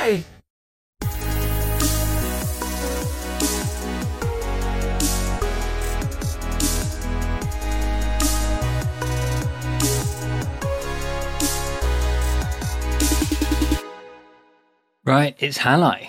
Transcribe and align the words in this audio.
Hello! 0.00 0.22
Right, 15.04 15.34
it's 15.40 15.58
Halai. 15.58 16.08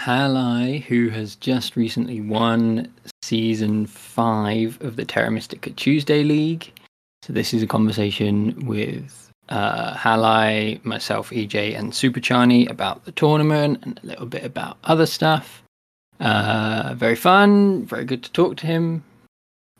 Halai, 0.00 0.82
who 0.84 1.10
has 1.10 1.36
just 1.36 1.76
recently 1.76 2.22
won 2.22 2.90
season 3.20 3.84
five 3.84 4.80
of 4.80 4.96
the 4.96 5.04
Terra 5.04 5.30
Mystica 5.30 5.70
Tuesday 5.72 6.24
League. 6.24 6.72
So 7.20 7.34
this 7.34 7.52
is 7.52 7.62
a 7.62 7.66
conversation 7.66 8.66
with 8.66 9.25
uh, 9.48 9.94
Halai, 9.94 10.84
myself, 10.84 11.30
EJ, 11.30 11.78
and 11.78 11.94
Super 11.94 12.20
Chani 12.20 12.68
about 12.70 13.04
the 13.04 13.12
tournament 13.12 13.78
and 13.82 14.00
a 14.02 14.06
little 14.06 14.26
bit 14.26 14.44
about 14.44 14.78
other 14.84 15.06
stuff. 15.06 15.62
Uh, 16.20 16.94
very 16.96 17.16
fun, 17.16 17.84
very 17.84 18.04
good 18.04 18.22
to 18.22 18.32
talk 18.32 18.56
to 18.56 18.66
him. 18.66 19.04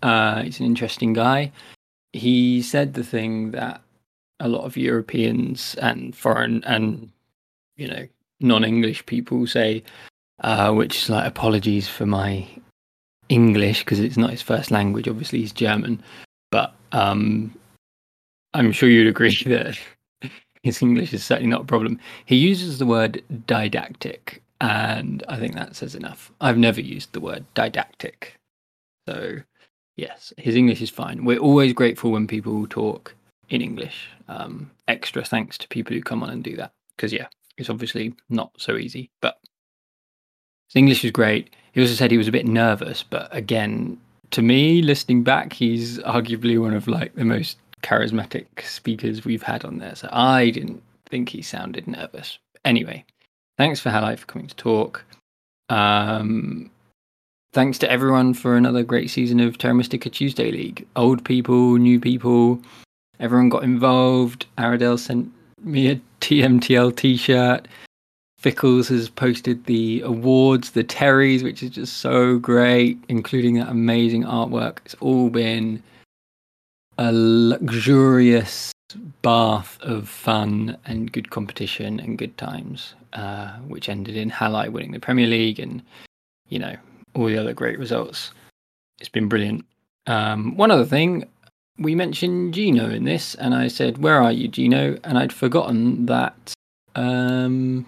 Uh, 0.02 0.42
he's 0.42 0.60
an 0.60 0.66
interesting 0.66 1.12
guy. 1.12 1.50
He 2.12 2.62
said 2.62 2.94
the 2.94 3.04
thing 3.04 3.52
that 3.52 3.80
a 4.40 4.48
lot 4.48 4.64
of 4.64 4.76
Europeans 4.76 5.74
and 5.76 6.14
foreign 6.14 6.62
and 6.64 7.10
you 7.76 7.88
know 7.88 8.06
non-English 8.40 9.06
people 9.06 9.46
say, 9.46 9.82
uh, 10.40 10.72
which 10.72 11.02
is 11.02 11.10
like 11.10 11.26
apologies 11.26 11.88
for 11.88 12.06
my 12.06 12.46
English 13.28 13.80
because 13.80 13.98
it's 13.98 14.16
not 14.16 14.30
his 14.30 14.42
first 14.42 14.70
language. 14.70 15.08
Obviously, 15.08 15.40
he's 15.40 15.52
German, 15.52 16.02
but 16.50 16.74
um, 16.92 17.54
I'm 18.56 18.72
sure 18.72 18.88
you'd 18.88 19.06
agree 19.06 19.42
that 19.46 19.78
his 20.62 20.82
English 20.82 21.12
is 21.12 21.24
certainly 21.24 21.50
not 21.50 21.62
a 21.62 21.66
problem. 21.66 22.00
He 22.24 22.36
uses 22.36 22.78
the 22.78 22.86
word 22.86 23.22
didactic, 23.46 24.42
and 24.60 25.22
I 25.28 25.38
think 25.38 25.54
that 25.54 25.76
says 25.76 25.94
enough. 25.94 26.32
I've 26.40 26.58
never 26.58 26.80
used 26.80 27.12
the 27.12 27.20
word 27.20 27.44
didactic, 27.54 28.38
so 29.08 29.38
yes, 29.96 30.32
his 30.38 30.56
English 30.56 30.82
is 30.82 30.90
fine. 30.90 31.24
We're 31.24 31.38
always 31.38 31.72
grateful 31.72 32.10
when 32.12 32.26
people 32.26 32.66
talk 32.66 33.14
in 33.48 33.62
English. 33.62 34.08
Um, 34.28 34.70
extra 34.88 35.24
thanks 35.24 35.56
to 35.58 35.68
people 35.68 35.94
who 35.94 36.02
come 36.02 36.22
on 36.22 36.30
and 36.30 36.42
do 36.42 36.56
that 36.56 36.72
because 36.96 37.12
yeah, 37.12 37.28
it's 37.58 37.70
obviously 37.70 38.14
not 38.28 38.50
so 38.58 38.76
easy, 38.76 39.10
but 39.20 39.38
his 40.68 40.76
English 40.76 41.04
is 41.04 41.10
great. 41.10 41.54
He 41.72 41.80
also 41.80 41.94
said 41.94 42.10
he 42.10 42.18
was 42.18 42.28
a 42.28 42.32
bit 42.32 42.46
nervous, 42.46 43.02
but 43.02 43.28
again, 43.34 43.98
to 44.32 44.42
me, 44.42 44.82
listening 44.82 45.22
back, 45.22 45.52
he's 45.52 45.98
arguably 46.00 46.60
one 46.60 46.74
of 46.74 46.88
like 46.88 47.14
the 47.14 47.24
most 47.24 47.58
charismatic 47.82 48.46
speakers 48.62 49.24
we've 49.24 49.42
had 49.42 49.64
on 49.64 49.78
there. 49.78 49.94
So 49.94 50.08
I 50.12 50.50
didn't 50.50 50.82
think 51.08 51.28
he 51.28 51.42
sounded 51.42 51.86
nervous. 51.86 52.38
Anyway, 52.64 53.04
thanks 53.56 53.80
for 53.80 53.90
Halai 53.90 54.18
for 54.18 54.26
coming 54.26 54.48
to 54.48 54.56
talk. 54.56 55.04
Um, 55.68 56.70
thanks 57.52 57.78
to 57.78 57.90
everyone 57.90 58.34
for 58.34 58.56
another 58.56 58.82
great 58.82 59.10
season 59.10 59.40
of 59.40 59.58
Terra 59.58 59.74
Mystica 59.74 60.10
Tuesday 60.10 60.50
League. 60.50 60.86
Old 60.96 61.24
people, 61.24 61.76
new 61.76 62.00
people, 62.00 62.60
everyone 63.20 63.48
got 63.48 63.64
involved. 63.64 64.46
Aradel 64.58 64.98
sent 64.98 65.30
me 65.62 65.90
a 65.90 66.00
TMTL 66.20 66.96
t-shirt. 66.96 67.68
Fickles 68.42 68.88
has 68.88 69.08
posted 69.08 69.64
the 69.64 70.02
awards, 70.02 70.72
the 70.72 70.84
Terrys, 70.84 71.42
which 71.42 71.62
is 71.62 71.70
just 71.70 71.98
so 71.98 72.38
great, 72.38 72.98
including 73.08 73.54
that 73.54 73.68
amazing 73.68 74.24
artwork. 74.24 74.78
It's 74.84 74.94
all 75.00 75.30
been 75.30 75.82
a 76.98 77.10
luxurious 77.12 78.72
bath 79.22 79.78
of 79.80 80.08
fun 80.08 80.76
and 80.86 81.12
good 81.12 81.30
competition 81.30 82.00
and 82.00 82.18
good 82.18 82.36
times, 82.38 82.94
uh, 83.12 83.52
which 83.58 83.88
ended 83.88 84.16
in 84.16 84.30
Halai 84.30 84.70
winning 84.70 84.92
the 84.92 85.00
Premier 85.00 85.26
League 85.26 85.58
and, 85.58 85.82
you 86.48 86.58
know, 86.58 86.76
all 87.14 87.26
the 87.26 87.38
other 87.38 87.52
great 87.52 87.78
results. 87.78 88.32
It's 88.98 89.08
been 89.08 89.28
brilliant. 89.28 89.64
Um, 90.06 90.56
one 90.56 90.70
other 90.70 90.84
thing, 90.84 91.28
we 91.78 91.94
mentioned 91.94 92.54
Gino 92.54 92.88
in 92.88 93.04
this, 93.04 93.34
and 93.34 93.54
I 93.54 93.68
said, 93.68 93.98
"Where 93.98 94.22
are 94.22 94.32
you, 94.32 94.48
Gino?" 94.48 94.98
And 95.04 95.18
I'd 95.18 95.32
forgotten 95.32 96.06
that 96.06 96.54
um, 96.94 97.84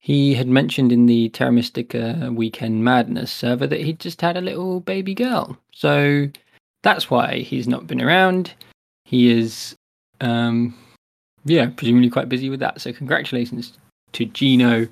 he 0.00 0.34
had 0.34 0.48
mentioned 0.48 0.92
in 0.92 1.06
the 1.06 1.30
Terra 1.30 1.52
Mystica 1.52 2.30
Weekend 2.32 2.84
Madness 2.84 3.32
server 3.32 3.66
that 3.66 3.80
he'd 3.80 4.00
just 4.00 4.20
had 4.20 4.36
a 4.36 4.42
little 4.42 4.80
baby 4.80 5.14
girl. 5.14 5.56
So 5.72 6.28
that's 6.86 7.10
why 7.10 7.38
he's 7.38 7.66
not 7.66 7.88
been 7.88 8.00
around. 8.00 8.54
He 9.04 9.28
is, 9.28 9.74
um, 10.20 10.72
yeah, 11.44 11.70
presumably 11.76 12.10
quite 12.10 12.28
busy 12.28 12.48
with 12.48 12.60
that. 12.60 12.80
So 12.80 12.92
congratulations 12.92 13.76
to 14.12 14.24
Gino. 14.24 14.86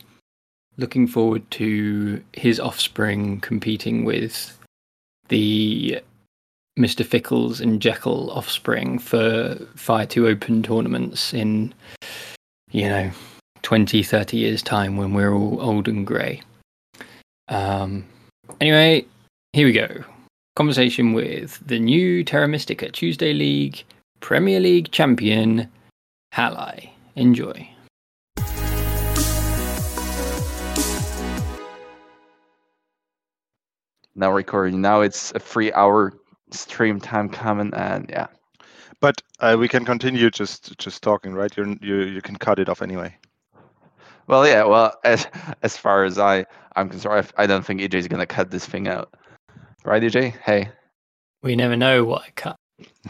Looking 0.77 1.07
forward 1.07 1.49
to 1.53 2.21
his 2.33 2.59
offspring 2.59 3.41
competing 3.41 4.05
with 4.05 4.59
the 5.29 6.01
Mr. 6.77 7.07
Fickles 7.07 7.61
and 7.61 7.81
Jekyll 7.81 8.33
offspring 8.33 8.99
for 8.99 9.55
Fire 9.77 10.07
2 10.07 10.27
Open 10.27 10.65
tournaments 10.65 11.33
in, 11.33 11.73
you 12.73 12.89
know, 12.89 13.13
20, 13.63 14.03
30 14.03 14.37
years' 14.37 14.63
time 14.63 14.97
when 14.97 15.15
we're 15.15 15.33
all 15.33 15.61
old 15.61 15.87
and 15.87 16.05
grey. 16.05 16.43
Um, 17.49 18.05
anyway, 18.61 19.07
here 19.53 19.67
we 19.67 19.73
go. 19.73 20.05
Conversation 20.57 21.15
with 21.15 21.61
the 21.67 21.81
new 21.81 22.23
Terra 22.23 22.47
Mystica 22.47 22.89
Tuesday 22.89 23.33
League 23.33 23.83
Premier 24.21 24.61
League 24.61 24.89
champion, 24.93 25.69
Halai. 26.33 26.91
Enjoy. 27.17 27.69
Now 34.15 34.31
recording. 34.31 34.81
Now 34.81 35.01
it's 35.01 35.33
a 35.33 35.41
three 35.41 35.73
hour 35.73 36.13
stream 36.53 37.01
time 37.01 37.29
coming 37.29 37.75
and 37.75 38.09
yeah. 38.09 38.29
But 39.01 39.21
uh, 39.41 39.57
we 39.59 39.67
can 39.67 39.85
continue 39.85 40.31
just 40.31 40.79
just 40.79 41.03
talking, 41.03 41.35
right? 41.35 41.55
You 41.57 41.77
you 41.83 41.97
you 42.03 42.23
can 42.23 42.37
cut 42.37 42.61
it 42.61 42.69
off 42.69 42.81
anyway. 42.81 43.17
Well, 44.29 44.47
yeah. 44.47 44.63
Well, 44.63 44.95
as 45.03 45.27
as 45.63 45.77
far 45.77 46.05
as 46.05 46.17
I 46.21 46.47
I'm 46.77 46.89
concerned, 46.89 47.33
I, 47.37 47.43
I 47.43 47.47
don't 47.49 47.67
think 47.67 47.81
EJ 47.81 47.95
is 47.95 48.07
gonna 48.07 48.25
cut 48.25 48.53
this 48.53 48.67
thing 48.67 48.87
out, 48.87 49.13
right, 49.85 50.03
EJ? 50.03 50.39
Hey. 50.41 50.71
We 51.43 51.57
never 51.57 51.77
know 51.77 52.05
what 52.05 52.23
I 52.23 52.31
cut. 52.31 52.57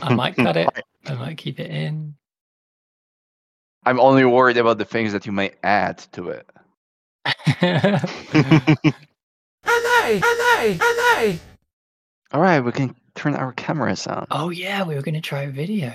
I 0.00 0.14
might 0.14 0.36
cut 0.36 0.56
it. 0.56 0.68
I 1.06 1.14
might 1.14 1.36
keep 1.36 1.60
it 1.60 1.70
in. 1.70 2.14
I'm 3.86 4.00
only 4.00 4.24
worried 4.24 4.56
about 4.56 4.78
the 4.78 4.84
things 4.84 5.12
that 5.12 5.26
you 5.26 5.32
may 5.32 5.52
add 5.62 5.98
to 6.12 6.30
it. 6.30 6.48
Hello! 7.26 7.98
Hello! 9.64 10.76
Hello! 10.80 11.38
All 12.32 12.40
right, 12.40 12.60
we 12.60 12.72
can 12.72 12.94
turn 13.14 13.34
our 13.34 13.52
cameras 13.52 14.06
on. 14.06 14.26
oh 14.30 14.50
yeah, 14.50 14.82
we 14.82 14.94
were 14.94 15.02
going 15.02 15.14
to 15.14 15.20
try 15.20 15.46
video. 15.46 15.92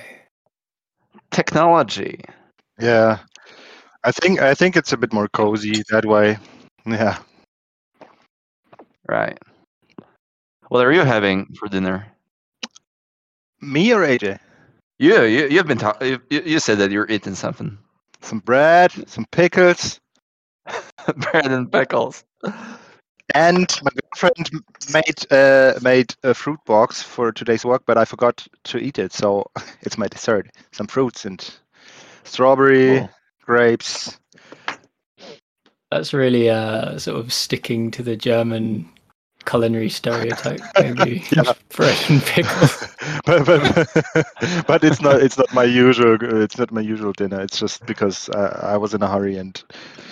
Technology. 1.32 2.22
Yeah, 2.80 3.20
I 4.04 4.12
think 4.12 4.40
I 4.40 4.54
think 4.54 4.78
it's 4.78 4.94
a 4.94 4.98
bit 4.98 5.12
more 5.12 5.28
cozy 5.28 5.84
that 5.90 6.06
way. 6.06 6.38
Yeah. 6.86 7.18
Right. 9.08 9.38
What 10.70 10.86
are 10.86 10.92
you 10.92 11.02
having 11.02 11.46
for 11.56 11.68
dinner? 11.68 12.08
Me 13.62 13.92
or 13.94 14.02
AJ? 14.02 14.40
You, 15.00 15.24
you 15.24 15.48
you've 15.48 15.68
been 15.68 15.78
talking. 15.78 16.08
You, 16.10 16.20
you 16.30 16.42
you 16.46 16.60
said 16.60 16.78
that 16.80 16.92
you're 16.92 17.10
eating 17.10 17.36
something. 17.36 17.78
Some 18.22 18.40
bread, 18.40 18.92
some 19.08 19.26
pickles, 19.32 20.00
Bread 21.18 21.46
and 21.52 21.72
pickles. 21.72 22.24
and 23.34 23.68
my 23.82 23.92
girlfriend 24.02 24.50
made 24.94 25.32
uh, 25.32 25.80
made 25.82 26.14
a 26.24 26.34
fruit 26.34 26.60
box 26.66 27.02
for 27.02 27.32
today's 27.32 27.64
work, 27.66 27.84
but 27.86 27.98
I 27.98 28.06
forgot 28.06 28.46
to 28.66 28.78
eat 28.78 29.00
it, 29.00 29.14
so 29.14 29.46
it's 29.82 29.98
my 29.98 30.08
dessert. 30.08 30.50
Some 30.74 30.88
fruits 30.88 31.26
and 31.26 31.40
strawberry, 32.26 33.00
Cool. 33.00 33.10
grapes. 33.46 34.20
That's 35.92 36.14
really 36.14 36.50
uh, 36.50 37.00
sort 37.00 37.20
of 37.20 37.34
sticking 37.34 37.90
to 37.92 38.04
the 38.04 38.16
German 38.16 38.90
culinary 39.50 39.90
stereotype. 39.90 40.62
Maybe 40.80 41.24
Yeah. 41.36 41.54
fresh 41.70 42.10
and 42.10 42.22
pickles. 42.22 42.88
but, 43.26 43.46
but, 43.46 43.62
but 44.68 44.84
it's 44.84 45.02
not 45.02 45.22
it's 45.22 45.38
not 45.38 45.52
my 45.54 45.64
usual 45.64 46.18
it's 46.22 46.58
not 46.58 46.72
my 46.72 46.82
usual 46.82 47.14
dinner. 47.14 47.42
It's 47.42 47.60
just 47.60 47.86
because 47.86 48.30
uh, 48.30 48.60
I 48.64 48.78
was 48.78 48.94
in 48.94 49.02
a 49.02 49.08
hurry 49.08 49.38
and 49.38 49.62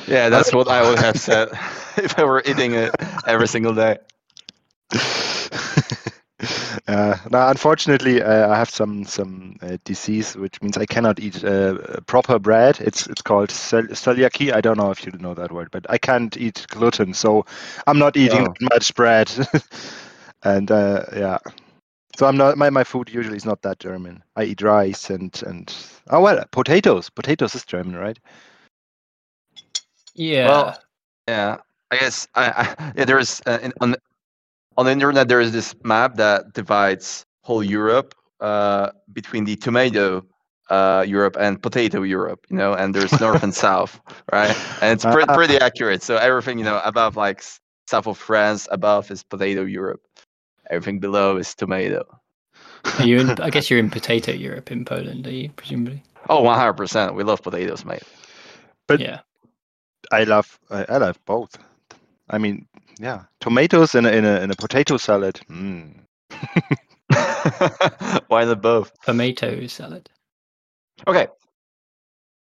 Yeah, 0.08 0.30
that's 0.30 0.54
what 0.54 0.68
I 0.68 0.82
would 0.88 1.00
have 1.00 1.18
said 1.18 1.50
if 1.98 2.18
I 2.18 2.24
were 2.24 2.42
eating 2.46 2.74
it 2.74 2.96
every 3.28 3.48
single 3.48 3.74
day. 3.74 3.98
Uh, 6.88 7.18
now, 7.32 7.50
unfortunately, 7.50 8.22
uh, 8.22 8.50
I 8.50 8.58
have 8.58 8.70
some 8.70 9.04
some 9.04 9.58
uh, 9.62 9.78
disease, 9.84 10.36
which 10.36 10.62
means 10.62 10.78
I 10.78 10.86
cannot 10.86 11.20
eat 11.20 11.44
uh, 11.44 12.00
proper 12.06 12.40
bread. 12.40 12.80
It's 12.82 13.08
it's 13.08 13.22
called 13.22 13.52
cel- 13.52 13.94
celiaky. 13.94 14.54
I 14.54 14.62
don't 14.62 14.78
know 14.78 14.92
if 14.92 15.06
you 15.06 15.12
know 15.20 15.34
that 15.34 15.52
word, 15.52 15.70
but 15.72 15.86
I 15.90 15.98
can't 15.98 16.36
eat 16.38 16.66
gluten, 16.70 17.14
so 17.14 17.46
I'm 17.88 18.00
not 18.00 18.16
eating 18.18 18.48
Oh. 18.48 18.54
much 18.74 18.94
bread. 18.96 19.30
and 20.44 20.72
uh, 20.72 21.04
yeah, 21.14 21.38
so 22.18 22.26
I'm 22.26 22.38
not. 22.38 22.58
My, 22.58 22.70
my 22.70 22.84
food 22.84 23.10
usually 23.10 23.38
is 23.38 23.46
not 23.46 23.62
that 23.64 23.80
German. 23.80 24.24
I 24.36 24.44
eat 24.46 24.62
rice 24.62 25.10
and 25.10 25.42
and 25.46 25.74
oh 26.10 26.22
well, 26.22 26.44
potatoes. 26.52 27.10
Potatoes 27.10 27.54
is 27.56 27.66
German, 27.66 27.96
right? 27.96 28.18
Yeah. 30.16 30.48
Well, 30.48 30.80
yeah. 31.28 31.58
I 31.92 31.98
guess 31.98 32.28
I, 32.36 32.46
I 32.80 32.92
yeah, 32.98 33.06
there's 33.06 33.42
uh, 33.46 33.60
in, 33.62 33.74
on 33.82 33.92
the- 33.92 34.02
on 34.78 34.86
the 34.86 34.92
internet 34.92 35.28
there 35.28 35.42
is 35.42 35.52
this 35.52 35.76
map 35.84 36.16
that 36.16 36.54
divides 36.54 37.26
whole 37.42 37.64
Europe 37.64 38.14
uh, 38.40 38.92
between 39.12 39.46
the 39.46 39.56
tomato 39.56 40.24
uh, 40.70 41.06
Europe 41.08 41.38
and 41.40 41.62
potato 41.62 42.04
Europe. 42.04 42.46
You 42.50 42.58
know, 42.58 42.74
and 42.74 42.94
there's 42.94 43.20
north 43.20 43.44
and 43.44 43.54
south, 43.66 44.00
right? 44.32 44.56
And 44.82 44.94
it's 44.94 45.06
pre- 45.06 45.26
pretty 45.26 45.58
accurate. 45.58 46.04
So 46.04 46.18
everything 46.18 46.60
you 46.60 46.66
know 46.66 46.82
above 46.84 47.16
like 47.16 47.44
south 47.88 48.08
of 48.08 48.18
France, 48.18 48.68
above 48.72 49.10
is 49.12 49.24
potato 49.24 49.64
Europe. 49.64 50.02
Everything 50.70 51.00
below 51.00 51.38
is 51.38 51.56
tomato. 51.56 52.04
Are 53.00 53.06
you 53.06 53.20
in, 53.20 53.30
I 53.42 53.50
guess 53.50 53.70
you're 53.70 53.80
in 53.80 53.90
potato 53.90 54.32
Europe 54.32 54.72
in 54.72 54.84
Poland, 54.86 55.26
are 55.26 55.32
you, 55.32 55.50
presumably? 55.56 56.04
Oh, 56.30 56.44
100%. 56.44 57.16
We 57.16 57.24
love 57.24 57.42
potatoes, 57.42 57.86
mate. 57.86 58.04
But- 58.88 59.00
yeah. 59.00 59.22
I 60.12 60.24
love 60.24 60.58
I, 60.70 60.86
I 60.88 60.98
love 60.98 61.20
both. 61.26 61.58
I 62.30 62.38
mean, 62.38 62.66
yeah, 63.00 63.24
tomatoes 63.40 63.96
in 63.96 64.06
a, 64.06 64.10
in 64.10 64.26
a 64.26 64.42
in 64.42 64.52
a 64.52 64.56
potato 64.56 64.98
salad. 64.98 65.40
Mm. 65.50 66.02
Why 68.28 68.46
not 68.46 68.62
both? 68.62 68.92
Tomato 69.02 69.68
salad. 69.68 70.10
Okay. 71.08 71.28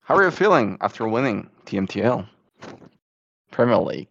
How 0.02 0.16
are 0.16 0.24
you 0.24 0.30
feeling 0.30 0.78
after 0.80 1.06
winning 1.08 1.50
TMTL? 1.66 2.28
Premier 3.50 3.78
League. 3.78 4.08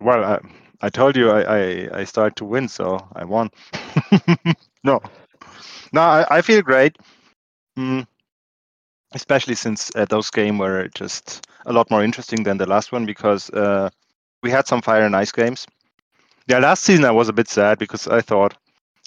Well, 0.00 0.24
I, 0.24 0.38
I 0.80 0.88
told 0.88 1.16
you 1.16 1.30
I, 1.30 1.40
I, 1.42 1.88
I 2.00 2.04
started 2.04 2.36
to 2.36 2.44
win, 2.44 2.68
so 2.68 3.06
I 3.14 3.24
won. 3.24 3.50
no, 4.84 5.00
no, 5.92 6.00
I, 6.00 6.26
I 6.30 6.42
feel 6.42 6.62
great. 6.62 6.96
Mm. 7.78 8.06
Especially 9.12 9.54
since 9.54 9.90
uh, 9.94 10.04
those 10.04 10.30
games 10.30 10.58
were 10.58 10.88
just 10.94 11.46
a 11.64 11.72
lot 11.72 11.90
more 11.90 12.02
interesting 12.02 12.42
than 12.42 12.58
the 12.58 12.66
last 12.66 12.92
one 12.92 13.06
because 13.06 13.50
uh, 13.50 13.90
we 14.46 14.52
had 14.52 14.68
some 14.68 14.80
fire 14.80 15.04
and 15.04 15.16
ice 15.16 15.32
games. 15.32 15.66
Yeah, 16.46 16.60
last 16.60 16.84
season 16.84 17.04
I 17.04 17.10
was 17.10 17.28
a 17.28 17.32
bit 17.32 17.48
sad 17.48 17.78
because 17.78 18.06
I 18.06 18.20
thought 18.20 18.54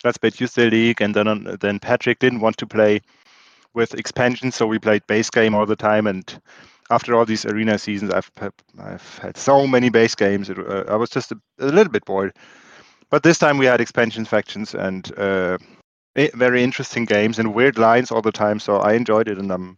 let's 0.03 0.18
play 0.18 0.31
Tuesday 0.31 0.69
League, 0.69 1.00
and 1.00 1.15
then 1.15 1.27
uh, 1.27 1.56
then 1.59 1.80
Patrick 1.80 2.19
didn't 2.19 2.41
want 2.41 2.57
to 2.57 2.68
play 2.68 3.01
with 3.74 3.94
expansion, 3.94 4.51
so 4.51 4.68
we 4.68 4.80
played 4.80 5.07
base 5.07 5.30
game 5.30 5.56
all 5.56 5.65
the 5.65 5.77
time. 5.77 6.07
And 6.07 6.41
after 6.89 7.15
all 7.15 7.25
these 7.25 7.45
arena 7.45 7.80
seasons, 7.80 8.12
I've 8.12 8.30
I've 8.80 9.18
had 9.19 9.38
so 9.38 9.65
many 9.65 9.89
base 9.89 10.15
games. 10.15 10.50
It, 10.50 10.59
uh, 10.59 10.83
I 10.89 10.97
was 10.97 11.09
just 11.09 11.31
a, 11.31 11.39
a, 11.59 11.68
little 11.68 11.92
bit 11.92 12.03
bored. 12.03 12.33
But 13.09 13.24
this 13.24 13.39
time 13.39 13.57
we 13.57 13.65
had 13.65 13.80
expansion 13.80 14.25
factions 14.25 14.75
and 14.75 15.09
uh, 15.18 15.57
very 16.15 16.63
interesting 16.63 17.06
games 17.06 17.39
and 17.39 17.56
weird 17.56 17.77
lines 17.77 18.12
all 18.12 18.21
the 18.21 18.33
time. 18.33 18.59
So 18.59 18.77
I 18.77 18.94
enjoyed 18.94 19.30
it, 19.30 19.38
and 19.38 19.51
um, 19.53 19.77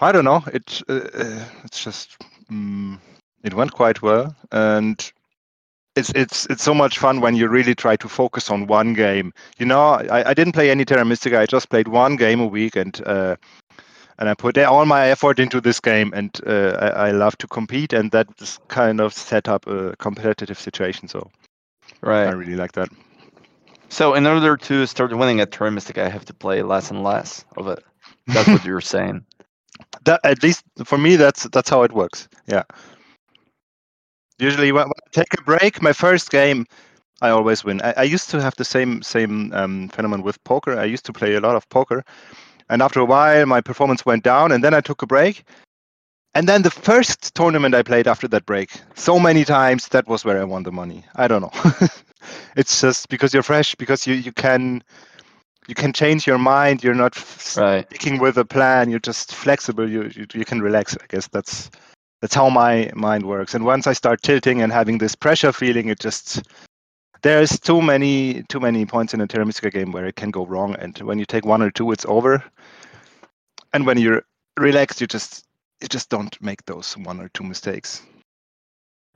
I 0.00 0.10
don't 0.10 0.24
know. 0.24 0.42
It 0.52 0.82
uh, 0.88 1.08
uh, 1.14 1.44
it's 1.64 1.84
just 1.84 2.16
mm, 2.50 2.98
it 3.42 3.54
went 3.54 3.72
quite 3.72 4.02
well, 4.02 4.34
and 4.52 5.12
it's 5.96 6.10
it's 6.14 6.46
it's 6.46 6.62
so 6.62 6.74
much 6.74 6.98
fun 6.98 7.20
when 7.20 7.34
you 7.34 7.48
really 7.48 7.74
try 7.74 7.96
to 7.96 8.08
focus 8.08 8.50
on 8.50 8.66
one 8.66 8.94
game. 8.94 9.32
You 9.58 9.66
know, 9.66 9.82
I, 9.82 10.30
I 10.30 10.34
didn't 10.34 10.52
play 10.52 10.70
any 10.70 10.84
Terra 10.84 11.04
Mystica. 11.04 11.40
I 11.40 11.46
just 11.46 11.68
played 11.68 11.88
one 11.88 12.16
game 12.16 12.40
a 12.40 12.46
week, 12.46 12.76
and 12.76 13.00
uh, 13.06 13.36
and 14.18 14.28
I 14.28 14.34
put 14.34 14.58
all 14.58 14.84
my 14.86 15.08
effort 15.08 15.38
into 15.38 15.60
this 15.60 15.80
game, 15.80 16.12
and 16.14 16.38
uh, 16.46 16.76
I, 16.80 17.08
I 17.08 17.10
love 17.10 17.36
to 17.38 17.46
compete, 17.46 17.92
and 17.92 18.10
that 18.12 18.28
kind 18.68 19.00
of 19.00 19.12
set 19.12 19.48
up 19.48 19.66
a 19.66 19.96
competitive 19.96 20.58
situation. 20.58 21.08
So 21.08 21.30
right, 22.02 22.26
I 22.26 22.32
really 22.32 22.56
like 22.56 22.72
that. 22.72 22.88
So 23.88 24.14
in 24.14 24.26
order 24.26 24.56
to 24.56 24.86
start 24.86 25.16
winning 25.16 25.40
at 25.40 25.50
Terra 25.50 25.70
Mystica, 25.70 26.04
I 26.04 26.08
have 26.08 26.24
to 26.26 26.34
play 26.34 26.62
less 26.62 26.90
and 26.90 27.02
less 27.02 27.44
of 27.56 27.66
it. 27.66 27.82
That's 28.28 28.48
what 28.48 28.64
you're 28.64 28.80
saying. 28.80 29.24
that 30.04 30.20
at 30.24 30.42
least 30.42 30.64
for 30.84 30.98
me, 30.98 31.16
that's 31.16 31.44
that's 31.48 31.70
how 31.70 31.82
it 31.82 31.92
works. 31.92 32.28
Yeah. 32.46 32.62
Usually, 34.40 34.72
when 34.72 34.86
I 34.86 34.90
take 35.12 35.32
a 35.38 35.42
break, 35.42 35.82
my 35.82 35.92
first 35.92 36.30
game, 36.30 36.66
I 37.22 37.30
always 37.30 37.64
win. 37.64 37.80
I, 37.82 37.94
I 37.98 38.02
used 38.04 38.30
to 38.30 38.40
have 38.40 38.54
the 38.56 38.64
same 38.64 39.02
same 39.02 39.52
um, 39.52 39.88
phenomenon 39.88 40.24
with 40.24 40.42
poker. 40.44 40.78
I 40.78 40.84
used 40.84 41.04
to 41.06 41.12
play 41.12 41.34
a 41.34 41.40
lot 41.40 41.56
of 41.56 41.68
poker, 41.70 42.04
and 42.70 42.82
after 42.82 43.00
a 43.00 43.04
while, 43.04 43.46
my 43.46 43.60
performance 43.60 44.04
went 44.06 44.24
down, 44.24 44.52
and 44.52 44.62
then 44.64 44.74
I 44.74 44.80
took 44.80 45.02
a 45.02 45.06
break. 45.06 45.44
And 46.34 46.48
then 46.48 46.62
the 46.62 46.70
first 46.70 47.34
tournament 47.34 47.74
I 47.74 47.82
played 47.82 48.06
after 48.08 48.28
that 48.28 48.46
break, 48.46 48.70
so 48.94 49.18
many 49.18 49.44
times, 49.44 49.88
that 49.88 50.06
was 50.08 50.24
where 50.24 50.40
I 50.40 50.44
won 50.44 50.62
the 50.64 50.72
money. 50.72 51.04
I 51.16 51.28
don't 51.28 51.42
know. 51.42 51.52
it's 52.56 52.80
just 52.80 53.08
because 53.08 53.34
you're 53.34 53.42
fresh, 53.42 53.74
because 53.76 54.06
you 54.06 54.14
you 54.14 54.32
can 54.32 54.82
you 55.68 55.74
can 55.74 55.92
change 55.92 56.26
your 56.26 56.38
mind. 56.38 56.82
You're 56.84 56.94
not 56.94 57.16
f- 57.16 57.56
Right. 57.56 57.86
sticking 57.90 58.18
with 58.20 58.36
a 58.38 58.44
plan. 58.44 58.90
You're 58.90 59.00
just 59.12 59.34
flexible. 59.34 59.88
You, 59.88 60.10
you 60.14 60.26
you 60.34 60.44
can 60.44 60.60
relax. 60.62 60.96
I 60.96 61.06
guess 61.08 61.28
that's 61.28 61.70
that's 62.20 62.34
how 62.34 62.50
my 62.50 62.90
mind 62.94 63.24
works. 63.24 63.54
And 63.54 63.64
once 63.64 63.86
I 63.86 63.92
start 63.92 64.22
tilting 64.22 64.62
and 64.62 64.72
having 64.72 64.98
this 64.98 65.14
pressure 65.14 65.52
feeling, 65.52 65.88
it 65.88 66.00
just 66.00 66.42
there's 67.22 67.58
too 67.60 67.80
many 67.82 68.42
too 68.48 68.60
many 68.60 68.86
points 68.86 69.14
in 69.14 69.20
a 69.20 69.26
Terra 69.26 69.46
game 69.70 69.92
where 69.92 70.06
it 70.06 70.16
can 70.16 70.30
go 70.30 70.46
wrong. 70.46 70.74
And 70.76 70.98
when 70.98 71.18
you 71.18 71.24
take 71.24 71.44
one 71.44 71.62
or 71.62 71.70
two, 71.70 71.92
it's 71.92 72.06
over. 72.06 72.42
And 73.72 73.86
when 73.86 73.98
you're 73.98 74.22
relaxed, 74.58 75.00
you 75.00 75.06
just 75.06 75.46
you 75.80 75.88
just 75.88 76.10
don't 76.10 76.40
make 76.42 76.64
those 76.66 76.94
one 76.94 77.20
or 77.20 77.28
two 77.30 77.44
mistakes. 77.44 78.02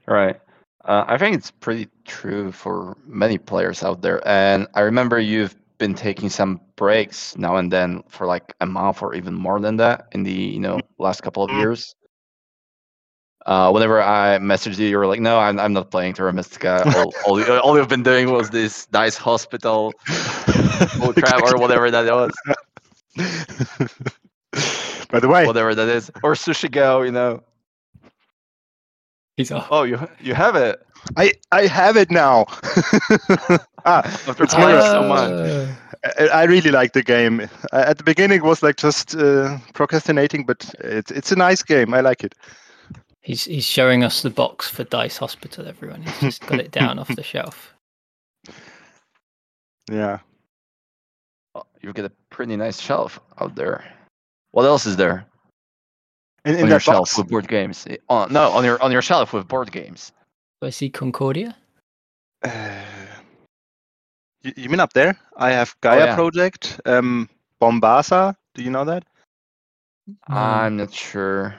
Right. 0.07 0.41
Uh, 0.85 1.05
I 1.07 1.17
think 1.17 1.37
it's 1.37 1.51
pretty 1.51 1.89
true 2.05 2.53
for 2.53 2.97
many 3.07 3.39
players 3.39 3.83
out 3.83 4.03
there. 4.03 4.27
And 4.29 4.67
I 4.75 4.81
remember 4.81 5.19
you've 5.19 5.57
been 5.79 5.95
taking 5.95 6.29
some 6.29 6.61
breaks 6.77 7.37
now 7.37 7.57
and 7.57 7.73
then 7.73 8.03
for 8.09 8.27
like 8.27 8.55
a 8.61 8.67
month 8.67 9.03
or 9.03 9.15
even 9.15 9.35
more 9.35 9.61
than 9.61 9.77
that 9.77 10.09
in 10.13 10.23
the 10.23 10.33
you 10.33 10.61
know 10.61 10.81
last 10.99 11.23
couple 11.23 11.43
of 11.43 11.51
Mm. 11.51 11.59
years. 11.61 11.95
Uh, 13.47 13.71
whenever 13.71 14.01
I 14.01 14.39
messaged 14.39 14.79
you, 14.79 14.87
you 14.89 14.97
were 14.97 15.07
like, 15.07 15.21
"No, 15.21 15.39
I'm, 15.39 15.61
I'm 15.61 15.73
not 15.75 15.91
playing 15.91 16.15
Terra 16.15 16.33
Mystica. 16.33 16.83
All, 16.97 17.13
all, 17.27 17.39
you- 17.41 17.59
all 17.59 17.77
you've 17.77 17.89
been 17.89 18.03
doing 18.03 18.31
was 18.33 18.51
this 18.51 18.87
Dice 18.87 19.17
Hospital 19.17 19.93
bull 20.99 21.13
crap 21.13 21.43
or 21.43 21.59
whatever 21.59 21.91
that 21.91 22.07
was, 22.13 22.33
By 25.11 25.21
the 25.21 25.29
way, 25.29 25.47
whatever 25.47 25.75
that 25.75 25.89
is, 25.89 26.11
or 26.23 26.35
Sushi 26.35 26.71
Go. 26.71 27.03
You 27.03 27.13
know. 27.13 27.43
He's 29.37 29.51
off. 29.51 29.67
Oh, 29.71 29.83
you 29.83 29.99
you 30.21 30.33
have 30.35 30.55
it 30.57 30.81
I 31.17 31.33
I 31.53 31.67
have 31.67 31.97
it 31.97 32.11
now. 32.11 32.47
ah, 33.85 34.03
after 34.29 34.45
It's 34.45 34.55
playing 34.55 34.81
so 34.81 35.03
much. 35.09 35.31
Uh, 35.31 35.67
I 36.19 36.27
I 36.43 36.45
really 36.45 36.71
like 36.71 36.93
the 36.93 37.03
game. 37.03 37.41
Uh, 37.73 37.85
At 37.87 37.99
the 37.99 38.05
beginning, 38.05 38.39
it 38.39 38.45
was 38.45 38.63
like 38.63 38.77
just 38.77 39.15
uh, 39.17 39.59
procrastinating, 39.75 40.47
but 40.47 40.65
it's 40.81 41.11
it's 41.11 41.33
a 41.33 41.37
nice 41.37 41.63
game. 41.63 41.95
I 41.95 42.01
like 42.01 42.25
it. 42.25 42.35
He's 43.25 43.45
he's 43.45 43.65
showing 43.65 44.05
us 44.05 44.21
the 44.21 44.29
box 44.29 44.69
for 44.69 44.85
Dice 44.85 45.17
Hospital. 45.17 45.67
Everyone, 45.67 46.03
he's 46.03 46.21
just 46.21 46.47
got 46.47 46.61
it 46.61 46.71
down 46.71 46.99
off 46.99 47.09
the 47.09 47.23
shelf. 47.35 47.75
Yeah. 49.91 50.19
Oh, 51.55 51.65
you 51.81 51.95
get 51.95 52.05
a 52.05 52.13
pretty 52.29 52.55
nice 52.55 52.79
shelf 52.79 53.19
out 53.41 53.55
there. 53.55 53.83
What 54.51 54.65
else 54.67 54.85
is 54.85 54.97
there 54.97 55.25
In, 56.45 56.55
in 56.57 56.63
on 56.65 56.69
your 56.69 56.77
that 56.77 56.83
shelf 56.83 57.17
with 57.17 57.29
board 57.29 57.49
games? 57.49 57.87
Eh, 57.89 57.97
Oh, 58.11 58.27
no, 58.31 58.51
on 58.51 58.63
your 58.63 58.81
on 58.83 58.93
your 58.93 59.01
shelf 59.03 59.33
with 59.33 59.49
board 59.49 59.73
games. 59.73 60.13
Do 60.61 60.67
I 60.67 60.71
see 60.71 60.91
Concordia? 60.91 61.57
Uh, 62.45 62.85
you, 64.43 64.53
you 64.55 64.69
mean 64.69 64.81
up 64.81 64.93
there? 64.93 65.19
I 65.39 65.51
have 65.51 65.75
Gaia 65.81 66.07
yeah. 66.07 66.15
Project, 66.15 66.79
um, 66.85 67.31
Mombasa. 67.59 68.37
Do 68.55 68.63
you 68.63 68.71
know 68.71 68.85
that? 68.85 69.05
I'm 70.29 70.77
not 70.77 70.93
sure. 70.93 71.55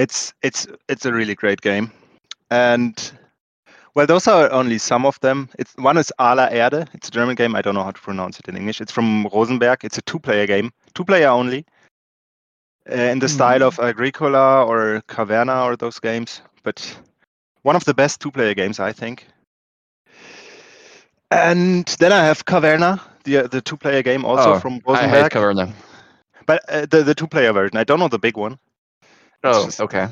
It's 0.00 0.32
it's 0.42 0.66
it's 0.88 1.04
a 1.06 1.12
really 1.12 1.34
great 1.34 1.60
game, 1.60 1.90
and 2.50 3.12
well, 3.94 4.06
those 4.06 4.26
are 4.30 4.50
only 4.52 4.78
some 4.78 5.04
of 5.06 5.18
them. 5.20 5.48
It's 5.58 5.74
one 5.76 5.98
is 6.00 6.12
Arler 6.18 6.48
Erde. 6.50 6.86
It's 6.94 7.08
a 7.08 7.10
German 7.10 7.34
game. 7.36 7.54
I 7.58 7.62
don't 7.62 7.74
know 7.74 7.84
how 7.84 7.90
to 7.92 8.00
pronounce 8.00 8.38
it 8.40 8.48
in 8.48 8.56
English. 8.56 8.80
It's 8.80 8.92
from 8.92 9.26
Rosenberg. 9.34 9.84
It's 9.84 9.98
a 9.98 10.02
two-player 10.02 10.46
game, 10.46 10.70
two-player 10.94 11.28
only, 11.28 11.64
uh, 12.90 12.94
in 13.12 13.18
the 13.18 13.28
style 13.28 13.62
of 13.62 13.78
Agricola 13.78 14.64
or 14.64 15.02
Caverna 15.08 15.64
or 15.64 15.76
those 15.76 16.00
games. 16.00 16.40
But 16.62 16.78
one 17.62 17.76
of 17.76 17.84
the 17.84 17.94
best 17.94 18.20
two-player 18.20 18.54
games, 18.54 18.80
I 18.80 18.92
think. 18.92 19.26
And 21.30 21.84
then 21.98 22.12
I 22.12 22.24
have 22.24 22.44
Caverna, 22.44 23.00
the 23.24 23.48
the 23.48 23.60
two-player 23.60 24.02
game 24.02 24.24
also 24.24 24.54
Oh, 24.54 24.58
from 24.60 24.80
I 24.88 25.08
hate 25.08 25.32
Rosenberg, 25.32 25.32
Caverna. 25.32 25.72
but 26.46 26.60
uh, 26.68 26.86
the 26.90 27.02
the 27.02 27.14
two-player 27.14 27.52
version. 27.52 27.76
I 27.76 27.84
don't 27.84 27.98
know 27.98 28.08
the 28.08 28.18
big 28.18 28.36
one. 28.36 28.58
Oh, 29.44 29.64
just- 29.66 29.80
okay. 29.80 30.08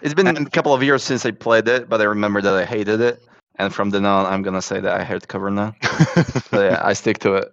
It's 0.00 0.14
been 0.14 0.28
a 0.28 0.50
couple 0.50 0.72
of 0.72 0.82
years 0.82 1.02
since 1.02 1.26
I 1.26 1.32
played 1.32 1.66
it, 1.66 1.88
but 1.88 2.00
I 2.00 2.04
remember 2.04 2.40
that 2.40 2.54
I 2.54 2.64
hated 2.64 3.00
it. 3.00 3.24
And 3.56 3.74
from 3.74 3.90
then 3.90 4.06
on, 4.06 4.26
I'm 4.26 4.42
gonna 4.42 4.62
say 4.62 4.80
that 4.80 5.00
I 5.00 5.02
hate 5.02 5.26
Caverna. 5.26 5.74
So 6.50 6.62
yeah, 6.62 6.80
I 6.84 6.92
stick 7.02 7.18
to 7.20 7.34
it. 7.34 7.52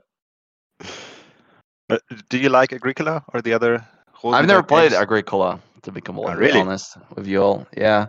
But 1.90 2.02
do 2.30 2.38
you 2.38 2.50
like 2.50 2.72
Agricola 2.74 3.24
or 3.34 3.42
the 3.42 3.54
other? 3.54 3.86
I've 4.24 4.46
never 4.46 4.60
Rosenberg 4.62 4.68
played 4.68 4.92
games? 4.92 5.02
Agricola, 5.02 5.60
to 5.82 5.92
be 5.92 6.02
completely 6.02 6.36
really? 6.36 6.60
honest 6.60 6.98
with 7.16 7.28
you 7.28 7.42
all. 7.42 7.68
Yeah, 7.76 8.08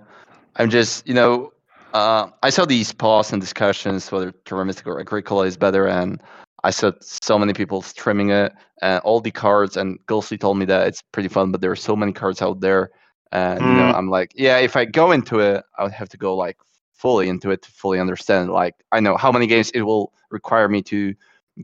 I'm 0.56 0.70
just, 0.70 1.06
you 1.06 1.14
know, 1.14 1.52
uh, 1.94 2.28
I 2.42 2.50
saw 2.50 2.64
these 2.64 2.92
posts 2.92 3.32
and 3.32 3.40
discussions 3.40 4.10
whether 4.12 4.32
Terra 4.44 4.64
Mystica 4.64 4.90
or 4.90 5.00
Agricola 5.00 5.46
is 5.46 5.56
better, 5.56 5.86
and 5.86 6.22
I 6.66 6.70
saw 6.72 6.92
so 7.00 7.38
many 7.38 7.52
people 7.52 7.80
streaming 7.82 8.30
it, 8.30 8.52
and 8.82 9.00
all 9.04 9.20
the 9.20 9.30
cards. 9.30 9.76
And 9.76 9.98
Ghostly 10.06 10.38
told 10.38 10.58
me 10.58 10.66
that 10.66 10.88
it's 10.88 11.02
pretty 11.12 11.28
fun, 11.28 11.52
but 11.52 11.60
there 11.60 11.70
are 11.70 11.76
so 11.76 11.96
many 11.96 12.12
cards 12.12 12.42
out 12.42 12.60
there, 12.60 12.90
and 13.32 13.68
you 13.70 13.76
know, 13.76 13.88
Mm. 13.88 13.98
I'm 13.98 14.10
like, 14.10 14.32
yeah, 14.34 14.58
if 14.58 14.76
I 14.76 14.84
go 14.86 15.12
into 15.12 15.40
it, 15.40 15.64
I 15.78 15.84
would 15.84 15.92
have 15.92 16.08
to 16.10 16.18
go 16.18 16.36
like 16.36 16.58
fully 16.92 17.28
into 17.28 17.50
it 17.52 17.62
to 17.62 17.70
fully 17.70 18.00
understand. 18.00 18.50
Like, 18.50 18.74
I 18.92 19.00
know 19.00 19.16
how 19.16 19.32
many 19.32 19.46
games 19.46 19.70
it 19.70 19.82
will 19.82 20.12
require 20.30 20.68
me 20.68 20.82
to 20.82 21.14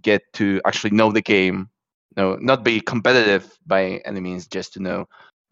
get 0.02 0.22
to 0.34 0.60
actually 0.66 0.90
know 0.96 1.12
the 1.12 1.22
game. 1.22 1.68
No, 2.16 2.36
not 2.40 2.62
be 2.64 2.80
competitive 2.80 3.58
by 3.66 4.00
any 4.04 4.20
means, 4.20 4.46
just 4.46 4.72
to 4.74 4.80
know, 4.80 5.08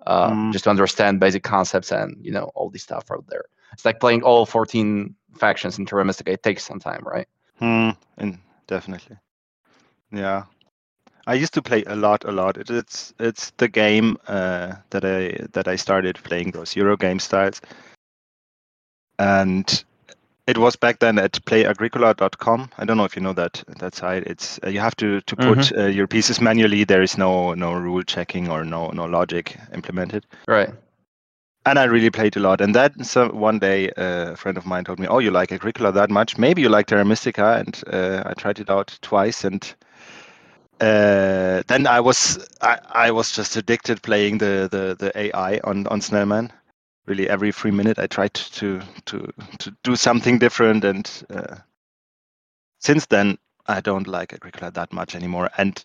uh, 0.07 0.31
Mm. 0.31 0.53
just 0.53 0.65
to 0.65 0.71
understand 0.71 1.21
basic 1.21 1.43
concepts 1.43 1.93
and 1.93 2.17
you 2.25 2.33
know 2.33 2.51
all 2.55 2.71
this 2.71 2.83
stuff 2.85 3.11
out 3.11 3.25
there. 3.29 3.45
It's 3.73 3.85
like 3.85 4.01
playing 4.01 4.23
all 4.23 4.47
14 4.47 5.15
factions 5.39 5.79
in 5.79 5.87
Terra 5.87 6.05
Mystica. 6.05 6.33
It 6.33 6.43
takes 6.43 6.65
some 6.65 6.81
time, 6.81 7.03
right? 7.05 7.29
Hmm, 7.59 7.91
and 8.19 8.39
definitely. 8.67 9.17
Yeah. 10.13 10.45
I 11.27 11.35
used 11.35 11.55
to 11.55 11.63
play 11.63 11.85
a 11.85 11.95
lot, 11.95 12.25
a 12.25 12.33
lot. 12.33 12.57
It, 12.57 12.71
it's 12.71 13.15
it's 13.21 13.51
the 13.59 13.69
game 13.69 14.17
uh, 14.27 14.75
that 14.91 15.05
I 15.05 15.47
that 15.53 15.69
I 15.69 15.77
started 15.77 16.19
playing 16.25 16.53
those 16.53 16.75
Euro 16.77 16.97
game 16.97 17.21
styles, 17.21 17.61
and 19.19 19.85
it 20.47 20.59
was 20.59 20.77
back 20.77 20.99
then 20.99 21.19
at 21.19 21.33
playagricola.com. 21.45 22.71
I 22.79 22.85
don't 22.85 22.97
know 22.97 23.05
if 23.05 23.15
you 23.15 23.23
know 23.23 23.35
that 23.35 23.63
that 23.79 23.95
site. 23.95 24.25
It's 24.27 24.59
uh, 24.65 24.71
you 24.71 24.81
have 24.81 24.97
to 24.97 25.21
to 25.21 25.37
put 25.37 25.77
uh, 25.77 25.87
your 25.87 26.07
pieces 26.07 26.41
manually. 26.41 26.85
There 26.85 27.03
is 27.03 27.17
no 27.17 27.55
no 27.55 27.75
rule 27.75 28.03
checking 28.03 28.51
or 28.51 28.65
no 28.65 28.89
no 28.89 29.05
logic 29.05 29.57
implemented. 29.75 30.27
Right. 30.49 30.71
And 31.67 31.79
I 31.79 31.85
really 31.85 32.11
played 32.11 32.37
a 32.37 32.41
lot. 32.41 32.61
And 32.63 32.75
then 32.75 33.05
so 33.05 33.31
one 33.31 33.59
day, 33.59 33.91
uh, 33.91 34.33
a 34.33 34.37
friend 34.37 34.57
of 34.57 34.67
mine 34.67 34.85
told 34.85 34.99
me, 34.99 35.07
"Oh, 35.07 35.19
you 35.21 35.31
like 35.31 35.53
Agricola 35.53 35.93
that 35.93 36.11
much? 36.11 36.39
Maybe 36.39 36.63
you 36.63 36.71
like 36.71 36.87
Terra 36.87 37.05
Mystica." 37.05 37.59
And 37.59 37.81
uh, 37.93 38.23
I 38.27 38.33
tried 38.35 38.59
it 38.59 38.71
out 38.71 38.99
twice, 39.03 39.45
and 39.45 39.63
uh, 40.81 41.63
then 41.69 41.87
I 41.87 42.01
was 42.01 42.49
I, 42.63 42.79
I 42.91 43.11
was 43.11 43.33
just 43.33 43.57
addicted 43.57 44.03
playing 44.03 44.39
the, 44.39 44.69
the, 44.71 44.97
the 44.99 45.19
AI 45.19 45.61
on 45.65 45.87
on 45.89 46.01
Snellman. 46.01 46.51
Really, 47.07 47.29
every 47.29 47.53
three 47.53 47.71
minute 47.71 47.99
I 47.99 48.07
tried 48.07 48.35
to 48.35 48.81
to 49.07 49.33
to 49.59 49.77
do 49.85 49.97
something 49.97 50.39
different, 50.39 50.85
and 50.85 51.11
uh, 51.31 51.57
since 52.81 53.07
then 53.07 53.39
I 53.67 53.81
don't 53.81 54.09
like 54.09 54.33
Agricola 54.33 54.71
that 54.73 54.93
much 54.93 55.15
anymore. 55.15 55.51
And 55.59 55.83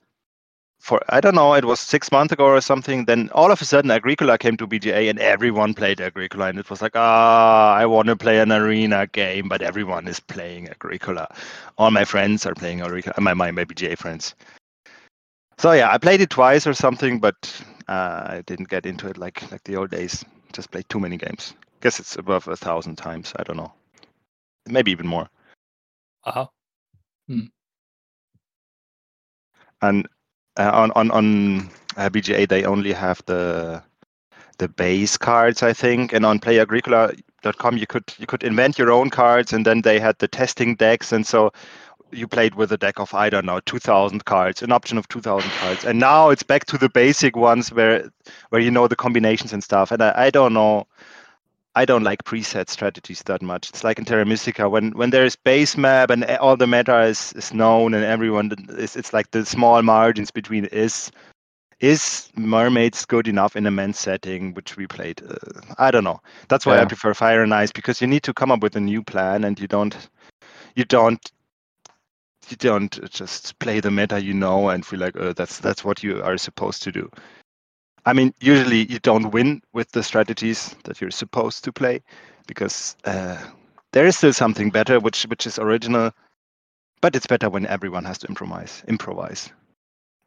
for 0.79 1.01
I 1.09 1.21
don't 1.21 1.35
know, 1.35 1.53
it 1.55 1.65
was 1.65 1.79
six 1.79 2.11
months 2.11 2.33
ago 2.33 2.45
or 2.45 2.61
something. 2.61 3.05
Then 3.05 3.29
all 3.33 3.51
of 3.51 3.61
a 3.61 3.65
sudden, 3.65 3.91
Agricola 3.91 4.37
came 4.37 4.57
to 4.57 4.67
BGA, 4.67 5.09
and 5.09 5.19
everyone 5.19 5.73
played 5.73 6.01
Agricola, 6.01 6.47
and 6.47 6.59
it 6.59 6.69
was 6.69 6.81
like, 6.81 6.95
ah, 6.95 7.73
I 7.75 7.85
want 7.85 8.07
to 8.09 8.15
play 8.15 8.39
an 8.39 8.51
arena 8.51 9.07
game, 9.07 9.49
but 9.49 9.61
everyone 9.61 10.07
is 10.07 10.19
playing 10.19 10.69
Agricola. 10.69 11.27
All 11.77 11.91
my 11.91 12.05
friends 12.05 12.45
are 12.45 12.55
playing 12.55 12.81
Agricola. 12.81 13.15
My 13.19 13.33
my, 13.33 13.51
my 13.51 13.65
BGA 13.65 13.97
friends. 13.97 14.35
So 15.57 15.71
yeah, 15.71 15.91
I 15.91 15.97
played 15.97 16.21
it 16.21 16.29
twice 16.29 16.67
or 16.67 16.73
something, 16.73 17.19
but 17.19 17.63
uh, 17.87 18.25
I 18.27 18.43
didn't 18.45 18.69
get 18.69 18.85
into 18.85 19.07
it 19.07 19.17
like 19.17 19.49
like 19.51 19.63
the 19.63 19.77
old 19.77 19.91
days. 19.91 20.23
Just 20.53 20.71
played 20.71 20.87
too 20.89 20.99
many 20.99 21.17
games. 21.17 21.53
Guess 21.81 21.99
it's 21.99 22.15
above 22.17 22.47
a 22.47 22.55
thousand 22.55 22.97
times. 22.97 23.33
I 23.37 23.43
don't 23.43 23.57
know, 23.57 23.73
maybe 24.67 24.91
even 24.91 25.07
more. 25.07 25.29
Wow. 26.25 26.51
and 29.81 30.07
uh, 30.57 30.71
on 30.73 30.91
on 30.91 31.11
on 31.11 31.69
uh, 31.97 32.09
BGA 32.09 32.47
they 32.47 32.65
only 32.65 32.93
have 32.93 33.21
the 33.25 33.81
the 34.57 34.67
base 34.69 35.17
cards, 35.17 35.63
I 35.63 35.73
think, 35.73 36.13
and 36.13 36.25
on 36.25 36.39
PlayAgricola.com 36.39 37.77
you 37.77 37.87
could 37.87 38.13
you 38.17 38.25
could 38.25 38.43
invent 38.43 38.77
your 38.77 38.91
own 38.91 39.09
cards, 39.09 39.53
and 39.53 39.65
then 39.65 39.81
they 39.81 39.99
had 39.99 40.17
the 40.19 40.27
testing 40.27 40.75
decks, 40.75 41.11
and 41.11 41.25
so 41.25 41.51
you 42.15 42.27
played 42.27 42.55
with 42.55 42.71
a 42.71 42.77
deck 42.77 42.99
of 42.99 43.13
I 43.13 43.29
don't 43.29 43.45
know 43.45 43.59
2,000 43.59 44.25
cards, 44.25 44.61
an 44.61 44.71
option 44.71 44.97
of 44.97 45.07
2,000 45.09 45.49
cards, 45.51 45.85
and 45.85 45.99
now 45.99 46.29
it's 46.29 46.43
back 46.43 46.65
to 46.65 46.77
the 46.77 46.89
basic 46.89 47.35
ones 47.35 47.71
where 47.71 48.09
where 48.49 48.61
you 48.61 48.71
know 48.71 48.87
the 48.87 48.95
combinations 48.95 49.53
and 49.53 49.63
stuff, 49.63 49.91
and 49.91 50.01
I, 50.01 50.13
I 50.15 50.29
don't 50.29 50.53
know. 50.53 50.87
I 51.77 51.83
don't 51.83 52.03
like 52.03 52.23
preset 52.23 52.69
strategies 52.69 53.21
that 53.23 53.41
much. 53.41 53.69
It's 53.69 53.83
like 53.83 53.99
in 53.99 54.05
Terra 54.05 54.25
Mystica 54.25 54.69
when 54.69 54.91
when 54.91 55.09
there 55.09 55.25
is 55.25 55.35
base 55.35 55.75
map 55.75 56.09
and 56.09 56.23
all 56.37 56.55
the 56.55 56.67
meta 56.67 57.01
is, 57.01 57.33
is 57.33 57.53
known 57.53 57.93
and 57.93 58.05
everyone 58.05 58.51
is 58.77 58.95
it's 58.95 59.11
like 59.11 59.31
the 59.31 59.45
small 59.45 59.81
margins 59.81 60.31
between 60.31 60.65
is 60.65 61.11
is 61.81 62.29
mermaids 62.37 63.05
good 63.05 63.27
enough 63.27 63.55
in 63.57 63.65
a 63.65 63.71
men's 63.71 63.99
setting 63.99 64.53
which 64.53 64.77
we 64.77 64.87
played 64.87 65.21
uh, 65.29 65.35
i 65.77 65.91
don't 65.91 66.05
know 66.05 66.21
that's 66.47 66.65
why 66.65 66.79
i 66.79 66.85
prefer 66.85 67.13
fire 67.13 67.43
and 67.43 67.53
ice 67.53 67.71
because 67.71 67.99
you 67.99 68.07
need 68.07 68.23
to 68.23 68.33
come 68.33 68.49
up 68.49 68.63
with 68.63 68.77
a 68.77 68.79
new 68.79 69.03
plan 69.03 69.43
and 69.43 69.59
you 69.59 69.67
don't 69.67 70.07
you 70.75 70.85
don't 70.85 71.31
you 72.51 72.57
don't 72.57 72.99
just 73.11 73.57
play 73.59 73.79
the 73.79 73.91
meta 73.91 74.21
you 74.21 74.33
know 74.33 74.69
and 74.69 74.85
feel 74.85 74.99
like 74.99 75.15
oh, 75.17 75.33
that's 75.33 75.59
that's 75.59 75.83
what 75.83 76.03
you 76.03 76.21
are 76.23 76.37
supposed 76.37 76.83
to 76.83 76.91
do 76.91 77.09
i 78.05 78.13
mean 78.13 78.33
usually 78.39 78.85
you 78.91 78.99
don't 78.99 79.31
win 79.31 79.61
with 79.73 79.91
the 79.91 80.03
strategies 80.03 80.75
that 80.83 80.99
you're 81.01 81.11
supposed 81.11 81.63
to 81.63 81.71
play 81.71 82.01
because 82.47 82.95
uh, 83.05 83.37
there 83.93 84.05
is 84.05 84.17
still 84.17 84.33
something 84.33 84.69
better 84.69 84.99
which 84.99 85.23
which 85.23 85.47
is 85.47 85.59
original 85.59 86.11
but 87.01 87.15
it's 87.15 87.27
better 87.27 87.49
when 87.49 87.65
everyone 87.67 88.05
has 88.05 88.17
to 88.17 88.27
improvise 88.27 88.83
improvise 88.87 89.49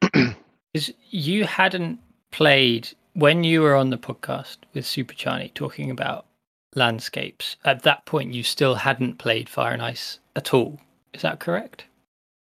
Is 0.74 0.92
you 1.10 1.44
hadn't 1.44 1.98
played 2.30 2.90
when 3.14 3.42
you 3.42 3.62
were 3.62 3.74
on 3.74 3.90
the 3.90 3.98
podcast 3.98 4.58
with 4.74 4.86
Super 4.86 5.14
Chani 5.14 5.52
talking 5.54 5.90
about 5.90 6.26
landscapes. 6.74 7.56
At 7.64 7.82
that 7.82 8.04
point, 8.04 8.34
you 8.34 8.42
still 8.42 8.76
hadn't 8.76 9.18
played 9.18 9.48
Fire 9.48 9.72
and 9.72 9.82
Ice 9.82 10.20
at 10.36 10.52
all. 10.52 10.78
Is 11.12 11.22
that 11.22 11.40
correct? 11.40 11.84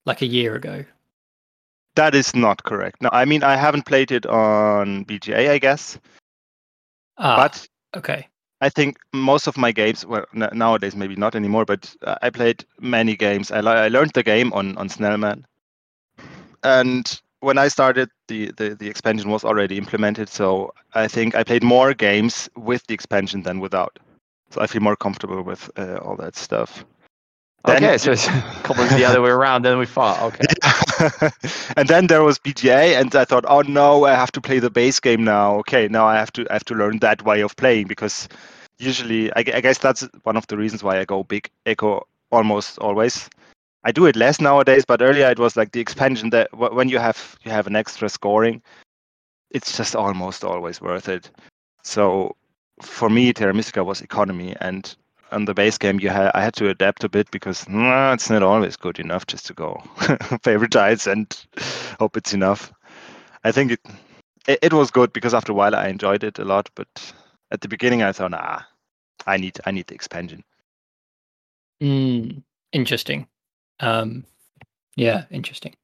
Like 0.08 0.22
a 0.22 0.26
year 0.26 0.56
ago. 0.56 0.86
That 1.96 2.14
is 2.14 2.34
not 2.34 2.62
correct. 2.64 3.02
No, 3.02 3.10
I 3.12 3.24
mean 3.24 3.42
I 3.42 3.56
haven't 3.56 3.86
played 3.86 4.10
it 4.12 4.26
on 4.26 5.04
BGA, 5.04 5.50
I 5.50 5.58
guess, 5.58 5.98
Ah, 7.18 7.36
but 7.36 7.66
okay. 7.96 8.28
I 8.60 8.68
think 8.70 8.98
most 9.12 9.46
of 9.48 9.56
my 9.58 9.72
games, 9.72 10.04
well, 10.06 10.24
n- 10.34 10.50
nowadays 10.52 10.96
maybe 10.96 11.16
not 11.16 11.34
anymore, 11.34 11.64
but 11.64 11.94
uh, 12.02 12.16
I 12.22 12.30
played 12.30 12.64
many 12.80 13.16
games. 13.16 13.50
I, 13.52 13.58
I 13.60 13.88
learned 13.88 14.12
the 14.14 14.22
game 14.22 14.52
on 14.52 14.76
on 14.78 14.88
Snellman, 14.88 15.44
and 16.62 17.20
when 17.40 17.58
I 17.58 17.68
started, 17.68 18.10
the, 18.28 18.50
the 18.56 18.74
the 18.74 18.88
expansion 18.88 19.30
was 19.30 19.44
already 19.44 19.76
implemented. 19.78 20.28
So 20.28 20.72
I 20.94 21.08
think 21.08 21.34
I 21.34 21.44
played 21.44 21.62
more 21.62 21.94
games 21.94 22.48
with 22.56 22.86
the 22.86 22.94
expansion 22.94 23.42
than 23.42 23.60
without. 23.60 23.98
So 24.50 24.60
I 24.60 24.66
feel 24.66 24.82
more 24.82 24.96
comfortable 24.96 25.42
with 25.42 25.70
uh, 25.76 25.96
all 26.02 26.16
that 26.16 26.36
stuff. 26.36 26.84
Then- 27.68 27.84
okay, 27.84 27.98
so 27.98 28.12
it's 28.12 28.26
completely 28.62 28.96
the 28.96 29.04
other 29.04 29.20
way 29.22 29.30
around 29.30 29.62
Then 29.62 29.78
we 29.78 29.86
thought. 29.86 30.20
Okay. 30.22 30.46
and 31.76 31.88
then 31.88 32.06
there 32.06 32.22
was 32.22 32.38
BGA, 32.38 32.94
and 33.00 33.14
I 33.14 33.24
thought, 33.24 33.44
oh 33.48 33.62
no, 33.62 34.04
I 34.04 34.14
have 34.14 34.32
to 34.32 34.40
play 34.40 34.58
the 34.58 34.70
base 34.70 35.00
game 35.00 35.24
now. 35.24 35.56
Okay, 35.58 35.88
now 35.88 36.06
I 36.06 36.16
have 36.16 36.32
to 36.32 36.46
I 36.50 36.54
have 36.54 36.64
to 36.66 36.74
learn 36.74 36.98
that 37.00 37.22
way 37.24 37.40
of 37.42 37.56
playing 37.56 37.86
because 37.88 38.28
usually 38.78 39.30
I, 39.32 39.38
I 39.54 39.60
guess 39.60 39.78
that's 39.78 40.06
one 40.24 40.36
of 40.36 40.46
the 40.48 40.56
reasons 40.56 40.82
why 40.82 40.98
I 40.98 41.04
go 41.04 41.24
big 41.24 41.50
econ 41.66 42.02
almost 42.30 42.78
always. 42.78 43.28
I 43.84 43.92
do 43.92 44.06
it 44.06 44.16
less 44.16 44.40
nowadays, 44.40 44.84
but 44.84 45.02
earlier 45.02 45.30
it 45.30 45.38
was 45.38 45.56
like 45.56 45.72
the 45.72 45.80
expansion 45.80 46.30
that 46.30 46.48
wh- 46.52 46.74
when 46.74 46.88
you 46.88 46.98
have 46.98 47.36
you 47.44 47.50
have 47.50 47.66
an 47.66 47.76
extra 47.76 48.08
scoring, 48.08 48.62
it's 49.50 49.76
just 49.76 49.94
almost 49.96 50.44
always 50.44 50.80
worth 50.80 51.08
it. 51.08 51.30
So 51.82 52.36
for 52.82 53.08
me, 53.10 53.32
Terra 53.32 53.54
Mystica 53.54 53.84
was 53.84 54.00
economy, 54.00 54.56
and 54.60 54.94
on 55.32 55.44
the 55.44 55.54
base 55.54 55.78
game, 55.78 56.00
you 56.00 56.08
had 56.08 56.30
I 56.34 56.42
had 56.42 56.54
to 56.54 56.68
adapt 56.68 57.04
a 57.04 57.08
bit 57.08 57.30
because 57.30 57.68
nah, 57.68 58.12
it's 58.12 58.30
not 58.30 58.42
always 58.42 58.76
good 58.76 58.98
enough 58.98 59.26
just 59.26 59.46
to 59.46 59.54
go 59.54 59.82
favoritize 60.42 61.10
and 61.10 61.26
hope 62.00 62.16
it's 62.16 62.34
enough. 62.34 62.72
I 63.44 63.52
think 63.52 63.72
it, 63.72 63.80
it 64.46 64.58
it 64.62 64.72
was 64.72 64.90
good 64.90 65.12
because 65.12 65.34
after 65.34 65.52
a 65.52 65.54
while 65.54 65.74
I 65.74 65.88
enjoyed 65.88 66.24
it 66.24 66.38
a 66.38 66.44
lot, 66.44 66.68
but 66.74 66.88
at 67.50 67.60
the 67.60 67.68
beginning 67.68 68.02
I 68.02 68.12
thought, 68.12 68.30
nah, 68.30 68.60
I 69.26 69.36
need 69.36 69.58
I 69.66 69.70
need 69.70 69.86
the 69.86 69.94
expansion. 69.94 70.44
Mm, 71.82 72.42
interesting. 72.72 73.26
Um, 73.80 74.24
yeah, 74.96 75.24
interesting. 75.30 75.74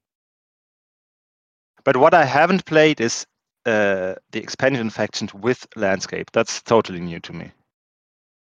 But 1.84 1.96
what 1.98 2.14
I 2.14 2.24
haven't 2.24 2.64
played 2.64 3.00
is 3.00 3.26
uh, 3.66 4.14
the 4.32 4.42
expansion 4.42 4.90
factions 4.90 5.32
with 5.34 5.66
landscape. 5.76 6.30
That's 6.32 6.62
totally 6.62 7.00
new 7.00 7.20
to 7.20 7.32
me. 7.32 7.52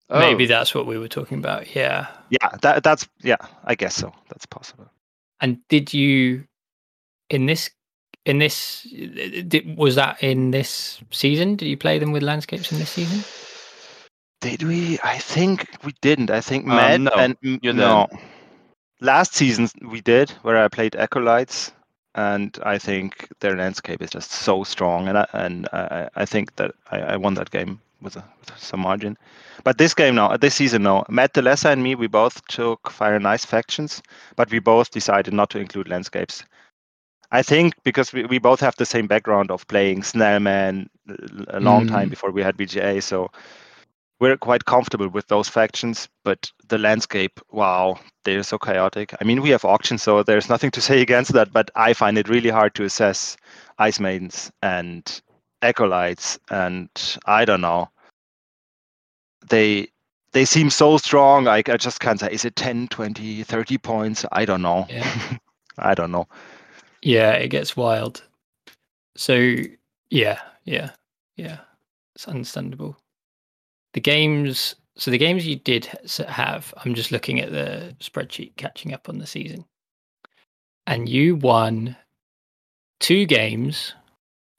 Maybe 0.10 0.46
Oh, 0.46 0.48
that's 0.48 0.74
what 0.74 0.88
we 0.88 0.98
were 0.98 1.08
talking 1.08 1.38
about. 1.38 1.76
Yeah. 1.76 2.08
Yeah, 2.30 2.50
that 2.62 2.84
that's 2.84 3.08
yeah, 3.22 3.38
I 3.66 3.76
guess 3.76 3.96
so. 3.96 4.12
That's 4.30 4.46
possible. 4.46 4.90
And 5.40 5.60
did 5.68 5.94
you 5.94 6.46
in 7.30 7.46
this 7.46 7.70
in 8.26 8.40
this 8.40 8.84
did, 8.84 9.78
was 9.78 9.96
that 9.96 10.22
in 10.24 10.52
this 10.52 11.00
season? 11.12 11.56
Did 11.56 11.68
you 11.68 11.78
play 11.78 12.00
them 12.00 12.12
with 12.12 12.24
landscapes 12.24 12.72
in 12.72 12.80
this 12.80 12.90
season? 12.90 13.24
Did 14.42 14.64
we? 14.64 15.00
I 15.04 15.18
think 15.20 15.68
we 15.84 15.94
didn't. 16.02 16.32
I 16.32 16.42
think 16.42 16.68
Um, 16.68 17.04
no, 17.04 17.12
and 17.12 17.36
you 17.42 17.74
no. 17.74 18.08
Last 19.02 19.34
season 19.34 19.70
we 19.82 20.02
did, 20.02 20.30
where 20.42 20.58
I 20.58 20.68
played 20.68 20.96
acolytes. 20.96 21.72
and 22.16 22.58
I 22.64 22.80
think 22.80 23.28
their 23.40 23.56
landscape 23.56 24.02
is 24.02 24.10
just 24.10 24.32
so 24.32 24.64
strong, 24.64 25.08
and 25.08 25.18
I, 25.18 25.28
and 25.34 25.70
I, 25.72 26.10
I 26.16 26.26
think 26.26 26.56
that 26.56 26.72
I, 26.92 27.14
I 27.14 27.18
won 27.18 27.36
that 27.36 27.52
game 27.52 27.80
with, 28.02 28.16
a, 28.16 28.24
with 28.40 28.58
some 28.58 28.82
margin. 28.82 29.18
But 29.64 29.78
this 29.78 29.94
game 29.94 30.16
now, 30.16 30.36
this 30.38 30.56
season 30.56 30.84
now, 30.84 31.06
Matt 31.10 31.34
Delessa 31.34 31.72
and 31.72 31.84
me, 31.84 31.96
we 31.96 32.08
both 32.08 32.46
took 32.48 32.90
Fire 32.92 33.16
and 33.16 33.28
Ice 33.28 33.46
factions, 33.46 34.02
but 34.36 34.52
we 34.52 34.60
both 34.60 34.92
decided 34.92 35.34
not 35.34 35.50
to 35.52 35.60
include 35.60 35.90
landscapes. 35.90 36.44
I 37.32 37.42
think 37.44 37.74
because 37.84 38.12
we, 38.14 38.26
we 38.26 38.40
both 38.40 38.60
have 38.62 38.76
the 38.78 38.86
same 38.86 39.08
background 39.08 39.52
of 39.52 39.68
playing 39.68 40.02
Snellman 40.02 40.88
a 41.50 41.60
long 41.60 41.86
Mm. 41.86 41.88
time 41.88 42.10
before 42.10 42.32
we 42.32 42.42
had 42.44 42.58
BGA, 42.58 43.02
so 43.02 43.30
we're 44.20 44.38
quite 44.38 44.66
comfortable 44.66 45.08
with 45.10 45.28
those 45.28 45.48
factions. 45.50 46.10
But 46.24 46.52
the 46.68 46.78
landscape, 46.78 47.40
wow, 47.52 48.00
they're 48.24 48.44
so 48.44 48.58
chaotic. 48.58 49.14
I 49.20 49.24
mean, 49.26 49.42
we 49.42 49.50
have 49.50 49.66
auctions, 49.66 50.02
so 50.04 50.24
there's 50.24 50.50
nothing 50.50 50.72
to 50.72 50.82
say 50.82 51.02
against 51.08 51.34
that. 51.34 51.52
But 51.54 51.72
I 51.76 51.94
find 51.94 52.18
it 52.18 52.30
really 52.30 52.50
hard 52.50 52.76
to 52.76 52.84
assess 52.84 53.38
Ice 53.78 54.00
Maidens 54.00 54.52
and 54.62 55.22
Acolytes, 55.62 56.40
and 56.50 56.90
I 57.26 57.46
don't 57.46 57.62
know. 57.62 57.90
They 59.50 59.90
they 60.32 60.46
seem 60.46 60.70
so 60.70 60.98
strong. 60.98 61.48
I, 61.48 61.64
I 61.68 61.78
just 61.78 62.00
can't 62.00 62.20
say. 62.20 62.30
Is 62.32 62.46
it 62.46 62.56
10, 62.56 62.88
20, 62.90 63.44
30 63.44 63.78
points? 63.80 64.26
I 64.32 64.46
don't 64.46 64.62
know. 64.62 64.86
Yeah. 64.90 65.38
I 65.80 65.96
don't 65.96 66.12
know. 66.12 66.28
Yeah, 67.02 67.32
it 67.32 67.50
gets 67.50 67.78
wild. 67.78 68.24
So 69.16 69.56
yeah, 70.10 70.40
yeah, 70.66 70.92
yeah. 71.36 71.60
It's 72.16 72.28
understandable. 72.28 72.98
The 73.94 74.02
games. 74.02 74.76
So 74.98 75.12
the 75.12 75.18
games 75.18 75.48
you 75.48 75.56
did 75.56 75.86
have. 76.28 76.74
I'm 76.84 76.94
just 76.94 77.12
looking 77.12 77.40
at 77.40 77.52
the 77.52 77.96
spreadsheet, 78.00 78.58
catching 78.58 78.94
up 78.94 79.08
on 79.08 79.18
the 79.18 79.28
season, 79.28 79.66
and 80.86 81.08
you 81.08 81.38
won 81.38 81.96
two 83.00 83.26
games. 83.26 83.94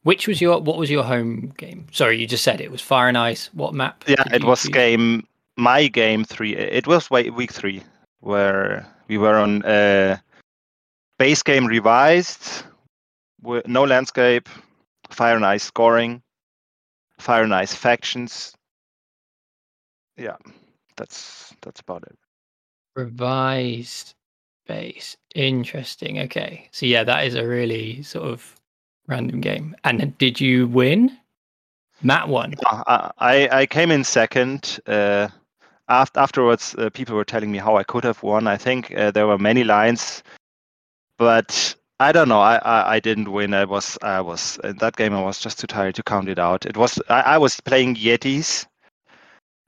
Which 0.02 0.26
was 0.26 0.40
your? 0.40 0.60
What 0.60 0.78
was 0.78 0.90
your 0.90 1.04
home 1.04 1.52
game? 1.58 1.86
Sorry, 1.92 2.18
you 2.18 2.26
just 2.26 2.42
said 2.44 2.60
it 2.60 2.70
was 2.70 2.80
Fire 2.80 3.08
and 3.08 3.18
Ice. 3.18 3.50
What 3.52 3.74
map? 3.74 4.04
Yeah, 4.06 4.22
it 4.32 4.44
was 4.44 4.62
choose? 4.62 4.72
game 4.72 5.26
my 5.56 5.88
game 5.88 6.24
three. 6.24 6.56
It 6.56 6.86
was 6.86 7.10
wa- 7.10 7.30
week 7.34 7.52
three 7.52 7.82
where 8.20 8.86
we 9.08 9.18
were 9.18 9.36
on 9.36 9.62
uh, 9.64 10.16
base 11.18 11.42
game 11.42 11.66
revised, 11.66 12.62
with 13.42 13.66
no 13.68 13.84
landscape, 13.84 14.48
fire 15.10 15.36
and 15.36 15.44
ice 15.44 15.64
scoring, 15.64 16.22
fire 17.18 17.42
and 17.42 17.54
ice 17.54 17.74
factions. 17.74 18.54
Yeah, 20.16 20.36
that's 20.96 21.54
that's 21.62 21.80
about 21.80 22.04
it. 22.04 22.18
revised 22.96 24.14
base. 24.66 25.16
Interesting. 25.34 26.20
Okay. 26.20 26.68
So 26.72 26.86
yeah, 26.86 27.04
that 27.04 27.26
is 27.26 27.34
a 27.34 27.46
really 27.46 28.02
sort 28.02 28.28
of 28.28 28.59
random 29.10 29.40
game. 29.40 29.76
And 29.84 30.16
did 30.18 30.40
you 30.40 30.68
win? 30.68 31.16
Matt 32.02 32.28
won. 32.28 32.54
Uh, 32.70 33.10
I 33.18 33.48
I 33.52 33.66
came 33.66 33.90
in 33.90 34.04
second. 34.04 34.80
Uh, 34.86 35.28
after 35.88 36.20
afterwards, 36.20 36.74
uh, 36.78 36.88
people 36.90 37.16
were 37.16 37.24
telling 37.24 37.50
me 37.52 37.58
how 37.58 37.76
I 37.76 37.82
could 37.82 38.04
have 38.04 38.22
won. 38.22 38.46
I 38.46 38.56
think 38.56 38.94
uh, 38.96 39.10
there 39.10 39.26
were 39.26 39.38
many 39.38 39.64
lines, 39.64 40.22
but 41.18 41.74
I 41.98 42.12
don't 42.12 42.28
know. 42.28 42.40
I, 42.40 42.56
I, 42.56 42.94
I 42.94 43.00
didn't 43.00 43.30
win. 43.32 43.52
I 43.52 43.64
was 43.64 43.98
I 44.02 44.20
was 44.20 44.58
in 44.64 44.78
that 44.78 44.96
game. 44.96 45.12
I 45.12 45.22
was 45.22 45.38
just 45.38 45.58
too 45.60 45.66
tired 45.66 45.96
to 45.96 46.02
count 46.02 46.28
it 46.28 46.38
out. 46.38 46.64
It 46.64 46.76
was 46.76 46.98
I, 47.08 47.20
I 47.20 47.38
was 47.38 47.60
playing 47.60 47.96
Yetis, 47.96 48.66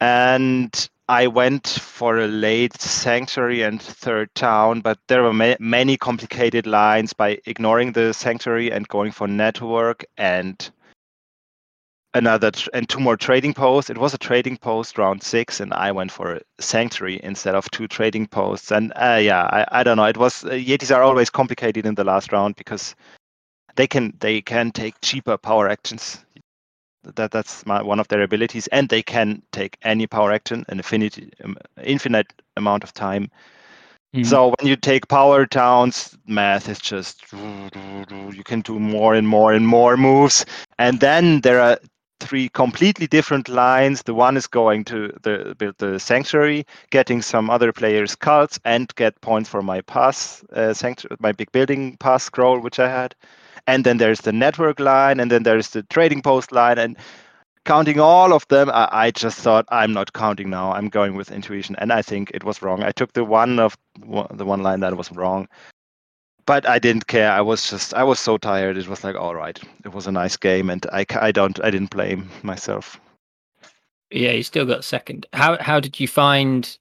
and 0.00 0.88
I 1.12 1.26
went 1.26 1.68
for 1.68 2.20
a 2.20 2.26
late 2.26 2.80
sanctuary 2.80 3.60
and 3.60 3.82
third 3.82 4.34
town, 4.34 4.80
but 4.80 4.98
there 5.08 5.22
were 5.22 5.34
ma- 5.34 5.56
many 5.60 5.98
complicated 5.98 6.66
lines 6.66 7.12
by 7.12 7.38
ignoring 7.44 7.92
the 7.92 8.14
sanctuary 8.14 8.72
and 8.72 8.88
going 8.88 9.12
for 9.12 9.28
network 9.28 10.06
and 10.16 10.70
another 12.14 12.50
tr- 12.50 12.70
and 12.72 12.88
two 12.88 12.98
more 12.98 13.18
trading 13.18 13.52
posts. 13.52 13.90
It 13.90 13.98
was 13.98 14.14
a 14.14 14.18
trading 14.18 14.56
post 14.56 14.96
round 14.96 15.22
six, 15.22 15.60
and 15.60 15.74
I 15.74 15.92
went 15.92 16.10
for 16.10 16.36
a 16.36 16.40
sanctuary 16.58 17.20
instead 17.22 17.54
of 17.54 17.70
two 17.70 17.88
trading 17.88 18.26
posts. 18.26 18.70
And 18.70 18.90
uh, 18.96 19.20
yeah, 19.20 19.42
I, 19.42 19.80
I 19.80 19.82
don't 19.82 19.98
know. 19.98 20.04
It 20.04 20.16
was 20.16 20.46
uh, 20.46 20.52
Yetis 20.52 20.96
are 20.96 21.02
always 21.02 21.28
complicated 21.28 21.84
in 21.84 21.94
the 21.94 22.04
last 22.04 22.32
round 22.32 22.56
because 22.56 22.94
they 23.76 23.86
can 23.86 24.14
they 24.20 24.40
can 24.40 24.70
take 24.72 24.94
cheaper 25.02 25.36
power 25.36 25.68
actions. 25.68 26.24
That 27.16 27.30
that's 27.30 27.66
my, 27.66 27.82
one 27.82 28.00
of 28.00 28.08
their 28.08 28.22
abilities, 28.22 28.68
and 28.68 28.88
they 28.88 29.02
can 29.02 29.42
take 29.52 29.76
any 29.82 30.06
power 30.06 30.32
action 30.32 30.64
an 30.68 30.78
infinite 30.78 31.34
um, 31.44 31.56
infinite 31.82 32.32
amount 32.56 32.84
of 32.84 32.92
time. 32.92 33.30
Mm. 34.14 34.26
So 34.26 34.54
when 34.58 34.68
you 34.68 34.76
take 34.76 35.08
power 35.08 35.46
towns, 35.46 36.16
math 36.26 36.68
is 36.68 36.78
just 36.78 37.24
you 37.32 38.44
can 38.44 38.60
do 38.60 38.78
more 38.78 39.14
and 39.14 39.26
more 39.26 39.52
and 39.52 39.66
more 39.66 39.96
moves, 39.96 40.44
and 40.78 41.00
then 41.00 41.40
there 41.40 41.60
are 41.60 41.78
three 42.20 42.48
completely 42.48 43.06
different 43.06 43.48
lines. 43.48 44.02
The 44.02 44.14
one 44.14 44.36
is 44.36 44.46
going 44.46 44.84
to 44.84 45.12
the 45.22 45.54
build 45.58 45.76
the 45.78 45.98
sanctuary, 45.98 46.66
getting 46.90 47.20
some 47.22 47.50
other 47.50 47.72
players' 47.72 48.14
cults, 48.14 48.60
and 48.64 48.94
get 48.94 49.20
points 49.20 49.48
for 49.48 49.62
my 49.62 49.80
pass 49.80 50.44
uh, 50.52 50.72
sanctuary, 50.72 51.16
my 51.20 51.32
big 51.32 51.50
building 51.52 51.96
pass 51.96 52.22
scroll, 52.24 52.60
which 52.60 52.78
I 52.78 52.88
had. 52.88 53.14
And 53.66 53.84
then 53.84 53.98
there's 53.98 54.22
the 54.22 54.32
network 54.32 54.80
line, 54.80 55.20
and 55.20 55.30
then 55.30 55.44
there's 55.44 55.70
the 55.70 55.82
trading 55.84 56.22
post 56.22 56.52
line, 56.52 56.78
and 56.78 56.96
counting 57.64 58.00
all 58.00 58.32
of 58.32 58.46
them, 58.48 58.70
I, 58.70 58.88
I 58.90 59.10
just 59.10 59.38
thought 59.38 59.66
I'm 59.68 59.92
not 59.92 60.12
counting 60.12 60.50
now. 60.50 60.72
I'm 60.72 60.88
going 60.88 61.14
with 61.14 61.30
intuition, 61.30 61.76
and 61.78 61.92
I 61.92 62.02
think 62.02 62.30
it 62.34 62.44
was 62.44 62.62
wrong. 62.62 62.82
I 62.82 62.90
took 62.90 63.12
the 63.12 63.24
one 63.24 63.58
of 63.58 63.76
the 64.34 64.44
one 64.44 64.62
line 64.62 64.80
that 64.80 64.96
was 64.96 65.12
wrong, 65.12 65.48
but 66.46 66.68
I 66.68 66.78
didn't 66.78 67.06
care. 67.06 67.30
I 67.30 67.40
was 67.40 67.70
just 67.70 67.94
I 67.94 68.04
was 68.04 68.18
so 68.18 68.36
tired. 68.36 68.76
It 68.76 68.88
was 68.88 69.04
like 69.04 69.16
all 69.16 69.34
right. 69.34 69.60
It 69.84 69.92
was 69.92 70.06
a 70.06 70.12
nice 70.12 70.36
game, 70.36 70.70
and 70.70 70.84
I 70.92 71.06
I 71.20 71.32
don't 71.32 71.62
I 71.62 71.70
didn't 71.70 71.90
blame 71.90 72.28
myself. 72.42 73.00
Yeah, 74.10 74.32
you 74.32 74.42
still 74.42 74.66
got 74.66 74.84
second. 74.84 75.26
How 75.32 75.56
how 75.62 75.80
did 75.80 76.00
you 76.00 76.08
find 76.08 76.76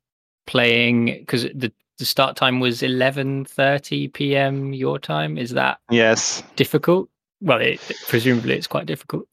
playing? 0.48 1.06
Because 1.06 1.44
the 1.54 1.72
the 2.02 2.06
start 2.06 2.36
time 2.36 2.60
was 2.60 2.82
eleven 2.82 3.46
thirty 3.46 4.08
p.m. 4.08 4.74
your 4.74 5.00
time. 5.00 5.38
Is 5.38 5.52
that 5.52 5.78
Yes. 5.92 6.44
difficult? 6.56 7.10
Well, 7.40 7.62
it, 7.62 7.80
presumably 8.08 8.56
it's 8.56 8.68
quite 8.68 8.88
difficult. 8.88 9.28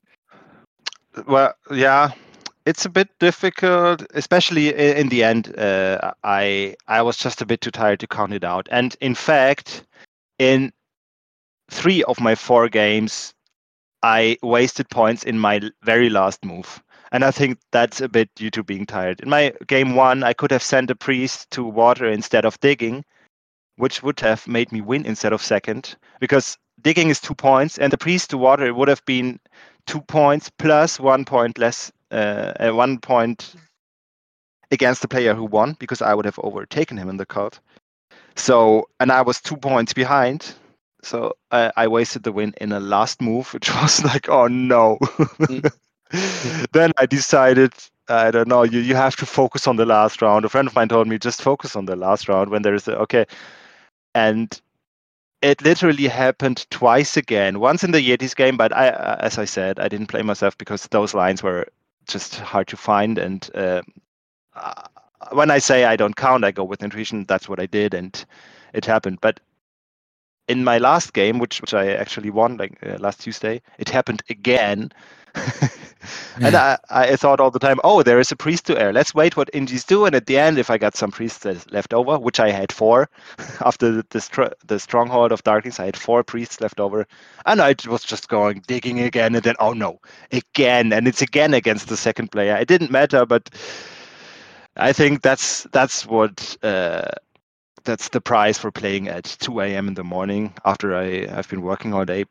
Well, 1.26 1.54
yeah. 1.72 2.11
It's 2.66 2.85
a 2.85 2.90
bit 2.90 3.09
difficult, 3.18 4.04
especially 4.12 4.74
in 4.74 5.09
the 5.09 5.24
end. 5.24 5.59
Uh, 5.59 6.12
I 6.22 6.76
I 6.87 7.00
was 7.00 7.16
just 7.16 7.40
a 7.40 7.46
bit 7.46 7.62
too 7.62 7.70
tired 7.70 8.00
to 8.00 8.07
count 8.07 8.35
it 8.35 8.44
out, 8.44 8.68
and 8.70 8.94
in 9.00 9.14
fact, 9.14 9.85
in 10.38 10.70
three 11.70 12.04
of 12.04 12.20
my 12.20 12.35
four 12.35 12.68
games, 12.68 13.33
I 14.02 14.37
wasted 14.42 14.90
points 14.90 15.24
in 15.24 15.38
my 15.38 15.62
very 15.83 16.11
last 16.11 16.44
move. 16.44 16.83
And 17.12 17.24
I 17.24 17.30
think 17.30 17.58
that's 17.72 18.00
a 18.00 18.08
bit 18.08 18.28
due 18.34 18.50
to 18.50 18.62
being 18.62 18.86
tired. 18.86 19.20
In 19.20 19.28
my 19.28 19.52
game 19.66 19.94
one, 19.94 20.22
I 20.22 20.32
could 20.32 20.50
have 20.50 20.62
sent 20.62 20.90
a 20.90 20.94
priest 20.94 21.50
to 21.52 21.64
water 21.64 22.06
instead 22.06 22.44
of 22.44 22.60
digging, 22.60 23.04
which 23.76 24.02
would 24.02 24.20
have 24.20 24.46
made 24.46 24.72
me 24.72 24.80
win 24.80 25.06
instead 25.06 25.32
of 25.32 25.42
second, 25.42 25.96
because 26.20 26.58
digging 26.82 27.08
is 27.08 27.20
two 27.20 27.34
points, 27.34 27.78
and 27.78 27.92
the 27.92 27.98
priest 27.98 28.30
to 28.30 28.38
water 28.38 28.66
it 28.66 28.76
would 28.76 28.88
have 28.88 29.04
been 29.06 29.40
two 29.86 30.00
points 30.02 30.50
plus 30.58 31.00
one 31.00 31.24
point 31.24 31.58
less, 31.58 31.90
uh, 32.10 32.52
uh, 32.60 32.70
one 32.70 32.98
point 32.98 33.54
against 34.70 35.00
the 35.00 35.08
player 35.08 35.34
who 35.34 35.44
won, 35.44 35.76
because 35.78 36.02
I 36.02 36.12
would 36.14 36.26
have 36.26 36.38
overtaken 36.42 36.98
him 36.98 37.08
in 37.08 37.16
the 37.16 37.26
cult. 37.26 37.60
So, 38.36 38.88
and 39.00 39.10
I 39.10 39.22
was 39.22 39.40
two 39.40 39.56
points 39.56 39.92
behind. 39.94 40.54
So 41.02 41.36
I, 41.50 41.72
I 41.76 41.88
wasted 41.88 42.22
the 42.22 42.32
win 42.32 42.54
in 42.60 42.72
a 42.72 42.80
last 42.80 43.22
move, 43.22 43.52
which 43.54 43.74
was 43.74 44.04
like, 44.04 44.28
oh 44.28 44.46
no. 44.46 44.98
then 46.72 46.92
I 46.96 47.06
decided, 47.06 47.72
I 48.08 48.30
don't 48.30 48.48
know, 48.48 48.62
you, 48.62 48.80
you 48.80 48.94
have 48.94 49.16
to 49.16 49.26
focus 49.26 49.66
on 49.66 49.76
the 49.76 49.86
last 49.86 50.22
round. 50.22 50.44
A 50.44 50.48
friend 50.48 50.66
of 50.68 50.74
mine 50.74 50.88
told 50.88 51.08
me, 51.08 51.18
just 51.18 51.42
focus 51.42 51.76
on 51.76 51.86
the 51.86 51.96
last 51.96 52.28
round 52.28 52.50
when 52.50 52.62
there's 52.62 52.88
a, 52.88 52.98
okay. 53.00 53.26
And 54.14 54.60
it 55.42 55.62
literally 55.62 56.08
happened 56.08 56.66
twice 56.70 57.16
again. 57.16 57.60
Once 57.60 57.84
in 57.84 57.92
the 57.92 58.00
Yetis 58.00 58.34
game, 58.36 58.56
but 58.56 58.74
I, 58.76 58.88
uh, 58.90 59.16
as 59.20 59.38
I 59.38 59.44
said, 59.44 59.80
I 59.80 59.88
didn't 59.88 60.08
play 60.08 60.22
myself 60.22 60.58
because 60.58 60.84
those 60.88 61.14
lines 61.14 61.42
were 61.42 61.66
just 62.08 62.36
hard 62.36 62.68
to 62.68 62.76
find. 62.76 63.18
And 63.18 63.48
uh, 63.54 63.82
uh, 64.54 64.84
when 65.32 65.50
I 65.50 65.58
say 65.58 65.84
I 65.84 65.96
don't 65.96 66.16
count, 66.16 66.44
I 66.44 66.52
go 66.52 66.64
with 66.64 66.82
intuition. 66.82 67.24
That's 67.26 67.48
what 67.48 67.60
I 67.60 67.66
did, 67.66 67.94
and 67.94 68.24
it 68.74 68.84
happened. 68.84 69.18
But 69.20 69.40
in 70.48 70.64
my 70.64 70.78
last 70.78 71.12
game, 71.12 71.38
which 71.38 71.60
which 71.60 71.74
I 71.74 71.92
actually 71.92 72.30
won 72.30 72.56
like 72.56 72.78
uh, 72.84 72.96
last 72.98 73.20
Tuesday, 73.20 73.60
it 73.78 73.88
happened 73.88 74.22
again. 74.30 74.90
and 76.40 76.54
I, 76.56 76.78
I 76.90 77.16
thought 77.16 77.40
all 77.40 77.50
the 77.50 77.58
time, 77.58 77.78
oh, 77.84 78.02
there 78.02 78.18
is 78.18 78.32
a 78.32 78.36
priest 78.36 78.66
to 78.66 78.80
air. 78.80 78.92
Let's 78.92 79.14
wait 79.14 79.36
what 79.36 79.50
Ingies 79.52 79.86
do. 79.86 80.04
And 80.04 80.14
at 80.14 80.26
the 80.26 80.38
end, 80.38 80.58
if 80.58 80.70
I 80.70 80.78
got 80.78 80.96
some 80.96 81.10
priests 81.10 81.44
left 81.70 81.92
over, 81.94 82.18
which 82.18 82.40
I 82.40 82.50
had 82.50 82.72
four 82.72 83.10
after 83.60 83.90
the, 83.92 84.06
the, 84.10 84.20
str- 84.20 84.54
the 84.66 84.78
stronghold 84.78 85.32
of 85.32 85.42
darkness, 85.42 85.80
I 85.80 85.86
had 85.86 85.96
four 85.96 86.22
priests 86.22 86.60
left 86.60 86.80
over. 86.80 87.06
And 87.46 87.60
I 87.60 87.74
was 87.88 88.04
just 88.04 88.28
going 88.28 88.62
digging 88.66 89.00
again. 89.00 89.34
And 89.34 89.44
then, 89.44 89.56
oh 89.60 89.72
no, 89.72 90.00
again. 90.32 90.92
And 90.92 91.08
it's 91.08 91.22
again 91.22 91.54
against 91.54 91.88
the 91.88 91.96
second 91.96 92.30
player. 92.32 92.56
It 92.56 92.68
didn't 92.68 92.90
matter, 92.90 93.26
but 93.26 93.50
I 94.76 94.92
think 94.92 95.22
that's 95.22 95.64
that's 95.72 96.06
what 96.06 96.56
uh, 96.62 97.10
that's 97.84 98.10
the 98.10 98.20
price 98.20 98.58
for 98.58 98.70
playing 98.70 99.08
at 99.08 99.24
2 99.24 99.60
a.m. 99.60 99.88
in 99.88 99.94
the 99.94 100.04
morning 100.04 100.54
after 100.64 100.94
I 100.94 101.26
have 101.26 101.48
been 101.48 101.62
working 101.62 101.94
all 101.94 102.04
day. 102.04 102.24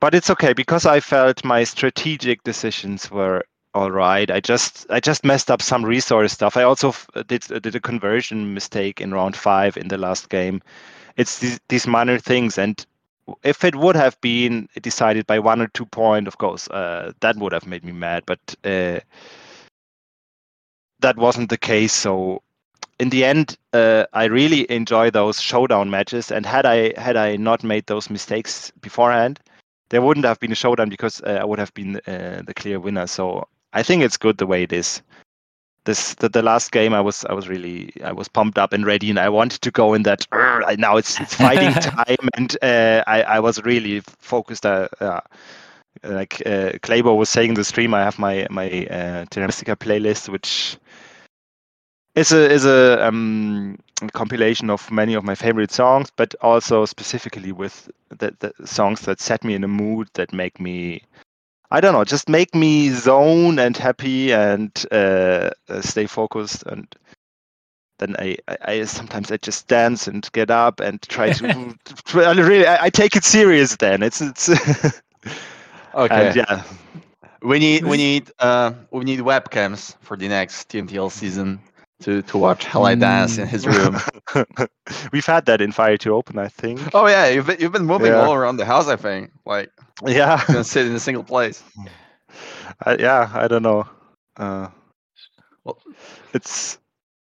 But 0.00 0.14
it's 0.14 0.30
okay 0.30 0.52
because 0.54 0.86
I 0.86 1.00
felt 1.00 1.44
my 1.44 1.64
strategic 1.64 2.42
decisions 2.42 3.10
were 3.10 3.44
all 3.74 3.90
right. 3.90 4.30
I 4.30 4.40
just 4.40 4.86
I 4.90 4.98
just 5.00 5.24
messed 5.24 5.50
up 5.50 5.62
some 5.62 5.84
resource 5.84 6.32
stuff. 6.32 6.56
I 6.56 6.62
also 6.64 6.88
f- 6.88 7.08
did 7.26 7.42
did 7.42 7.76
a 7.76 7.80
conversion 7.80 8.54
mistake 8.54 9.00
in 9.00 9.12
round 9.14 9.36
five 9.36 9.76
in 9.76 9.88
the 9.88 9.98
last 9.98 10.28
game. 10.28 10.62
It's 11.16 11.38
these, 11.38 11.60
these 11.68 11.86
minor 11.86 12.18
things, 12.18 12.58
and 12.58 12.84
if 13.42 13.64
it 13.64 13.76
would 13.76 13.96
have 13.96 14.20
been 14.20 14.68
decided 14.82 15.26
by 15.26 15.38
one 15.38 15.60
or 15.60 15.68
two 15.68 15.86
point, 15.86 16.26
of 16.26 16.38
course, 16.38 16.68
uh, 16.68 17.12
that 17.20 17.36
would 17.36 17.52
have 17.52 17.66
made 17.66 17.84
me 17.84 17.92
mad. 17.92 18.24
But 18.26 18.40
uh, 18.64 19.00
that 21.00 21.16
wasn't 21.16 21.50
the 21.50 21.58
case. 21.58 21.92
So 21.92 22.42
in 22.98 23.10
the 23.10 23.24
end, 23.24 23.56
uh, 23.72 24.06
I 24.12 24.24
really 24.24 24.70
enjoy 24.70 25.10
those 25.10 25.40
showdown 25.40 25.90
matches. 25.90 26.30
And 26.30 26.46
had 26.46 26.66
I 26.66 26.98
had 27.00 27.16
I 27.16 27.36
not 27.36 27.62
made 27.62 27.86
those 27.86 28.10
mistakes 28.10 28.72
beforehand, 28.80 29.40
there 29.90 30.02
wouldn't 30.02 30.26
have 30.26 30.40
been 30.40 30.52
a 30.52 30.56
showdown 30.56 30.88
because 30.88 31.20
uh, 31.22 31.38
I 31.40 31.44
would 31.44 31.58
have 31.58 31.74
been 31.74 31.96
uh, 32.06 32.42
the 32.46 32.54
clear 32.54 32.80
winner. 32.80 33.06
So 33.06 33.46
I 33.72 33.82
think 33.82 34.02
it's 34.02 34.16
good 34.16 34.38
the 34.38 34.46
way 34.46 34.62
it 34.62 34.72
is. 34.72 35.02
This 35.84 36.14
the, 36.14 36.28
the 36.28 36.42
last 36.42 36.72
game 36.72 36.92
I 36.92 37.00
was 37.00 37.24
I 37.24 37.32
was 37.32 37.48
really 37.48 37.92
I 38.04 38.12
was 38.12 38.28
pumped 38.28 38.58
up 38.58 38.72
and 38.72 38.84
ready 38.84 39.10
and 39.10 39.18
I 39.18 39.28
wanted 39.28 39.62
to 39.62 39.70
go 39.70 39.94
in 39.94 40.02
that 40.02 40.26
now 40.78 40.96
it's 40.96 41.18
it's 41.20 41.34
fighting 41.34 41.72
time 41.82 42.28
and 42.36 42.56
uh, 42.62 43.02
I 43.06 43.22
I 43.22 43.40
was 43.40 43.62
really 43.62 44.00
focused. 44.18 44.66
Uh, 44.66 44.88
uh, 45.00 45.20
like 46.02 46.42
uh, 46.46 46.72
Klaybo 46.82 47.16
was 47.16 47.28
saying 47.28 47.50
in 47.50 47.54
the 47.54 47.64
stream, 47.64 47.94
I 47.94 48.02
have 48.02 48.18
my 48.18 48.46
my 48.50 48.86
uh, 48.86 49.24
Terra 49.30 49.46
Mystica 49.46 49.76
playlist, 49.76 50.28
which 50.28 50.76
is 52.14 52.32
a 52.32 52.50
is 52.50 52.64
a 52.64 53.06
um, 53.06 53.78
compilation 54.08 54.70
of 54.70 54.90
many 54.90 55.14
of 55.14 55.22
my 55.24 55.34
favorite 55.34 55.70
songs, 55.70 56.10
but 56.16 56.34
also 56.40 56.84
specifically 56.84 57.52
with 57.52 57.90
the, 58.08 58.34
the 58.40 58.66
songs 58.66 59.00
that 59.02 59.20
set 59.20 59.44
me 59.44 59.54
in 59.54 59.62
a 59.64 59.68
mood 59.68 60.08
that 60.14 60.32
make 60.32 60.58
me 60.60 61.02
I 61.70 61.80
don't 61.80 61.92
know, 61.92 62.04
just 62.04 62.28
make 62.28 62.54
me 62.54 62.90
zone 62.90 63.58
and 63.58 63.76
happy 63.76 64.32
and 64.32 64.70
uh, 64.90 65.50
uh, 65.68 65.80
stay 65.82 66.06
focused. 66.06 66.62
And 66.66 66.86
then 67.98 68.14
I, 68.18 68.36
I, 68.48 68.56
I 68.66 68.84
sometimes 68.84 69.30
I 69.30 69.36
just 69.36 69.68
dance 69.68 70.06
and 70.06 70.28
get 70.32 70.50
up 70.50 70.80
and 70.80 71.00
try 71.02 71.30
to. 71.30 71.74
I 72.14 72.32
really, 72.32 72.66
I, 72.66 72.84
I 72.84 72.90
take 72.90 73.16
it 73.16 73.24
serious. 73.24 73.76
Then 73.76 74.02
it's 74.02 74.20
it's. 74.20 74.48
Okay. 75.94 76.34
and 76.34 76.34
yeah, 76.34 76.62
We 77.42 77.58
need 77.58 77.84
we 77.84 77.96
need 77.96 78.30
uh 78.38 78.72
we 78.90 79.04
need 79.04 79.20
webcams 79.20 79.96
for 80.00 80.16
the 80.16 80.28
next 80.28 80.68
TMTL 80.68 81.10
season 81.10 81.60
to 82.00 82.22
to 82.22 82.38
watch 82.38 82.64
Hellite 82.64 83.00
dance 83.00 83.38
in 83.38 83.46
his 83.48 83.66
room. 83.66 83.96
we've 85.12 85.26
had 85.26 85.46
that 85.46 85.60
in 85.60 85.72
Fire 85.72 85.96
to 85.98 86.14
Open, 86.14 86.38
I 86.38 86.48
think. 86.48 86.80
oh 86.94 87.06
yeah, 87.06 87.28
you've 87.28 87.46
been, 87.46 87.60
you've 87.60 87.72
been 87.72 87.86
moving 87.86 88.08
Yeah. 88.08 88.20
all 88.26 88.34
around 88.34 88.56
the 88.56 88.64
house. 88.64 88.88
I 88.88 88.96
think 88.96 89.30
like 89.46 89.70
Yeah, 90.06 90.38
you're 90.38 90.46
gonna 90.54 90.64
sit 90.64 90.86
in 90.86 90.94
a 90.94 91.00
single 91.00 91.24
place. 91.24 91.62
I, 92.86 92.96
yeah, 92.96 93.30
I 93.34 93.48
don't 93.48 93.62
know. 93.62 93.86
Uh, 94.36 94.68
Well- 95.64 95.78
it's 96.32 96.78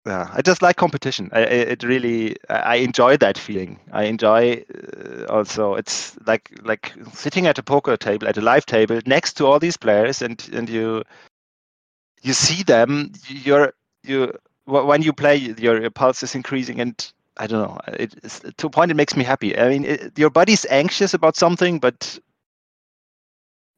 yeah, 0.08 0.30
I 0.34 0.42
just 0.44 0.62
like 0.62 0.76
competition. 0.76 1.30
I, 1.34 1.40
I- 1.40 1.68
it 1.74 1.84
really, 1.84 2.36
I 2.50 2.56
I 2.56 2.76
enjoy 2.76 3.18
that 3.18 3.38
feeling. 3.38 3.80
I 3.92 4.04
enjoy 4.04 4.64
uh, 4.76 5.26
also. 5.34 5.76
It's 5.76 6.16
like 6.28 6.52
like 6.64 6.94
sitting 7.14 7.48
at 7.48 7.58
a 7.60 7.64
poker 7.64 7.98
table, 7.98 8.28
at 8.28 8.38
a 8.38 8.42
live 8.42 8.66
table, 8.66 9.00
next 9.06 9.34
to 9.38 9.46
all 9.48 9.60
these 9.60 9.78
players, 9.78 10.22
and 10.22 10.38
and 10.54 10.70
you 10.70 11.04
you 12.22 12.34
see 12.34 12.64
them. 12.64 13.12
You're 13.28 13.74
you 14.04 14.28
wh- 14.28 14.45
when 14.66 15.02
you 15.02 15.14
play, 15.14 15.36
your, 15.36 15.82
your 15.82 15.92
pulse 15.92 16.24
is 16.24 16.36
increasing, 16.36 16.80
and 16.82 17.14
I 17.38 17.48
don't 17.48 17.68
know. 17.68 17.80
It, 18.00 18.16
it's, 18.24 18.40
to 18.58 18.68
a 18.68 18.70
point, 18.70 18.92
it 18.92 18.96
makes 18.96 19.16
me 19.16 19.24
happy. 19.24 19.58
I 19.58 19.70
mean, 19.70 19.86
it, 19.86 20.18
your 20.18 20.30
body's 20.30 20.66
anxious 20.70 21.14
about 21.14 21.36
something, 21.36 21.80
but 21.80 22.20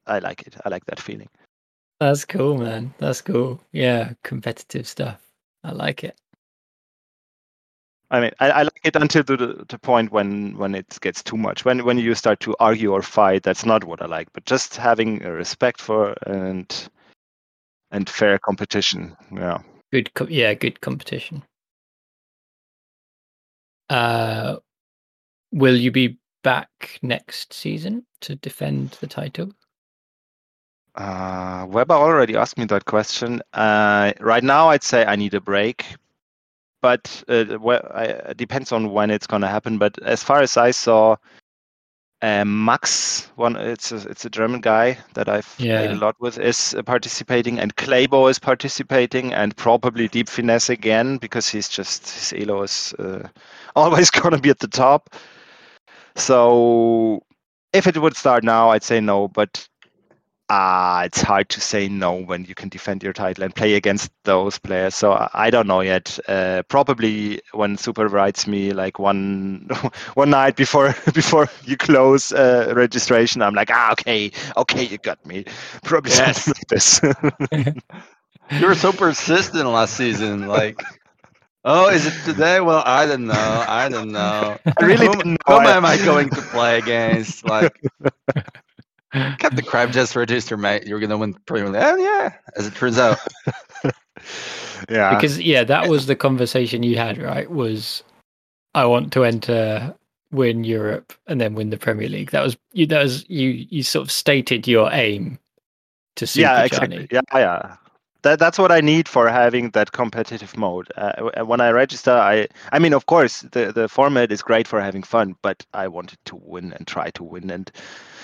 I 0.06 0.20
like 0.20 0.44
it. 0.48 0.56
I 0.66 0.70
like 0.70 0.86
that 0.86 1.00
feeling. 1.00 1.30
That's 2.00 2.26
cool, 2.26 2.58
man. 2.58 2.94
That's 3.00 3.22
cool. 3.22 3.60
Yeah, 3.72 4.14
competitive 4.24 4.88
stuff. 4.88 5.22
I 5.64 5.72
like 5.72 6.04
it. 6.04 6.18
I 8.10 8.22
mean, 8.22 8.32
I, 8.40 8.52
I 8.52 8.64
like 8.64 8.80
it 8.86 8.96
until 8.96 9.24
the, 9.24 9.36
the 9.36 9.66
the 9.68 9.80
point 9.80 10.14
when 10.14 10.56
when 10.58 10.76
it 10.76 10.98
gets 11.02 11.22
too 11.22 11.36
much. 11.36 11.66
When 11.66 11.84
when 11.84 11.98
you 11.98 12.16
start 12.16 12.40
to 12.42 12.56
argue 12.60 12.94
or 12.94 13.02
fight, 13.02 13.44
that's 13.44 13.66
not 13.66 13.84
what 13.84 14.02
I 14.02 14.06
like. 14.06 14.32
But 14.32 14.46
just 14.46 14.78
having 14.78 15.24
a 15.24 15.32
respect 15.32 15.82
for 15.82 16.16
and 16.26 16.90
and 17.92 18.10
fair 18.10 18.40
competition. 18.40 19.18
Yeah. 19.34 19.60
Good, 19.92 20.14
co- 20.14 20.28
yeah, 20.30 20.54
good 20.54 20.82
competition. 20.82 21.44
Uh, 23.90 24.58
will 25.52 25.76
you 25.76 25.92
be 25.92 26.18
back 26.44 27.00
next 27.02 27.54
season 27.54 28.06
to 28.22 28.36
defend 28.36 28.92
the 29.00 29.08
title? 29.08 29.54
Uh, 30.96 31.66
Weber 31.70 31.94
already 31.94 32.36
asked 32.36 32.58
me 32.58 32.66
that 32.66 32.86
question. 32.86 33.42
Uh, 33.54 34.14
right 34.20 34.44
now, 34.44 34.70
I'd 34.70 34.84
say 34.84 35.06
I 35.06 35.16
need 35.16 35.36
a 35.36 35.42
break, 35.42 35.86
but 36.82 37.24
uh, 37.28 37.58
well, 37.62 37.88
I, 37.94 38.06
it 38.06 38.38
depends 38.38 38.72
on 38.72 38.92
when 38.92 39.12
it's 39.12 39.28
going 39.28 39.44
to 39.44 39.48
happen. 39.48 39.78
But 39.78 40.02
as 40.02 40.24
far 40.24 40.42
as 40.42 40.58
I 40.58 40.72
saw, 40.72 41.16
uh, 42.22 42.44
Max, 42.46 43.30
one 43.36 43.56
it's 43.56 43.92
a, 43.92 43.98
it's 44.10 44.26
a 44.26 44.30
German 44.30 44.62
guy 44.62 44.98
that 45.14 45.30
I've 45.30 45.56
played 45.58 45.92
a 45.92 45.96
lot 45.96 46.16
with, 46.20 46.40
is 46.40 46.76
participating, 46.86 47.60
and 47.60 47.76
Klaybo 47.76 48.30
is 48.30 48.40
participating, 48.40 49.34
and 49.34 49.56
probably 49.56 50.08
Deep 50.08 50.28
Finesse 50.28 50.70
again 50.70 51.18
because 51.18 51.48
he's 51.48 51.70
just 51.70 52.10
his 52.10 52.34
elo 52.34 52.64
is 52.64 52.94
uh, 53.00 53.28
always 53.76 54.10
going 54.10 54.34
to 54.34 54.42
be 54.42 54.50
at 54.50 54.60
the 54.60 54.68
top. 54.68 55.14
So 56.16 57.24
if 57.74 57.86
it 57.86 57.98
would 58.02 58.16
start 58.16 58.44
now, 58.44 58.72
I'd 58.72 58.84
say 58.84 59.00
no, 59.00 59.28
but 59.28 59.68
ah, 60.50 61.04
it's 61.04 61.22
hard 61.22 61.50
to 61.50 61.62
say 61.62 61.88
no 61.88 62.14
when 62.14 62.46
you 62.46 62.56
can 62.56 62.70
defend 62.70 63.04
your 63.04 63.14
title 63.14 63.44
and 63.44 63.56
play 63.56 63.76
against 63.76 64.12
those 64.24 64.58
players. 64.60 64.96
So 64.96 65.14
I, 65.34 65.50
don't 65.50 65.68
know 65.68 65.82
yet. 65.82 66.20
Uh, 66.28 66.64
probably 66.68 67.42
when 67.54 67.78
Super 67.78 68.08
writes 68.08 68.48
me 68.48 68.72
like 68.74 69.00
one 69.00 69.70
one 70.16 70.30
night 70.30 70.56
before 70.56 70.96
before 71.14 71.48
you 71.64 71.78
close 71.78 72.32
uh, 72.34 72.74
registration, 72.76 73.42
I'm 73.42 73.56
like, 73.56 73.70
ah, 73.72 73.92
okay, 73.94 74.32
okay, 74.58 74.84
you 74.86 74.98
got 74.98 75.24
me. 75.26 75.46
Probably 75.84 76.10
Yes. 76.10 76.52
something 76.52 76.54
like 76.58 76.68
this. 76.68 77.02
You 78.58 78.68
were 78.68 78.76
so 78.76 78.92
persistent 78.94 79.68
last 79.68 79.96
season. 79.96 80.46
Like, 80.48 80.86
oh, 81.64 81.90
is 81.90 82.06
it 82.06 82.24
today? 82.24 82.60
Well, 82.62 82.82
I 82.86 83.06
don't 83.06 83.28
know. 83.28 83.64
I 83.68 83.90
don't 83.90 84.12
know. 84.12 84.58
I 84.80 84.84
really 84.84 85.08
whom, 85.08 85.22
didn't 85.24 85.38
know. 85.48 85.56
whom 85.56 85.66
I- 85.66 85.78
am 85.78 85.86
I 85.86 85.98
going 85.98 86.32
to 86.32 86.44
play 86.44 86.78
against? 86.78 87.44
Like, 87.44 87.74
kept 89.12 89.56
the 89.56 89.64
crap 89.64 89.92
just 89.92 90.16
register, 90.16 90.58
mate. 90.58 90.86
You're 90.86 91.00
gonna 91.00 91.18
win 91.18 91.32
the 91.32 91.40
Premier 91.42 91.70
League. 91.70 91.82
And 91.82 92.02
yeah, 92.02 92.34
as 92.56 92.68
it 92.68 92.76
turns 92.76 92.98
out. 92.98 93.18
yeah. 94.90 95.16
because 95.16 95.40
yeah, 95.40 95.64
that 95.64 95.90
was 95.90 96.08
the 96.08 96.16
conversation 96.16 96.84
you 96.84 96.98
had, 96.98 97.18
right? 97.18 97.50
Was 97.50 98.04
I 98.74 98.86
want 98.86 99.14
to 99.14 99.24
enter, 99.24 99.96
win 100.32 100.64
Europe, 100.64 101.14
and 101.28 101.40
then 101.40 101.56
win 101.56 101.70
the 101.70 101.78
Premier 101.78 102.10
League. 102.10 102.32
That 102.32 102.44
was 102.44 102.58
you. 102.74 102.86
That 102.88 103.04
was 103.04 103.28
you. 103.30 103.66
You 103.70 103.84
sort 103.84 104.04
of 104.04 104.12
stated 104.12 104.68
your 104.68 104.92
aim 104.92 105.40
to 106.16 106.28
Super 106.28 106.42
yeah, 106.42 106.68
Johnny. 106.68 106.96
exactly. 106.98 107.08
Yeah, 107.12 107.22
yeah. 107.34 107.76
That, 108.28 108.40
that's 108.40 108.60
what 108.60 108.74
I 108.74 108.82
need 108.82 109.08
for 109.08 109.30
having 109.30 109.70
that 109.72 109.94
competitive 109.94 110.58
mode. 110.58 110.90
Uh, 110.98 111.46
when 111.46 111.62
I 111.62 111.70
register, 111.70 112.12
I 112.12 112.50
I 112.74 112.80
mean, 112.80 112.92
of 112.92 113.06
course, 113.06 113.40
the, 113.54 113.72
the 113.72 113.88
format 113.88 114.34
is 114.34 114.42
great 114.42 114.68
for 114.68 114.82
having 114.82 115.04
fun, 115.04 115.36
but 115.42 115.66
I 115.74 115.88
wanted 115.88 116.20
to 116.26 116.36
win 116.36 116.74
and 116.74 116.86
try 116.86 117.10
to 117.12 117.24
win. 117.24 117.50
And 117.50 117.72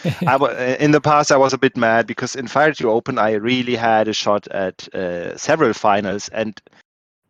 I 0.27 0.35
wa- 0.35 0.49
in 0.49 0.91
the 0.91 0.99
past, 0.99 1.31
I 1.31 1.37
was 1.37 1.53
a 1.53 1.57
bit 1.57 1.77
mad 1.77 2.05
because 2.05 2.35
in 2.35 2.47
Fire 2.47 2.73
to 2.73 2.91
Open, 2.91 3.17
I 3.17 3.31
really 3.35 3.77
had 3.77 4.09
a 4.09 4.13
shot 4.13 4.45
at 4.47 4.93
uh, 4.93 5.37
several 5.37 5.71
finals, 5.71 6.27
and 6.27 6.61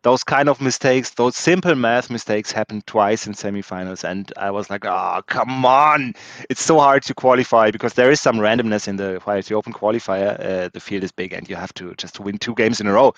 those 0.04 0.22
kind 0.22 0.50
of 0.50 0.60
mistakes, 0.60 1.10
those 1.10 1.34
simple 1.34 1.74
math 1.74 2.10
mistakes, 2.10 2.52
happened 2.52 2.86
twice 2.86 3.26
in 3.26 3.32
semifinals, 3.32 4.04
and 4.04 4.30
I 4.36 4.50
was 4.50 4.68
like, 4.68 4.84
"Oh, 4.84 5.22
come 5.26 5.64
on!" 5.64 6.14
It's 6.50 6.62
so 6.62 6.78
hard 6.78 7.02
to 7.04 7.14
qualify 7.14 7.70
because 7.70 7.94
there 7.94 8.10
is 8.10 8.20
some 8.20 8.36
randomness 8.36 8.86
in 8.86 8.96
the 8.96 9.18
to 9.18 9.54
Open 9.54 9.72
qualifier. 9.72 10.38
Uh, 10.38 10.68
the 10.72 10.80
field 10.80 11.04
is 11.04 11.10
big, 11.10 11.32
and 11.32 11.48
you 11.48 11.56
have 11.56 11.72
to 11.74 11.94
just 11.96 12.20
win 12.20 12.38
two 12.38 12.54
games 12.54 12.80
in 12.80 12.86
a 12.86 12.92
row. 12.92 13.14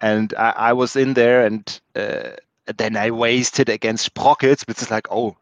And 0.00 0.34
I, 0.38 0.50
I 0.68 0.72
was 0.74 0.96
in 0.96 1.14
there, 1.14 1.46
and 1.46 1.80
uh, 1.96 2.36
then 2.76 2.96
I 2.96 3.10
wasted 3.10 3.70
against 3.70 4.04
Sprockets, 4.04 4.64
which 4.68 4.82
is 4.82 4.90
like, 4.90 5.08
oh, 5.10 5.34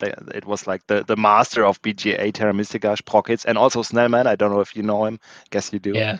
it 0.00 0.44
was 0.44 0.66
like 0.66 0.84
the, 0.88 1.04
the 1.04 1.16
master 1.16 1.64
of 1.64 1.80
BGA 1.82 2.34
Terra 2.34 2.52
Mystica, 2.52 2.96
Sprockets, 2.96 3.44
and 3.44 3.56
also 3.56 3.82
Snellman. 3.82 4.26
I 4.26 4.34
don't 4.34 4.50
know 4.50 4.60
if 4.60 4.74
you 4.74 4.82
know 4.82 5.04
him. 5.04 5.20
guess 5.50 5.72
you 5.72 5.78
do. 5.78 5.92
yeah. 5.94 6.18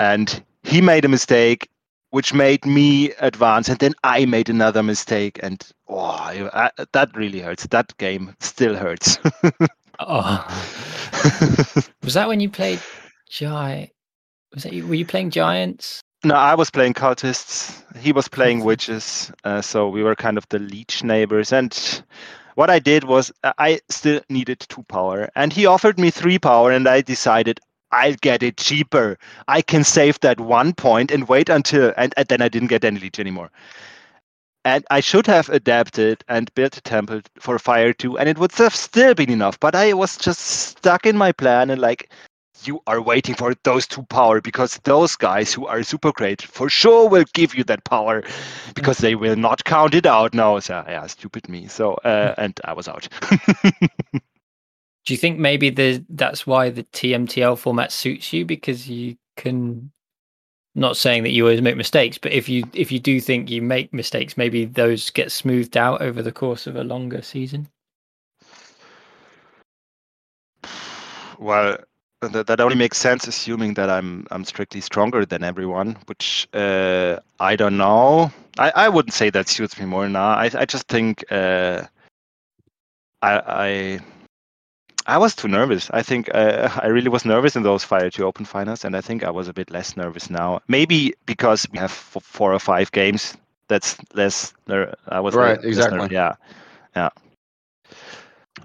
And 0.00 0.42
he 0.64 0.80
made 0.80 1.04
a 1.04 1.08
mistake, 1.08 1.68
which 2.10 2.32
made 2.34 2.64
me 2.66 3.12
advance, 3.20 3.68
and 3.68 3.78
then 3.78 3.94
I 4.04 4.24
made 4.26 4.48
another 4.48 4.82
mistake, 4.82 5.38
and 5.42 5.62
oh, 5.88 5.98
I, 5.98 6.50
I- 6.52 6.84
that 6.92 7.16
really 7.16 7.40
hurts. 7.40 7.66
That 7.66 7.96
game 7.98 8.34
still 8.40 8.74
hurts. 8.76 9.18
Oh, 10.00 10.44
was 12.04 12.14
that 12.14 12.28
when 12.28 12.40
you 12.40 12.48
played 12.48 12.80
Giant? 13.28 13.90
Was 14.54 14.62
that 14.62 14.72
you, 14.72 14.86
were 14.86 14.94
you 14.94 15.04
playing 15.06 15.30
Giants 15.30 16.00
No, 16.24 16.34
I 16.34 16.54
was 16.54 16.70
playing 16.70 16.94
cultists. 16.94 17.82
He 17.98 18.12
was 18.12 18.28
playing 18.28 18.64
witches. 18.64 19.30
Uh, 19.44 19.60
so 19.60 19.88
we 19.88 20.02
were 20.02 20.14
kind 20.16 20.38
of 20.38 20.48
the 20.48 20.58
leech 20.58 21.02
neighbors. 21.04 21.52
And 21.52 22.02
what 22.54 22.70
I 22.70 22.78
did 22.78 23.04
was 23.04 23.32
I 23.58 23.80
still 23.88 24.20
needed 24.28 24.60
two 24.60 24.82
power, 24.84 25.28
and 25.36 25.52
he 25.52 25.66
offered 25.66 25.98
me 25.98 26.10
three 26.10 26.38
power, 26.38 26.70
and 26.72 26.88
I 26.88 27.02
decided 27.02 27.60
I'll 27.92 28.14
get 28.14 28.42
it 28.42 28.56
cheaper. 28.56 29.18
I 29.48 29.62
can 29.62 29.84
save 29.84 30.20
that 30.20 30.40
one 30.40 30.72
point 30.74 31.10
and 31.10 31.28
wait 31.28 31.48
until, 31.48 31.92
and, 31.96 32.12
and 32.16 32.28
then 32.28 32.42
I 32.42 32.48
didn't 32.48 32.68
get 32.68 32.84
any 32.84 33.00
leech 33.00 33.18
anymore. 33.18 33.50
And 34.64 34.84
I 34.90 35.00
should 35.00 35.26
have 35.26 35.48
adapted 35.48 36.24
and 36.28 36.52
built 36.54 36.76
a 36.76 36.80
temple 36.82 37.20
for 37.38 37.58
fire 37.58 37.92
too, 37.92 38.18
and 38.18 38.28
it 38.28 38.38
would 38.38 38.52
have 38.52 38.74
still 38.74 39.14
been 39.14 39.30
enough. 39.30 39.58
But 39.58 39.74
I 39.74 39.92
was 39.94 40.16
just 40.16 40.40
stuck 40.40 41.06
in 41.06 41.16
my 41.16 41.32
plan 41.32 41.70
and 41.70 41.80
like, 41.80 42.10
you 42.64 42.80
are 42.86 43.00
waiting 43.00 43.34
for 43.34 43.54
those 43.64 43.86
two 43.86 44.02
power 44.04 44.40
because 44.40 44.78
those 44.84 45.16
guys 45.16 45.52
who 45.54 45.66
are 45.66 45.82
super 45.82 46.12
great 46.12 46.42
for 46.42 46.68
sure 46.68 47.08
will 47.08 47.24
give 47.32 47.54
you 47.54 47.64
that 47.64 47.84
power 47.84 48.22
because 48.74 48.98
they 48.98 49.14
will 49.14 49.36
not 49.36 49.64
count 49.64 49.94
it 49.94 50.06
out 50.06 50.34
now. 50.34 50.58
So 50.58 50.84
yeah, 50.86 51.06
stupid 51.06 51.48
me. 51.48 51.68
So 51.68 51.94
uh, 52.04 52.34
and 52.38 52.58
I 52.64 52.72
was 52.74 52.88
out. 52.88 53.08
Do 55.08 55.14
you 55.14 55.18
think 55.18 55.38
maybe 55.38 55.70
the 55.70 56.04
that's 56.10 56.46
why 56.46 56.68
the 56.68 56.82
TMTL 56.82 57.56
format 57.56 57.92
suits 57.92 58.30
you 58.30 58.44
because 58.44 58.90
you 58.90 59.16
can 59.38 59.90
not 60.74 60.98
saying 60.98 61.22
that 61.22 61.30
you 61.30 61.44
always 61.44 61.62
make 61.62 61.78
mistakes, 61.78 62.18
but 62.18 62.32
if 62.32 62.46
you 62.46 62.64
if 62.74 62.92
you 62.92 62.98
do 62.98 63.18
think 63.18 63.48
you 63.48 63.62
make 63.62 63.90
mistakes, 63.94 64.36
maybe 64.36 64.66
those 64.66 65.08
get 65.08 65.32
smoothed 65.32 65.78
out 65.78 66.02
over 66.02 66.20
the 66.20 66.30
course 66.30 66.66
of 66.66 66.76
a 66.76 66.84
longer 66.84 67.22
season. 67.22 67.68
Well, 71.38 71.78
that, 72.20 72.46
that 72.46 72.60
only 72.60 72.76
makes 72.76 72.98
sense 72.98 73.26
assuming 73.26 73.72
that 73.74 73.88
I'm 73.88 74.26
I'm 74.30 74.44
strictly 74.44 74.82
stronger 74.82 75.24
than 75.24 75.42
everyone, 75.42 75.96
which 76.04 76.46
uh, 76.52 77.18
I 77.40 77.56
don't 77.56 77.78
know. 77.78 78.30
I, 78.58 78.72
I 78.76 78.88
wouldn't 78.90 79.14
say 79.14 79.30
that 79.30 79.48
suits 79.48 79.80
me 79.80 79.86
more 79.86 80.06
now. 80.06 80.32
I 80.32 80.50
I 80.52 80.66
just 80.66 80.86
think 80.86 81.24
uh, 81.32 81.84
I 83.22 83.40
I 83.46 84.00
I 85.08 85.18
was 85.18 85.34
too 85.34 85.48
nervous. 85.48 85.90
I 85.92 86.02
think 86.02 86.28
uh, 86.34 86.68
I 86.82 86.86
really 86.88 87.08
was 87.10 87.24
nervous 87.24 87.56
in 87.56 87.62
those 87.64 87.84
Fire 87.84 88.10
2 88.10 88.24
Open 88.24 88.44
finals, 88.46 88.84
and 88.84 88.96
I 88.96 89.00
think 89.00 89.24
I 89.24 89.30
was 89.30 89.48
a 89.48 89.52
bit 89.54 89.70
less 89.70 89.96
nervous 89.96 90.30
now. 90.30 90.60
Maybe 90.68 91.14
because 91.26 91.66
we 91.72 91.78
have 91.78 91.90
f- 91.90 92.22
four 92.22 92.52
or 92.54 92.60
five 92.60 92.92
games. 92.92 93.36
That's 93.68 93.96
less. 94.14 94.54
Ner- 94.68 94.94
I 95.08 95.20
was 95.20 95.34
Right, 95.34 95.56
less 95.58 95.64
exactly. 95.64 95.98
ner- 95.98 96.08
yeah, 96.12 96.34
yeah. 96.96 97.10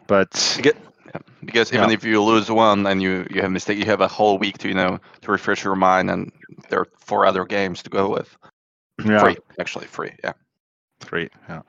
But 0.07 0.31
Because- 0.57 0.81
yeah, 1.13 1.21
because 1.45 1.73
even 1.73 1.89
Yeah. 1.89 1.95
if 1.95 2.03
you 2.03 2.21
lose 2.23 2.49
one 2.51 2.85
and 2.87 3.01
you 3.01 3.25
you 3.31 3.41
have 3.41 3.51
mistake, 3.51 3.77
you 3.77 3.85
have 3.85 4.01
a 4.01 4.07
whole 4.07 4.37
week 4.39 4.57
to 4.59 4.67
you 4.67 4.73
know 4.75 4.99
to 5.21 5.31
refresh 5.31 5.63
your 5.63 5.75
mind, 5.75 6.09
and 6.09 6.31
there 6.69 6.79
are 6.81 6.87
four 6.99 7.25
other 7.25 7.45
games 7.45 7.83
to 7.83 7.89
go 7.89 8.09
with. 8.09 8.35
yeah, 9.05 9.19
Free, 9.19 9.37
actually 9.59 9.87
free. 9.87 10.11
Yeah. 10.23 10.33
three. 11.01 11.29
Yeah. 11.49 11.61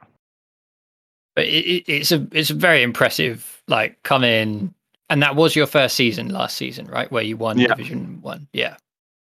But 1.36 1.46
it, 1.46 1.64
it, 1.66 1.84
it's 1.88 2.12
a 2.12 2.26
it's 2.32 2.50
a 2.50 2.54
very 2.54 2.82
impressive 2.82 3.62
like 3.68 4.00
come 4.04 4.22
in, 4.24 4.72
and 5.10 5.22
that 5.22 5.36
was 5.36 5.56
your 5.56 5.66
first 5.66 5.96
season 5.96 6.28
last 6.28 6.56
season, 6.56 6.86
right? 6.86 7.10
Where 7.10 7.22
you 7.24 7.36
won 7.36 7.58
Yeah. 7.58 7.68
Division 7.68 8.20
One, 8.22 8.46
yeah, 8.52 8.76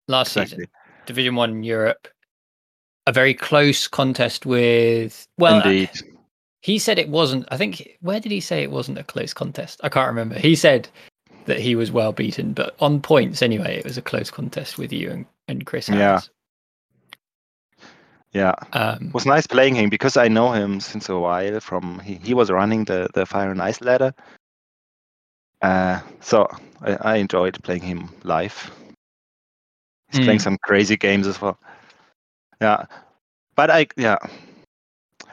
last 0.08 0.28
Exactly. 0.36 0.64
season, 0.64 0.70
Division 1.06 1.34
One 1.36 1.62
Europe, 1.62 2.08
a 3.06 3.12
very 3.12 3.34
close 3.34 3.86
contest 3.88 4.46
with 4.46 5.26
well, 5.38 5.56
Indeed. 5.62 5.90
he 6.62 6.78
said 6.78 6.98
it 6.98 7.08
wasn't. 7.10 7.46
I 7.50 7.56
think 7.58 7.96
where 8.00 8.20
did 8.20 8.32
he 8.32 8.40
say 8.40 8.62
it 8.62 8.70
wasn't 8.70 8.98
a 8.98 9.04
close 9.04 9.34
contest? 9.34 9.80
I 9.82 9.88
can't 9.90 10.08
remember. 10.08 10.38
He 10.38 10.54
said 10.56 10.88
that 11.46 11.58
he 11.58 11.74
was 11.74 11.92
well 11.92 12.12
beaten, 12.12 12.52
but 12.54 12.76
on 12.80 13.00
points 13.02 13.42
anyway, 13.42 13.76
it 13.76 13.84
was 13.84 13.98
a 13.98 14.02
close 14.02 14.30
contest 14.30 14.78
with 14.78 14.92
you 14.92 15.10
and, 15.10 15.26
and 15.48 15.66
Chris. 15.66 15.88
Yeah. 15.88 15.96
Harris. 15.96 16.30
Yeah. 18.32 18.54
Um, 18.72 19.10
It 19.10 19.14
was 19.14 19.26
nice 19.26 19.46
playing 19.46 19.74
him 19.76 19.90
because 19.90 20.16
I 20.16 20.28
know 20.28 20.52
him 20.52 20.80
since 20.80 21.08
a 21.08 21.18
while. 21.18 21.60
From 21.60 22.00
he, 22.00 22.14
he 22.22 22.34
was 22.34 22.50
running 22.50 22.84
the 22.84 23.08
the 23.14 23.26
Fire 23.26 23.50
and 23.50 23.62
Ice 23.62 23.80
ladder. 23.80 24.14
Uh, 25.62 26.00
so 26.20 26.46
I, 26.82 26.92
I 27.00 27.16
enjoyed 27.16 27.62
playing 27.62 27.82
him 27.82 28.10
live. 28.24 28.70
He's 30.08 30.20
playing 30.20 30.38
Mm. 30.38 30.40
some 30.40 30.58
crazy 30.62 30.96
games 30.96 31.26
as 31.26 31.40
well. 31.40 31.58
Yeah, 32.60 32.84
but 33.56 33.70
I 33.70 33.86
yeah. 33.96 34.18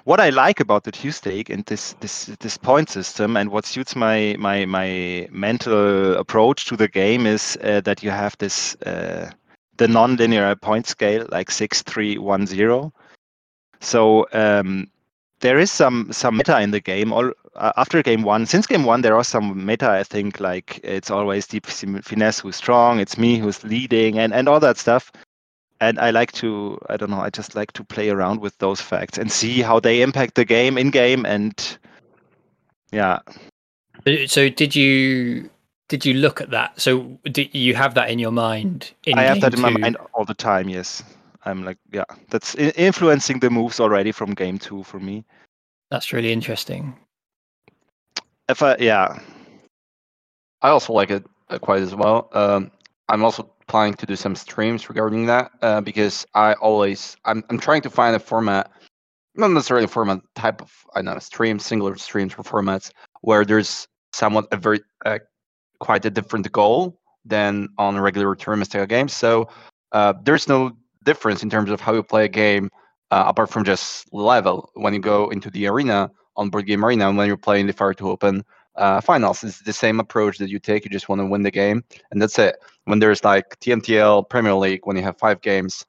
What 0.06 0.20
I 0.20 0.30
like 0.30 0.60
about 0.60 0.84
the 0.84 0.92
Tuesday 0.92 1.44
and 1.50 1.66
this 1.66 1.94
this 2.00 2.26
this 2.40 2.58
point 2.58 2.90
system 2.90 3.36
and 3.38 3.50
what 3.52 3.66
suits 3.66 3.96
my 3.96 4.36
my 4.40 4.66
my 4.66 5.28
mental 5.32 6.16
approach 6.16 6.66
to 6.66 6.76
the 6.78 6.88
game 6.88 7.26
is 7.28 7.58
uh, 7.64 7.82
that 7.82 8.02
you 8.04 8.10
have 8.12 8.36
this 8.38 8.76
uh, 8.82 9.30
the 9.78 9.88
non-linear 9.88 10.56
point 10.56 10.88
scale 10.88 11.26
like 11.30 11.52
six 11.52 11.82
three 11.82 12.18
one 12.18 12.46
zero. 12.46 12.94
So 13.80 14.28
um, 14.34 14.88
there 15.40 15.60
is 15.60 15.72
some 15.72 16.12
some 16.12 16.38
meta 16.38 16.60
in 16.62 16.72
the 16.72 16.80
game. 16.80 17.13
All 17.13 17.32
uh, 17.56 17.74
after 17.78 18.02
game 18.04 18.24
one, 18.24 18.46
since 18.46 18.68
game 18.68 18.84
one, 18.84 19.02
there 19.02 19.16
are 19.16 19.24
some 19.24 19.66
meta. 19.66 19.90
I 19.90 20.04
think 20.04 20.40
like 20.40 20.80
it's 20.84 21.12
always 21.12 21.48
deep 21.48 21.66
finesse 21.66 22.40
who's 22.40 22.56
strong. 22.56 23.00
It's 23.00 23.18
me 23.18 23.38
who's 23.38 23.63
leading, 23.63 24.20
and 24.20 24.34
and 24.34 24.48
all 24.48 24.60
that 24.60 24.78
stuff. 24.78 25.12
And 25.80 26.00
I 26.00 26.10
like 26.10 26.32
to 26.34 26.80
I 26.90 26.98
don't 26.98 27.12
know. 27.12 27.22
I 27.22 27.30
just 27.30 27.56
like 27.56 27.72
to 27.74 27.84
play 27.84 28.10
around 28.10 28.42
with 28.42 28.58
those 28.58 28.82
facts 28.82 29.18
and 29.18 29.32
see 29.32 29.62
how 29.62 29.80
they 29.80 30.02
impact 30.02 30.36
the 30.36 30.46
game 30.46 30.78
in 30.78 30.90
game. 30.90 31.26
And 31.26 31.78
yeah, 32.92 33.20
So 34.28 34.50
did 34.50 34.76
you 34.76 35.50
did 35.88 36.06
you 36.06 36.13
look 36.15 36.41
at 36.41 36.50
that? 36.52 36.80
So 36.80 37.19
did 37.32 37.54
you 37.54 37.76
have 37.76 37.93
that 37.95 38.10
in 38.10 38.19
your 38.19 38.32
mind? 38.32 38.91
In 39.06 39.17
I 39.17 39.23
have 39.23 39.36
game 39.36 39.41
that 39.41 39.54
in 39.54 39.62
my 39.62 39.69
mind 39.69 39.97
all 40.13 40.26
the 40.26 40.34
time. 40.34 40.69
Yes, 40.69 41.04
I'm 41.45 41.63
like 41.63 41.78
yeah, 41.91 42.04
that's 42.30 42.56
influencing 42.56 43.39
the 43.39 43.50
moves 43.50 43.80
already 43.80 44.12
from 44.12 44.34
game 44.34 44.58
two 44.58 44.84
for 44.84 45.00
me. 45.00 45.23
That's 45.89 46.12
really 46.12 46.32
interesting. 46.32 46.95
If 48.50 48.62
I 48.62 48.76
yeah, 48.80 49.19
I 50.62 50.69
also 50.69 50.93
like 50.93 51.12
it 51.12 51.26
uh, 51.50 51.60
quite 51.60 51.82
as 51.82 51.95
well. 51.95 52.30
Um, 52.34 52.71
I'm 53.10 53.23
also 53.23 53.50
planning 53.67 53.93
to 53.95 54.06
do 54.06 54.15
some 54.15 54.36
streams 54.36 54.89
regarding 54.89 55.26
that 55.28 55.52
uh, 55.62 55.82
because 55.82 56.26
I 56.34 56.54
always 56.54 57.15
I'm 57.23 57.43
I'm 57.50 57.60
trying 57.60 57.82
to 57.84 57.89
find 57.89 58.15
a 58.15 58.19
format, 58.19 58.69
not 59.36 59.52
necessarily 59.52 59.86
a 59.86 59.89
format 59.89 60.19
type 60.36 60.62
of 60.62 60.73
I 60.95 61.02
don't 61.02 61.13
know 61.13 61.19
stream 61.19 61.60
singular 61.60 61.95
streams 61.95 62.34
or 62.38 62.43
formats 62.43 62.91
where 63.21 63.45
there's 63.45 63.88
somewhat 64.12 64.47
a 64.52 64.58
very 64.58 64.82
uh, 65.06 65.19
quite 65.80 66.06
a 66.06 66.10
different 66.10 66.52
goal 66.52 67.00
than 67.26 67.70
on 67.78 68.00
regular 68.00 68.36
tournament 68.36 68.70
style 68.70 68.86
game. 68.86 69.08
So 69.08 69.50
uh, 69.92 70.13
there's 70.24 70.48
no 70.48 70.78
difference 71.04 71.44
in 71.44 71.50
terms 71.50 71.72
of 71.72 71.80
how 71.82 71.94
you 71.94 72.04
play 72.04 72.26
a 72.26 72.30
game 72.30 72.70
uh, 73.12 73.26
apart 73.28 73.50
from 73.50 73.63
just 73.63 74.12
level 74.13 74.70
when 74.74 74.94
you 74.94 75.00
go 75.00 75.30
into 75.30 75.50
the 75.50 75.68
arena 75.68 76.12
on 76.36 76.50
board 76.50 76.68
game 76.68 76.86
arena 76.86 77.08
and 77.08 77.18
when 77.18 77.28
you're 77.28 77.38
playing 77.38 77.68
the 77.68 77.74
fire 77.74 77.94
to 77.94 78.10
open 78.10 78.44
uh, 78.76 79.02
finals. 79.02 79.44
It's 79.44 79.62
the 79.62 79.74
same 79.74 80.00
approach 80.00 80.38
that 80.38 80.50
you 80.50 80.60
take. 80.60 80.86
You 80.86 80.92
just 80.92 81.10
want 81.10 81.20
to 81.20 81.26
win 81.26 81.44
the 81.44 81.52
game, 81.52 81.84
and 82.12 82.22
that's 82.22 82.38
it. 82.40 82.58
When 82.86 83.00
there's 83.00 83.24
like 83.24 83.60
TMTL 83.60 84.30
Premier 84.30 84.54
League, 84.54 84.82
when 84.84 84.96
you 84.96 85.04
have 85.04 85.18
five 85.18 85.42
games 85.42 85.86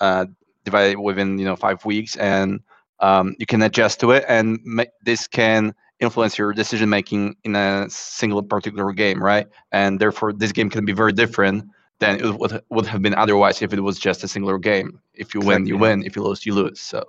uh, 0.00 0.26
divided 0.64 0.98
within 0.98 1.38
you 1.38 1.44
know 1.46 1.56
five 1.56 1.84
weeks, 1.84 2.16
and 2.16 2.60
um, 3.00 3.34
you 3.38 3.46
can 3.46 3.62
adjust 3.62 4.00
to 4.00 4.10
it, 4.12 4.24
and 4.28 4.58
ma- 4.64 4.84
this 5.02 5.26
can 5.26 5.74
influence 6.00 6.36
your 6.38 6.52
decision 6.52 6.88
making 6.88 7.36
in 7.44 7.56
a 7.56 7.88
single 7.88 8.42
particular 8.42 8.92
game, 8.92 9.22
right? 9.22 9.46
And 9.72 9.98
therefore, 10.00 10.32
this 10.32 10.52
game 10.52 10.70
can 10.70 10.84
be 10.84 10.92
very 10.92 11.12
different 11.12 11.64
than 11.98 12.20
it 12.20 12.38
would 12.38 12.62
would 12.68 12.86
have 12.86 13.02
been 13.02 13.14
otherwise 13.14 13.62
if 13.62 13.72
it 13.72 13.80
was 13.80 13.98
just 13.98 14.24
a 14.24 14.28
singular 14.28 14.58
game. 14.58 15.00
If 15.14 15.34
you 15.34 15.40
win, 15.40 15.66
you 15.66 15.76
win. 15.78 16.02
If 16.04 16.16
you 16.16 16.22
lose, 16.22 16.44
you 16.44 16.54
lose. 16.54 16.80
So, 16.80 17.04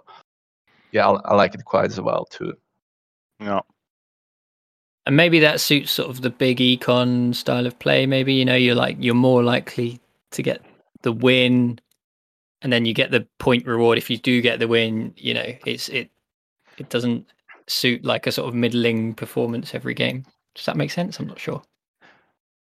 yeah, 0.91 1.07
I, 1.07 1.31
I 1.31 1.35
like 1.35 1.53
it 1.53 1.65
quite 1.65 1.85
as 1.85 1.99
well 1.99 2.25
too. 2.25 2.53
yeah. 3.39 3.61
And 5.05 5.15
maybe 5.15 5.39
that 5.39 5.61
suits 5.61 5.91
sort 5.91 6.09
of 6.09 6.21
the 6.21 6.29
big 6.29 6.57
econ 6.57 7.33
style 7.33 7.65
of 7.65 7.79
play. 7.79 8.05
Maybe 8.05 8.33
you 8.33 8.45
know 8.45 8.55
you're 8.55 8.75
like 8.75 8.97
you're 8.99 9.15
more 9.15 9.43
likely 9.43 10.01
to 10.31 10.43
get 10.43 10.61
the 11.01 11.13
win, 11.13 11.79
and 12.61 12.73
then 12.73 12.85
you 12.85 12.93
get 12.93 13.11
the 13.11 13.25
point 13.39 13.65
reward 13.65 13.97
if 13.97 14.09
you 14.09 14.17
do 14.17 14.41
get 14.41 14.59
the 14.59 14.67
win. 14.67 15.13
You 15.15 15.33
know, 15.33 15.53
it's 15.65 15.87
it 15.89 16.09
it 16.77 16.89
doesn't 16.89 17.25
suit 17.67 18.03
like 18.05 18.27
a 18.27 18.31
sort 18.31 18.47
of 18.49 18.55
middling 18.55 19.13
performance 19.15 19.73
every 19.75 19.93
game. 19.93 20.25
Does 20.55 20.65
that 20.65 20.77
make 20.77 20.91
sense? 20.91 21.19
I'm 21.19 21.27
not 21.27 21.39
sure. 21.39 21.61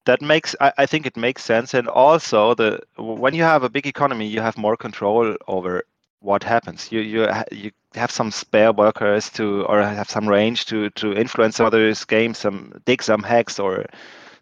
that 0.06 0.22
makes 0.22 0.56
I, 0.62 0.72
I 0.78 0.86
think 0.86 1.06
it 1.06 1.18
makes 1.18 1.44
sense 1.44 1.74
and 1.74 1.88
also 1.88 2.54
the 2.56 2.80
when 2.98 3.34
you 3.34 3.44
have 3.44 3.64
a 3.64 3.70
big 3.70 3.88
economy 3.88 4.28
you 4.28 4.42
have 4.42 4.58
more 4.58 4.78
control 4.78 5.36
over 5.48 5.84
what 6.20 6.44
happens 6.44 6.92
you 6.92 7.02
you 7.02 7.28
you 7.52 7.72
have 7.96 8.12
some 8.12 8.32
spare 8.32 8.72
workers 8.74 9.30
to 9.32 9.64
or 9.66 9.82
have 9.82 10.10
some 10.10 10.28
range 10.28 10.66
to 10.68 10.90
to 10.92 11.14
influence 11.14 11.60
others 11.60 12.06
games 12.06 12.38
some 12.38 12.74
dig 12.86 13.02
some 13.04 13.24
hacks 13.24 13.60
or 13.60 13.86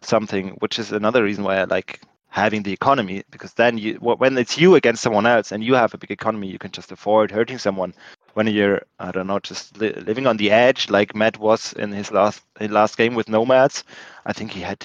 something 0.00 0.50
which 0.60 0.78
is 0.78 0.92
another 0.92 1.22
reason 1.24 1.44
why 1.44 1.56
i 1.56 1.64
like 1.64 2.00
having 2.28 2.62
the 2.62 2.72
economy 2.72 3.22
because 3.30 3.54
then 3.54 3.78
you 3.78 3.94
when 3.96 4.36
it's 4.38 4.58
you 4.58 4.74
against 4.74 5.02
someone 5.02 5.26
else 5.26 5.52
and 5.52 5.64
you 5.64 5.74
have 5.74 5.94
a 5.94 5.98
big 5.98 6.10
economy 6.10 6.48
you 6.48 6.58
can 6.58 6.70
just 6.72 6.92
afford 6.92 7.30
hurting 7.30 7.58
someone 7.58 7.94
when 8.34 8.46
you're 8.46 8.82
i 8.98 9.10
don't 9.10 9.26
know 9.26 9.38
just 9.38 9.76
li- 9.78 9.92
living 9.92 10.26
on 10.26 10.36
the 10.36 10.50
edge 10.50 10.90
like 10.90 11.14
matt 11.14 11.38
was 11.38 11.72
in 11.74 11.90
his 11.92 12.10
last 12.12 12.42
his 12.58 12.70
last 12.70 12.96
game 12.96 13.14
with 13.14 13.28
nomads 13.28 13.84
i 14.26 14.32
think 14.32 14.50
he 14.50 14.60
had 14.60 14.84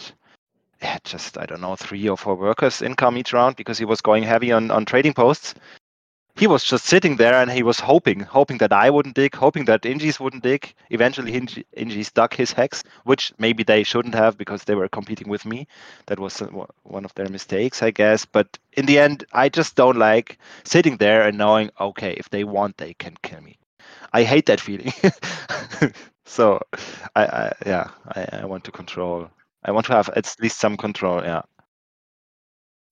yeah, 0.82 0.98
just 1.04 1.38
I 1.38 1.46
don't 1.46 1.62
know 1.62 1.76
three 1.76 2.08
or 2.08 2.18
four 2.18 2.36
workers 2.36 2.82
income 2.82 3.18
each 3.18 3.34
round 3.34 3.56
because 3.56 3.78
he 3.78 3.86
was 3.86 4.02
going 4.02 4.24
heavy 4.24 4.52
on 4.52 4.72
on 4.72 4.86
trading 4.86 5.14
posts. 5.14 5.54
He 6.40 6.48
was 6.48 6.64
just 6.64 6.86
sitting 6.86 7.18
there 7.18 7.34
and 7.34 7.52
he 7.52 7.64
was 7.64 7.82
hoping, 7.82 8.22
hoping 8.22 8.60
that 8.60 8.72
I 8.72 8.90
wouldn't 8.90 9.16
dig, 9.16 9.36
hoping 9.36 9.66
that 9.66 9.82
Ingies 9.82 10.22
wouldn't 10.22 10.44
dig. 10.44 10.74
Eventually, 10.90 11.34
Ingi- 11.34 11.66
Ingies 11.76 12.14
dug 12.14 12.34
his 12.34 12.54
hex, 12.54 12.82
which 13.04 13.34
maybe 13.40 13.64
they 13.64 13.84
shouldn't 13.84 14.16
have 14.16 14.38
because 14.38 14.64
they 14.64 14.76
were 14.76 14.88
competing 14.88 15.28
with 15.28 15.46
me. 15.46 15.68
That 16.08 16.18
was 16.18 16.42
uh, 16.42 16.48
one 16.84 17.04
of 17.04 17.14
their 17.16 17.28
mistakes, 17.28 17.84
I 17.84 17.92
guess. 17.92 18.24
But 18.26 18.58
in 18.72 18.86
the 18.86 19.00
end, 19.00 19.26
I 19.34 19.50
just 19.50 19.76
don't 19.76 19.98
like 19.98 20.40
sitting 20.64 20.96
there 20.96 21.24
and 21.28 21.38
knowing, 21.38 21.72
okay, 21.80 22.14
if 22.14 22.30
they 22.30 22.46
want, 22.46 22.78
they 22.78 22.94
can 22.94 23.18
kill 23.22 23.42
me. 23.42 23.58
I 24.14 24.24
hate 24.24 24.46
that 24.46 24.62
feeling. 24.62 24.94
so, 26.26 26.62
I, 27.18 27.26
I 27.26 27.54
yeah, 27.66 27.90
I, 28.16 28.28
I 28.44 28.46
want 28.46 28.64
to 28.64 28.72
control. 28.72 29.30
I 29.66 29.72
want 29.72 29.88
to 29.88 29.94
have 29.94 30.10
at 30.16 30.34
least 30.40 30.58
some 30.60 30.78
control. 30.78 31.22
Yeah. 31.22 31.42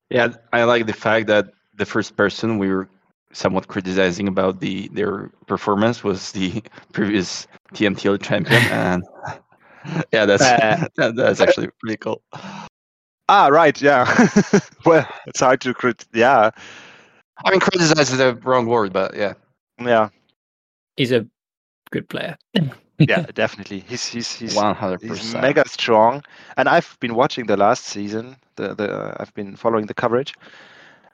Yeah, 0.10 0.34
I 0.52 0.64
like 0.66 0.86
the 0.86 0.94
fact 0.94 1.28
that 1.28 1.54
the 1.76 1.86
first 1.86 2.18
person 2.18 2.58
we 2.58 2.70
were 2.70 2.90
somewhat 3.34 3.68
criticizing 3.68 4.28
about 4.28 4.60
the 4.60 4.88
their 4.90 5.30
performance 5.48 6.04
was 6.04 6.32
the 6.32 6.63
previous 6.94 7.48
TMTL 7.74 8.22
champion, 8.22 8.62
and 8.72 9.04
yeah, 10.13 10.26
that's 10.26 10.44
Uh, 10.44 11.12
that's 11.12 11.40
actually 11.42 11.70
pretty 11.82 11.98
cool. 11.98 12.22
Ah, 13.30 13.48
right. 13.48 13.80
Yeah. 13.82 14.06
well, 14.86 15.08
it's 15.28 15.40
hard 15.40 15.62
to 15.62 15.74
crit. 15.74 16.06
Yeah. 16.13 16.52
I 17.46 17.52
mean, 17.52 17.60
criticize 17.60 18.12
is 18.12 18.18
the 18.18 18.36
wrong 18.36 18.66
word, 18.68 18.94
but 18.94 19.16
yeah, 19.16 19.34
Yeah. 19.80 20.10
He's 20.96 21.12
a 21.12 21.28
good 21.92 22.10
player. 22.10 22.38
Yeah. 23.00 23.26
definitely. 23.36 23.82
He's 23.88 24.06
he's 24.06 24.32
he's 24.34 24.56
one 24.56 24.74
hundred 24.76 25.02
he's 25.02 25.10
percent. 25.12 25.42
mega 25.44 25.68
strong, 25.68 26.24
and 26.58 26.68
I've 26.68 26.98
been 27.00 27.13
watching 27.16 27.46
the 27.46 27.56
last 27.58 27.86
season. 27.86 28.38
The 28.56 28.74
the 28.74 29.16
I've 29.20 29.34
been 29.36 29.56
following 29.56 29.86
the 29.86 29.94
coverage, 29.94 30.34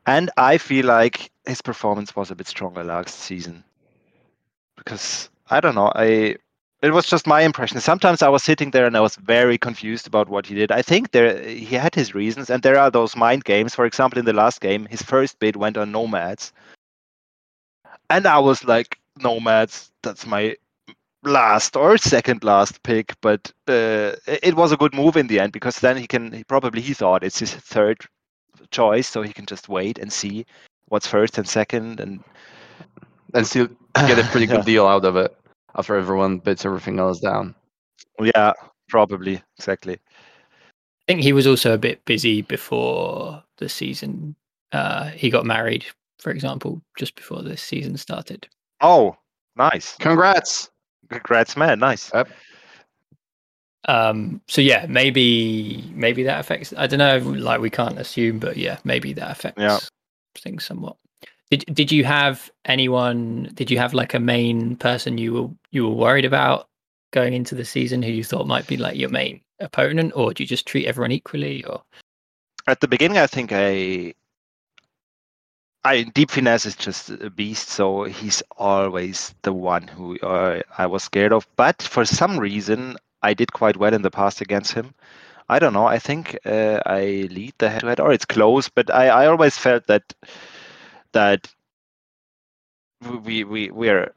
and 0.06 0.30
I 0.38 0.58
feel 0.58 0.86
like 0.86 1.32
his 1.46 1.62
performance 1.62 2.16
was 2.16 2.32
a 2.32 2.36
bit 2.36 2.48
stronger 2.48 2.84
last 2.84 3.16
season. 3.16 3.64
Because 4.78 5.30
I 5.50 5.60
don't 5.60 5.76
know, 5.76 5.92
I 5.96 6.38
it 6.82 6.92
was 6.92 7.06
just 7.08 7.26
my 7.28 7.42
impression. 7.42 7.80
Sometimes 7.80 8.22
I 8.22 8.28
was 8.28 8.44
sitting 8.44 8.72
there 8.72 8.86
and 8.86 8.98
I 8.98 9.00
was 9.00 9.16
very 9.16 9.58
confused 9.58 10.06
about 10.06 10.28
what 10.28 10.46
he 10.46 10.56
did. 10.56 10.70
I 10.70 10.82
think 10.82 11.12
there 11.12 11.42
he 11.42 11.76
had 11.76 11.96
his 11.96 12.14
reasons, 12.14 12.50
and 12.50 12.62
there 12.62 12.78
are 12.78 12.92
those 12.92 13.16
mind 13.16 13.46
games. 13.46 13.74
For 13.74 13.86
example, 13.86 14.20
in 14.20 14.26
the 14.26 14.34
last 14.34 14.60
game, 14.60 14.86
his 14.88 15.02
first 15.02 15.40
bid 15.40 15.56
went 15.56 15.78
on 15.78 15.94
nomads, 15.94 16.52
and 18.10 18.26
I 18.26 18.40
was 18.40 18.66
like, 18.66 19.00
nomads. 19.22 19.92
That's 20.02 20.26
my 20.26 20.58
last 21.24 21.78
or 21.78 21.98
second 21.98 22.44
last 22.44 22.84
pick, 22.84 23.14
but 23.22 23.50
uh, 23.70 24.12
it 24.28 24.56
was 24.56 24.74
a 24.74 24.78
good 24.78 24.94
move 24.94 25.16
in 25.16 25.28
the 25.28 25.40
end 25.40 25.54
because 25.54 25.80
then 25.80 25.96
he 25.96 26.08
can 26.08 26.34
he 26.34 26.44
probably 26.44 26.82
he 26.82 26.94
thought 26.94 27.24
it's 27.24 27.40
his 27.40 27.54
third 27.54 28.00
choice, 28.72 29.08
so 29.08 29.22
he 29.22 29.34
can 29.34 29.46
just 29.46 29.70
wait 29.70 29.98
and 30.00 30.12
see 30.12 30.46
what's 30.90 31.08
first 31.08 31.38
and 31.38 31.48
second, 31.48 32.00
and 32.00 32.24
and 33.34 33.46
still 33.48 33.68
get 33.96 34.20
a 34.20 34.24
pretty 34.32 34.46
Yeah. 34.48 34.58
good 34.58 34.66
deal 34.66 34.88
out 34.88 35.06
of 35.06 35.16
it 35.16 35.36
after 35.76 35.96
everyone 35.96 36.38
bids 36.40 36.66
everything 36.66 37.00
else 37.00 37.20
down. 37.20 37.56
yeah, 38.20 38.54
probably 38.90 39.42
exactly. 39.58 39.94
I 39.96 41.04
think 41.08 41.22
he 41.22 41.34
was 41.34 41.48
also 41.48 41.74
a 41.74 41.78
bit 41.78 42.06
busy 42.06 42.42
before 42.42 43.44
the 43.58 43.68
season. 43.68 44.36
Uh, 44.72 45.10
he 45.10 45.30
got 45.30 45.46
married, 45.46 45.86
for 46.20 46.32
example, 46.32 46.82
just 46.98 47.16
before 47.16 47.42
the 47.42 47.58
season 47.58 47.98
started. 47.98 48.48
Oh, 48.82 49.16
nice! 49.58 49.96
Congrats! 49.98 50.70
Congrats, 51.10 51.58
man! 51.58 51.80
Nice. 51.80 52.10
Um, 53.86 54.42
so 54.48 54.62
yeah, 54.62 54.86
maybe 54.88 55.84
maybe 55.94 56.24
that 56.24 56.40
affects. 56.40 56.74
I 56.78 56.88
don't 56.88 57.00
know. 57.00 57.18
Like 57.18 57.60
we 57.62 57.70
can't 57.70 58.00
assume, 58.00 58.40
but 58.40 58.58
yeah, 58.58 58.78
maybe 58.84 59.14
that 59.14 59.32
affects 59.32 59.62
Yeah. 59.62 59.80
things 60.36 60.64
somewhat. 60.66 60.96
Did 61.50 61.66
did 61.74 61.92
you 61.92 62.04
have 62.06 62.50
anyone? 62.66 63.52
Did 63.54 63.70
you 63.70 63.78
have 63.78 63.94
like 63.94 64.14
a 64.14 64.20
main 64.20 64.76
person 64.78 65.18
you 65.18 65.34
were 65.34 65.50
you 65.72 65.84
were 65.88 65.96
worried 65.96 66.26
about 66.26 66.68
going 67.12 67.34
into 67.34 67.56
the 67.56 67.66
season 67.66 68.02
who 68.02 68.12
you 68.12 68.24
thought 68.24 68.48
might 68.48 68.68
be 68.68 68.78
like 68.78 68.98
your 68.98 69.10
main 69.10 69.42
opponent, 69.60 70.14
or 70.16 70.34
do 70.34 70.44
you 70.44 70.48
just 70.48 70.66
treat 70.66 70.88
everyone 70.88 71.12
equally? 71.12 71.64
Or 71.66 71.84
At 72.68 72.80
the 72.80 72.88
beginning, 72.88 73.18
I 73.18 73.28
think 73.28 73.52
I. 73.52 74.14
I 75.86 76.04
deep 76.04 76.32
finesse 76.32 76.66
is 76.66 76.78
just 76.78 77.10
a 77.10 77.30
beast, 77.30 77.68
so 77.68 78.06
he's 78.06 78.42
always 78.58 79.36
the 79.42 79.52
one 79.52 79.86
who 79.86 80.18
uh, 80.20 80.62
I 80.78 80.86
was 80.86 81.04
scared 81.04 81.34
of. 81.34 81.46
But 81.58 81.82
for 81.82 82.06
some 82.06 82.40
reason, 82.40 82.96
I 83.24 83.34
did 83.34 83.54
quite 83.54 83.78
well 83.78 83.94
in 83.94 84.04
the 84.04 84.12
past 84.12 84.42
against 84.42 84.74
him. 84.74 84.94
I 85.50 85.60
don't 85.60 85.74
know. 85.74 85.86
I 85.88 86.00
think 86.00 86.38
uh, 86.46 86.80
I 86.86 87.28
lead 87.32 87.54
the 87.58 87.70
head-to-head, 87.70 88.00
or 88.00 88.14
it's 88.14 88.26
close. 88.26 88.70
But 88.70 88.94
I, 88.94 89.08
I 89.10 89.28
always 89.28 89.58
felt 89.58 89.88
that 89.88 90.14
that 91.14 91.48
we 93.24 93.44
we 93.44 93.72
we're 93.72 94.14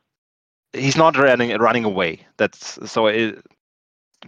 he's 0.73 0.97
not 0.97 1.17
running 1.17 1.57
running 1.59 1.85
away. 1.85 2.27
That's 2.37 2.79
so. 2.91 3.07
It, 3.09 3.45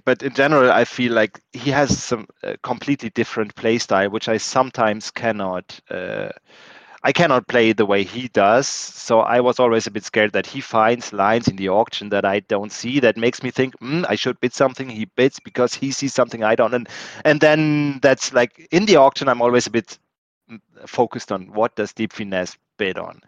but 0.04 0.22
in 0.22 0.34
general, 0.34 0.70
I 0.70 0.84
feel 0.84 1.12
like 1.12 1.40
he 1.52 1.70
has 1.70 1.98
some 1.98 2.28
uh, 2.44 2.54
completely 2.62 3.10
different 3.10 3.54
play 3.56 3.78
style, 3.78 4.10
which 4.10 4.28
I 4.28 4.36
sometimes 4.38 5.10
cannot. 5.10 5.80
Uh, 5.90 6.30
I 7.09 7.12
cannot 7.12 7.49
play 7.49 7.73
the 7.73 7.87
way 7.87 8.05
he 8.05 8.29
does. 8.29 8.68
So 8.68 9.21
I 9.21 9.40
was 9.40 9.59
always 9.59 9.87
a 9.87 9.90
bit 9.90 10.05
scared 10.05 10.35
that 10.35 10.47
he 10.47 10.61
finds 10.61 11.11
lines 11.11 11.49
in 11.49 11.57
the 11.57 11.71
auction 11.71 12.11
that 12.11 12.27
I 12.27 12.40
don't 12.40 12.71
see. 12.71 13.01
That 13.01 13.16
makes 13.16 13.42
me 13.42 13.51
think 13.51 13.79
mm, 13.81 14.05
I 14.07 14.14
should 14.14 14.38
bid 14.40 14.53
something. 14.53 14.90
He 14.90 15.07
bids 15.07 15.40
because 15.40 15.73
he 15.73 15.90
sees 15.90 16.12
something 16.12 16.44
I 16.44 16.55
don't. 16.55 16.75
And 16.75 16.87
and 17.25 17.40
then 17.40 17.99
that's 18.03 18.35
like 18.35 18.68
in 18.71 18.85
the 18.85 18.97
auction, 18.97 19.27
I'm 19.31 19.40
always 19.40 19.66
a 19.66 19.71
bit 19.71 19.99
mm, 20.51 20.61
focused 20.87 21.33
on 21.33 21.51
what 21.55 21.75
does 21.77 21.94
Deep 21.94 22.12
Finesse 22.12 22.59
bid 22.77 22.99
on. 22.99 23.23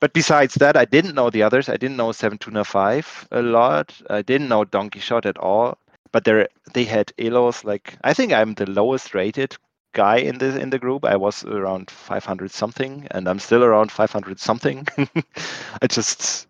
But 0.00 0.12
besides 0.12 0.54
that, 0.54 0.76
I 0.76 0.84
didn't 0.84 1.16
know 1.16 1.30
the 1.30 1.42
others. 1.42 1.68
I 1.68 1.76
didn't 1.76 1.96
know 1.96 2.12
Seven 2.12 2.38
Tuna 2.38 2.64
Five 2.64 3.26
a 3.32 3.42
lot. 3.42 3.92
I 4.08 4.22
didn't 4.22 4.48
know 4.48 4.64
Don 4.64 4.88
Quixote 4.90 5.28
at 5.28 5.38
all. 5.38 5.78
But 6.12 6.24
they 6.24 6.46
they 6.74 6.84
had 6.84 7.12
Elos 7.18 7.64
like 7.64 7.98
I 8.04 8.14
think 8.14 8.32
I'm 8.32 8.54
the 8.54 8.70
lowest 8.70 9.14
rated 9.14 9.56
guy 9.98 10.16
in 10.30 10.38
the 10.38 10.60
in 10.60 10.70
the 10.70 10.78
group. 10.78 11.04
I 11.04 11.16
was 11.16 11.44
around 11.44 11.90
500 11.90 12.50
something, 12.50 13.06
and 13.10 13.28
I'm 13.28 13.40
still 13.40 13.64
around 13.64 13.90
500 13.90 14.38
something. 14.38 14.86
I 15.82 15.86
just 15.88 16.46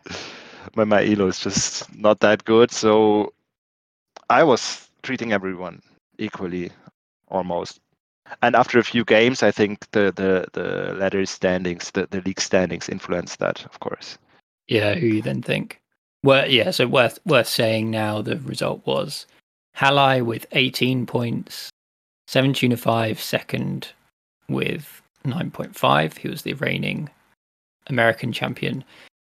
my 0.76 0.84
my 0.84 1.02
elo 1.04 1.28
is 1.28 1.40
just 1.40 1.88
not 1.96 2.20
that 2.20 2.44
good. 2.44 2.70
So 2.70 3.32
I 4.30 4.44
was 4.44 4.90
treating 5.02 5.32
everyone 5.32 5.80
equally, 6.18 6.70
almost. 7.28 7.80
And 8.42 8.54
after 8.54 8.78
a 8.78 8.84
few 8.84 9.04
games, 9.04 9.42
I 9.42 9.50
think 9.50 9.90
the 9.92 10.12
the 10.12 10.46
the 10.52 10.94
ladder 11.00 11.24
standings, 11.26 11.90
the, 11.92 12.06
the 12.10 12.20
league 12.20 12.40
standings, 12.40 12.88
influenced 12.88 13.38
that, 13.38 13.64
of 13.64 13.80
course. 13.80 14.18
yeah, 14.68 14.94
who 14.94 15.06
you 15.06 15.22
then 15.22 15.42
think? 15.42 15.80
Well, 16.22 16.46
yeah. 16.50 16.70
So 16.72 16.86
worth 16.86 17.18
worth 17.24 17.48
saying 17.48 17.90
now. 17.90 18.22
The 18.22 18.36
result 18.36 18.86
was 18.86 19.26
Halai 19.76 20.22
with 20.22 20.46
18 20.52 21.06
points, 21.06 21.70
Seven 22.28 22.52
Tuna 22.52 22.76
Five 22.76 23.18
second 23.18 23.88
with 24.50 25.00
9.5. 25.24 26.18
He 26.18 26.28
was 26.28 26.42
the 26.42 26.52
reigning 26.52 27.08
American 27.86 28.34
champion. 28.34 28.84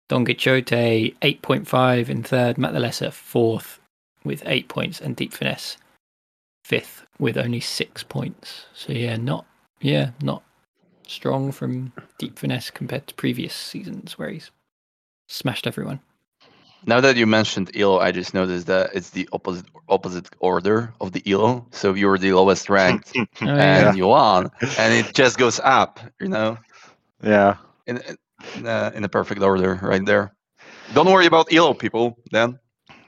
Don 0.07 0.23
Quixote 0.23 1.15
8.5 1.19 2.09
in 2.09 2.21
third. 2.21 2.59
Matt 2.59 2.75
Lesser 2.75 3.09
fourth 3.09 3.79
with 4.23 4.43
eight 4.45 4.67
points, 4.67 5.01
and 5.01 5.15
Deep 5.15 5.33
Finesse 5.33 5.77
fifth 6.63 7.07
with 7.17 7.39
only 7.39 7.59
six 7.59 8.03
points. 8.03 8.67
So 8.75 8.93
yeah, 8.93 9.17
not 9.17 9.47
yeah 9.79 10.11
not 10.21 10.43
strong 11.07 11.51
from 11.51 11.93
Deep 12.19 12.37
Finesse 12.37 12.69
compared 12.69 13.07
to 13.07 13.15
previous 13.15 13.55
seasons 13.55 14.19
where 14.19 14.29
he's 14.29 14.51
smashed 15.27 15.65
everyone. 15.65 16.01
Now 16.85 16.99
that 17.01 17.15
you 17.15 17.27
mentioned 17.27 17.71
Elo, 17.75 17.99
I 17.99 18.11
just 18.11 18.33
noticed 18.33 18.67
that 18.67 18.91
it's 18.93 19.11
the 19.11 19.27
opposite 19.31 19.65
opposite 19.87 20.29
order 20.39 20.93
of 20.99 21.11
the 21.11 21.21
Elo. 21.31 21.65
So 21.71 21.93
you 21.93 22.07
were 22.07 22.17
the 22.17 22.33
lowest 22.33 22.69
ranked, 22.69 23.11
Oh, 23.15 23.25
and 23.47 23.85
yeah. 23.85 23.93
you 23.93 24.07
won, 24.07 24.49
and 24.77 24.93
it 24.93 25.13
just 25.13 25.37
goes 25.37 25.59
up. 25.63 25.99
You 26.19 26.29
know, 26.29 26.57
yeah. 27.23 27.57
in 27.87 27.99
in, 28.55 28.67
uh, 28.67 28.91
in 28.95 29.01
the 29.03 29.09
perfect 29.09 29.41
order 29.41 29.79
right 29.81 30.05
there. 30.05 30.33
Don't 30.93 31.07
worry 31.11 31.25
about 31.27 31.53
Elo, 31.53 31.73
people. 31.73 32.17
Then 32.31 32.59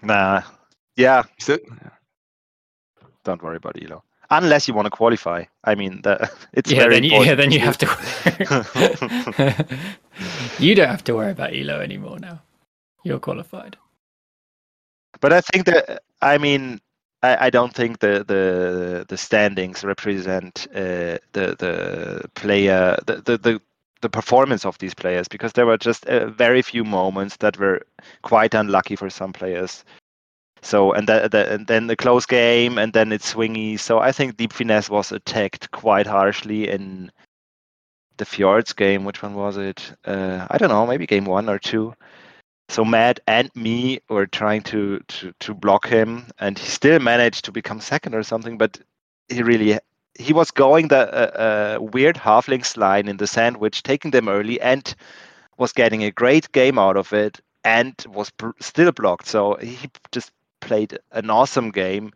Nah. 0.04 0.42
Yeah. 0.96 1.24
so, 1.40 1.58
Don't 3.24 3.42
worry 3.42 3.58
about 3.58 3.82
elo. 3.82 4.04
Unless 4.30 4.68
you 4.68 4.74
want 4.74 4.86
to 4.86 4.90
qualify. 4.92 5.46
I 5.64 5.76
mean, 5.76 6.02
the, 6.04 6.30
it's 6.54 6.72
yeah, 6.72 6.80
very 6.80 6.96
then 6.96 7.04
you, 7.04 7.24
yeah, 7.24 7.36
then 7.36 7.52
you 7.52 7.60
have 7.60 7.78
important 7.82 9.36
to. 9.38 9.78
you 10.60 10.76
don't 10.76 10.90
have 10.90 11.04
to 11.06 11.16
worry 11.16 11.32
about 11.32 11.54
Elo 11.56 11.80
anymore 11.80 12.20
now. 12.20 12.42
You're 13.04 13.20
qualified. 13.20 13.78
But 15.20 15.34
I 15.34 15.42
think 15.42 15.66
that 15.66 16.04
I 16.22 16.38
mean 16.38 16.80
I, 17.22 17.48
I 17.48 17.50
don't 17.50 17.74
think 17.74 18.00
the, 18.00 18.24
the 18.28 19.06
the 19.08 19.18
standings 19.18 19.84
represent 19.84 20.68
uh, 20.76 21.18
the 21.32 21.56
the 21.58 22.30
player 22.36 22.98
the, 23.06 23.16
the 23.16 23.38
the 23.38 23.62
the 24.02 24.10
performance 24.10 24.66
of 24.66 24.78
these 24.78 24.94
players 24.94 25.28
because 25.28 25.54
there 25.54 25.66
were 25.66 25.78
just 25.78 26.06
uh, 26.06 26.28
very 26.30 26.62
few 26.62 26.84
moments 26.84 27.38
that 27.38 27.58
were 27.58 27.82
quite 28.22 28.54
unlucky 28.54 28.96
for 28.96 29.10
some 29.10 29.32
players. 29.32 29.84
So 30.62 30.94
and, 30.94 31.08
that, 31.08 31.32
that, 31.32 31.50
and 31.50 31.68
then 31.68 31.88
the 31.88 31.96
close 31.96 32.26
game, 32.26 32.78
and 32.78 32.94
then 32.94 33.12
it's 33.12 33.34
swingy. 33.34 33.80
So 33.80 34.00
I 34.00 34.12
think 34.12 34.38
Deep 34.38 34.54
Finesse 34.54 34.90
was 34.90 35.12
attacked 35.12 35.72
quite 35.72 36.08
harshly 36.08 36.70
in 36.70 37.12
the 38.18 38.26
Fjords 38.26 38.74
game. 38.74 39.04
Which 39.04 39.22
one 39.22 39.34
was 39.34 39.58
it? 39.58 39.94
Uh, 40.06 40.48
I 40.50 40.58
don't 40.58 40.70
know. 40.70 40.86
Maybe 40.86 41.06
game 41.06 41.26
one 41.26 41.50
or 41.50 41.60
two. 41.60 41.94
So 42.70 42.84
Matt 42.86 43.20
and 43.28 43.52
me 43.56 44.00
were 44.10 44.26
trying 44.26 44.64
to, 44.64 45.00
to 45.00 45.34
to 45.42 45.54
block 45.54 45.88
him, 45.88 46.26
and 46.40 46.58
he 46.58 46.68
still 46.68 47.00
managed 47.00 47.46
to 47.46 47.52
become 47.52 47.80
second 47.80 48.16
or 48.16 48.24
something. 48.24 48.58
But 48.58 48.80
he 49.30 49.44
really 49.44 49.80
he 50.18 50.34
was 50.34 50.52
going 50.52 50.88
the 50.88 51.14
uh, 51.14 51.78
uh, 51.78 51.82
weird 51.82 52.16
halflings 52.16 52.78
line 52.78 53.08
in 53.08 53.18
the 53.18 53.28
sandwich, 53.28 53.84
taking 53.84 54.12
them 54.12 54.30
early, 54.30 54.62
and 54.62 54.96
was 55.58 55.74
getting 55.74 56.04
a 56.04 56.12
great 56.12 56.52
game 56.52 56.80
out 56.80 56.98
of 56.98 57.14
it, 57.14 57.40
and 57.64 57.94
was 58.08 58.30
br- 58.32 58.52
still 58.60 58.92
blocked. 58.92 59.28
So 59.28 59.56
he 59.56 59.90
just 60.12 60.32
played 60.60 60.98
an 61.12 61.30
awesome 61.30 61.72
game. 61.72 62.12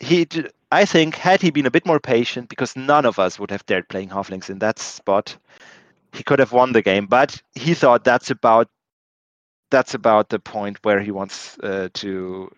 He, 0.00 0.26
I 0.70 0.84
think, 0.84 1.14
had 1.16 1.42
he 1.42 1.50
been 1.50 1.66
a 1.66 1.70
bit 1.70 1.86
more 1.86 2.00
patient, 2.00 2.48
because 2.48 2.76
none 2.76 3.06
of 3.06 3.18
us 3.18 3.38
would 3.38 3.50
have 3.50 3.66
dared 3.66 3.88
playing 3.88 4.10
halflings 4.10 4.50
in 4.50 4.58
that 4.60 4.78
spot, 4.78 5.36
he 6.12 6.22
could 6.22 6.38
have 6.38 6.52
won 6.52 6.72
the 6.72 6.82
game. 6.82 7.06
But 7.06 7.42
he 7.54 7.74
thought 7.74 8.04
that's 8.04 8.30
about 8.30 8.68
that's 9.70 9.94
about 9.94 10.28
the 10.28 10.38
point 10.38 10.78
where 10.82 11.00
he 11.00 11.10
wants 11.10 11.58
uh, 11.62 11.88
to 11.94 12.50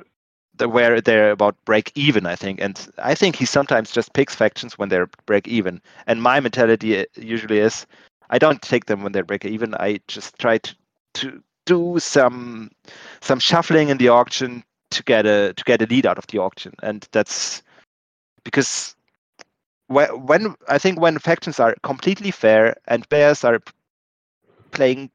the, 0.55 0.69
where 0.69 1.01
they're 1.01 1.31
about 1.31 1.57
break 1.65 1.93
even 1.95 2.27
i 2.27 2.37
think. 2.37 2.61
And 2.61 2.89
i 2.99 3.15
think 3.15 3.37
he 3.37 3.45
sometimes 3.45 3.91
just 3.91 4.13
picks 4.13 4.35
factions 4.35 4.79
when 4.79 4.89
they're 4.89 5.09
break 5.27 5.49
even. 5.49 5.81
And 6.07 6.23
my 6.23 6.41
mentality 6.41 7.01
uh, 7.01 7.05
usually 7.17 7.59
is 7.59 7.87
i 8.31 8.39
don't 8.39 8.63
take 8.63 8.87
them 8.87 9.03
when 9.03 9.13
they're 9.13 9.25
break 9.25 9.45
even. 9.45 9.75
I 9.75 10.01
just 10.09 10.39
try 10.39 10.59
to, 10.59 10.75
to 11.15 11.43
do 11.67 11.99
some 11.99 12.71
some 13.21 13.39
shuffling 13.39 13.89
in 13.89 13.99
the 13.99 14.09
auction 14.09 14.65
to 14.91 15.03
get 15.05 15.27
a 15.27 15.53
to 15.55 15.65
get 15.65 15.83
a 15.83 15.87
lead 15.87 16.07
out 16.07 16.19
of 16.19 16.27
the 16.29 16.39
auction, 16.39 16.73
and 16.83 17.07
that's 17.13 17.63
because 18.45 18.97
when 19.89 20.09
when 20.27 20.55
I 20.69 20.79
think 20.79 21.01
when 21.01 21.19
factions 21.19 21.61
are 21.61 21.75
completely 21.83 22.31
fair 22.31 22.77
and 22.87 23.09
bears 23.09 23.45
are 23.45 23.61
playing 24.73 25.11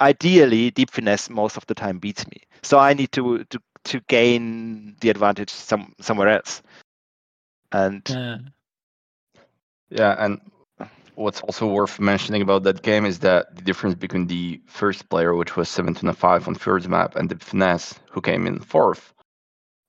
ideally 0.00 0.70
deep 0.70 0.90
finesse 0.90 1.30
most 1.30 1.56
of 1.56 1.66
the 1.66 1.74
time 1.74 1.98
beats 1.98 2.26
me. 2.28 2.42
So 2.62 2.78
I 2.78 2.94
need 2.94 3.12
to 3.12 3.44
to 3.44 3.60
to 3.84 4.00
gain 4.08 4.96
the 5.00 5.10
advantage 5.10 5.50
some 5.50 5.94
somewhere 6.00 6.28
else. 6.28 6.62
And 7.72 8.02
Yeah. 8.08 8.38
Yeah, 9.90 10.16
and 10.18 10.40
what's 11.14 11.40
also 11.40 11.66
worth 11.66 11.98
mentioning 11.98 12.42
about 12.42 12.62
that 12.64 12.82
game 12.82 13.06
is 13.06 13.18
that 13.20 13.54
the 13.56 13.62
difference 13.62 13.94
between 13.94 14.26
the 14.26 14.60
first 14.66 15.08
player, 15.08 15.34
which 15.34 15.56
was 15.56 15.68
17 15.68 16.12
5 16.12 16.48
on 16.48 16.54
Fjord's 16.54 16.88
map, 16.88 17.16
and 17.16 17.28
the 17.28 17.36
Finesse, 17.36 17.94
who 18.10 18.20
came 18.20 18.46
in 18.46 18.60
fourth, 18.60 19.12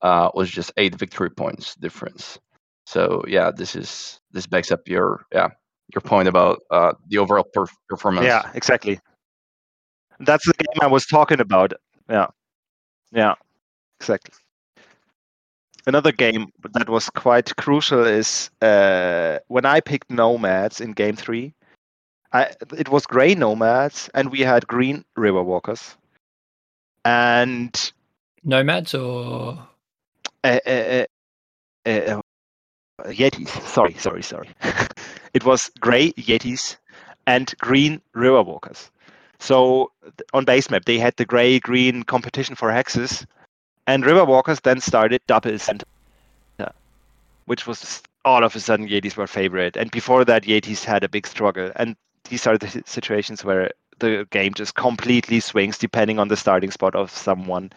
uh, 0.01 0.29
was 0.33 0.49
just 0.49 0.71
eight 0.77 0.95
victory 0.95 1.29
points 1.29 1.75
difference. 1.75 2.39
So 2.85 3.23
yeah, 3.27 3.51
this 3.51 3.75
is 3.75 4.19
this 4.31 4.47
backs 4.47 4.71
up 4.71 4.87
your 4.87 5.25
yeah 5.31 5.49
your 5.93 6.01
point 6.01 6.27
about 6.27 6.59
uh, 6.71 6.93
the 7.07 7.17
overall 7.17 7.45
perf- 7.55 7.75
performance. 7.87 8.27
yeah, 8.27 8.51
exactly. 8.53 8.99
That's 10.19 10.45
the 10.45 10.53
game 10.53 10.79
I 10.81 10.87
was 10.87 11.05
talking 11.05 11.39
about. 11.39 11.73
Yeah, 12.09 12.27
yeah, 13.11 13.35
exactly. 13.99 14.33
Another 15.87 16.11
game 16.11 16.51
that 16.73 16.89
was 16.89 17.09
quite 17.09 17.55
crucial 17.55 18.05
is 18.05 18.49
uh, 18.61 19.39
when 19.47 19.65
I 19.65 19.79
picked 19.79 20.11
Nomads 20.11 20.81
in 20.81 20.91
Game 20.91 21.15
Three. 21.15 21.53
I, 22.31 22.51
it 22.77 22.89
was 22.89 23.07
gray 23.07 23.33
Nomads, 23.33 24.09
and 24.13 24.31
we 24.31 24.41
had 24.41 24.67
green 24.67 25.03
Riverwalkers, 25.17 25.95
and 27.05 27.91
Nomads 28.43 28.93
or 28.93 29.57
uh, 30.43 30.59
uh, 30.65 31.05
uh, 31.85 31.89
uh, 31.89 32.21
Yetis. 33.05 33.49
Sorry, 33.67 33.93
sorry, 33.95 34.21
sorry. 34.21 34.49
it 35.33 35.43
was 35.43 35.71
gray 35.79 36.11
Yetis 36.13 36.77
and 37.25 37.53
green 37.59 38.01
Riverwalkers. 38.15 38.89
So 39.39 39.91
on 40.33 40.45
base 40.45 40.69
map, 40.69 40.85
they 40.85 40.99
had 40.99 41.15
the 41.17 41.25
gray 41.25 41.59
green 41.59 42.03
competition 42.03 42.55
for 42.55 42.69
hexes, 42.69 43.25
and 43.87 44.03
Riverwalkers 44.03 44.61
then 44.61 44.81
started 44.81 45.21
double 45.27 45.57
center, 45.57 45.85
which 47.45 47.65
was 47.65 48.03
all 48.25 48.43
of 48.43 48.55
a 48.55 48.59
sudden 48.59 48.87
Yetis 48.87 49.17
were 49.17 49.27
favorite. 49.27 49.77
And 49.77 49.89
before 49.91 50.25
that, 50.25 50.43
Yetis 50.43 50.83
had 50.83 51.03
a 51.03 51.09
big 51.09 51.25
struggle. 51.25 51.71
And 51.77 51.95
these 52.29 52.45
are 52.45 52.57
the 52.57 52.83
situations 52.85 53.43
where 53.43 53.71
the 53.99 54.27
game 54.29 54.53
just 54.53 54.75
completely 54.75 55.39
swings 55.39 55.77
depending 55.77 56.19
on 56.19 56.27
the 56.27 56.37
starting 56.37 56.71
spot 56.71 56.95
of 56.95 57.09
someone. 57.09 57.71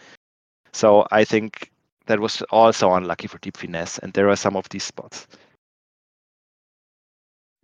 So 0.73 1.07
I 1.11 1.23
think 1.23 1.71
that 2.07 2.19
was 2.19 2.41
also 2.51 2.93
unlucky 2.93 3.27
for 3.27 3.37
Deep 3.39 3.57
Finesse, 3.57 3.97
and 3.99 4.13
there 4.13 4.29
are 4.29 4.35
some 4.35 4.55
of 4.55 4.67
these 4.69 4.83
spots. 4.83 5.27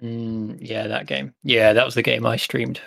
Mm, 0.01 0.57
yeah, 0.61 0.87
that 0.87 1.07
game. 1.07 1.33
Yeah, 1.43 1.73
that 1.73 1.85
was 1.85 1.95
the 1.95 2.01
game 2.01 2.25
I 2.25 2.37
streamed. 2.37 2.79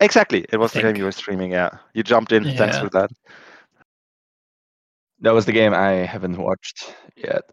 Exactly, 0.00 0.44
it 0.50 0.56
was 0.58 0.72
the 0.72 0.82
game 0.82 0.96
you 0.96 1.04
were 1.04 1.12
streaming. 1.12 1.52
Yeah, 1.52 1.70
you 1.94 2.02
jumped 2.02 2.32
in. 2.32 2.44
Thanks 2.56 2.78
for 2.78 2.88
that. 2.90 3.10
that 5.20 5.32
was 5.32 5.46
the 5.46 5.52
game 5.52 5.74
I 5.74 5.90
haven't 6.06 6.36
watched 6.36 6.94
yet. 7.16 7.44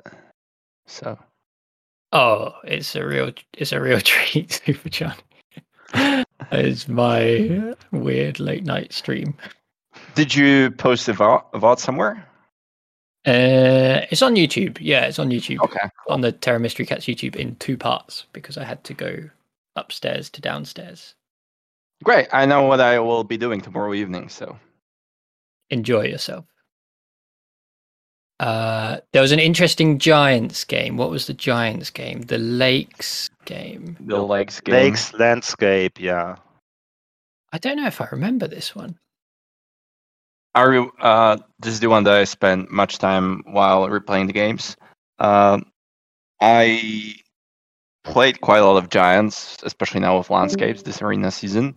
So 0.87 1.17
Oh, 2.11 2.53
it's 2.63 2.95
a 2.95 3.05
real 3.05 3.31
it's 3.53 3.71
a 3.71 3.81
real 3.81 3.99
treat, 4.01 4.61
Super 4.65 4.89
John. 4.89 5.13
it's 6.51 6.87
my 6.87 7.75
weird 7.91 8.39
late 8.39 8.63
night 8.63 8.93
stream. 8.93 9.35
did 10.15 10.33
you 10.35 10.71
post 10.71 11.07
a 11.09 11.13
VOD, 11.13 11.43
a 11.53 11.59
VOD 11.59 11.79
somewhere? 11.79 12.27
Uh, 13.27 14.05
it's 14.11 14.21
on 14.21 14.35
YouTube. 14.35 14.77
Yeah, 14.79 15.05
it's 15.05 15.17
on 15.17 15.29
YouTube. 15.29 15.59
Okay. 15.63 15.89
On 16.09 16.21
the 16.21 16.31
Terra 16.31 16.59
Mystica's 16.59 17.05
YouTube 17.05 17.35
in 17.35 17.55
two 17.55 17.75
parts 17.75 18.27
because 18.33 18.55
I 18.57 18.63
had 18.63 18.83
to 18.83 18.93
go 18.93 19.29
upstairs 19.75 20.29
to 20.31 20.41
downstairs. 20.41 21.15
Great. 22.03 22.27
I 22.31 22.45
know 22.45 22.63
what 22.63 22.81
I 22.81 22.99
will 22.99 23.23
be 23.23 23.37
doing 23.37 23.61
tomorrow 23.61 23.93
evening. 23.93 24.29
So 24.29 24.57
Enjoy 25.69 26.05
yourself. 26.05 26.45
Uh, 28.39 28.97
there 29.13 29.21
was 29.21 29.31
an 29.31 29.39
interesting 29.39 29.97
Giants 29.97 30.65
game. 30.65 30.97
What 30.97 31.09
was 31.09 31.25
the 31.25 31.33
Giants 31.33 31.89
game? 31.89 32.21
The 32.23 32.37
Lakes 32.37 33.29
game. 33.45 33.95
the 33.99 34.21
legs 34.21 34.59
game. 34.59 34.75
Lakes 34.75 35.13
landscape. 35.13 35.99
Yeah, 35.99 36.35
I 37.53 37.57
don't 37.57 37.77
know 37.77 37.87
if 37.87 38.01
I 38.01 38.07
remember 38.11 38.47
this 38.47 38.75
one. 38.75 38.99
Are 40.53 40.69
re- 40.69 40.91
uh, 40.99 41.37
this 41.59 41.73
is 41.73 41.79
the 41.79 41.87
one 41.89 42.03
that 42.03 42.13
I 42.13 42.25
spent 42.25 42.71
much 42.71 42.97
time 42.97 43.41
while 43.45 43.87
replaying 43.87 44.27
the 44.27 44.33
games. 44.33 44.75
Um, 45.19 45.71
I 46.41 47.15
played 48.05 48.39
quite 48.41 48.59
a 48.59 48.65
lot 48.65 48.77
of 48.77 48.89
Giants, 48.89 49.57
especially 49.63 49.99
now 49.99 50.17
with 50.17 50.29
landscapes 50.29 50.83
this 50.83 51.01
arena 51.01 51.31
season, 51.31 51.75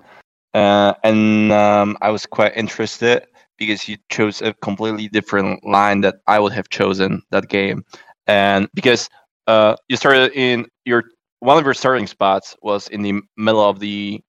uh, 0.54 0.94
and 1.02 1.50
um, 1.50 1.96
I 2.00 2.10
was 2.10 2.26
quite 2.26 2.56
interested 2.56 3.26
because 3.56 3.88
you 3.88 3.96
chose 4.08 4.40
a 4.40 4.54
completely 4.54 5.08
different 5.08 5.64
line 5.66 6.02
that 6.02 6.16
I 6.26 6.38
would 6.38 6.52
have 6.52 6.68
chosen 6.68 7.22
that 7.30 7.48
game, 7.48 7.84
and 8.26 8.68
because 8.74 9.08
uh, 9.46 9.76
you 9.88 9.96
started 9.96 10.32
in 10.34 10.66
your 10.84 11.04
one 11.40 11.58
of 11.58 11.64
your 11.64 11.74
starting 11.74 12.06
spots 12.06 12.56
was 12.62 12.88
in 12.88 13.02
the 13.02 13.20
middle 13.36 13.64
of 13.68 13.80
the 13.80 14.20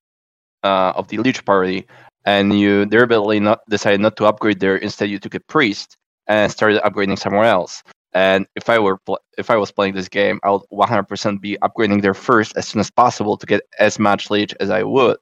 uh, 0.64 0.94
of 0.96 1.08
the 1.10 1.18
Leech 1.18 1.46
party, 1.46 1.86
and 2.26 2.58
you 2.60 2.86
deliberately 2.86 3.40
not 3.40 3.60
decided 3.70 4.00
not 4.00 4.16
to 4.18 4.26
upgrade 4.26 4.60
there. 4.60 4.78
Instead, 4.78 5.10
you 5.10 5.20
took 5.20 5.36
a 5.36 5.40
priest 5.42 5.98
and 6.28 6.52
started 6.52 6.82
upgrading 6.84 7.20
somewhere 7.20 7.46
else. 7.46 7.84
And 8.14 8.48
if 8.56 8.70
I 8.70 8.80
were 8.80 9.00
if 9.38 9.50
I 9.50 9.58
was 9.58 9.72
playing 9.72 9.94
this 9.94 10.10
game, 10.10 10.40
I 10.44 10.52
would 10.52 10.64
100% 10.72 11.42
be 11.42 11.58
upgrading 11.62 12.02
there 12.02 12.14
first 12.14 12.58
as 12.58 12.68
soon 12.68 12.80
as 12.80 12.90
possible 12.90 13.38
to 13.38 13.46
get 13.46 13.62
as 13.80 14.00
much 14.00 14.30
leech 14.32 14.54
as 14.60 14.70
I 14.70 14.84
would, 14.84 15.18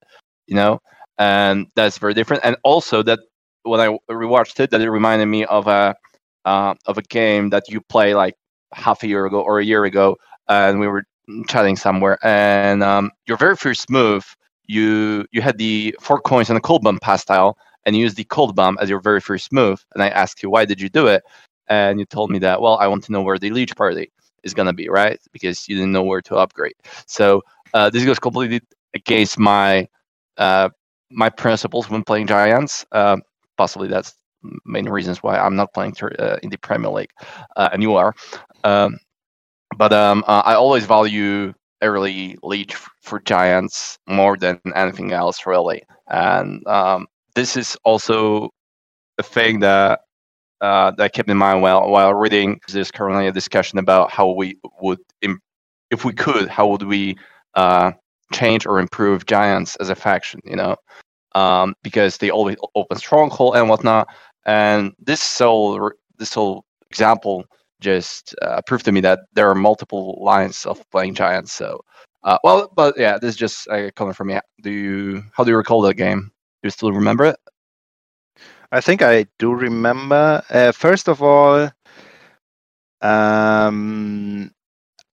you 0.47 0.55
know. 0.55 0.79
And 1.17 1.67
that's 1.75 1.97
very 1.97 2.13
different. 2.13 2.45
And 2.45 2.55
also 2.63 3.03
that 3.03 3.19
when 3.63 3.79
I 3.81 3.97
rewatched 4.09 4.59
it, 4.59 4.71
that 4.71 4.81
it 4.81 4.89
reminded 4.89 5.25
me 5.25 5.45
of 5.45 5.67
a 5.67 5.95
uh, 6.45 6.75
of 6.85 6.97
a 6.97 7.01
game 7.01 7.49
that 7.49 7.63
you 7.67 7.81
play 7.81 8.13
like 8.13 8.35
half 8.73 9.03
a 9.03 9.07
year 9.07 9.25
ago 9.25 9.41
or 9.41 9.59
a 9.59 9.65
year 9.65 9.83
ago, 9.83 10.17
and 10.47 10.79
we 10.79 10.87
were 10.87 11.03
chatting 11.49 11.75
somewhere. 11.75 12.17
And 12.23 12.83
um, 12.83 13.11
your 13.27 13.37
very 13.37 13.57
first 13.57 13.89
move 13.89 14.37
you 14.67 15.25
you 15.31 15.41
had 15.41 15.57
the 15.57 15.95
four 15.99 16.21
coins 16.21 16.49
and 16.49 16.57
a 16.57 16.61
cold 16.61 16.83
bomb 16.83 16.99
pass 16.99 17.23
tile 17.25 17.57
and 17.85 17.95
you 17.95 18.03
used 18.03 18.17
the 18.17 18.25
cold 18.25 18.55
bomb 18.55 18.77
as 18.79 18.89
your 18.89 18.99
very 18.99 19.21
first 19.21 19.51
move 19.51 19.83
and 19.93 20.03
i 20.03 20.09
asked 20.09 20.43
you 20.43 20.49
why 20.49 20.65
did 20.65 20.79
you 20.79 20.89
do 20.89 21.07
it 21.07 21.23
and 21.69 21.99
you 21.99 22.05
told 22.05 22.29
me 22.31 22.39
that 22.39 22.61
well 22.61 22.77
i 22.79 22.87
want 22.87 23.03
to 23.03 23.11
know 23.11 23.21
where 23.21 23.37
the 23.37 23.49
leech 23.51 23.75
party 23.75 24.11
is 24.43 24.53
going 24.53 24.67
to 24.67 24.73
be 24.73 24.89
right? 24.89 25.19
Because 25.33 25.67
you 25.67 25.75
didn't 25.75 25.91
know 25.91 26.03
where 26.03 26.21
to 26.21 26.35
upgrade. 26.35 26.75
So 27.07 27.41
uh, 27.73 27.89
this 27.89 28.05
goes 28.05 28.19
completely 28.19 28.61
against 28.95 29.37
my 29.39 29.87
uh, 30.37 30.69
my 31.11 31.29
principles 31.29 31.89
when 31.89 32.03
playing 32.03 32.27
giants. 32.27 32.85
Uh, 32.91 33.17
possibly 33.57 33.87
that's 33.87 34.15
main 34.65 34.87
reasons 34.87 35.23
why 35.23 35.37
i'm 35.37 35.55
not 35.55 35.73
playing 35.73 35.93
uh, 36.19 36.37
in 36.43 36.49
the 36.49 36.57
premier 36.57 36.89
league 36.89 37.09
uh, 37.57 37.69
and 37.73 37.81
you 37.81 37.95
are. 37.95 38.13
Um, 38.63 38.97
but 39.77 39.91
um, 39.93 40.23
uh, 40.27 40.43
i 40.45 40.53
always 40.53 40.85
value 40.85 41.53
early 41.83 42.37
leech 42.43 42.75
for 43.01 43.19
giants 43.19 43.99
more 44.07 44.37
than 44.37 44.59
anything 44.75 45.11
else 45.11 45.45
really. 45.45 45.83
And 46.09 46.65
um, 46.67 47.07
this 47.35 47.55
is 47.55 47.77
also 47.83 48.49
a 49.17 49.23
thing 49.23 49.59
that 49.61 50.01
uh, 50.61 50.91
that 50.91 51.03
I 51.03 51.07
kept 51.09 51.29
in 51.29 51.37
mind 51.37 51.61
while 51.61 51.89
while 51.89 52.13
reading. 52.13 52.59
There's 52.67 52.91
currently 52.91 53.27
a 53.27 53.31
discussion 53.31 53.79
about 53.79 54.11
how 54.11 54.31
we 54.31 54.57
would, 54.81 54.99
if 55.91 56.05
we 56.05 56.13
could, 56.13 56.49
how 56.49 56.67
would 56.67 56.83
we 56.83 57.17
uh, 57.55 57.91
change 58.33 58.65
or 58.65 58.79
improve 58.79 59.25
giants 59.25 59.75
as 59.77 59.89
a 59.89 59.95
faction? 59.95 60.39
You 60.45 60.55
know, 60.55 60.75
um, 61.35 61.75
because 61.83 62.17
they 62.17 62.29
always 62.29 62.57
open 62.75 62.97
stronghold 62.97 63.55
and 63.55 63.69
whatnot. 63.69 64.07
And 64.45 64.93
this 64.99 65.37
whole 65.39 65.91
this 66.17 66.33
whole 66.33 66.65
example 66.89 67.45
just 67.79 68.35
uh, 68.41 68.61
proved 68.65 68.85
to 68.85 68.91
me 68.91 69.01
that 69.01 69.19
there 69.33 69.49
are 69.49 69.55
multiple 69.55 70.17
lines 70.21 70.65
of 70.65 70.83
playing 70.89 71.13
giants. 71.13 71.53
So, 71.53 71.81
uh, 72.23 72.37
well, 72.43 72.71
but 72.75 72.97
yeah, 72.97 73.17
this 73.19 73.31
is 73.31 73.35
just 73.35 73.67
uh, 73.69 73.91
coming 73.95 74.13
from 74.13 74.27
me. 74.29 74.39
Do 74.61 74.71
you 74.71 75.23
how 75.33 75.43
do 75.43 75.51
you 75.51 75.57
recall 75.57 75.81
that 75.83 75.95
game? 75.95 76.31
Do 76.61 76.67
you 76.67 76.71
still 76.71 76.91
remember 76.91 77.25
it? 77.25 77.37
I 78.71 78.81
think 78.81 79.01
I 79.01 79.27
do 79.39 79.53
remember. 79.53 80.43
Uh, 80.49 80.71
first 80.71 81.07
of 81.07 81.21
all, 81.23 81.69
um, 83.01 84.51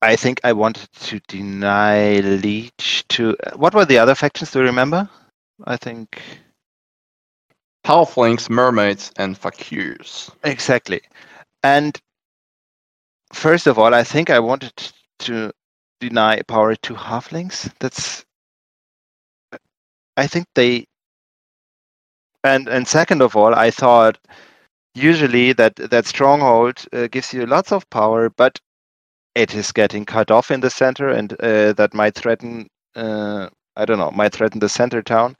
I 0.03 0.17
think 0.17 0.41
I 0.45 0.53
wanted 0.53 0.89
to 0.93 1.21
deny 1.29 2.21
Leech 2.21 3.05
to. 3.11 3.37
What 3.57 3.75
were 3.75 3.85
the 3.85 3.99
other 3.99 4.15
factions? 4.15 4.51
Do 4.51 4.61
you 4.61 4.67
remember? 4.67 5.09
I 5.65 5.77
think 5.77 6.21
Halflings, 7.87 8.49
mermaids, 8.49 9.13
and 9.17 9.39
fakirs. 9.39 10.31
exactly. 10.43 11.03
And 11.63 11.99
first 13.33 13.67
of 13.67 13.79
all, 13.79 13.95
I 13.95 14.05
think 14.05 14.31
I 14.31 14.41
wanted 14.41 14.73
to 15.21 15.53
deny 16.01 16.41
power 16.43 16.75
to 16.77 16.95
halflings. 16.95 17.71
That's. 17.81 18.25
I 20.17 20.27
think 20.27 20.47
they. 20.55 20.87
And 22.45 22.69
and 22.69 22.89
second 22.89 23.23
of 23.23 23.37
all, 23.37 23.55
I 23.55 23.73
thought 23.73 24.19
usually 24.95 25.53
that 25.55 25.77
that 25.77 26.07
stronghold 26.07 26.85
uh, 26.93 27.09
gives 27.09 27.35
you 27.35 27.47
lots 27.47 27.73
of 27.73 27.89
power, 27.91 28.31
but 28.31 28.61
it 29.35 29.55
is 29.55 29.73
getting 29.73 30.05
cut 30.07 30.31
off 30.31 30.51
in 30.51 30.61
the 30.61 30.71
center, 30.71 31.09
and 31.11 31.33
uh, 31.41 31.73
that 31.75 31.95
might 31.95 32.15
threaten. 32.17 32.69
Uh, 32.97 33.49
I 33.77 33.87
don't 33.87 33.99
know, 33.99 34.11
might 34.13 34.33
threaten 34.35 34.61
the 34.61 34.69
center 34.71 35.03
town. 35.03 35.37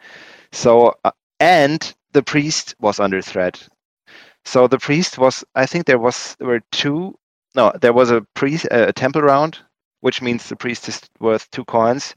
So 0.53 0.95
uh, 1.05 1.13
and 1.41 1.95
the 2.13 2.23
priest 2.23 2.75
was 2.81 3.01
under 3.01 3.23
threat. 3.23 3.69
So 4.45 4.69
the 4.69 4.79
priest 4.79 5.19
was. 5.19 5.45
I 5.55 5.67
think 5.67 5.87
there 5.87 5.99
was 6.01 6.37
there 6.39 6.49
were 6.49 6.63
two. 6.73 7.17
No, 7.57 7.73
there 7.81 7.93
was 7.95 8.11
a 8.11 8.23
priest 8.35 8.67
a 8.71 8.93
temple 8.93 9.23
round, 9.23 9.59
which 10.01 10.23
means 10.23 10.49
the 10.49 10.57
priest 10.57 10.89
is 10.89 11.01
worth 11.21 11.51
two 11.53 11.65
coins. 11.67 12.15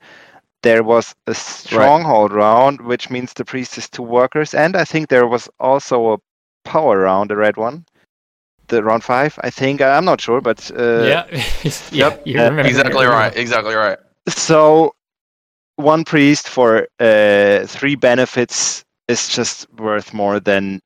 There 0.67 0.83
was 0.83 1.15
a 1.27 1.33
stronghold 1.33 2.33
round, 2.33 2.81
which 2.81 3.09
means 3.09 3.31
the 3.31 3.45
priest 3.45 3.77
is 3.77 3.89
two 3.89 4.03
workers, 4.03 4.53
and 4.53 4.75
I 4.75 4.83
think 4.83 5.07
there 5.07 5.25
was 5.25 5.49
also 5.59 6.13
a 6.13 6.17
power 6.65 6.99
round, 6.99 7.31
a 7.31 7.37
red 7.37 7.55
one, 7.55 7.85
the 8.67 8.83
round 8.83 9.03
five. 9.03 9.39
I 9.43 9.49
think 9.49 9.81
I'm 9.81 10.03
not 10.03 10.19
sure, 10.19 10.41
but 10.41 10.69
uh, 10.77 11.05
yeah, 11.05 11.25
yeah, 11.93 12.09
Yep. 12.09 12.21
you 12.25 12.39
Uh, 12.39 12.49
remember 12.49 12.67
Exactly 12.67 13.05
right. 13.05 13.33
Exactly 13.37 13.75
right. 13.75 13.97
so 14.27 14.93
one 15.77 16.03
priest 16.03 16.49
for 16.49 16.87
uh, 16.99 17.65
three 17.65 17.95
benefits 17.95 18.83
is 19.07 19.29
just 19.29 19.71
worth 19.79 20.13
more 20.13 20.39
than 20.41 20.81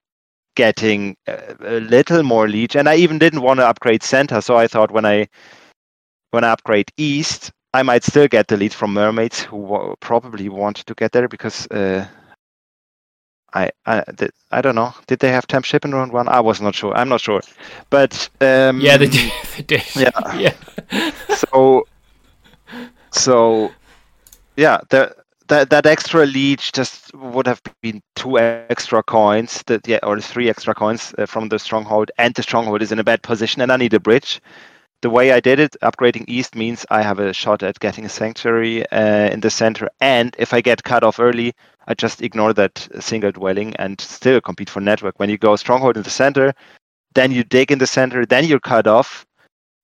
getting 0.56 1.16
a, 1.28 1.56
a 1.78 1.80
little 1.80 2.24
more 2.24 2.48
leech 2.48 2.76
and 2.76 2.90
i 2.90 2.96
even 2.96 3.18
didn't 3.18 3.42
want 3.42 3.60
to 3.60 3.66
upgrade 3.66 4.04
center 4.04 4.42
so 4.42 4.58
i 4.58 4.68
thought 4.68 4.92
when 4.92 5.06
i 5.06 5.26
when 6.32 6.44
i 6.44 6.50
upgrade 6.52 6.92
east 6.98 7.52
i 7.74 7.84
might 7.84 8.04
still 8.04 8.28
get 8.28 8.48
the 8.48 8.58
lead 8.58 8.74
from 8.74 8.94
mermaids 8.94 9.42
who 9.42 9.58
wa- 9.58 9.96
probably 10.00 10.50
want 10.50 10.78
to 10.78 10.94
get 10.96 11.12
there 11.12 11.28
because 11.28 11.68
uh, 11.72 12.06
I 13.54 13.70
I, 13.86 14.04
did, 14.16 14.32
I 14.52 14.62
don't 14.62 14.76
know. 14.76 14.94
Did 15.08 15.20
they 15.20 15.30
have 15.30 15.46
temp 15.46 15.66
ship 15.66 15.84
in 15.84 15.94
round 15.94 16.14
one? 16.14 16.30
I 16.30 16.40
was 16.40 16.62
not 16.62 16.74
sure. 16.74 16.96
I'm 16.96 17.10
not 17.10 17.20
sure, 17.20 17.42
but 17.90 18.30
um, 18.40 18.80
Yeah, 18.80 18.96
they 18.96 19.08
did. 19.10 19.32
They 19.58 19.64
did. 19.64 19.84
Yeah. 19.94 20.36
yeah. 20.38 21.12
so 21.36 21.86
so 23.12 23.72
yeah 24.56 24.80
the, 24.90 25.14
that 25.48 25.70
that 25.70 25.86
extra 25.86 26.26
leech 26.26 26.72
just 26.72 27.14
would 27.14 27.46
have 27.46 27.62
been 27.82 28.02
two 28.16 28.40
extra 28.40 29.04
coins 29.04 29.64
that 29.68 29.88
yeah 29.88 30.00
or 30.04 30.20
three 30.20 30.50
extra 30.50 30.74
coins 30.74 31.14
uh, 31.18 31.26
from 31.26 31.50
the 31.50 31.60
stronghold 31.60 32.12
and 32.18 32.34
the 32.36 32.44
stronghold 32.44 32.82
is 32.82 32.92
in 32.92 33.00
a 33.00 33.04
bad 33.04 33.22
position 33.22 33.62
and 33.62 33.72
i 33.72 33.78
need 33.78 33.94
a 33.94 34.00
bridge 34.00 34.42
the 35.02 35.10
way 35.10 35.32
i 35.32 35.40
did 35.40 35.60
it 35.60 35.76
upgrading 35.82 36.26
east 36.28 36.56
means 36.56 36.86
i 36.92 37.02
have 37.02 37.20
a 37.20 37.34
shot 37.34 37.64
at 37.64 37.80
getting 37.80 38.06
a 38.06 38.10
sanctuary 38.10 38.88
uh, 38.92 39.30
in 39.30 39.40
the 39.42 39.50
center 39.50 39.90
and 40.02 40.36
if 40.40 40.54
i 40.54 40.62
get 40.62 40.84
cut 40.84 41.04
off 41.04 41.20
early 41.20 41.54
i 41.88 41.94
just 41.94 42.22
ignore 42.22 42.54
that 42.54 42.88
single 43.00 43.32
dwelling 43.32 43.76
and 43.78 44.00
still 44.02 44.42
compete 44.42 44.70
for 44.70 44.82
network 44.82 45.20
when 45.20 45.30
you 45.30 45.38
go 45.38 45.56
stronghold 45.56 45.98
in 45.98 46.04
the 46.04 46.10
center 46.10 46.54
then 47.16 47.32
you 47.32 47.44
dig 47.44 47.72
in 47.72 47.80
the 47.80 47.88
center 47.88 48.26
then 48.26 48.46
you're 48.46 48.60
cut 48.60 48.88
off 48.88 49.26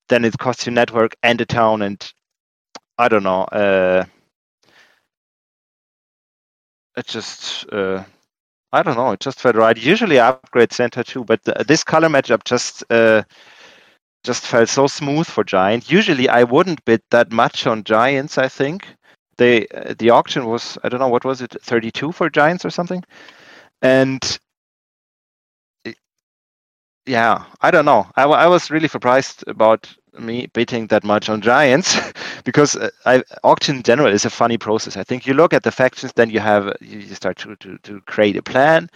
then 0.09 0.24
it 0.26 0.38
costs 0.38 0.65
you 0.65 0.72
network 0.72 1.15
and 1.24 1.41
a 1.41 1.45
town 1.45 1.82
and 1.82 2.13
I 2.97 3.07
don't 3.09 3.24
know. 3.24 3.43
Uh, 3.43 4.05
it 6.95 7.05
just 7.07 7.72
uh, 7.72 8.03
I 8.74 8.84
don't 8.84 8.95
know. 8.97 9.11
It 9.11 9.20
just 9.20 9.39
felt 9.39 9.55
right. 9.55 9.78
Usually 9.78 10.20
I 10.20 10.30
upgrade 10.30 10.74
center 10.74 11.03
too, 11.03 11.24
but 11.24 11.43
th- 11.45 11.68
this 11.68 11.84
color 11.84 12.09
matchup 12.09 12.43
just 12.43 12.84
uh, 12.89 13.24
just 14.24 14.45
felt 14.45 14.70
so 14.70 14.88
smooth 14.88 15.28
for 15.28 15.43
giant. 15.43 15.91
Usually 15.91 16.30
I 16.30 16.43
wouldn't 16.43 16.86
bid 16.86 17.01
that 17.11 17.32
much 17.32 17.68
on 17.68 17.84
giants. 17.84 18.38
I 18.38 18.47
think 18.49 18.88
they 19.38 19.68
uh, 19.68 19.93
the 19.97 20.11
auction 20.11 20.45
was 20.45 20.78
I 20.84 20.89
don't 20.89 20.99
know 20.99 21.07
what 21.09 21.26
was 21.26 21.41
it 21.41 21.55
32 21.61 22.11
for 22.11 22.30
giants 22.30 22.65
or 22.65 22.70
something, 22.70 23.03
and 23.82 24.39
it- 25.86 25.97
yeah 27.05 27.45
I 27.61 27.72
don't 27.72 27.86
know. 27.86 28.07
I, 28.15 28.24
I 28.24 28.47
was 28.47 28.72
really 28.72 28.88
surprised 28.88 29.43
about 29.47 29.93
me 30.20 30.47
bidding 30.53 30.88
that 30.88 31.03
much 31.03 31.30
on 31.30 31.41
giants 31.41 31.95
because 32.43 32.76
uh, 32.76 32.89
I, 33.05 33.24
auction 33.43 33.78
in 33.78 33.84
general 33.84 34.11
is 34.11 34.26
a 34.26 34.30
funny 34.30 34.57
process. 34.57 34.97
I 34.97 35.03
think 35.03 35.26
you 35.28 35.34
look 35.34 35.53
at 35.53 35.63
the 35.63 35.72
factions, 35.72 36.13
then 36.13 36.30
you 36.30 36.39
have 36.39 36.76
you 36.82 37.01
start 37.15 37.38
to, 37.39 37.55
to, 37.57 37.78
to 37.84 38.01
create 38.01 38.36
a 38.38 38.43
plan. 38.43 38.89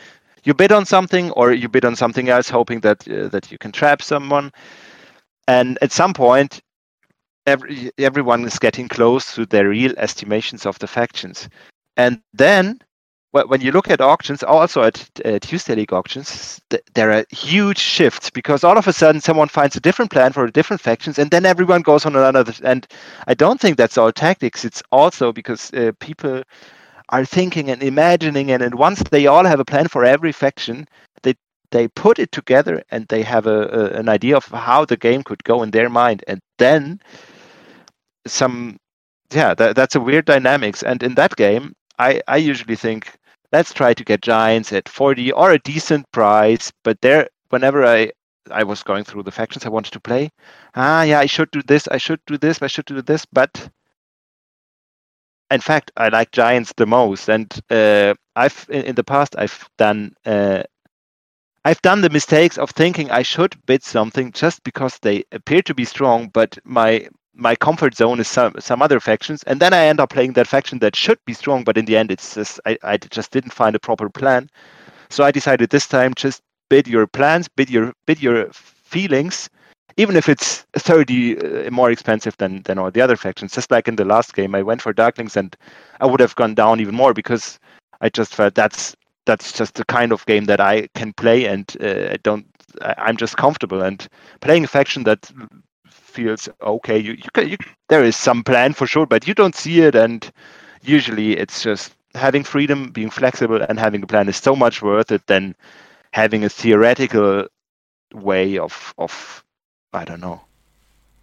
You 0.43 0.53
bid 0.55 0.71
on 0.71 0.85
something, 0.85 1.31
or 1.31 1.51
you 1.53 1.69
bid 1.69 1.85
on 1.85 1.95
something 1.95 2.29
else, 2.29 2.49
hoping 2.49 2.79
that 2.81 3.07
uh, 3.07 3.27
that 3.29 3.51
you 3.51 3.57
can 3.59 3.71
trap 3.71 4.01
someone. 4.01 4.51
And 5.51 5.77
at 5.81 5.91
some 5.91 6.13
point, 6.13 6.61
every 7.45 7.91
everyone 7.97 8.45
is 8.45 8.59
getting 8.59 8.87
close 8.87 9.35
to 9.35 9.45
their 9.45 9.67
real 9.69 9.93
estimations 9.97 10.65
of 10.65 10.79
the 10.79 10.87
factions. 10.87 11.49
And 11.97 12.21
then, 12.33 12.79
wh- 13.31 13.49
when 13.49 13.61
you 13.61 13.71
look 13.71 13.89
at 13.89 14.01
auctions, 14.01 14.43
also 14.43 14.83
at 14.83 15.09
Tuesday 15.41 15.75
League 15.75 15.93
auctions, 15.93 16.61
th- 16.69 16.83
there 16.93 17.11
are 17.11 17.25
huge 17.31 17.79
shifts 17.79 18.29
because 18.29 18.63
all 18.63 18.77
of 18.77 18.87
a 18.87 18.93
sudden 18.93 19.21
someone 19.21 19.49
finds 19.49 19.75
a 19.75 19.81
different 19.81 20.11
plan 20.11 20.31
for 20.33 20.47
different 20.47 20.81
factions, 20.81 21.19
and 21.19 21.31
then 21.31 21.45
everyone 21.45 21.81
goes 21.81 22.05
on 22.05 22.15
another. 22.15 22.53
And 22.63 22.87
I 23.27 23.33
don't 23.33 23.59
think 23.59 23.77
that's 23.77 23.97
all 23.97 24.11
tactics. 24.11 24.65
It's 24.65 24.83
also 24.91 25.33
because 25.33 25.73
uh, 25.73 25.91
people 25.99 26.43
are 27.09 27.25
thinking 27.25 27.69
and 27.69 27.83
imagining, 27.83 28.51
and, 28.51 28.63
and 28.63 28.75
once 28.75 29.03
they 29.03 29.27
all 29.27 29.45
have 29.45 29.59
a 29.59 29.65
plan 29.65 29.87
for 29.89 30.05
every 30.05 30.31
faction, 30.31 30.87
they 31.23 31.35
they 31.71 31.87
put 31.89 32.19
it 32.19 32.31
together 32.31 32.83
and 32.91 33.07
they 33.07 33.23
have 33.23 33.47
a, 33.47 33.61
a 33.67 33.99
an 33.99 34.09
idea 34.09 34.37
of 34.37 34.45
how 34.45 34.85
the 34.85 34.97
game 34.97 35.23
could 35.23 35.43
go 35.43 35.63
in 35.63 35.71
their 35.71 35.89
mind, 35.89 36.23
and 36.27 36.39
then 36.57 37.01
some 38.27 38.77
yeah 39.33 39.53
that, 39.55 39.75
that's 39.75 39.95
a 39.95 40.01
weird 40.01 40.25
dynamics. 40.25 40.83
And 40.83 41.01
in 41.03 41.15
that 41.15 41.35
game, 41.35 41.73
I 41.99 42.21
I 42.27 42.37
usually 42.37 42.75
think 42.75 43.17
let's 43.51 43.73
try 43.73 43.93
to 43.93 44.03
get 44.03 44.21
giants 44.21 44.71
at 44.73 44.89
40 44.89 45.31
or 45.33 45.51
a 45.51 45.59
decent 45.59 46.11
price, 46.11 46.71
but 46.83 47.01
there 47.01 47.27
whenever 47.49 47.85
I 47.85 48.11
I 48.51 48.63
was 48.63 48.83
going 48.83 49.03
through 49.03 49.23
the 49.23 49.31
factions 49.31 49.65
I 49.65 49.69
wanted 49.69 49.93
to 49.93 49.99
play, 49.99 50.29
ah 50.75 51.03
yeah 51.03 51.19
I 51.19 51.27
should 51.27 51.51
do 51.51 51.61
this, 51.63 51.87
I 51.87 51.97
should 51.97 52.21
do 52.27 52.37
this, 52.37 52.61
I 52.61 52.67
should 52.67 52.85
do 52.85 53.01
this, 53.01 53.25
but 53.25 53.69
in 55.51 55.59
fact, 55.59 55.91
I 55.97 56.07
like 56.07 56.31
giants 56.31 56.73
the 56.77 56.85
most, 56.85 57.29
and 57.29 57.51
uh, 57.69 58.13
I've 58.35 58.65
in, 58.69 58.83
in 58.83 58.95
the 58.95 59.03
past 59.03 59.35
I've 59.37 59.67
done 59.77 60.13
uh, 60.25 60.63
I've 61.63 61.81
done 61.83 62.01
the 62.01 62.09
mistakes 62.09 62.57
of 62.57 62.71
thinking 62.71 63.11
I 63.11 63.21
should 63.21 63.55
bid 63.67 63.83
something 63.83 64.31
just 64.31 64.63
because 64.63 64.97
they 64.99 65.23
appear 65.31 65.61
to 65.63 65.75
be 65.75 65.85
strong, 65.85 66.29
but 66.29 66.57
my 66.63 67.07
my 67.35 67.55
comfort 67.55 67.95
zone 67.95 68.19
is 68.19 68.27
some 68.27 68.55
some 68.59 68.81
other 68.81 68.99
factions, 68.99 69.43
and 69.43 69.59
then 69.59 69.73
I 69.73 69.85
end 69.85 69.99
up 69.99 70.09
playing 70.09 70.33
that 70.33 70.47
faction 70.47 70.79
that 70.79 70.95
should 70.95 71.19
be 71.25 71.33
strong, 71.33 71.63
but 71.63 71.77
in 71.77 71.85
the 71.85 71.97
end 71.97 72.11
it's 72.11 72.33
just 72.35 72.59
I, 72.65 72.77
I 72.83 72.97
just 72.97 73.31
didn't 73.31 73.53
find 73.53 73.75
a 73.75 73.79
proper 73.79 74.09
plan. 74.09 74.49
So 75.09 75.23
I 75.23 75.31
decided 75.31 75.69
this 75.69 75.87
time 75.87 76.13
just 76.15 76.41
bid 76.69 76.87
your 76.87 77.05
plans, 77.05 77.47
bid 77.47 77.69
your 77.69 77.93
bid 78.07 78.21
your 78.23 78.51
feelings, 78.53 79.47
even 79.97 80.15
if 80.15 80.27
it's 80.29 80.65
30 80.73 81.67
uh, 81.67 81.71
more 81.71 81.91
expensive 81.91 82.35
than 82.37 82.63
than 82.63 82.79
all 82.79 82.89
the 82.89 83.01
other 83.01 83.17
factions. 83.17 83.53
Just 83.53 83.69
like 83.69 83.87
in 83.87 83.97
the 83.97 84.05
last 84.05 84.33
game, 84.33 84.55
I 84.55 84.63
went 84.63 84.81
for 84.81 84.93
Darklings 84.93 85.35
and 85.35 85.55
I 85.99 86.07
would 86.07 86.21
have 86.21 86.35
gone 86.35 86.55
down 86.55 86.79
even 86.79 86.95
more 86.95 87.13
because 87.13 87.59
I 88.01 88.09
just 88.09 88.33
felt 88.33 88.55
that's 88.55 88.95
that's 89.25 89.51
just 89.51 89.75
the 89.75 89.85
kind 89.85 90.11
of 90.11 90.25
game 90.25 90.45
that 90.45 90.59
I 90.59 90.87
can 90.95 91.13
play 91.13 91.45
and 91.45 91.75
uh, 91.81 92.09
I 92.11 92.17
don't 92.23 92.45
I, 92.81 92.95
I'm 92.97 93.17
just 93.17 93.37
comfortable 93.37 93.81
and 93.81 94.07
playing 94.41 94.63
a 94.63 94.67
faction 94.67 95.03
that 95.03 95.31
feels 95.87 96.49
okay. 96.61 96.97
You 96.97 97.13
you, 97.13 97.29
can, 97.33 97.49
you 97.49 97.57
there 97.89 98.03
is 98.03 98.15
some 98.15 98.43
plan 98.43 98.73
for 98.73 98.87
sure, 98.87 99.05
but 99.05 99.27
you 99.27 99.33
don't 99.33 99.55
see 99.55 99.81
it 99.81 99.95
and 99.95 100.29
usually 100.83 101.37
it's 101.37 101.63
just 101.63 101.93
having 102.15 102.43
freedom, 102.43 102.91
being 102.91 103.09
flexible, 103.09 103.61
and 103.61 103.79
having 103.79 104.03
a 104.03 104.07
plan 104.07 104.27
is 104.29 104.37
so 104.37 104.55
much 104.55 104.81
worth 104.81 105.11
it 105.11 105.25
than 105.27 105.55
having 106.11 106.43
a 106.43 106.49
theoretical 106.49 107.47
way 108.13 108.57
of 108.57 108.93
of 108.97 109.43
I 109.93 110.05
don't 110.05 110.21
know 110.21 110.41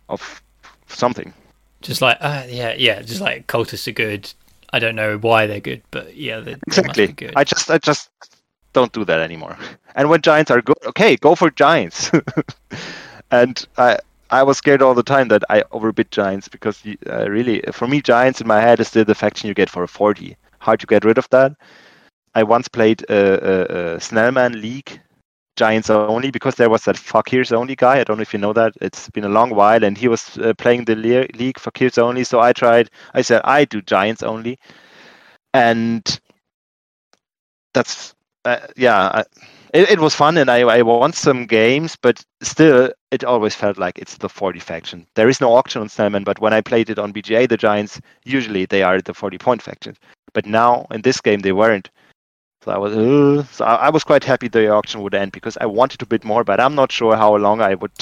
of 0.09 0.43
something. 0.89 1.33
Just 1.81 2.03
like 2.03 2.19
uh, 2.21 2.45
yeah, 2.49 2.75
yeah, 2.77 3.03
just 3.03 3.21
like 3.21 3.47
cultists 3.47 3.87
are 3.87 3.93
good. 3.93 4.33
I 4.73 4.79
don't 4.79 4.97
know 4.97 5.17
why 5.19 5.47
they're 5.47 5.61
good, 5.61 5.83
but 5.91 6.17
yeah, 6.17 6.41
they, 6.41 6.55
they 6.55 6.63
Exactly. 6.67 7.07
be 7.07 7.13
good. 7.13 7.35
I 7.37 7.45
just 7.45 7.71
I 7.71 7.79
just 7.79 8.11
don't 8.73 8.93
do 8.93 9.05
that 9.05 9.21
anymore. 9.21 9.57
And 9.95 10.09
when 10.11 10.21
giants 10.21 10.51
are 10.51 10.61
good, 10.63 10.77
okay, 10.87 11.17
go 11.17 11.35
for 11.35 11.51
giants. 11.51 12.11
and 13.31 13.67
I 13.77 13.99
I 14.31 14.43
was 14.43 14.59
scared 14.59 14.83
all 14.83 14.95
the 14.95 15.03
time 15.03 15.29
that 15.29 15.43
I 15.49 15.65
overbid 15.73 16.11
giants 16.11 16.49
because 16.49 16.83
uh, 17.09 17.29
really 17.31 17.63
for 17.73 17.87
me 17.87 18.01
giants 18.03 18.41
in 18.41 18.47
my 18.47 18.61
head 18.61 18.81
is 18.81 18.89
still 18.89 19.05
the 19.05 19.15
faction 19.15 19.49
you 19.49 19.55
get 19.55 19.71
for 19.71 19.83
a 19.83 19.89
40. 19.89 20.37
Hard 20.61 20.81
to 20.81 20.87
get 20.87 21.05
rid 21.05 21.19
of 21.19 21.29
that. 21.31 21.53
I 22.35 22.43
once 22.43 22.69
played 22.69 23.03
a, 23.09 23.15
a, 23.17 23.95
a 23.95 23.99
Snellman 23.99 24.61
League 24.61 25.01
Giants 25.59 25.91
only 25.91 26.31
because 26.31 26.55
there 26.55 26.71
was 26.71 26.85
that 26.85 26.97
Fakirs 26.97 27.53
only 27.53 27.77
guy. 27.77 27.99
I 28.01 28.05
don't 28.05 28.17
know 28.17 28.23
if 28.23 28.33
you 28.33 28.39
know 28.39 28.53
that. 28.55 28.73
It's 28.81 29.11
been 29.11 29.25
a 29.25 29.29
long 29.29 29.51
while, 29.51 29.85
and 29.85 29.99
he 29.99 30.09
was 30.09 30.39
uh, 30.39 30.55
playing 30.55 30.85
the 30.85 30.97
le- 30.97 31.39
league 31.39 31.59
Fakirs 31.59 31.99
only. 31.99 32.25
So 32.25 32.41
I 32.41 32.53
tried. 32.53 32.91
I 33.15 33.23
said 33.23 33.43
I 33.45 33.65
do 33.65 33.83
Giants 33.83 34.23
only, 34.23 34.59
and 35.53 36.21
that's 37.75 38.15
uh, 38.45 38.59
yeah. 38.77 39.09
I, 39.09 39.25
it, 39.75 39.91
it 39.91 40.01
was 40.01 40.15
fun, 40.15 40.39
and 40.39 40.51
I, 40.51 40.61
I 40.61 40.83
won 40.83 41.13
some 41.13 41.47
games, 41.47 41.97
but 42.01 42.25
still, 42.43 42.91
it 43.11 43.25
always 43.25 43.55
felt 43.55 43.79
like 43.79 43.99
it's 43.99 44.17
the 44.17 44.29
40 44.29 44.61
faction. 44.61 45.07
There 45.15 45.29
is 45.29 45.41
no 45.41 45.53
auction 45.55 45.83
on 45.83 45.89
Snellman, 45.89 46.25
but 46.25 46.41
when 46.41 46.55
I 46.55 46.63
played 46.63 46.89
it 46.89 46.99
on 46.99 47.13
BGA, 47.13 47.49
the 47.49 47.57
Giants 47.57 48.01
usually 48.25 48.65
they 48.65 48.83
are 48.83 49.01
the 49.01 49.15
40 49.15 49.39
point 49.39 49.63
faction. 49.63 49.97
But 50.33 50.47
now 50.47 50.87
in 50.91 51.03
this 51.03 51.21
game 51.21 51.41
they 51.41 51.53
weren't. 51.53 51.91
So 52.69 52.75
I 52.75 52.77
was, 52.77 52.95
uh, 52.95 53.45
so 53.51 53.65
I, 53.65 53.89
was 53.89 54.05
quite 54.05 54.25
happy 54.25 54.47
the 54.47 54.69
auction 54.69 55.01
would 55.01 55.15
end 55.15 55.33
because 55.33 55.57
I 55.59 55.65
wanted 55.65 56.01
to 56.01 56.07
bid 56.07 56.23
more, 56.23 56.45
but 56.45 56.61
I'm 56.61 56.75
not 56.75 56.93
sure 56.93 57.17
how 57.17 57.35
long 57.37 57.63
I 57.63 57.75
would, 57.75 57.93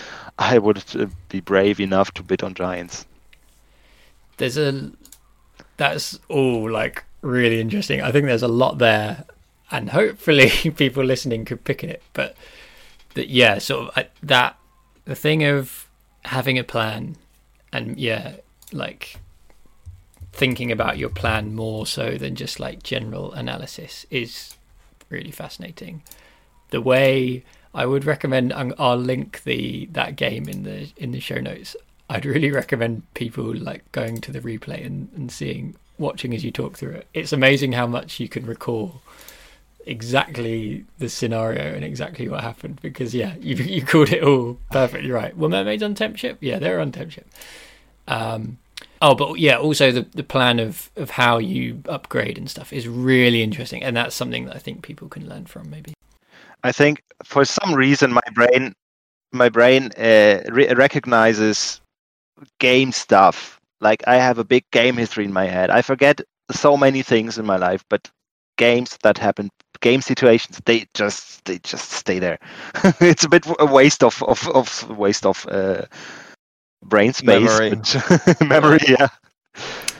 I 0.40 0.58
would 0.58 0.82
uh, 0.98 1.06
be 1.28 1.38
brave 1.38 1.78
enough 1.78 2.10
to 2.14 2.24
bid 2.24 2.42
on 2.42 2.54
giants. 2.54 3.06
there's 4.38 4.58
a 4.58 4.90
that's 5.76 6.18
all 6.28 6.68
like 6.68 7.04
really 7.20 7.60
interesting. 7.60 8.02
I 8.02 8.10
think 8.10 8.26
there's 8.26 8.42
a 8.42 8.48
lot 8.48 8.78
there, 8.78 9.24
and 9.70 9.90
hopefully 9.90 10.50
people 10.76 11.04
listening 11.04 11.44
could 11.44 11.62
pick 11.62 11.84
it. 11.84 12.02
But 12.12 12.34
that 13.14 13.28
yeah, 13.28 13.58
sort 13.58 13.96
of 13.96 14.06
that 14.24 14.58
the 15.04 15.14
thing 15.14 15.44
of 15.44 15.88
having 16.24 16.58
a 16.58 16.64
plan, 16.64 17.14
and 17.72 17.96
yeah, 18.00 18.38
like 18.72 19.20
thinking 20.32 20.72
about 20.72 20.98
your 20.98 21.10
plan 21.10 21.54
more 21.54 21.86
so 21.86 22.16
than 22.16 22.34
just 22.34 22.58
like 22.58 22.82
general 22.82 23.32
analysis 23.32 24.06
is 24.10 24.54
really 25.10 25.30
fascinating. 25.30 26.02
The 26.70 26.80
way 26.80 27.44
I 27.74 27.84
would 27.86 28.04
recommend, 28.04 28.52
I'll- 28.52 28.74
I'll 28.78 28.96
link 28.96 29.42
the 29.44 29.86
that 29.92 30.16
game 30.16 30.48
in 30.48 30.62
the 30.62 30.88
in 30.96 31.12
the 31.12 31.20
show 31.20 31.40
notes. 31.40 31.76
I'd 32.08 32.26
really 32.26 32.50
recommend 32.50 33.02
people 33.14 33.54
like 33.54 33.90
going 33.92 34.20
to 34.22 34.32
the 34.32 34.40
replay 34.40 34.84
and, 34.84 35.08
and 35.14 35.30
seeing 35.30 35.74
watching 35.98 36.34
as 36.34 36.44
you 36.44 36.50
talk 36.50 36.76
through 36.76 36.92
it. 36.92 37.06
It's 37.14 37.32
amazing 37.32 37.72
how 37.72 37.86
much 37.86 38.18
you 38.20 38.28
can 38.28 38.44
recall 38.46 39.00
exactly 39.86 40.84
the 40.98 41.08
scenario 41.08 41.74
and 41.74 41.84
exactly 41.84 42.28
what 42.28 42.40
happened 42.42 42.80
because 42.82 43.14
yeah, 43.14 43.34
you 43.40 43.56
you 43.56 43.82
called 43.84 44.10
it 44.10 44.22
all 44.22 44.58
perfectly 44.70 45.10
right. 45.10 45.36
Were 45.36 45.48
mermaids 45.48 45.82
on 45.82 45.94
temp 45.94 46.16
ship? 46.16 46.38
Yeah, 46.40 46.58
they're 46.58 46.80
on 46.80 46.92
temp 46.92 47.10
ship. 47.10 47.26
Um, 48.08 48.58
oh, 49.02 49.14
but 49.14 49.38
yeah, 49.38 49.58
also 49.58 49.92
the 49.92 50.06
the 50.14 50.22
plan 50.22 50.58
of 50.58 50.90
of 50.96 51.10
how 51.10 51.38
you 51.38 51.82
upgrade 51.88 52.38
and 52.38 52.48
stuff 52.48 52.72
is 52.72 52.88
really 52.88 53.42
interesting, 53.42 53.82
and 53.82 53.94
that's 53.96 54.14
something 54.14 54.46
that 54.46 54.56
I 54.56 54.58
think 54.58 54.82
people 54.82 55.08
can 55.08 55.28
learn 55.28 55.44
from 55.44 55.68
maybe. 55.68 55.92
I 56.64 56.72
think 56.72 57.02
for 57.24 57.44
some 57.44 57.74
reason 57.74 58.12
my 58.12 58.22
brain, 58.32 58.74
my 59.32 59.48
brain 59.48 59.90
uh, 59.98 60.40
re- 60.48 60.72
recognizes 60.74 61.80
game 62.58 62.92
stuff. 62.92 63.60
Like 63.80 64.04
I 64.06 64.16
have 64.16 64.38
a 64.38 64.44
big 64.44 64.64
game 64.70 64.96
history 64.96 65.24
in 65.24 65.32
my 65.32 65.46
head. 65.46 65.70
I 65.70 65.82
forget 65.82 66.20
so 66.52 66.76
many 66.76 67.02
things 67.02 67.36
in 67.36 67.44
my 67.44 67.56
life, 67.56 67.84
but 67.90 68.08
games 68.56 68.96
that 69.02 69.18
happen, 69.18 69.50
game 69.80 70.00
situations, 70.00 70.60
they 70.64 70.86
just 70.94 71.44
they 71.44 71.58
just 71.58 71.90
stay 71.90 72.20
there. 72.20 72.38
it's 73.00 73.24
a 73.24 73.28
bit 73.28 73.44
a 73.58 73.66
waste 73.66 74.04
of 74.04 74.22
of, 74.22 74.48
of 74.48 74.88
waste 74.96 75.26
of 75.26 75.46
uh, 75.50 75.82
brain 76.82 77.12
space, 77.12 77.24
Memory. 77.42 77.70
but 77.70 78.40
memory. 78.46 78.78
Yeah. 78.88 79.08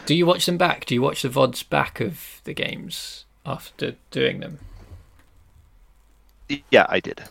Do 0.06 0.14
you 0.14 0.26
watch 0.26 0.46
them 0.46 0.58
back? 0.58 0.84
Do 0.86 0.94
you 0.94 1.02
watch 1.02 1.22
the 1.22 1.28
vods 1.28 1.68
back 1.68 2.00
of 2.00 2.40
the 2.44 2.52
games 2.54 3.24
after 3.46 3.94
doing 4.10 4.40
them? 4.40 4.58
Yeah, 6.70 6.86
I 6.88 7.00
did. 7.00 7.22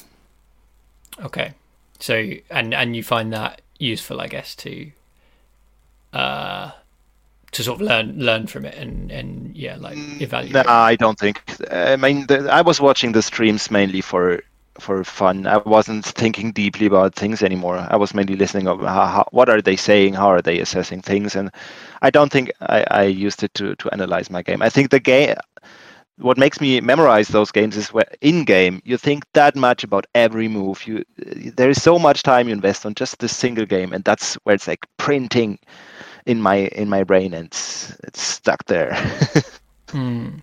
Okay, 1.23 1.53
so 1.99 2.31
and 2.49 2.73
and 2.73 2.95
you 2.95 3.03
find 3.03 3.31
that 3.33 3.61
useful, 3.77 4.21
I 4.21 4.27
guess, 4.27 4.55
to 4.55 4.91
uh 6.13 6.71
to 7.51 7.63
sort 7.63 7.81
of 7.81 7.87
learn 7.87 8.17
learn 8.17 8.47
from 8.47 8.65
it 8.65 8.75
and 8.75 9.11
and 9.11 9.55
yeah, 9.55 9.75
like 9.75 9.97
evaluate. 10.21 10.65
No, 10.65 10.71
I 10.71 10.95
don't 10.95 11.19
think. 11.19 11.41
I 11.69 11.97
mean, 11.97 12.25
the, 12.27 12.49
I 12.51 12.61
was 12.61 12.79
watching 12.79 13.11
the 13.11 13.21
streams 13.21 13.69
mainly 13.69 14.01
for 14.01 14.41
for 14.81 15.03
fun. 15.03 15.47
I 15.47 15.57
wasn't 15.57 16.05
thinking 16.05 16.51
deeply 16.51 16.87
about 16.87 17.15
things 17.15 17.41
anymore. 17.41 17.87
I 17.89 17.95
was 17.95 18.13
mainly 18.13 18.35
listening 18.35 18.67
of 18.67 18.81
how, 18.81 19.05
how, 19.05 19.25
what 19.31 19.49
are 19.49 19.61
they 19.61 19.75
saying, 19.75 20.15
how 20.15 20.27
are 20.27 20.41
they 20.41 20.59
assessing 20.59 21.01
things, 21.01 21.35
and 21.35 21.51
I 22.01 22.09
don't 22.09 22.31
think 22.31 22.51
I, 22.61 22.85
I 22.91 23.03
used 23.03 23.43
it 23.43 23.53
to 23.55 23.75
to 23.75 23.89
analyze 23.91 24.29
my 24.29 24.41
game. 24.41 24.61
I 24.61 24.69
think 24.69 24.89
the 24.89 24.99
game. 24.99 25.35
What 26.17 26.37
makes 26.37 26.61
me 26.61 26.81
memorize 26.81 27.29
those 27.29 27.51
games 27.51 27.75
is 27.75 27.93
where 27.93 28.05
in 28.21 28.43
game 28.43 28.79
you 28.85 28.97
think 28.97 29.23
that 29.33 29.55
much 29.55 29.83
about 29.83 30.05
every 30.13 30.47
move. 30.47 30.85
You 30.85 31.03
there 31.55 31.69
is 31.69 31.81
so 31.81 31.97
much 31.97 32.21
time 32.21 32.47
you 32.47 32.53
invest 32.53 32.85
on 32.85 32.93
just 32.93 33.19
this 33.19 33.35
single 33.35 33.65
game, 33.65 33.93
and 33.93 34.03
that's 34.03 34.35
where 34.43 34.53
it's 34.53 34.67
like 34.67 34.85
printing 34.97 35.57
in 36.25 36.41
my 36.41 36.67
in 36.75 36.89
my 36.89 37.03
brain, 37.03 37.33
and 37.33 37.47
it's, 37.47 37.97
it's 38.03 38.21
stuck 38.21 38.65
there. 38.65 38.93
Hmm. 39.91 40.39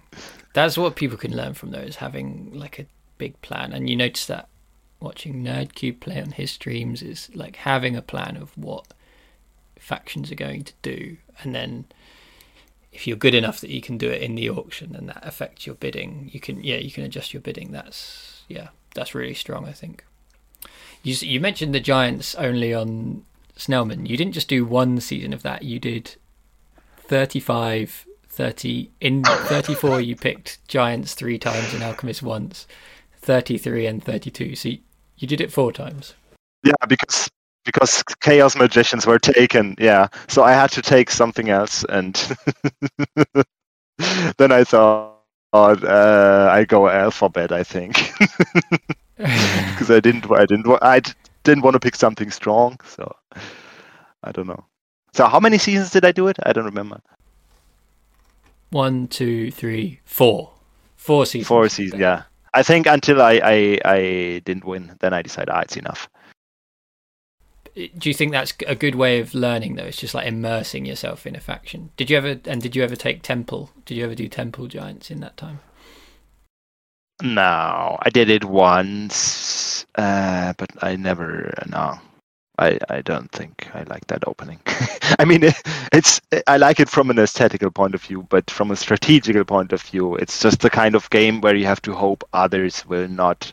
That's 0.52 0.76
what 0.76 0.96
people 0.96 1.16
can 1.16 1.34
learn 1.34 1.54
from 1.54 1.70
those 1.70 1.96
having 1.96 2.52
like 2.52 2.78
a 2.78 2.86
big 3.18 3.40
plan. 3.42 3.72
And 3.72 3.90
you 3.90 3.96
notice 3.96 4.26
that 4.26 4.48
watching 5.00 5.42
NerdCube 5.42 6.00
play 6.00 6.20
on 6.20 6.32
his 6.32 6.50
streams 6.50 7.02
is 7.02 7.30
like 7.34 7.56
having 7.56 7.96
a 7.96 8.02
plan 8.02 8.36
of 8.36 8.56
what 8.56 8.86
factions 9.78 10.30
are 10.30 10.36
going 10.36 10.64
to 10.64 10.72
do, 10.82 11.16
and 11.42 11.54
then 11.54 11.86
if 12.92 13.06
you're 13.06 13.16
good 13.16 13.34
enough 13.34 13.60
that 13.60 13.70
you 13.70 13.80
can 13.80 13.98
do 13.98 14.10
it 14.10 14.22
in 14.22 14.34
the 14.34 14.50
auction 14.50 14.96
and 14.96 15.08
that 15.08 15.20
affects 15.22 15.66
your 15.66 15.76
bidding, 15.76 16.30
you 16.32 16.40
can 16.40 16.62
yeah 16.62 16.76
you 16.76 16.90
can 16.90 17.04
adjust 17.04 17.32
your 17.32 17.40
bidding. 17.40 17.72
That's 17.72 18.42
yeah 18.48 18.68
that's 18.94 19.14
really 19.14 19.34
strong. 19.34 19.66
I 19.66 19.72
think. 19.72 20.04
You 21.02 21.14
you 21.20 21.40
mentioned 21.40 21.74
the 21.74 21.80
Giants 21.80 22.34
only 22.34 22.74
on 22.74 23.24
Snellman. 23.56 24.08
You 24.08 24.16
didn't 24.16 24.32
just 24.34 24.48
do 24.48 24.64
one 24.64 25.00
season 25.00 25.32
of 25.32 25.42
that. 25.42 25.62
You 25.62 25.78
did 25.78 26.16
35 26.98 28.06
30 28.28 28.90
in 29.00 29.24
34 29.24 30.00
you 30.00 30.14
picked 30.14 30.64
giants 30.68 31.14
three 31.14 31.38
times 31.38 31.74
and 31.74 31.82
alchemist 31.82 32.22
once 32.22 32.68
33 33.20 33.86
and 33.86 34.02
32 34.02 34.54
so 34.56 34.68
you, 34.68 34.78
you 35.16 35.28
did 35.28 35.40
it 35.40 35.52
four 35.52 35.72
times 35.72 36.14
Yeah, 36.64 36.86
because 36.88 37.28
because 37.64 38.02
chaos 38.20 38.56
magicians 38.56 39.06
were 39.06 39.18
taken. 39.18 39.74
Yeah, 39.78 40.08
so 40.26 40.42
I 40.42 40.52
had 40.52 40.70
to 40.72 40.82
take 40.82 41.10
something 41.10 41.50
else, 41.50 41.84
and 41.88 42.14
then 44.38 44.52
I 44.52 44.64
thought 44.64 45.14
uh, 45.52 46.48
I 46.50 46.64
go 46.64 46.88
alphabet. 46.88 47.52
I 47.52 47.62
think 47.64 47.94
because 49.16 49.90
I 49.90 50.00
didn't 50.00 50.30
I 50.30 50.46
didn't 50.46 50.66
I 50.82 51.00
didn't 51.44 51.62
want 51.64 51.74
to 51.74 51.80
pick 51.80 51.96
something 51.96 52.30
strong. 52.30 52.78
So 52.86 53.14
I 54.22 54.32
don't 54.32 54.46
know. 54.46 54.64
So 55.12 55.26
how 55.26 55.40
many 55.40 55.58
seasons 55.58 55.90
did 55.90 56.04
I 56.04 56.12
do 56.12 56.28
it? 56.28 56.38
I 56.44 56.52
don't 56.52 56.64
remember. 56.64 57.00
one 58.70 59.08
two 59.08 59.50
three 59.50 60.00
four 60.04 60.52
four 60.96 61.26
seasons 61.26 61.48
Four 61.48 61.68
seasons. 61.68 62.00
Yeah, 62.00 62.22
I 62.54 62.62
think 62.62 62.86
until 62.86 63.22
I 63.22 63.40
I, 63.42 63.78
I 63.84 64.42
didn't 64.44 64.64
win, 64.64 64.96
then 65.00 65.12
I 65.14 65.22
decided 65.22 65.50
ah, 65.50 65.60
it's 65.60 65.76
enough. 65.76 66.08
do 67.74 68.08
you 68.08 68.14
think 68.14 68.32
that's 68.32 68.54
a 68.66 68.74
good 68.74 68.96
way 68.96 69.20
of 69.20 69.34
learning 69.34 69.76
though 69.76 69.84
it's 69.84 69.98
just 69.98 70.14
like 70.14 70.26
immersing 70.26 70.84
yourself 70.84 71.26
in 71.26 71.36
a 71.36 71.40
faction 71.40 71.90
did 71.96 72.10
you 72.10 72.16
ever 72.16 72.40
and 72.46 72.60
did 72.60 72.74
you 72.74 72.82
ever 72.82 72.96
take 72.96 73.22
temple 73.22 73.70
did 73.84 73.96
you 73.96 74.04
ever 74.04 74.16
do 74.16 74.26
temple 74.26 74.66
giants 74.66 75.12
in 75.12 75.20
that 75.20 75.36
time 75.36 75.60
No, 77.22 77.98
I 78.00 78.10
did 78.10 78.30
it 78.30 78.44
once, 78.44 79.84
uh, 79.96 80.52
but 80.56 80.70
I 80.84 80.94
never. 80.94 81.52
No, 81.66 81.98
I 82.58 82.78
I 82.88 83.00
don't 83.02 83.30
think 83.30 83.68
I 83.74 83.84
like 83.84 84.06
that 84.08 84.26
opening. 84.26 84.60
I 85.18 85.24
mean, 85.24 85.44
it, 85.44 85.54
it's 85.92 86.20
I 86.46 86.56
like 86.56 86.80
it 86.80 86.88
from 86.88 87.10
an 87.10 87.18
aesthetical 87.18 87.70
point 87.70 87.94
of 87.94 88.02
view, 88.02 88.26
but 88.28 88.50
from 88.50 88.70
a 88.70 88.76
strategical 88.76 89.44
point 89.44 89.72
of 89.72 89.82
view, 89.82 90.16
it's 90.16 90.40
just 90.40 90.60
the 90.60 90.70
kind 90.70 90.94
of 90.94 91.10
game 91.10 91.40
where 91.40 91.54
you 91.54 91.66
have 91.66 91.82
to 91.82 91.92
hope 91.92 92.24
others 92.32 92.84
will 92.86 93.08
not 93.08 93.52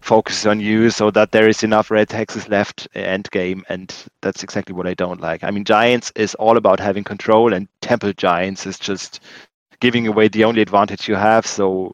focus 0.00 0.46
on 0.46 0.60
you, 0.60 0.90
so 0.90 1.10
that 1.10 1.32
there 1.32 1.48
is 1.48 1.62
enough 1.62 1.90
red 1.90 2.08
hexes 2.08 2.48
left 2.48 2.88
end 2.94 3.30
game, 3.30 3.64
and 3.68 3.94
that's 4.22 4.42
exactly 4.42 4.74
what 4.74 4.86
I 4.86 4.94
don't 4.94 5.20
like. 5.20 5.44
I 5.44 5.50
mean, 5.50 5.64
Giants 5.64 6.12
is 6.16 6.34
all 6.36 6.56
about 6.56 6.80
having 6.80 7.04
control, 7.04 7.52
and 7.52 7.68
Temple 7.82 8.12
Giants 8.14 8.66
is 8.66 8.78
just 8.78 9.20
giving 9.80 10.06
away 10.06 10.28
the 10.28 10.44
only 10.44 10.62
advantage 10.62 11.08
you 11.08 11.16
have. 11.16 11.46
So 11.46 11.92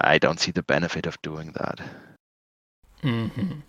I 0.00 0.18
don't 0.18 0.40
see 0.40 0.52
the 0.52 0.62
benefit 0.62 1.06
of 1.06 1.20
doing 1.22 1.52
that. 1.52 1.80
Mm-hmm. 3.02 3.60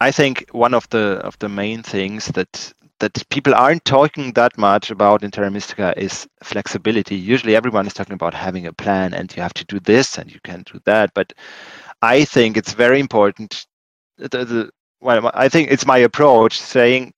I 0.00 0.10
think 0.10 0.46
one 0.52 0.74
of 0.74 0.88
the 0.90 1.20
of 1.24 1.38
the 1.38 1.48
main 1.48 1.82
things 1.82 2.26
that 2.28 2.72
that 3.00 3.28
people 3.30 3.54
aren't 3.54 3.84
talking 3.84 4.32
that 4.34 4.56
much 4.58 4.90
about 4.90 5.22
in 5.22 5.30
Terra 5.30 5.50
Mystica 5.50 5.94
is 5.96 6.28
flexibility. 6.42 7.16
Usually, 7.16 7.56
everyone 7.56 7.86
is 7.86 7.94
talking 7.94 8.14
about 8.14 8.34
having 8.34 8.66
a 8.66 8.72
plan 8.72 9.14
and 9.14 9.34
you 9.34 9.42
have 9.42 9.54
to 9.54 9.64
do 9.64 9.80
this 9.80 10.18
and 10.18 10.30
you 10.32 10.40
can 10.44 10.62
do 10.70 10.80
that. 10.84 11.10
But 11.14 11.32
I 12.02 12.24
think 12.24 12.56
it's 12.56 12.74
very 12.74 13.00
important. 13.00 13.66
The, 14.18 14.28
the, 14.28 14.70
well, 15.00 15.30
I 15.34 15.48
think 15.48 15.70
it's 15.70 15.86
my 15.86 15.98
approach 15.98 16.60
saying 16.60 17.12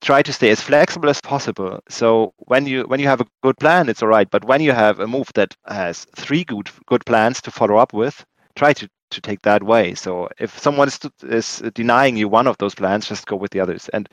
try 0.00 0.22
to 0.22 0.32
stay 0.32 0.50
as 0.50 0.60
flexible 0.60 1.08
as 1.08 1.20
possible. 1.20 1.80
So 1.88 2.34
when 2.38 2.66
you 2.66 2.84
when 2.84 3.00
you 3.00 3.06
have 3.06 3.20
a 3.20 3.26
good 3.42 3.58
plan, 3.58 3.88
it's 3.88 4.02
all 4.02 4.08
right. 4.08 4.30
But 4.30 4.44
when 4.44 4.60
you 4.60 4.72
have 4.72 4.98
a 5.00 5.06
move 5.06 5.30
that 5.34 5.56
has 5.66 6.06
three 6.16 6.44
good 6.44 6.68
good 6.86 7.04
plans 7.06 7.40
to 7.42 7.50
follow 7.50 7.76
up 7.76 7.92
with, 7.92 8.24
try 8.56 8.72
to 8.74 8.88
to 9.10 9.20
take 9.20 9.42
that 9.42 9.62
way. 9.62 9.94
So 9.94 10.28
if 10.38 10.58
someone 10.58 10.88
is, 10.88 11.00
is 11.22 11.62
denying 11.74 12.16
you 12.16 12.28
one 12.28 12.46
of 12.46 12.58
those 12.58 12.74
plans, 12.74 13.08
just 13.08 13.26
go 13.26 13.36
with 13.36 13.50
the 13.52 13.60
others. 13.60 13.88
And 13.92 14.08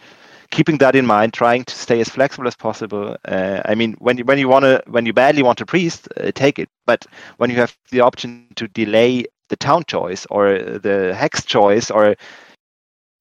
keeping 0.51 0.77
that 0.79 0.95
in 0.95 1.05
mind, 1.05 1.33
trying 1.33 1.63
to 1.65 1.75
stay 1.75 1.99
as 2.01 2.09
flexible 2.09 2.47
as 2.47 2.55
possible. 2.55 3.17
Uh, 3.27 3.61
I 3.65 3.75
mean, 3.75 3.93
when 3.99 4.17
you 4.17 4.25
when 4.25 4.39
you 4.39 4.47
want 4.49 4.63
to 4.65 4.83
when 4.87 5.05
you 5.05 5.13
badly 5.13 5.43
want 5.43 5.61
a 5.61 5.65
priest, 5.65 6.07
uh, 6.17 6.31
take 6.33 6.59
it. 6.59 6.69
But 6.85 7.05
when 7.37 7.49
you 7.49 7.57
have 7.57 7.75
the 7.91 8.01
option 8.01 8.47
to 8.55 8.67
delay 8.67 9.25
the 9.49 9.55
town 9.57 9.83
choice 9.87 10.25
or 10.29 10.57
the 10.59 11.13
hex 11.15 11.45
choice 11.45 11.89
or 11.89 12.15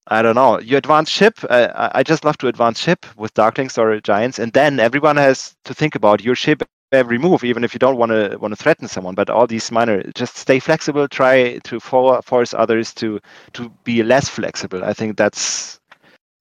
I 0.07 0.21
don't 0.21 0.35
know, 0.35 0.59
you 0.59 0.77
advance 0.77 1.09
ship. 1.09 1.39
Uh, 1.49 1.89
I 1.93 2.03
just 2.03 2.23
love 2.23 2.37
to 2.39 2.47
advance 2.47 2.79
ship 2.79 3.05
with 3.17 3.33
darklings 3.33 3.77
or 3.77 3.99
giants, 4.01 4.39
and 4.39 4.53
then 4.53 4.79
everyone 4.79 5.17
has 5.17 5.55
to 5.65 5.73
think 5.73 5.95
about 5.95 6.23
your 6.23 6.35
ship 6.35 6.63
every 6.91 7.17
move, 7.17 7.43
even 7.43 7.63
if 7.63 7.73
you 7.73 7.79
don't 7.79 7.97
want 7.97 8.11
to 8.11 8.37
want 8.37 8.51
to 8.51 8.55
threaten 8.55 8.87
someone. 8.87 9.15
But 9.15 9.29
all 9.29 9.47
these 9.47 9.71
minor, 9.71 10.03
just 10.15 10.37
stay 10.37 10.59
flexible. 10.59 11.07
Try 11.07 11.59
to 11.59 11.79
for, 11.79 12.21
force 12.21 12.53
others 12.53 12.93
to 12.95 13.19
to 13.53 13.69
be 13.83 14.03
less 14.03 14.29
flexible. 14.29 14.83
I 14.83 14.93
think 14.93 15.17
that's 15.17 15.79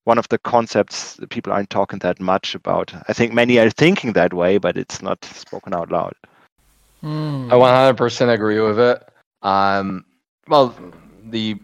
one 0.05 0.19
of 0.19 0.29
the 0.29 0.39
concepts 0.39 1.15
that 1.15 1.31
people 1.31 1.53
aren't 1.53 1.71
talking 1.71 1.99
that 1.99 2.21
much 2.21 2.55
about. 2.55 2.95
I 3.09 3.13
think 3.13 3.33
many 3.33 3.59
are 3.59 3.71
thinking 3.71 4.13
that 4.13 4.33
way, 4.33 4.57
but 4.59 4.77
it's 4.77 5.03
not 5.03 5.25
spoken 5.25 5.75
out 5.75 5.91
loud. 5.91 6.15
Mm. 7.03 7.51
I 7.51 7.93
100% 7.93 8.33
agree 8.33 8.61
with 8.61 8.79
it. 8.79 9.03
Um, 9.43 10.05
well, 10.47 10.75
the 11.25 11.57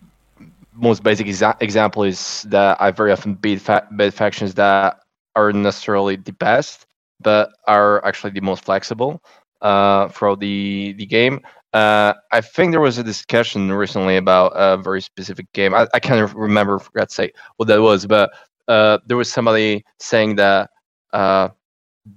most 0.74 1.04
basic 1.04 1.28
exa- 1.28 1.60
example 1.60 2.02
is 2.02 2.42
that 2.48 2.80
I 2.80 2.90
very 2.90 3.12
often 3.12 3.34
beat 3.34 3.60
fa- 3.60 3.86
beat 3.96 4.12
factions 4.12 4.54
that 4.54 5.00
aren't 5.36 5.58
necessarily 5.58 6.16
the 6.16 6.32
best, 6.32 6.86
but 7.22 7.50
are 7.66 8.04
actually 8.04 8.30
the 8.32 8.40
most 8.40 8.64
flexible 8.64 9.22
uh, 9.62 10.08
for 10.08 10.36
the 10.36 10.94
the 10.98 11.06
game. 11.06 11.40
Uh, 11.72 12.12
I 12.32 12.42
think 12.42 12.72
there 12.72 12.80
was 12.80 12.98
a 12.98 13.02
discussion 13.02 13.72
recently 13.72 14.16
about 14.18 14.52
a 14.54 14.76
very 14.76 15.00
specific 15.00 15.50
game. 15.54 15.74
I, 15.74 15.86
I 15.94 16.00
can't 16.00 16.32
remember, 16.34 16.78
for 16.78 16.90
God's 16.94 17.14
sake, 17.14 17.34
what 17.56 17.68
that 17.68 17.80
was, 17.80 18.06
but 18.06 18.30
uh, 18.68 18.98
there 19.06 19.16
was 19.16 19.32
somebody 19.32 19.84
saying 19.98 20.36
that 20.36 20.70
uh, 21.12 21.48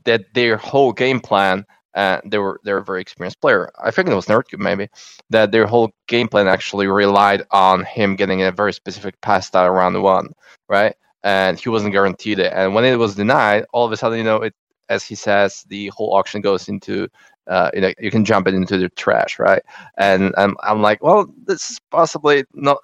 that 0.05 0.25
their 0.33 0.57
whole 0.57 0.91
game 0.91 1.19
plan, 1.19 1.65
uh, 1.95 2.19
they 2.25 2.37
were 2.37 2.59
they're 2.63 2.79
a 2.79 2.83
very 2.83 3.01
experienced 3.01 3.39
player. 3.41 3.71
I 3.81 3.91
think 3.91 4.09
it 4.09 4.15
was 4.15 4.25
Nerdcube 4.25 4.59
maybe 4.59 4.89
that 5.29 5.51
their 5.51 5.65
whole 5.65 5.91
game 6.07 6.27
plan 6.27 6.47
actually 6.47 6.87
relied 6.87 7.43
on 7.51 7.85
him 7.85 8.15
getting 8.15 8.41
a 8.43 8.51
very 8.51 8.73
specific 8.73 9.19
pass 9.21 9.47
style 9.47 9.69
round 9.69 10.01
one, 10.01 10.29
right? 10.69 10.95
And 11.23 11.59
he 11.59 11.69
wasn't 11.69 11.93
guaranteed 11.93 12.39
it. 12.39 12.53
And 12.53 12.75
when 12.75 12.85
it 12.85 12.97
was 12.97 13.15
denied, 13.15 13.65
all 13.73 13.85
of 13.85 13.91
a 13.91 13.97
sudden, 13.97 14.17
you 14.17 14.23
know, 14.23 14.41
it 14.41 14.53
as 14.89 15.03
he 15.03 15.15
says, 15.15 15.65
the 15.69 15.87
whole 15.89 16.13
auction 16.13 16.41
goes 16.41 16.67
into 16.67 17.07
uh, 17.47 17.69
you 17.73 17.81
know, 17.81 17.93
you 17.99 18.09
can 18.09 18.25
jump 18.25 18.47
it 18.47 18.53
into 18.53 18.77
the 18.77 18.89
trash, 18.89 19.37
right? 19.37 19.61
And 19.97 20.33
I'm, 20.37 20.57
I'm 20.63 20.81
like, 20.81 21.03
well, 21.03 21.31
this 21.45 21.69
is 21.69 21.79
possibly 21.91 22.43
not 22.53 22.79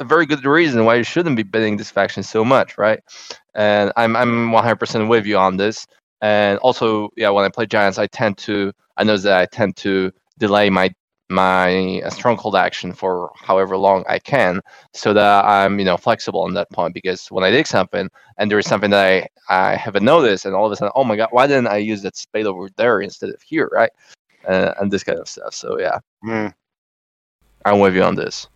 a 0.00 0.04
very 0.04 0.26
good 0.26 0.44
reason 0.44 0.84
why 0.84 0.96
you 0.96 1.04
shouldn't 1.04 1.36
be 1.36 1.42
bidding 1.42 1.76
this 1.76 1.90
faction 1.90 2.22
so 2.22 2.44
much, 2.44 2.78
right? 2.78 3.00
And 3.54 3.92
I'm 3.96 4.16
I'm 4.16 4.50
100% 4.50 5.08
with 5.08 5.24
you 5.26 5.38
on 5.38 5.56
this. 5.56 5.86
And 6.20 6.58
also, 6.58 7.10
yeah, 7.16 7.30
when 7.30 7.44
I 7.44 7.48
play 7.48 7.66
giants, 7.66 7.98
I 7.98 8.06
tend 8.06 8.38
to 8.38 8.72
I 8.96 9.04
know 9.04 9.16
that 9.16 9.38
I 9.40 9.46
tend 9.46 9.76
to 9.78 10.12
delay 10.38 10.70
my 10.70 10.94
my 11.28 12.02
stronghold 12.10 12.54
action 12.54 12.92
for 12.92 13.30
however 13.36 13.76
long 13.76 14.04
I 14.08 14.18
can, 14.18 14.60
so 14.92 15.12
that 15.12 15.44
I'm 15.44 15.78
you 15.78 15.84
know 15.84 15.96
flexible 15.96 16.42
on 16.42 16.54
that 16.54 16.70
point. 16.70 16.94
Because 16.94 17.26
when 17.28 17.44
I 17.44 17.50
dig 17.50 17.66
something 17.66 18.08
and 18.38 18.50
there 18.50 18.58
is 18.58 18.66
something 18.66 18.90
that 18.90 19.04
I 19.04 19.28
I 19.72 19.76
haven't 19.76 20.04
noticed, 20.04 20.44
and 20.46 20.54
all 20.54 20.66
of 20.66 20.72
a 20.72 20.76
sudden, 20.76 20.92
oh 20.94 21.04
my 21.04 21.16
god, 21.16 21.28
why 21.32 21.46
didn't 21.46 21.68
I 21.68 21.78
use 21.78 22.02
that 22.02 22.16
spade 22.16 22.46
over 22.46 22.68
there 22.76 23.00
instead 23.00 23.30
of 23.30 23.42
here, 23.42 23.68
right? 23.72 23.90
Uh, 24.46 24.72
and 24.80 24.90
this 24.90 25.02
kind 25.02 25.18
of 25.18 25.28
stuff. 25.28 25.54
So 25.54 25.78
yeah, 25.78 25.98
Mm. 26.24 26.54
I'm 27.64 27.80
with 27.80 27.94
you 27.96 28.02
on 28.02 28.14
this. 28.14 28.46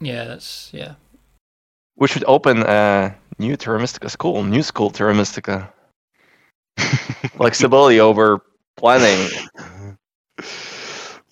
Yeah, 0.00 0.24
that's 0.24 0.70
yeah. 0.72 0.94
We 1.96 2.06
should 2.06 2.24
open 2.28 2.62
a 2.62 3.16
new 3.40 3.56
Terra 3.56 3.80
Mystica 3.80 4.08
school, 4.08 4.44
new 4.44 4.62
school 4.62 4.90
Terra 4.90 5.14
Mystica. 5.14 5.72
Flexibility 7.36 7.98
over 7.98 8.40
planning. 8.76 9.28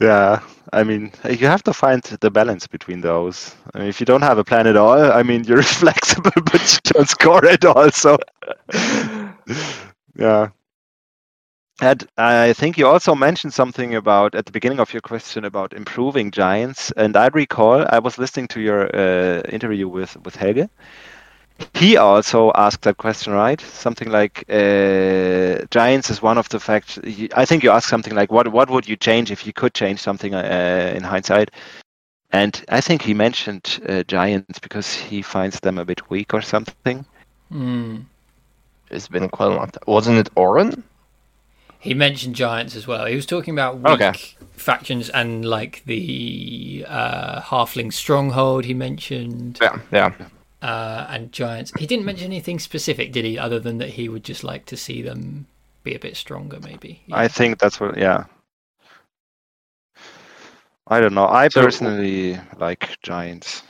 yeah, 0.00 0.40
I 0.72 0.84
mean, 0.84 1.12
you 1.28 1.46
have 1.46 1.62
to 1.64 1.72
find 1.72 2.02
the 2.02 2.30
balance 2.30 2.66
between 2.66 3.00
those. 3.00 3.54
I 3.74 3.78
mean, 3.80 3.88
if 3.88 4.00
you 4.00 4.06
don't 4.06 4.22
have 4.22 4.38
a 4.38 4.44
plan 4.44 4.66
at 4.66 4.76
all, 4.76 5.12
I 5.12 5.22
mean, 5.22 5.44
you're 5.44 5.62
flexible, 5.82 6.30
but 6.36 6.72
you 6.74 6.92
don't 6.92 7.08
score 7.08 7.44
at 7.46 7.64
all. 7.64 7.90
So, 7.90 8.18
yeah. 10.16 10.50
And 11.80 12.06
I 12.16 12.52
think 12.54 12.78
you 12.78 12.86
also 12.86 13.14
mentioned 13.14 13.52
something 13.52 13.94
about 13.94 14.34
at 14.34 14.46
the 14.46 14.52
beginning 14.52 14.80
of 14.80 14.92
your 14.94 15.02
question 15.02 15.44
about 15.44 15.72
improving 15.74 16.30
giants. 16.30 16.90
And 16.96 17.16
I 17.16 17.28
recall 17.28 17.84
I 17.90 17.98
was 17.98 18.18
listening 18.18 18.48
to 18.48 18.60
your 18.60 18.84
uh, 18.94 19.42
interview 19.50 19.88
with 19.88 20.16
with 20.24 20.36
Helge. 20.36 20.68
He 21.74 21.96
also 21.96 22.52
asked 22.54 22.82
that 22.82 22.96
question, 22.98 23.32
right? 23.32 23.60
Something 23.60 24.10
like 24.10 24.44
uh, 24.50 25.64
giants 25.70 26.10
is 26.10 26.22
one 26.22 26.38
of 26.38 26.48
the 26.48 26.60
facts. 26.60 26.98
I 27.34 27.44
think 27.44 27.62
you 27.62 27.70
asked 27.70 27.88
something 27.88 28.14
like, 28.14 28.30
"What 28.30 28.48
what 28.48 28.70
would 28.70 28.88
you 28.88 28.96
change 28.96 29.30
if 29.30 29.46
you 29.46 29.52
could 29.52 29.74
change 29.74 30.00
something 30.00 30.34
uh, 30.34 30.92
in 30.96 31.02
hindsight?" 31.02 31.50
And 32.32 32.62
I 32.68 32.80
think 32.80 33.02
he 33.02 33.14
mentioned 33.14 33.80
uh, 33.88 34.02
giants 34.02 34.58
because 34.58 34.94
he 34.94 35.22
finds 35.22 35.60
them 35.60 35.78
a 35.78 35.84
bit 35.84 36.10
weak 36.10 36.34
or 36.34 36.42
something. 36.42 37.06
Mm. 37.52 38.04
It's 38.90 39.08
been 39.08 39.28
quite 39.28 39.46
a 39.52 39.54
long 39.54 39.70
time. 39.70 39.82
Wasn't 39.86 40.18
it 40.18 40.28
Oren? 40.34 40.82
He 41.78 41.94
mentioned 41.94 42.34
giants 42.34 42.74
as 42.76 42.86
well. 42.86 43.06
He 43.06 43.14
was 43.14 43.26
talking 43.26 43.54
about 43.54 43.78
weak 43.78 44.00
Okay. 44.02 44.12
factions 44.56 45.08
and 45.10 45.44
like 45.44 45.82
the 45.86 46.84
uh, 46.88 47.40
halfling 47.40 47.92
stronghold. 47.92 48.64
He 48.64 48.74
mentioned 48.74 49.58
Yeah, 49.62 49.78
yeah. 49.92 50.12
Uh, 50.62 51.06
and 51.08 51.32
giants. 51.32 51.72
He 51.78 51.86
didn't 51.86 52.04
mention 52.04 52.26
anything 52.26 52.58
specific, 52.58 53.12
did 53.12 53.24
he? 53.24 53.38
Other 53.38 53.58
than 53.60 53.78
that, 53.78 53.90
he 53.90 54.08
would 54.08 54.24
just 54.24 54.44
like 54.44 54.66
to 54.66 54.76
see 54.76 55.02
them 55.02 55.46
be 55.84 55.94
a 55.94 55.98
bit 55.98 56.16
stronger, 56.16 56.58
maybe. 56.60 57.02
Yeah. 57.06 57.16
I 57.18 57.28
think 57.28 57.58
that's 57.58 57.78
what. 57.80 57.96
Yeah. 57.96 58.24
I 60.88 61.00
don't 61.00 61.14
know. 61.14 61.26
I 61.26 61.48
So- 61.48 61.62
personally 61.62 62.38
like 62.58 63.00
giants. 63.02 63.62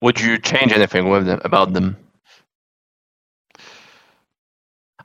Would 0.00 0.20
you 0.20 0.38
change 0.38 0.72
anything 0.72 1.08
with 1.08 1.24
them 1.26 1.40
about 1.44 1.72
them? 1.72 1.96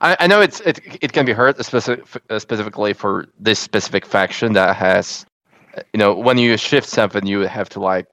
I, 0.02 0.16
I 0.20 0.26
know 0.26 0.40
it's 0.40 0.60
it 0.60 0.80
it 1.00 1.12
can 1.12 1.24
be 1.26 1.32
hurt 1.32 1.62
specific, 1.64 2.06
specifically 2.38 2.92
for 2.92 3.26
this 3.38 3.58
specific 3.58 4.04
faction 4.06 4.52
that 4.54 4.76
has, 4.76 5.26
you 5.92 5.98
know, 5.98 6.14
when 6.14 6.38
you 6.38 6.56
shift 6.56 6.88
something, 6.88 7.26
you 7.26 7.40
have 7.40 7.68
to 7.70 7.80
like 7.80 8.06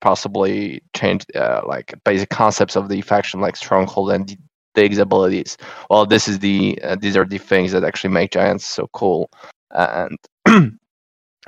possibly 0.00 0.82
change 0.94 1.24
uh, 1.34 1.62
like 1.66 1.94
basic 2.04 2.30
concepts 2.30 2.76
of 2.76 2.88
the 2.88 3.00
faction, 3.02 3.40
like 3.40 3.56
stronghold 3.56 4.12
and 4.12 4.28
the 4.28 4.38
Dig's 4.74 4.98
abilities. 4.98 5.56
Well, 5.90 6.06
this 6.06 6.28
is 6.28 6.38
the 6.38 6.78
uh, 6.82 6.96
these 6.96 7.16
are 7.16 7.24
the 7.24 7.38
things 7.38 7.72
that 7.72 7.84
actually 7.84 8.10
make 8.10 8.32
giants 8.32 8.64
so 8.66 8.88
cool 8.92 9.30
and 9.70 10.18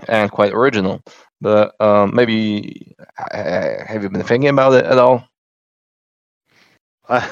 and 0.08 0.30
quite 0.30 0.52
original. 0.52 1.02
But 1.40 1.74
um, 1.80 2.14
maybe 2.14 2.94
uh, 3.18 3.84
have 3.86 4.02
you 4.02 4.10
been 4.10 4.22
thinking 4.22 4.50
about 4.50 4.74
it 4.74 4.84
at 4.84 4.98
all? 4.98 5.24
I, 7.08 7.28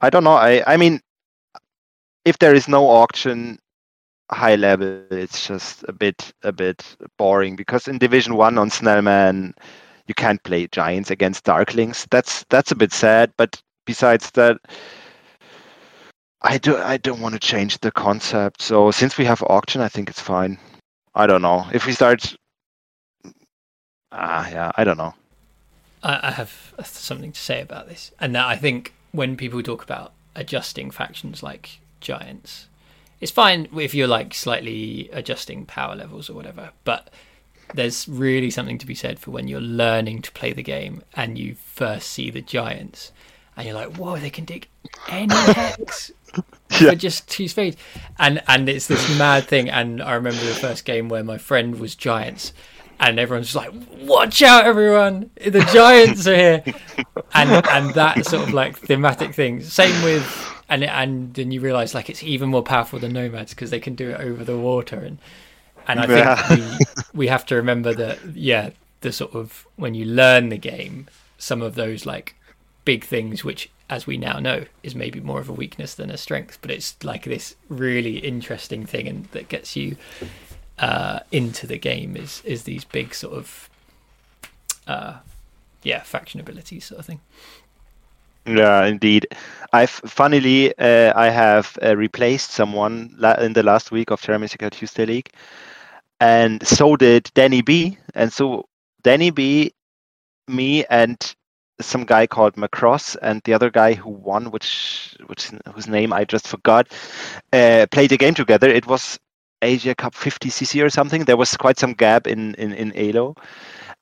I 0.00 0.10
don't 0.10 0.24
know. 0.24 0.34
I 0.34 0.62
I 0.66 0.76
mean, 0.76 1.00
if 2.24 2.38
there 2.38 2.54
is 2.54 2.68
no 2.68 2.88
auction 2.88 3.58
high 4.30 4.56
level, 4.56 5.04
it's 5.10 5.46
just 5.46 5.84
a 5.88 5.92
bit 5.92 6.32
a 6.42 6.52
bit 6.52 6.96
boring 7.18 7.56
because 7.56 7.88
in 7.88 7.98
Division 7.98 8.34
One 8.34 8.58
on 8.58 8.70
Snellman, 8.70 9.52
you 10.06 10.14
can't 10.14 10.42
play 10.42 10.68
giants 10.68 11.10
against 11.10 11.44
Darklings. 11.44 12.06
That's 12.10 12.44
that's 12.48 12.70
a 12.70 12.76
bit 12.76 12.92
sad. 12.92 13.32
But 13.36 13.60
besides 13.84 14.30
that, 14.32 14.58
I 16.42 16.58
do 16.58 16.76
I 16.76 16.96
don't 16.96 17.20
want 17.20 17.34
to 17.34 17.40
change 17.40 17.78
the 17.78 17.90
concept. 17.90 18.62
So 18.62 18.90
since 18.90 19.18
we 19.18 19.24
have 19.24 19.42
auction, 19.44 19.80
I 19.80 19.88
think 19.88 20.08
it's 20.08 20.20
fine. 20.20 20.58
I 21.14 21.26
don't 21.26 21.42
know 21.42 21.66
if 21.72 21.86
we 21.86 21.92
start. 21.92 22.36
Ah, 24.12 24.48
yeah, 24.48 24.72
I 24.76 24.84
don't 24.84 24.98
know. 24.98 25.14
I, 26.02 26.28
I 26.28 26.30
have 26.30 26.74
something 26.84 27.32
to 27.32 27.40
say 27.40 27.60
about 27.60 27.88
this, 27.88 28.12
and 28.20 28.34
that 28.34 28.46
I 28.46 28.56
think 28.56 28.94
when 29.12 29.36
people 29.36 29.62
talk 29.62 29.82
about 29.82 30.12
adjusting 30.34 30.90
factions 30.90 31.42
like 31.42 31.80
giants, 32.00 32.68
it's 33.20 33.32
fine 33.32 33.68
if 33.76 33.94
you're 33.94 34.06
like 34.06 34.34
slightly 34.34 35.08
adjusting 35.12 35.64
power 35.64 35.96
levels 35.96 36.28
or 36.30 36.34
whatever. 36.34 36.70
But 36.84 37.10
there's 37.74 38.08
really 38.08 38.50
something 38.50 38.78
to 38.78 38.86
be 38.86 38.94
said 38.94 39.18
for 39.18 39.30
when 39.32 39.48
you're 39.48 39.60
learning 39.60 40.22
to 40.22 40.32
play 40.32 40.52
the 40.52 40.62
game 40.62 41.02
and 41.14 41.36
you 41.38 41.54
first 41.54 42.08
see 42.10 42.30
the 42.30 42.40
giants 42.42 43.12
and 43.56 43.66
you're 43.66 43.74
like, 43.74 43.96
whoa, 43.96 44.18
they 44.18 44.30
can 44.30 44.44
dig 44.44 44.68
any 45.08 45.34
hex 45.52 46.12
Yeah. 46.70 46.90
for 46.90 46.94
just 46.94 47.28
two 47.28 47.48
spades. 47.48 47.76
And 48.18 48.42
and 48.46 48.68
it's 48.68 48.86
this 48.86 49.18
mad 49.18 49.44
thing. 49.44 49.70
And 49.70 50.02
I 50.02 50.12
remember 50.14 50.40
the 50.44 50.54
first 50.54 50.84
game 50.84 51.08
where 51.08 51.24
my 51.24 51.38
friend 51.38 51.78
was 51.80 51.94
giants 51.94 52.52
and 53.00 53.18
everyone's 53.18 53.52
just 53.52 53.56
like, 53.56 53.72
watch 54.02 54.42
out, 54.42 54.64
everyone, 54.64 55.30
the 55.36 55.60
giants 55.72 56.26
are 56.26 56.34
here. 56.36 56.62
And 57.34 57.66
and 57.66 57.94
that 57.94 58.24
sort 58.26 58.46
of 58.48 58.54
like 58.54 58.76
thematic 58.78 59.34
thing. 59.34 59.60
Same 59.62 60.02
with. 60.04 60.52
And 60.68 60.84
and 60.84 61.32
then 61.34 61.50
you 61.52 61.60
realise 61.60 61.94
like 61.94 62.10
it's 62.10 62.22
even 62.22 62.48
more 62.50 62.62
powerful 62.62 62.98
than 62.98 63.12
nomads 63.12 63.54
because 63.54 63.70
they 63.70 63.80
can 63.80 63.94
do 63.94 64.10
it 64.10 64.20
over 64.20 64.44
the 64.44 64.58
water 64.58 64.96
and 64.98 65.18
and 65.86 66.00
I 66.00 66.06
Yeah. 66.06 66.36
think 66.36 66.46
we, 66.48 66.84
we 67.12 67.28
have 67.28 67.46
to 67.46 67.56
remember 67.56 67.94
that 67.94 68.20
yeah 68.34 68.70
the 69.00 69.12
sort 69.12 69.34
of 69.34 69.66
when 69.76 69.94
you 69.94 70.04
learn 70.04 70.48
the 70.48 70.58
game 70.58 71.08
some 71.38 71.62
of 71.62 71.74
those 71.74 72.06
like 72.06 72.34
big 72.84 73.04
things 73.04 73.44
which 73.44 73.70
as 73.90 74.06
we 74.06 74.16
now 74.16 74.38
know 74.38 74.64
is 74.82 74.94
maybe 74.94 75.20
more 75.20 75.40
of 75.40 75.48
a 75.48 75.52
weakness 75.52 75.94
than 75.94 76.10
a 76.10 76.16
strength 76.16 76.58
but 76.62 76.70
it's 76.70 76.96
like 77.04 77.24
this 77.24 77.54
really 77.68 78.18
interesting 78.18 78.86
thing 78.86 79.06
and 79.08 79.26
that 79.26 79.48
gets 79.48 79.76
you 79.76 79.96
uh 80.78 81.20
into 81.32 81.66
the 81.66 81.78
game 81.78 82.16
is 82.16 82.42
is 82.44 82.64
these 82.64 82.84
big 82.84 83.14
sort 83.14 83.34
of 83.34 83.70
uh 84.86 85.18
yeah 85.82 86.02
faction 86.02 86.40
abilities 86.40 86.86
sort 86.86 87.00
of 87.00 87.06
thing 87.06 87.20
Yeah, 88.46 88.84
indeed. 88.86 89.26
I've 89.72 89.90
funnily 89.90 90.72
uh, 90.78 91.12
I 91.16 91.30
have 91.30 91.76
uh, 91.82 91.96
replaced 91.96 92.52
someone 92.52 93.12
la- 93.18 93.34
in 93.34 93.52
the 93.54 93.62
last 93.64 93.90
week 93.90 94.10
of 94.10 94.20
Terra 94.20 94.38
Mystica 94.38 94.70
Tuesday 94.70 95.04
League, 95.04 95.30
and 96.20 96.66
so 96.66 96.96
did 96.96 97.30
Danny 97.34 97.62
B. 97.62 97.98
And 98.14 98.32
so 98.32 98.68
Danny 99.02 99.30
B, 99.30 99.72
me, 100.48 100.84
and 100.86 101.16
some 101.80 102.04
guy 102.04 102.26
called 102.26 102.54
Macross, 102.56 103.16
and 103.20 103.42
the 103.44 103.54
other 103.54 103.70
guy 103.70 103.94
who 103.94 104.10
won, 104.10 104.50
which 104.50 105.16
which 105.26 105.50
whose 105.74 105.88
name 105.88 106.12
I 106.12 106.24
just 106.24 106.48
forgot, 106.48 106.88
uh, 107.52 107.86
played 107.90 108.12
a 108.12 108.16
game 108.16 108.34
together. 108.34 108.68
It 108.68 108.86
was 108.86 109.18
Asia 109.62 109.94
Cup 109.94 110.14
50cc 110.14 110.82
or 110.84 110.90
something. 110.90 111.24
There 111.24 111.36
was 111.36 111.56
quite 111.56 111.78
some 111.78 111.92
gap 111.92 112.26
in 112.26 112.54
in 112.54 112.72
in 112.72 112.92
Elo 112.96 113.34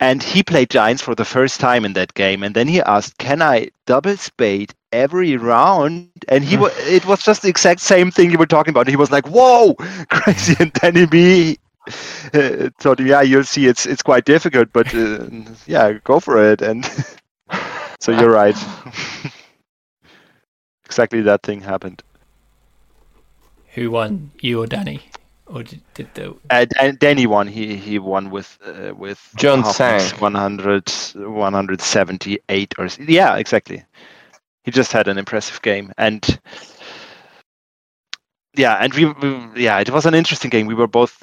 and 0.00 0.22
he 0.22 0.42
played 0.42 0.70
giants 0.70 1.02
for 1.02 1.14
the 1.14 1.24
first 1.24 1.60
time 1.60 1.84
in 1.84 1.92
that 1.92 2.14
game 2.14 2.42
and 2.42 2.54
then 2.54 2.66
he 2.66 2.80
asked 2.82 3.16
can 3.18 3.40
i 3.40 3.68
double 3.86 4.16
spade 4.16 4.74
every 4.92 5.36
round 5.36 6.10
and 6.28 6.44
he 6.44 6.56
was 6.62 6.72
it 6.88 7.06
was 7.06 7.22
just 7.22 7.42
the 7.42 7.48
exact 7.48 7.80
same 7.80 8.10
thing 8.10 8.30
you 8.30 8.38
were 8.38 8.46
talking 8.46 8.70
about 8.70 8.88
he 8.88 8.96
was 8.96 9.10
like 9.10 9.26
whoa 9.28 9.74
crazy 10.10 10.56
and 10.58 10.72
Danny 10.74 11.06
B 11.06 11.58
uh, 12.34 12.68
thought 12.78 13.00
yeah 13.00 13.20
you'll 13.22 13.44
see 13.44 13.66
it's 13.66 13.86
it's 13.86 14.02
quite 14.02 14.24
difficult 14.24 14.68
but 14.72 14.92
uh, 14.94 15.26
yeah 15.66 15.92
go 16.04 16.20
for 16.20 16.42
it 16.42 16.60
and 16.62 16.84
so 18.00 18.12
you're 18.12 18.30
right 18.30 18.56
exactly 20.86 21.20
that 21.22 21.42
thing 21.42 21.60
happened 21.60 22.02
who 23.74 23.90
won 23.90 24.30
you 24.40 24.62
or 24.62 24.66
danny 24.66 25.02
or 25.46 25.62
did, 25.62 25.82
did 25.94 26.14
the 26.14 26.34
uh, 26.50 26.64
Danny 26.98 27.26
won. 27.26 27.46
He 27.48 27.76
he 27.76 27.98
won 27.98 28.30
with 28.30 28.58
uh, 28.64 28.94
with 28.94 29.34
John 29.36 29.62
half 29.62 29.76
Sang. 29.76 30.10
100, 30.20 30.88
178 31.14 32.74
or 32.78 32.84
s- 32.86 32.98
yeah, 32.98 33.36
exactly. 33.36 33.84
He 34.64 34.70
just 34.70 34.92
had 34.92 35.08
an 35.08 35.18
impressive 35.18 35.62
game, 35.62 35.92
and 35.98 36.38
yeah, 38.56 38.74
and 38.80 38.92
we, 38.94 39.06
we 39.06 39.62
yeah, 39.62 39.80
it 39.80 39.90
was 39.90 40.06
an 40.06 40.14
interesting 40.14 40.50
game. 40.50 40.66
We 40.66 40.74
were 40.74 40.86
both 40.88 41.22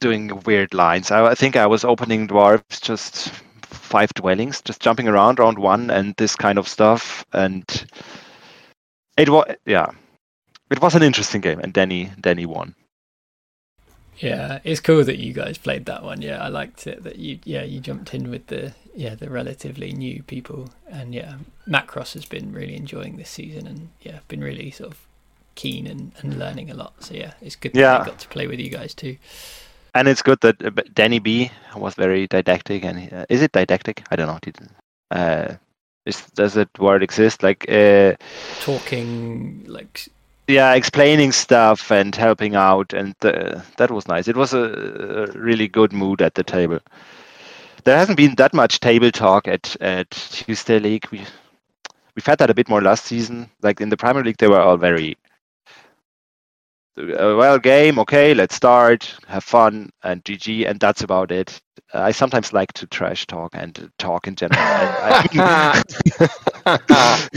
doing 0.00 0.40
weird 0.44 0.74
lines. 0.74 1.10
I, 1.10 1.26
I 1.28 1.34
think 1.34 1.56
I 1.56 1.66
was 1.66 1.84
opening 1.84 2.28
dwarves 2.28 2.80
just 2.80 3.30
five 3.62 4.12
dwellings, 4.14 4.62
just 4.62 4.80
jumping 4.80 5.08
around 5.08 5.38
round 5.38 5.58
one 5.58 5.90
and 5.90 6.14
this 6.16 6.36
kind 6.36 6.58
of 6.58 6.68
stuff, 6.68 7.24
and 7.32 7.64
it 9.16 9.28
was 9.28 9.46
yeah, 9.66 9.90
it 10.70 10.80
was 10.82 10.94
an 10.94 11.02
interesting 11.02 11.40
game, 11.40 11.60
and 11.60 11.72
Danny 11.72 12.12
Danny 12.20 12.46
won. 12.46 12.74
Yeah, 14.18 14.60
it's 14.64 14.80
cool 14.80 15.04
that 15.04 15.18
you 15.18 15.32
guys 15.32 15.58
played 15.58 15.84
that 15.86 16.02
one. 16.02 16.22
Yeah, 16.22 16.42
I 16.42 16.48
liked 16.48 16.86
it 16.86 17.02
that 17.04 17.16
you 17.16 17.38
yeah 17.44 17.62
you 17.64 17.80
jumped 17.80 18.14
in 18.14 18.30
with 18.30 18.46
the 18.46 18.74
yeah 18.94 19.14
the 19.14 19.28
relatively 19.30 19.92
new 19.92 20.22
people 20.22 20.70
and 20.88 21.14
yeah 21.14 21.36
Macross 21.68 22.14
has 22.14 22.24
been 22.24 22.52
really 22.52 22.76
enjoying 22.76 23.16
this 23.16 23.28
season 23.30 23.66
and 23.66 23.90
yeah 24.00 24.20
been 24.28 24.40
really 24.42 24.70
sort 24.70 24.92
of 24.92 25.06
keen 25.54 25.86
and, 25.86 26.12
and 26.18 26.38
learning 26.38 26.70
a 26.70 26.74
lot. 26.74 26.94
So 27.04 27.14
yeah, 27.14 27.34
it's 27.42 27.56
good 27.56 27.76
that 27.78 27.80
Yeah. 27.80 27.94
I 27.94 28.00
got 28.00 28.18
to 28.20 28.28
play 28.28 28.46
with 28.46 28.60
you 28.60 28.70
guys 28.70 28.94
too. 28.94 29.16
And 29.96 30.08
it's 30.08 30.22
good 30.22 30.40
that 30.42 30.64
uh, 30.64 30.70
Danny 30.92 31.18
B 31.18 31.50
was 31.74 31.94
very 31.94 32.26
didactic. 32.26 32.84
And 32.84 33.12
uh, 33.12 33.26
is 33.28 33.42
it 33.42 33.52
didactic? 33.52 34.04
I 34.10 34.16
don't 34.16 34.26
know. 34.26 34.38
Did, 34.42 34.58
uh, 35.10 35.54
is, 36.04 36.24
does 36.34 36.54
that 36.54 36.68
word 36.78 37.02
exist? 37.02 37.42
Like, 37.42 37.66
uh, 37.68 38.14
Talking 38.60 39.64
like 39.66 40.08
yeah, 40.48 40.74
explaining 40.74 41.32
stuff 41.32 41.90
and 41.90 42.14
helping 42.14 42.54
out, 42.54 42.92
and 42.92 43.14
uh, 43.24 43.60
that 43.78 43.90
was 43.90 44.06
nice. 44.06 44.28
It 44.28 44.36
was 44.36 44.54
a, 44.54 44.62
a 44.62 45.38
really 45.38 45.66
good 45.66 45.92
mood 45.92 46.22
at 46.22 46.34
the 46.34 46.44
table. 46.44 46.78
There 47.82 47.96
hasn't 47.96 48.16
been 48.16 48.36
that 48.36 48.54
much 48.54 48.78
table 48.78 49.10
talk 49.10 49.48
at 49.48 49.76
at 49.80 50.10
Tuesday 50.10 50.78
League. 50.78 51.08
We 51.10 51.24
we've 52.14 52.26
had 52.26 52.38
that 52.38 52.50
a 52.50 52.54
bit 52.54 52.68
more 52.68 52.80
last 52.80 53.06
season. 53.06 53.50
Like 53.62 53.80
in 53.80 53.88
the 53.88 53.96
Premier 53.96 54.22
League, 54.22 54.38
they 54.38 54.48
were 54.48 54.60
all 54.60 54.76
very 54.76 55.16
well 56.96 57.58
game. 57.58 57.98
Okay, 58.00 58.34
let's 58.34 58.54
start, 58.54 59.16
have 59.28 59.44
fun, 59.44 59.90
and 60.02 60.24
GG, 60.24 60.64
and 60.66 60.78
that's 60.80 61.02
about 61.02 61.30
it. 61.32 61.60
I 61.94 62.12
sometimes 62.12 62.52
like 62.52 62.72
to 62.74 62.86
trash 62.86 63.26
talk 63.26 63.50
and 63.54 63.90
talk 63.98 64.26
in 64.26 64.34
general. 64.36 64.68
I- 64.80 65.24
I- 65.36 65.82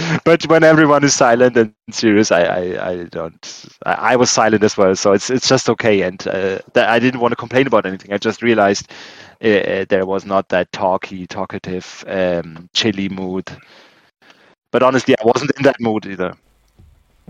but 0.24 0.46
when 0.48 0.62
everyone 0.64 1.04
is 1.04 1.14
silent 1.14 1.56
and 1.56 1.72
serious, 1.72 2.08
I, 2.08 2.20
I, 2.22 2.62
I 2.64 2.82
don't. 2.84 3.64
I, 3.66 3.76
I 3.82 3.96
was 3.96 4.12
silent 4.12 4.46
as 4.46 4.62
well, 4.62 4.80
so 4.82 5.00
it's 5.00 5.16
it's 5.16 5.36
just 5.36 5.58
okay. 5.60 6.02
And 6.02 6.14
uh, 6.26 6.58
that 6.72 6.88
I 6.88 6.98
didn't 6.98 7.20
want 7.20 7.32
to 7.32 7.36
complain 7.36 7.66
about 7.66 7.86
anything. 7.86 8.12
I 8.12 8.18
just 8.18 8.42
realized 8.42 8.90
uh, 9.42 9.48
uh, 9.48 9.84
there 9.88 10.06
was 10.06 10.24
not 10.24 10.48
that 10.50 10.72
talky, 10.72 11.26
talkative, 11.26 12.04
um, 12.08 12.68
chilly 12.74 13.08
mood. 13.08 13.50
But 14.72 14.82
honestly, 14.82 15.14
I 15.20 15.24
wasn't 15.24 15.52
in 15.56 15.62
that 15.64 15.80
mood 15.80 16.06
either. 16.06 16.34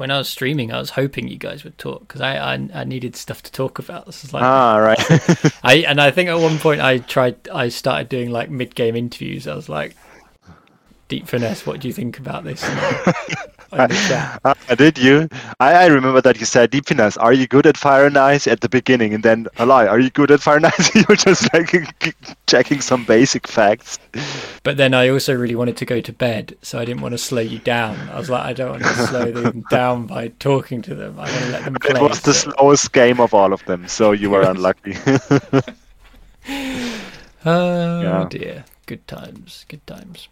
When 0.01 0.11
I 0.11 0.16
was 0.16 0.30
streaming, 0.30 0.72
I 0.72 0.78
was 0.78 0.88
hoping 0.88 1.28
you 1.28 1.36
guys 1.36 1.62
would 1.62 1.76
talk 1.76 2.09
because 2.09 2.22
I, 2.22 2.55
I 2.55 2.68
I 2.72 2.84
needed 2.84 3.16
stuff 3.16 3.42
to 3.42 3.53
talk 3.53 3.78
about. 3.78 4.07
This 4.07 4.24
is 4.24 4.32
like 4.32 4.42
Ah, 4.42 4.76
right. 4.78 4.98
I 5.62 5.84
and 5.86 6.01
I 6.01 6.11
think 6.11 6.30
at 6.30 6.38
one 6.38 6.59
point 6.59 6.80
I 6.80 6.98
tried 6.98 7.36
I 7.51 7.68
started 7.68 8.09
doing 8.09 8.30
like 8.30 8.48
mid 8.48 8.74
game 8.74 8.96
interviews. 8.96 9.46
I 9.46 9.55
was 9.55 9.68
like, 9.68 9.94
Deep 11.09 11.28
finesse, 11.28 11.66
what 11.66 11.80
do 11.80 11.88
you 11.88 11.92
think 11.92 12.18
about 12.18 12.44
this? 12.44 12.64
The 13.88 13.88
chat. 14.08 14.40
Ah, 14.44 14.54
did 14.74 14.98
you? 14.98 15.28
I, 15.60 15.74
I 15.74 15.86
remember 15.86 16.20
that 16.22 16.40
you 16.40 16.46
said, 16.46 16.70
Deep 16.70 16.86
Finesse, 16.86 17.16
are 17.18 17.32
you 17.32 17.46
good 17.46 17.66
at 17.66 17.76
Fire 17.76 18.04
and 18.06 18.16
Ice 18.16 18.48
at 18.48 18.62
the 18.62 18.68
beginning? 18.68 19.14
And 19.14 19.22
then, 19.22 19.46
a 19.58 19.66
lie, 19.66 19.86
are 19.86 20.00
you 20.00 20.10
good 20.10 20.30
at 20.32 20.40
Fire 20.40 20.56
and 20.56 20.66
Ice? 20.66 20.94
you 20.94 21.04
were 21.08 21.14
just 21.14 21.52
like 21.54 21.72
checking 22.46 22.80
some 22.80 23.04
basic 23.04 23.46
facts. 23.46 23.98
But 24.64 24.76
then 24.76 24.92
I 24.92 25.08
also 25.08 25.34
really 25.34 25.54
wanted 25.54 25.76
to 25.76 25.84
go 25.86 26.00
to 26.00 26.12
bed, 26.12 26.56
so 26.62 26.80
I 26.80 26.84
didn't 26.84 27.00
want 27.00 27.12
to 27.12 27.18
slow 27.18 27.42
you 27.42 27.60
down. 27.60 27.96
I 28.10 28.18
was 28.18 28.28
like, 28.28 28.44
I 28.44 28.52
don't 28.52 28.70
want 28.70 28.82
to 28.82 29.06
slow 29.06 29.30
them 29.30 29.64
down 29.70 30.06
by 30.06 30.28
talking 30.40 30.82
to 30.82 30.94
them. 30.96 31.14
I 31.18 31.30
want 31.30 31.44
to 31.44 31.50
let 31.50 31.64
them 31.64 31.74
play. 31.74 31.90
It 32.00 32.02
was 32.02 32.20
the 32.22 32.34
so- 32.34 32.50
slowest 32.50 32.92
game 32.92 33.20
of 33.20 33.32
all 33.34 33.52
of 33.52 33.64
them, 33.66 33.86
so 33.86 34.10
you 34.12 34.30
were 34.30 34.42
unlucky. 34.42 34.96
Oh 37.44 38.00
Yeah. 38.02 38.26
dear, 38.28 38.64
good 38.86 39.06
times, 39.06 39.64
good 39.68 39.86
times. 39.86 40.28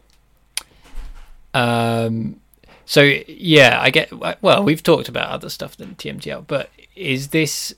Um, 1.55 2.41
so 2.89 3.03
yeah, 3.03 3.79
I 3.83 3.91
get. 3.91 4.11
Well, 4.43 4.65
we've 4.65 4.83
talked 4.83 5.11
about 5.11 5.29
other 5.29 5.51
stuff 5.51 5.77
than 5.77 5.95
TMTL, 5.97 6.47
but 6.47 6.71
is 6.97 7.29
this 7.29 7.75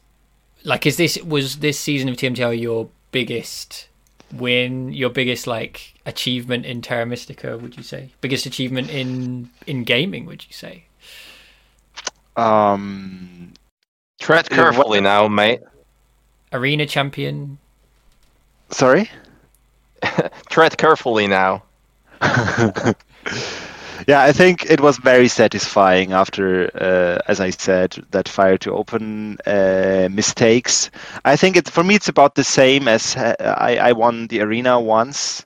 like 0.62 0.86
is 0.86 0.96
this 0.98 1.20
was 1.24 1.56
this 1.58 1.80
season 1.80 2.08
of 2.08 2.16
TMTL 2.16 2.58
your 2.60 2.88
biggest 3.10 3.88
win, 4.32 4.92
your 4.92 5.10
biggest 5.10 5.48
like 5.48 5.94
achievement 6.06 6.64
in 6.64 6.80
Terra 6.80 7.06
Mystica? 7.06 7.58
Would 7.58 7.76
you 7.76 7.82
say 7.82 8.10
biggest 8.20 8.46
achievement 8.46 8.88
in 8.88 9.50
in 9.66 9.82
gaming? 9.82 10.26
Would 10.26 10.46
you 10.46 10.52
say? 10.52 10.84
um, 12.36 13.52
Tread 14.20 14.46
Yeah, 14.50 14.56
what- 14.58 14.74
carefully 14.74 15.00
now, 15.00 15.26
mate. 15.26 15.60
Arena 16.52 16.86
champion. 16.86 17.58
sorry? 18.70 19.10
Tread 20.50 20.78
carefully 20.78 21.26
now. 21.26 21.64
yeah, 24.06 24.22
I 24.22 24.32
think 24.32 24.70
it 24.70 24.80
was 24.80 24.98
very 24.98 25.28
satisfying 25.28 26.12
after, 26.12 26.70
uh, 26.74 27.20
as 27.30 27.40
I 27.40 27.50
said, 27.50 27.96
that 28.10 28.28
fire 28.28 28.58
to 28.58 28.72
open 28.72 29.38
uh, 29.46 30.08
mistakes. 30.10 30.90
I 31.24 31.36
think 31.36 31.56
it's 31.56 31.70
for 31.70 31.84
me 31.84 31.94
it's 31.94 32.08
about 32.08 32.34
the 32.34 32.44
same 32.44 32.88
as 32.88 33.16
uh, 33.16 33.34
I, 33.38 33.76
I 33.76 33.92
won 33.92 34.26
the 34.28 34.40
arena 34.40 34.80
once 34.80 35.44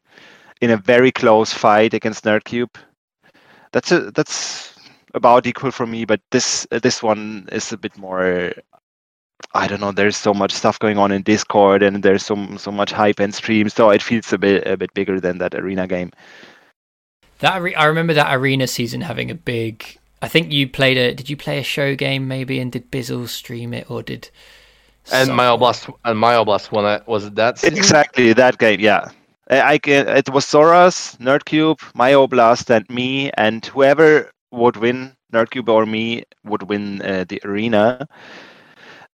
in 0.60 0.70
a 0.70 0.76
very 0.76 1.12
close 1.12 1.52
fight 1.52 1.94
against 1.94 2.24
Nerdcube. 2.24 2.74
That's 3.72 3.92
a, 3.92 4.10
that's 4.12 4.74
about 5.14 5.46
equal 5.46 5.70
for 5.70 5.86
me, 5.86 6.04
but 6.04 6.20
this 6.30 6.66
uh, 6.72 6.78
this 6.78 7.02
one 7.02 7.48
is 7.52 7.72
a 7.72 7.78
bit 7.78 7.96
more. 7.98 8.52
I 9.54 9.66
don't 9.68 9.80
know. 9.80 9.92
There's 9.92 10.16
so 10.16 10.34
much 10.34 10.52
stuff 10.52 10.78
going 10.78 10.98
on 10.98 11.12
in 11.12 11.22
Discord, 11.22 11.82
and 11.82 12.02
there's 12.02 12.24
so 12.24 12.56
so 12.56 12.70
much 12.72 12.92
hype 12.92 13.20
and 13.20 13.34
streams, 13.34 13.74
so 13.74 13.90
it 13.90 14.02
feels 14.02 14.32
a 14.32 14.38
bit 14.38 14.66
a 14.66 14.76
bit 14.76 14.94
bigger 14.94 15.20
than 15.20 15.38
that 15.38 15.54
arena 15.54 15.86
game. 15.86 16.12
That 17.40 17.60
are- 17.60 17.76
I 17.78 17.84
remember 17.86 18.14
that 18.14 18.34
arena 18.34 18.66
season 18.66 19.02
having 19.02 19.30
a 19.30 19.34
big. 19.34 19.98
I 20.22 20.28
think 20.28 20.52
you 20.52 20.68
played 20.68 20.96
a. 20.96 21.14
Did 21.14 21.28
you 21.28 21.36
play 21.36 21.58
a 21.58 21.62
show 21.62 21.94
game 21.94 22.26
maybe, 22.28 22.58
and 22.60 22.72
did 22.72 22.90
Bizzle 22.90 23.28
stream 23.28 23.74
it, 23.74 23.90
or 23.90 24.02
did? 24.02 24.30
And 25.12 25.26
someone- 25.28 25.46
Myoblast 25.46 25.92
and 26.04 26.18
Myoblast 26.18 26.72
one 26.72 26.84
uh, 26.86 27.00
was 27.06 27.26
it 27.26 27.34
that 27.34 27.58
season? 27.58 27.76
Exactly 27.76 28.32
that 28.32 28.56
game, 28.58 28.80
yeah. 28.80 29.10
I, 29.50 29.60
I 29.74 29.78
can, 29.78 30.08
it 30.08 30.30
was 30.30 30.46
Soras, 30.46 31.18
Nerdcube, 31.18 31.78
Myoblast, 31.94 32.70
and 32.74 32.88
me, 32.88 33.30
and 33.36 33.66
whoever 33.66 34.30
would 34.50 34.78
win, 34.78 35.14
Nerdcube 35.32 35.68
or 35.68 35.84
me, 35.84 36.24
would 36.44 36.62
win 36.62 37.02
uh, 37.02 37.24
the 37.28 37.38
arena. 37.44 38.08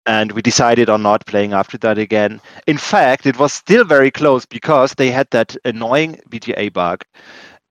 And 0.05 0.33
we 0.33 0.41
decided 0.41 0.89
on 0.89 1.03
not 1.03 1.25
playing 1.25 1.53
after 1.53 1.77
that 1.79 1.97
again. 1.97 2.41
In 2.65 2.77
fact, 2.77 3.25
it 3.25 3.39
was 3.39 3.53
still 3.53 3.85
very 3.85 4.11
close 4.11 4.45
because 4.45 4.93
they 4.93 5.09
had 5.11 5.29
that 5.31 5.55
annoying 5.63 6.19
BGA 6.29 6.71
bug. 6.73 7.03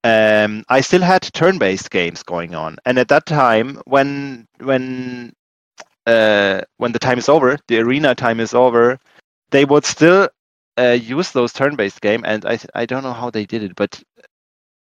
Um, 0.06 0.64
I 0.68 0.82
still 0.82 1.02
had 1.02 1.22
turn-based 1.34 1.90
games 1.90 2.22
going 2.22 2.54
on, 2.54 2.76
and 2.86 2.98
at 2.98 3.08
that 3.08 3.26
time, 3.26 3.80
when 3.86 4.46
when 4.60 5.32
uh, 6.06 6.60
when 6.78 6.92
the 6.92 6.98
time 7.00 7.18
is 7.18 7.28
over, 7.28 7.58
the 7.68 7.78
arena 7.80 8.14
time 8.14 8.40
is 8.40 8.54
over, 8.54 8.98
they 9.50 9.64
would 9.64 9.84
still 9.84 10.28
uh, 10.78 10.98
use 11.00 11.32
those 11.32 11.52
turn-based 11.52 12.00
game, 12.02 12.22
and 12.24 12.44
I 12.46 12.58
I 12.74 12.86
don't 12.86 13.02
know 13.02 13.14
how 13.14 13.30
they 13.30 13.46
did 13.46 13.62
it, 13.64 13.74
but 13.76 14.02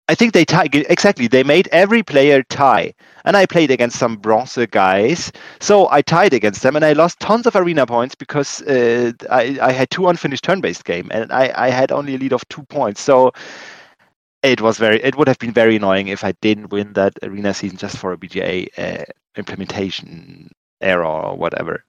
I 0.07 0.15
think 0.15 0.34
they 0.34 0.45
tie 0.45 0.70
exactly. 0.74 1.28
They 1.28 1.43
made 1.43 1.67
every 1.72 2.03
player 2.03 2.43
tie, 2.43 2.93
and 3.26 3.38
I 3.38 3.45
played 3.45 3.72
against 3.72 3.99
some 3.99 4.15
bronze 4.17 4.57
guys, 4.72 5.32
so 5.59 5.89
I 5.91 6.01
tied 6.01 6.34
against 6.34 6.63
them, 6.63 6.76
and 6.78 6.86
I 6.86 6.93
lost 6.93 7.20
tons 7.20 7.45
of 7.45 7.55
arena 7.57 7.86
points 7.86 8.15
because 8.15 8.61
uh, 8.63 9.11
I 9.30 9.59
I 9.61 9.72
had 9.74 9.89
two 9.91 10.07
unfinished 10.07 10.45
turn-based 10.45 10.86
game, 10.86 11.09
and 11.11 11.32
I 11.32 11.51
I 11.55 11.70
had 11.72 11.91
only 11.91 12.15
a 12.15 12.20
lead 12.20 12.34
of 12.34 12.47
two 12.49 12.63
points, 12.63 13.01
so. 13.01 13.34
It 14.41 14.61
was 14.61 14.77
very. 14.77 15.03
It 15.03 15.17
would 15.17 15.27
have 15.27 15.39
been 15.39 15.53
very 15.53 15.75
annoying 15.75 16.07
if 16.07 16.23
I 16.23 16.31
didn't 16.41 16.71
win 16.71 16.93
that 16.93 17.13
arena 17.23 17.53
season 17.53 17.77
just 17.77 17.97
for 17.97 18.13
a 18.13 18.17
BGA 18.17 18.67
uh, 18.77 19.05
implementation 19.35 20.49
error 20.81 21.05
or 21.05 21.35
whatever. 21.35 21.83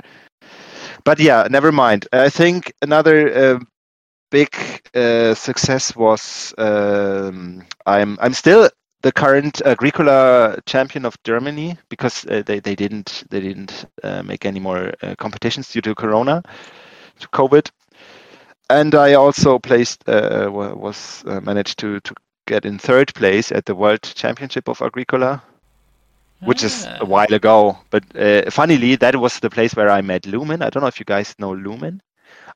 But 1.04 1.20
yeah, 1.20 1.46
never 1.48 1.70
mind. 1.70 2.08
I 2.12 2.28
think 2.28 2.72
another 2.82 3.54
uh, 3.54 3.60
big 4.30 4.54
uh, 4.94 5.34
success 5.34 5.94
was 5.94 6.52
um, 6.58 7.64
I'm 7.86 8.18
I'm 8.20 8.34
still 8.34 8.68
the 9.02 9.12
current 9.12 9.62
Agricola 9.64 10.58
champion 10.66 11.04
of 11.04 11.16
Germany 11.24 11.78
because 11.88 12.26
uh, 12.26 12.42
they 12.44 12.60
they 12.60 12.74
didn't 12.74 13.24
they 13.30 13.40
didn't 13.40 13.86
uh, 14.02 14.22
make 14.22 14.44
any 14.44 14.60
more 14.60 14.92
uh, 15.02 15.14
competitions 15.18 15.70
due 15.70 15.80
to 15.82 15.94
Corona, 15.94 16.42
to 17.20 17.28
COVID, 17.28 17.70
and 18.68 18.94
I 18.94 19.14
also 19.14 19.58
placed 19.58 20.08
uh, 20.08 20.48
was 20.50 21.24
uh, 21.26 21.40
managed 21.40 21.78
to 21.78 22.00
to 22.00 22.14
get 22.54 22.64
in 22.66 22.78
third 22.78 23.14
place 23.14 23.52
at 23.58 23.64
the 23.66 23.74
World 23.74 24.02
Championship 24.22 24.68
of 24.68 24.82
Agricola 24.82 25.42
which 26.44 26.62
is 26.64 26.86
Ah. 26.86 26.98
a 27.00 27.04
while 27.04 27.32
ago. 27.34 27.78
But 27.90 28.04
uh, 28.16 28.50
funnily, 28.50 28.96
that 28.96 29.16
was 29.16 29.38
the 29.40 29.50
place 29.50 29.74
where 29.76 29.90
I 29.90 30.00
met 30.02 30.26
Lumen. 30.26 30.62
I 30.62 30.70
don't 30.70 30.82
know 30.82 30.88
if 30.88 30.98
you 31.00 31.04
guys 31.04 31.34
know 31.38 31.52
Lumen. 31.52 32.00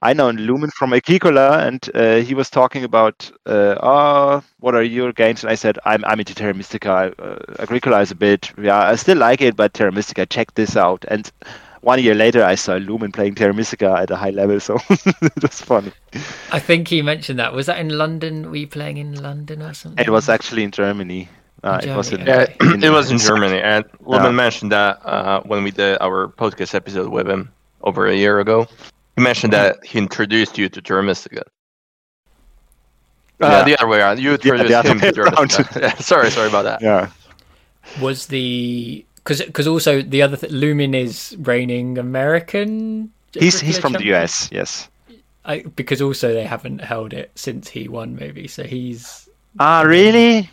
I 0.03 0.13
know 0.13 0.31
Lumen 0.31 0.71
from 0.79 0.93
Agricola, 0.93 1.59
and 1.67 1.81
uh, 1.95 2.17
he 2.17 2.35
was 2.35 2.51
talking 2.51 2.85
about, 2.85 3.31
uh, 3.47 3.77
oh, 3.83 4.43
what 4.61 4.75
are 4.75 4.83
your 4.83 5.13
games? 5.13 5.43
And 5.43 5.51
I 5.51 5.55
said, 5.55 5.79
I'm, 5.85 6.05
I'm 6.05 6.19
into 6.21 6.35
Terra 6.35 6.55
Mystica. 6.55 7.13
Uh, 7.19 7.63
Agricola 7.63 8.01
is 8.01 8.11
a 8.11 8.15
bit, 8.15 8.53
yeah, 8.61 8.91
I 8.91 8.97
still 8.97 9.19
like 9.19 9.41
it, 9.41 9.57
but 9.57 9.73
Terra 9.75 9.93
Mystica, 9.93 10.27
check 10.27 10.55
this 10.55 10.77
out. 10.77 11.05
And 11.09 11.31
one 11.85 12.03
year 12.03 12.15
later, 12.15 12.43
I 12.43 12.55
saw 12.57 12.75
Lumen 12.77 13.13
playing 13.13 13.35
Terra 13.37 13.53
Mystica 13.55 13.95
at 13.99 14.11
a 14.11 14.17
high 14.17 14.31
level, 14.31 14.59
so 14.61 14.79
it 14.91 15.43
was 15.43 15.61
funny. 15.61 15.93
I 16.51 16.59
think 16.59 16.89
he 16.89 17.03
mentioned 17.03 17.39
that. 17.39 17.53
Was 17.53 17.67
that 17.67 17.79
in 17.79 17.91
London? 17.91 18.51
Were 18.51 18.57
you 18.57 18.67
playing 18.67 18.97
in 18.99 19.15
London 19.23 19.63
or 19.63 19.75
something? 19.75 20.05
It 20.05 20.11
was 20.11 20.29
actually 20.29 20.63
in 20.65 20.71
Germany. 20.71 21.29
Uh, 21.63 21.81
In 21.83 21.89
it 21.91 21.97
was 21.97 22.13
in, 22.13 22.19
Germany, 22.19 22.31
Yeah, 22.31 22.43
okay. 22.79 22.87
it 22.87 22.91
was 22.91 23.11
in 23.11 23.17
in 23.17 23.21
Germany, 23.23 23.61
and 23.61 23.85
Lumen 24.05 24.25
Yeah. 24.27 24.31
mentioned 24.33 24.73
that 24.73 25.01
uh, 25.05 25.41
when 25.45 25.63
we 25.65 25.71
did 25.71 25.97
our 26.01 26.29
podcast 26.29 26.75
episode 26.75 27.09
with 27.11 27.29
him 27.29 27.51
over 27.83 28.07
a 28.07 28.15
year 28.15 28.41
ago. 28.41 28.67
He 29.17 29.23
mentioned 29.23 29.53
that 29.53 29.77
he 29.85 29.99
introduced 29.99 30.59
you 30.59 30.69
to 30.69 30.81
Terra 30.83 31.03
Mystica. 31.03 31.45
Uh, 33.41 33.49
yeah, 33.51 33.65
the 33.65 33.79
other 33.79 33.89
way 33.89 33.99
around. 33.99 34.19
You 34.21 34.37
the 34.37 34.49
introduced 34.51 34.75
other 34.75 34.89
him 34.91 34.99
way 34.99 35.09
to 35.09 35.13
Terra 35.13 35.29
around. 35.33 35.43
Mystica. 35.43 35.81
Yeah, 35.83 35.95
sorry, 35.97 36.31
sorry 36.31 36.49
about 36.49 36.63
that. 36.65 36.83
yeah. 36.83 37.11
Was 38.01 38.27
the 38.27 39.05
because 39.25 39.41
because 39.43 39.67
also 39.67 40.03
the 40.03 40.23
other 40.23 40.37
th- 40.37 40.53
Lumen 40.53 40.95
is 40.95 41.35
reigning 41.41 41.99
American. 41.99 43.11
He's 43.33 43.59
he's 43.61 43.79
Agricola 43.79 43.81
from 43.81 43.93
the? 44.07 44.15
US. 44.15 44.49
Yes. 44.53 44.89
I, 45.47 45.61
because 45.77 46.01
also 46.01 46.33
they 46.33 46.45
haven't 46.45 46.79
held 46.81 47.13
it 47.13 47.31
since 47.35 47.69
he 47.69 47.89
won, 47.89 48.15
maybe. 48.17 48.47
So 48.49 48.65
he's. 48.65 49.29
Ah, 49.59 49.83
really? 49.83 50.49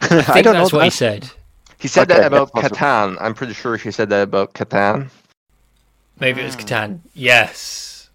I 0.00 0.06
think 0.22 0.44
don't 0.44 0.54
that's 0.54 0.72
know 0.72 0.78
what 0.78 0.84
he 0.84 0.90
said. 0.90 1.28
He 1.78 1.88
said 1.88 2.10
Okay, 2.10 2.20
that 2.20 2.26
about 2.28 2.52
that's 2.54 2.68
possible. 2.68 2.76
Catan. 2.76 3.16
I'm 3.20 3.34
pretty 3.34 3.54
sure 3.54 3.76
he 3.76 3.90
said 3.90 4.08
that 4.10 4.22
about 4.22 4.54
Catan. 4.54 5.10
Maybe 6.20 6.40
it 6.40 6.44
was 6.44 6.56
Catan. 6.56 7.00
Yes. 7.14 8.08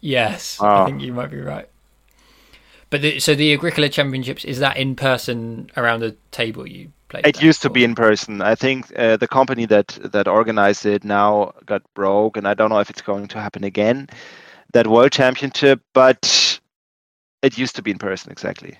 Yes. 0.00 0.58
I 0.60 0.66
Ah. 0.66 0.86
think 0.86 1.02
you 1.02 1.12
might 1.12 1.30
be 1.30 1.40
right. 1.40 1.68
But 2.90 3.02
the, 3.02 3.20
so 3.20 3.34
the 3.34 3.52
Agricola 3.52 3.88
Championships 3.88 4.44
is 4.44 4.60
that 4.60 4.76
in 4.76 4.96
person 4.96 5.70
around 5.76 6.00
the 6.00 6.16
table 6.30 6.66
you 6.66 6.90
play? 7.08 7.20
It 7.24 7.42
used 7.42 7.60
to 7.62 7.70
be 7.70 7.84
in 7.84 7.94
person. 7.94 8.40
I 8.40 8.54
think 8.54 8.90
uh, 8.96 9.18
the 9.18 9.28
company 9.28 9.66
that 9.66 9.98
that 10.04 10.26
organized 10.26 10.86
it 10.86 11.04
now 11.04 11.52
got 11.66 11.82
broke, 11.94 12.36
and 12.36 12.48
I 12.48 12.54
don't 12.54 12.70
know 12.70 12.78
if 12.78 12.88
it's 12.88 13.02
going 13.02 13.28
to 13.28 13.40
happen 13.40 13.64
again. 13.64 14.08
That 14.72 14.86
World 14.86 15.12
Championship, 15.12 15.80
but 15.92 16.60
it 17.42 17.58
used 17.58 17.76
to 17.76 17.82
be 17.82 17.90
in 17.90 17.98
person 17.98 18.32
exactly, 18.32 18.78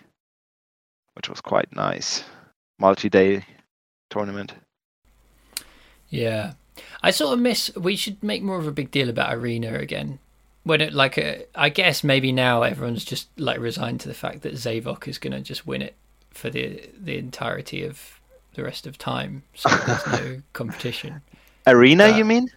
which 1.14 1.28
was 1.28 1.40
quite 1.40 1.74
nice. 1.74 2.24
Multi-day 2.78 3.44
tournament. 4.08 4.54
Yeah, 6.08 6.54
I 7.02 7.10
sort 7.10 7.34
of 7.34 7.40
miss. 7.40 7.74
We 7.76 7.96
should 7.96 8.22
make 8.22 8.42
more 8.42 8.58
of 8.58 8.66
a 8.66 8.72
big 8.72 8.90
deal 8.90 9.10
about 9.10 9.34
Arena 9.34 9.74
again. 9.74 10.18
When 10.68 10.80
it 10.80 10.92
like, 10.92 11.16
uh, 11.18 11.36
I 11.54 11.68
guess 11.70 12.04
maybe 12.04 12.30
now 12.30 12.62
everyone's 12.62 13.04
just 13.04 13.28
like 13.38 13.58
resigned 13.58 14.00
to 14.00 14.08
the 14.08 14.14
fact 14.24 14.42
that 14.42 14.52
Zavok 14.54 15.08
is 15.08 15.18
going 15.18 15.32
to 15.32 15.40
just 15.40 15.66
win 15.66 15.82
it 15.82 15.94
for 16.30 16.50
the 16.50 16.90
the 17.08 17.16
entirety 17.16 17.84
of 17.84 18.20
the 18.54 18.62
rest 18.62 18.86
of 18.86 18.98
time. 18.98 19.42
So 19.54 19.68
there's 19.86 20.06
no 20.06 20.42
competition. 20.52 21.22
Arena, 21.66 22.04
Uh, 22.04 22.16
you 22.18 22.24
mean? 22.24 22.48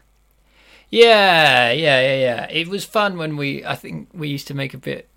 Yeah, 0.90 1.72
yeah, 1.72 2.02
yeah, 2.02 2.16
yeah. 2.28 2.48
It 2.52 2.68
was 2.68 2.84
fun 2.84 3.18
when 3.18 3.38
we. 3.38 3.64
I 3.66 3.76
think 3.76 4.10
we 4.14 4.28
used 4.28 4.48
to 4.48 4.54
make 4.54 4.74
a 4.74 4.78
bit, 4.78 5.08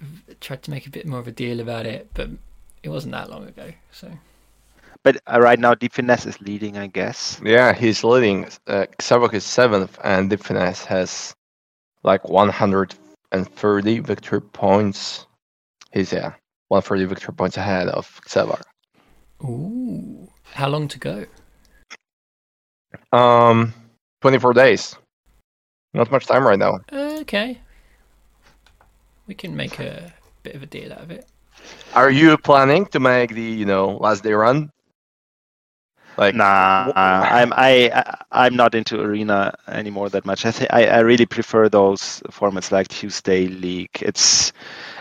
tried 0.41 0.63
to 0.65 0.71
make 0.71 0.87
a 0.87 0.91
bit 0.91 1.07
more 1.07 1.19
of 1.19 1.27
a 1.27 1.33
deal 1.33 1.59
about 1.61 1.87
it, 1.87 2.09
but 2.15 2.29
it 2.85 2.91
wasn't 2.91 3.13
that 3.13 3.29
long 3.31 3.49
ago. 3.49 3.73
So 3.91 4.09
But 5.03 5.17
uh, 5.27 5.41
right 5.41 5.59
now, 5.59 5.75
Deep 5.75 5.93
Finesse 5.93 6.27
is 6.27 6.41
leading, 6.41 6.79
I 6.79 6.87
guess. 6.87 7.41
Yeah, 7.45 7.73
he's 7.75 8.05
leading. 8.05 8.47
Uh, 8.67 8.87
Xavok 9.01 9.35
is 9.35 9.45
seventh, 9.45 9.99
and 10.05 10.31
Deep 10.31 10.45
Finesse 10.45 10.85
has 10.87 11.35
like 12.05 12.29
130 12.29 13.99
victory 14.01 14.41
points. 14.41 15.27
He's 15.93 16.13
yeah, 16.13 16.35
130 16.69 17.07
victory 17.07 17.35
points 17.35 17.57
ahead 17.57 17.89
of 17.89 18.21
Xavok. 18.29 18.63
ooh, 19.43 20.29
how 20.53 20.69
long 20.69 20.87
to 20.89 20.99
go? 20.99 21.27
Um, 23.13 23.73
24 24.21 24.53
days. 24.53 24.97
Not 25.93 26.11
much 26.11 26.27
time 26.27 26.47
right 26.47 26.59
now. 26.59 26.79
Okay, 26.93 27.61
we 29.27 29.35
can 29.35 29.57
make 29.57 29.79
a 29.79 30.13
bit 30.43 30.55
of 30.55 30.63
a 30.63 30.67
deal 30.67 30.93
out 30.93 31.01
of 31.01 31.11
it. 31.11 31.27
Are 31.95 32.11
you 32.11 32.37
planning 32.37 32.87
to 32.87 33.01
make 33.01 33.31
the 33.31 33.43
you 33.43 33.65
know 33.65 33.97
last 33.97 34.23
day 34.23 34.33
run? 34.33 34.71
Like 36.17 36.37
Nah, 36.37 36.91
I'm 36.95 37.53
I 37.57 37.91
I'm 38.31 38.57
not 38.57 38.75
into 38.75 39.01
arena 39.01 39.55
anymore 39.69 40.09
that 40.11 40.25
much. 40.25 40.45
I 40.45 40.51
think 40.53 40.73
I, 40.73 40.87
I 40.87 40.99
really 41.01 41.27
prefer 41.27 41.69
those 41.69 42.23
formats 42.31 42.71
like 42.73 42.89
Tuesday 42.89 43.47
League. 43.49 43.97
It's 44.01 44.53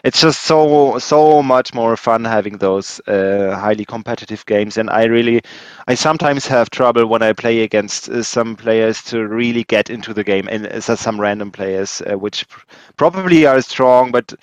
it's 0.04 0.22
just 0.22 0.42
so 0.44 0.98
so 1.00 1.42
much 1.42 1.74
more 1.74 1.96
fun 1.98 2.24
having 2.26 2.58
those 2.58 3.00
uh, 3.08 3.56
highly 3.60 3.86
competitive 3.86 4.46
games. 4.46 4.78
And 4.78 4.90
I 4.90 5.06
really 5.06 5.42
I 5.88 5.96
sometimes 5.96 6.48
have 6.48 6.70
trouble 6.70 7.06
when 7.08 7.22
I 7.24 7.34
play 7.34 7.62
against 7.62 8.10
uh, 8.10 8.24
some 8.24 8.56
players 8.56 9.02
to 9.06 9.28
really 9.28 9.64
get 9.64 9.90
into 9.90 10.14
the 10.14 10.24
game, 10.24 10.48
and 10.50 10.68
uh, 10.68 10.80
so- 10.82 10.96
some 10.96 11.20
random 11.20 11.52
players 11.52 12.02
uh, 12.02 12.18
which 12.18 12.48
pr- 12.48 12.66
probably 12.98 13.46
are 13.46 13.62
strong, 13.62 14.12
but 14.12 14.34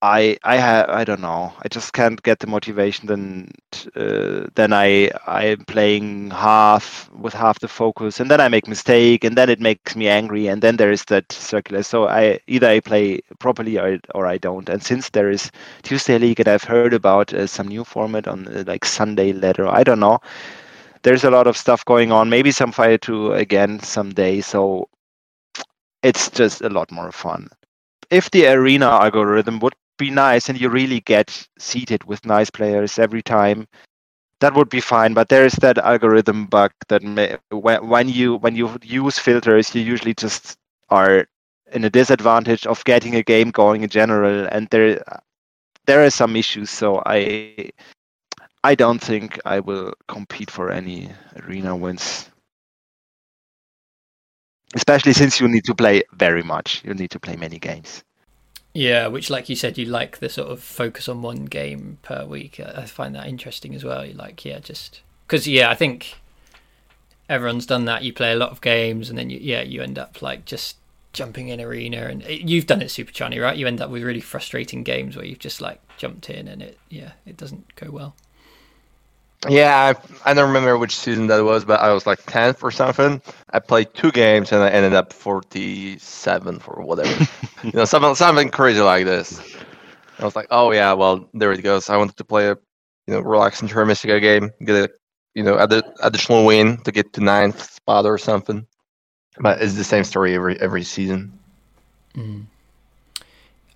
I 0.00 0.38
I 0.44 0.56
have 0.56 0.88
I 0.90 1.04
don't 1.04 1.20
know. 1.20 1.52
I 1.58 1.68
just 1.68 1.92
can't 1.92 2.22
get 2.22 2.38
the 2.38 2.46
motivation. 2.46 3.06
Then 3.08 3.50
uh, 3.96 4.46
then 4.54 4.72
I 4.72 5.10
I'm 5.26 5.64
playing 5.64 6.30
half 6.30 7.10
with 7.12 7.34
half 7.34 7.58
the 7.58 7.66
focus, 7.68 8.20
and 8.20 8.30
then 8.30 8.40
I 8.40 8.48
make 8.48 8.68
mistake, 8.68 9.24
and 9.24 9.36
then 9.36 9.50
it 9.50 9.60
makes 9.60 9.96
me 9.96 10.06
angry, 10.08 10.46
and 10.46 10.62
then 10.62 10.76
there 10.76 10.92
is 10.92 11.04
that 11.06 11.32
circular. 11.32 11.82
So 11.82 12.06
I 12.08 12.38
either 12.46 12.68
I 12.68 12.78
play 12.80 13.20
properly 13.40 13.76
or 13.78 13.98
or 14.14 14.26
I 14.26 14.38
don't. 14.38 14.68
And 14.68 14.82
since 14.84 15.10
there 15.10 15.30
is 15.30 15.50
Tuesday 15.82 16.18
League, 16.18 16.38
and 16.38 16.48
I've 16.48 16.64
heard 16.64 16.94
about 16.94 17.34
uh, 17.34 17.46
some 17.48 17.66
new 17.66 17.82
format 17.84 18.28
on 18.28 18.46
uh, 18.46 18.62
like 18.66 18.84
Sunday 18.84 19.32
Ladder, 19.32 19.66
I 19.66 19.82
don't 19.82 20.00
know. 20.00 20.20
There's 21.02 21.24
a 21.24 21.30
lot 21.30 21.46
of 21.48 21.56
stuff 21.56 21.84
going 21.84 22.12
on. 22.12 22.30
Maybe 22.30 22.50
some 22.52 22.72
Fire 22.72 22.98
2 22.98 23.32
again 23.34 23.80
someday. 23.80 24.40
So 24.42 24.88
it's 26.02 26.30
just 26.30 26.60
a 26.62 26.68
lot 26.68 26.90
more 26.92 27.12
fun. 27.12 27.48
If 28.10 28.30
the 28.30 28.46
arena 28.48 28.86
algorithm 28.86 29.58
would 29.60 29.74
be 29.98 30.10
nice 30.10 30.48
and 30.48 30.60
you 30.60 30.70
really 30.70 31.00
get 31.00 31.46
seated 31.58 32.04
with 32.04 32.24
nice 32.24 32.50
players 32.50 32.98
every 32.98 33.22
time, 33.22 33.66
that 34.40 34.54
would 34.54 34.70
be 34.70 34.80
fine. 34.80 35.14
But 35.14 35.28
there 35.28 35.44
is 35.44 35.54
that 35.54 35.78
algorithm 35.78 36.46
bug 36.46 36.72
that 36.88 37.02
may, 37.02 37.36
when, 37.50 38.08
you 38.08 38.36
when 38.36 38.56
you 38.56 38.78
use 38.82 39.18
filters, 39.18 39.74
you 39.74 39.82
usually 39.82 40.14
just 40.14 40.56
are 40.90 41.26
in 41.72 41.84
a 41.84 41.90
disadvantage 41.90 42.66
of 42.66 42.84
getting 42.84 43.16
a 43.16 43.22
game 43.22 43.50
going 43.50 43.82
in 43.82 43.90
general, 43.90 44.48
and 44.50 44.68
there 44.70 45.02
there 45.86 46.04
are 46.04 46.10
some 46.10 46.36
issues. 46.36 46.70
So 46.70 47.02
I 47.04 47.70
I 48.64 48.74
don't 48.74 49.00
think 49.00 49.38
I 49.44 49.60
will 49.60 49.94
compete 50.08 50.50
for 50.50 50.70
any 50.70 51.10
arena 51.36 51.76
wins. 51.76 52.30
Especially 54.74 55.12
since 55.14 55.40
you 55.40 55.48
need 55.48 55.64
to 55.64 55.74
play 55.74 56.02
very 56.12 56.42
much. 56.42 56.82
You 56.84 56.94
need 56.94 57.10
to 57.10 57.20
play 57.20 57.36
many 57.36 57.58
games. 57.58 58.04
Yeah, 58.78 59.08
which, 59.08 59.28
like 59.28 59.48
you 59.48 59.56
said, 59.56 59.76
you 59.76 59.86
like 59.86 60.18
the 60.18 60.28
sort 60.28 60.50
of 60.50 60.62
focus 60.62 61.08
on 61.08 61.20
one 61.20 61.46
game 61.46 61.98
per 62.02 62.24
week. 62.24 62.60
I 62.60 62.84
find 62.84 63.12
that 63.16 63.26
interesting 63.26 63.74
as 63.74 63.82
well. 63.82 64.06
You 64.06 64.14
like, 64.14 64.44
yeah, 64.44 64.60
just 64.60 65.00
because, 65.26 65.48
yeah, 65.48 65.68
I 65.68 65.74
think 65.74 66.20
everyone's 67.28 67.66
done 67.66 67.86
that. 67.86 68.04
You 68.04 68.12
play 68.12 68.30
a 68.30 68.36
lot 68.36 68.50
of 68.50 68.60
games, 68.60 69.10
and 69.10 69.18
then 69.18 69.30
you, 69.30 69.40
yeah, 69.42 69.62
you 69.62 69.82
end 69.82 69.98
up 69.98 70.22
like 70.22 70.44
just 70.44 70.76
jumping 71.12 71.48
in 71.48 71.60
arena, 71.60 72.04
and 72.04 72.22
it, 72.22 72.42
you've 72.42 72.66
done 72.66 72.80
it, 72.80 72.92
Super 72.92 73.10
Chani, 73.10 73.42
right? 73.42 73.56
You 73.56 73.66
end 73.66 73.80
up 73.80 73.90
with 73.90 74.04
really 74.04 74.20
frustrating 74.20 74.84
games 74.84 75.16
where 75.16 75.24
you've 75.24 75.40
just 75.40 75.60
like 75.60 75.80
jumped 75.96 76.30
in, 76.30 76.46
and 76.46 76.62
it, 76.62 76.78
yeah, 76.88 77.14
it 77.26 77.36
doesn't 77.36 77.74
go 77.74 77.90
well. 77.90 78.14
Yeah, 79.46 79.94
I, 80.24 80.30
I 80.30 80.34
don't 80.34 80.48
remember 80.48 80.76
which 80.78 80.96
season 80.96 81.28
that 81.28 81.44
was, 81.44 81.64
but 81.64 81.80
I 81.80 81.92
was 81.92 82.06
like 82.06 82.20
10th 82.24 82.62
or 82.62 82.72
something. 82.72 83.22
I 83.50 83.60
played 83.60 83.94
two 83.94 84.10
games 84.10 84.50
and 84.50 84.62
I 84.62 84.70
ended 84.70 84.94
up 84.94 85.12
47th 85.12 86.66
or 86.66 86.84
whatever. 86.84 87.28
you 87.62 87.72
know, 87.72 87.84
something 87.84 88.16
something 88.16 88.48
crazy 88.50 88.80
like 88.80 89.04
this. 89.04 89.40
I 90.18 90.24
was 90.24 90.34
like, 90.34 90.48
oh 90.50 90.72
yeah, 90.72 90.92
well 90.92 91.28
there 91.34 91.52
it 91.52 91.62
goes. 91.62 91.88
I 91.88 91.96
wanted 91.96 92.16
to 92.16 92.24
play 92.24 92.48
a 92.48 92.58
you 93.06 93.14
know 93.14 93.20
relaxing 93.20 93.68
Terra 93.68 93.86
Mystica 93.86 94.18
game, 94.18 94.50
get 94.64 94.90
a 94.90 94.90
you 95.34 95.44
know 95.44 95.56
add, 95.56 95.72
additional 96.02 96.44
win 96.44 96.78
to 96.78 96.90
get 96.90 97.12
to 97.12 97.20
ninth 97.20 97.62
spot 97.62 98.06
or 98.06 98.18
something. 98.18 98.66
But 99.38 99.62
it's 99.62 99.74
the 99.74 99.84
same 99.84 100.02
story 100.02 100.34
every 100.34 100.60
every 100.60 100.82
season. 100.82 101.38
Mm. 102.14 102.46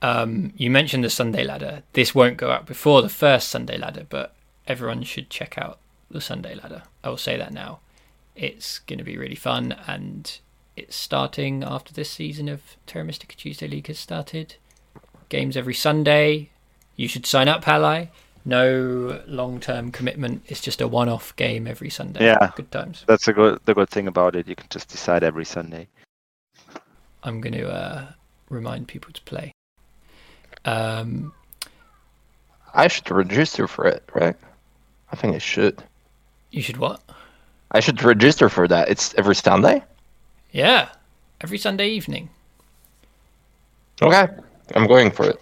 Um, 0.02 0.52
you 0.56 0.72
mentioned 0.72 1.04
the 1.04 1.10
Sunday 1.10 1.44
ladder. 1.44 1.84
This 1.92 2.16
won't 2.16 2.36
go 2.36 2.50
out 2.50 2.66
before 2.66 3.02
the 3.02 3.08
first 3.08 3.48
Sunday 3.48 3.78
ladder, 3.78 4.04
but 4.08 4.34
everyone 4.73 5.03
should 5.03 5.29
check 5.29 5.59
out 5.59 5.79
the 6.11 6.20
Sunday 6.20 6.55
Ladder. 6.55 6.83
I 7.05 7.11
will 7.11 7.18
say 7.18 7.37
that 7.37 7.53
now. 7.53 7.81
It's 8.35 8.79
going 8.79 8.99
to 8.99 9.05
be 9.05 9.18
really 9.18 9.35
fun, 9.35 9.77
and 9.87 10.39
it's 10.77 10.97
starting 10.97 11.62
after 11.62 11.93
this 11.93 12.11
season 12.11 12.49
of 12.49 12.62
Terra 12.87 13.05
Mystica 13.05 13.37
Tuesday 13.37 13.68
League 13.68 13.89
has 13.89 13.99
started. 13.99 14.57
Games 15.29 15.59
every 15.59 15.75
Sunday. 15.75 16.49
You 16.97 17.07
should 17.07 17.27
sign 17.27 17.49
up, 17.49 17.64
Halai. 17.64 18.09
No 18.47 19.23
long-term 19.27 19.93
commitment. 19.93 20.43
It's 20.47 20.62
just 20.62 20.81
a 20.81 20.89
one-off 20.89 21.37
game 21.37 21.66
every 21.66 21.91
Sunday. 21.91 22.25
Yeah, 22.25 22.51
good 22.57 22.70
times. 22.73 23.05
That's 23.07 23.29
a 23.29 23.35
good 23.35 23.61
the 23.66 23.75
good 23.75 23.91
thing 23.91 24.09
about 24.09 24.35
it. 24.35 24.49
You 24.49 24.57
can 24.57 24.66
just 24.70 24.89
decide 24.89 25.23
every 25.23 25.45
Sunday. 25.45 25.87
I'm 27.23 27.43
going 27.43 27.53
to 27.53 27.70
uh, 27.70 28.07
remind 28.49 28.89
people 28.89 29.12
to 29.12 29.20
play. 29.23 29.53
Um, 30.64 31.35
I 32.75 32.89
should 32.89 33.11
register 33.11 33.68
for 33.68 33.87
it, 33.87 34.03
right? 34.14 34.37
I 35.12 35.16
think 35.16 35.34
I 35.34 35.38
should. 35.38 35.82
You 36.50 36.62
should 36.62 36.78
what? 36.78 37.00
I 37.70 37.80
should 37.80 38.02
register 38.02 38.48
for 38.48 38.66
that. 38.68 38.88
It's 38.88 39.14
every 39.14 39.34
Sunday? 39.34 39.82
Yeah. 40.52 40.88
Every 41.40 41.58
Sunday 41.58 41.88
evening. 41.90 42.30
Okay. 44.00 44.28
I'm 44.74 44.86
going 44.86 45.10
for 45.10 45.30
it. 45.30 45.40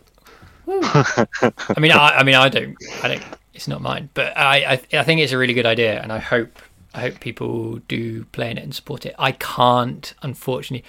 I 0.68 1.80
mean, 1.80 1.92
I, 1.92 2.18
I 2.18 2.22
mean, 2.22 2.34
I 2.34 2.48
don't, 2.48 2.76
I 3.02 3.08
don't. 3.08 3.24
It's 3.54 3.66
not 3.66 3.80
mine, 3.80 4.08
but 4.14 4.36
I, 4.36 4.74
I, 4.74 4.98
I 4.98 5.02
think 5.02 5.20
it's 5.20 5.32
a 5.32 5.38
really 5.38 5.54
good 5.54 5.66
idea, 5.66 6.00
and 6.00 6.12
I 6.12 6.18
hope, 6.18 6.58
I 6.94 7.00
hope 7.00 7.20
people 7.20 7.76
do 7.88 8.24
play 8.26 8.50
in 8.50 8.58
it 8.58 8.62
and 8.62 8.74
support 8.74 9.04
it. 9.04 9.14
I 9.18 9.32
can't, 9.32 10.14
unfortunately. 10.22 10.84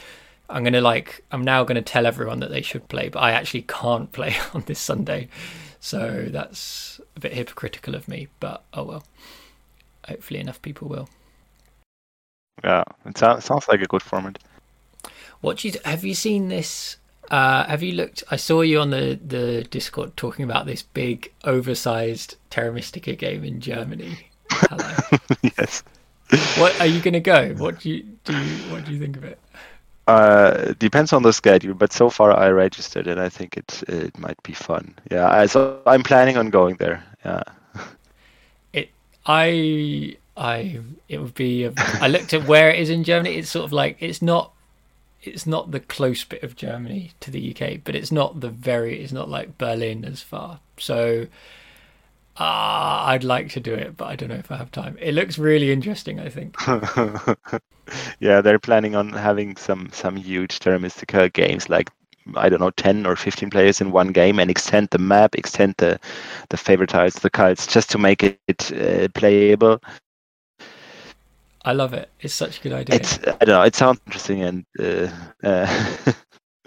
I'm 0.50 0.64
gonna 0.64 0.82
like, 0.82 1.24
I'm 1.32 1.44
now 1.44 1.64
gonna 1.64 1.82
tell 1.82 2.06
everyone 2.06 2.40
that 2.42 2.52
they 2.52 2.62
should 2.62 2.88
play, 2.90 3.10
but 3.10 3.20
I 3.20 3.32
actually 3.32 3.64
can't 3.64 4.12
play 4.18 4.36
on 4.54 4.64
this 4.68 4.80
Sunday, 4.80 5.30
so 5.82 6.28
that's 6.30 7.02
a 7.16 7.20
bit 7.20 7.34
hypocritical 7.34 7.96
of 7.96 8.08
me, 8.08 8.28
but 8.40 8.64
oh 8.74 8.84
well. 8.84 9.04
Hopefully, 10.08 10.40
enough 10.40 10.62
people 10.62 10.88
will. 10.88 11.10
Yeah, 12.64 12.84
it 13.06 13.18
sounds 13.18 13.44
sounds 13.46 13.68
like 13.68 13.82
a 13.82 13.88
good 13.88 14.04
format. 14.04 14.38
What 15.42 15.58
do 15.58 15.68
you 15.68 15.74
have 15.84 16.06
you 16.06 16.14
seen 16.14 16.50
this? 16.50 16.98
Uh, 17.32 17.66
have 17.66 17.82
you 17.82 17.94
looked? 17.94 18.24
I 18.30 18.36
saw 18.36 18.62
you 18.62 18.80
on 18.80 18.92
the 18.92 19.20
the 19.26 19.64
Discord 19.64 20.16
talking 20.16 20.46
about 20.46 20.68
this 20.68 20.84
big, 20.84 21.34
oversized 21.44 22.36
Terra 22.52 22.72
Mystica 22.72 23.16
game 23.16 23.44
in 23.44 23.60
Germany. 23.60 24.28
Hello. 24.52 25.18
yes. 25.58 25.84
What 26.58 26.80
are 26.80 26.86
you 26.86 27.02
going 27.02 27.14
to 27.14 27.20
go? 27.20 27.50
What 27.56 27.80
do 27.80 27.90
you 27.90 28.04
do? 28.24 28.38
You, 28.38 28.72
what 28.72 28.86
do 28.86 28.94
you 28.94 29.00
think 29.00 29.18
of 29.18 29.24
it? 29.24 29.40
Uh, 30.08 30.74
depends 30.80 31.14
on 31.14 31.24
the 31.24 31.32
schedule, 31.32 31.74
but 31.74 31.94
so 31.94 32.10
far 32.10 32.36
I 32.38 32.50
registered 32.50 33.08
and 33.08 33.20
I 33.20 33.30
think 33.30 33.56
it 33.56 33.84
it 33.88 34.18
might 34.18 34.42
be 34.44 34.54
fun. 34.54 34.96
Yeah, 35.12 35.30
I, 35.30 35.46
so 35.46 35.80
I'm 35.86 36.04
planning 36.04 36.38
on 36.38 36.50
going 36.50 36.76
there. 36.78 37.04
Yeah. 37.24 37.44
It 38.74 38.90
I 39.26 40.18
I 40.36 40.80
it 41.08 41.20
would 41.22 41.36
be. 41.36 41.66
A, 41.66 41.74
I 41.78 42.08
looked 42.08 42.34
at 42.34 42.48
where 42.48 42.70
it 42.72 42.80
is 42.80 42.90
in 42.90 43.04
Germany. 43.04 43.36
It's 43.36 43.50
sort 43.50 43.66
of 43.66 43.72
like 43.72 43.98
it's 44.00 44.22
not 44.22 44.54
it's 45.22 45.46
not 45.46 45.72
the 45.72 45.80
close 45.80 46.24
bit 46.24 46.42
of 46.42 46.56
Germany 46.56 47.12
to 47.20 47.30
the 47.30 47.52
UK, 47.52 47.82
but 47.84 47.96
it's 47.96 48.12
not 48.12 48.40
the 48.40 48.50
very. 48.50 49.04
It's 49.04 49.14
not 49.14 49.30
like 49.30 49.58
Berlin 49.58 50.04
as 50.04 50.22
far. 50.22 50.60
So. 50.78 51.28
Ah, 52.44 53.06
I'd 53.10 53.24
like 53.24 53.50
to 53.50 53.60
do 53.60 53.72
it, 53.72 53.96
but 53.96 54.06
I 54.06 54.16
don't 54.16 54.30
know 54.30 54.36
if 54.36 54.52
I 54.52 54.58
have 54.58 54.72
time. 54.72 54.98
It 55.00 55.14
looks 55.14 55.38
really 55.38 55.72
interesting. 55.72 56.20
I 56.20 56.28
think. 56.28 56.56
yeah, 58.20 58.42
they're 58.42 58.58
planning 58.58 58.96
on 58.96 59.14
having 59.14 59.56
some 59.58 59.90
some 59.94 60.16
huge 60.16 60.58
Terra 60.58 60.80
Mystica 60.80 61.30
games, 61.30 61.70
like 61.70 61.92
I 62.36 62.50
don't 62.50 62.60
know, 62.60 62.72
ten 62.72 63.06
or 63.06 63.16
fifteen 63.16 63.52
players 63.52 63.80
in 63.80 63.92
one 63.92 64.08
game, 64.08 64.40
and 64.40 64.50
extend 64.50 64.88
the 64.90 64.98
map, 64.98 65.36
extend 65.36 65.76
the 65.78 66.00
the 66.50 66.58
favor 66.58 66.88
tiles 66.88 67.14
the 67.14 67.30
cards, 67.30 67.68
just 67.68 67.92
to 67.92 68.00
make 68.00 68.24
it 68.24 68.72
uh, 68.72 69.08
playable. 69.14 69.80
I 71.64 71.74
love 71.74 71.94
it. 71.94 72.10
It's 72.22 72.34
such 72.34 72.60
a 72.60 72.64
good 72.64 72.74
idea. 72.74 72.96
It's 72.96 73.20
I 73.20 73.46
don't 73.46 73.50
know. 73.50 73.62
It 73.62 73.76
sounds 73.76 74.02
interesting, 74.08 74.42
and 74.42 74.66
uh, 74.80 75.10
uh, 75.44 76.14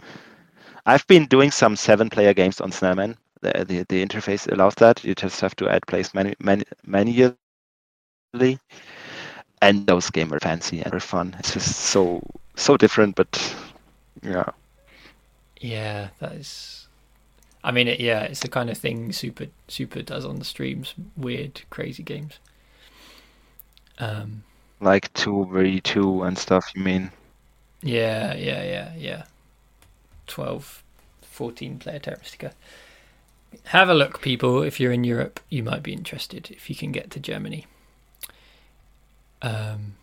I've 0.86 1.06
been 1.08 1.26
doing 1.26 1.50
some 1.50 1.74
seven-player 1.74 2.32
games 2.34 2.60
on 2.60 2.70
Snellman. 2.70 3.16
The, 3.44 3.64
the 3.64 3.86
the 3.88 4.06
interface 4.06 4.50
allows 4.52 4.74
that. 4.76 5.04
You 5.04 5.14
just 5.14 5.40
have 5.42 5.56
to 5.56 5.68
add 5.68 5.86
plays 5.86 6.14
manu- 6.14 6.34
manu- 6.40 6.64
manually, 6.86 7.36
and 9.62 9.86
those 9.86 10.10
games 10.10 10.32
are 10.32 10.40
fancy 10.40 10.80
and 10.82 10.92
are 10.94 11.00
fun. 11.00 11.34
It's 11.38 11.52
just 11.54 11.76
so 11.76 12.22
so 12.56 12.76
different, 12.76 13.16
but 13.16 13.54
yeah. 14.22 14.50
Yeah, 15.60 16.10
that 16.20 16.32
is. 16.32 16.86
I 17.64 17.72
mean, 17.72 17.88
it, 17.88 18.00
yeah, 18.00 18.22
it's 18.24 18.40
the 18.40 18.48
kind 18.48 18.70
of 18.70 18.78
thing 18.78 19.12
Super 19.12 19.48
Super 19.68 20.02
does 20.02 20.24
on 20.24 20.38
the 20.38 20.46
streams. 20.46 20.94
Weird, 21.16 21.62
crazy 21.70 22.02
games. 22.04 22.38
Um, 23.98 24.42
like 24.80 25.12
two 25.14 25.46
v 25.52 25.80
two 25.80 26.22
and 26.22 26.38
stuff. 26.38 26.70
You 26.76 26.84
mean? 26.84 27.10
Yeah, 27.82 28.34
yeah, 28.34 28.62
yeah, 28.62 28.94
yeah. 28.96 29.24
12, 30.26 30.82
14 31.22 31.78
player 31.78 31.98
Terra 31.98 32.18
Mystica. 32.18 32.52
Have 33.66 33.88
a 33.88 33.94
look, 33.94 34.20
people. 34.20 34.62
If 34.62 34.80
you're 34.80 34.92
in 34.92 35.04
Europe, 35.04 35.40
you 35.48 35.62
might 35.62 35.82
be 35.82 35.92
interested. 35.92 36.50
If 36.50 36.68
you 36.68 36.76
can 36.76 36.92
get 36.92 37.10
to 37.12 37.20
Germany. 37.20 37.66
Um, 39.42 39.96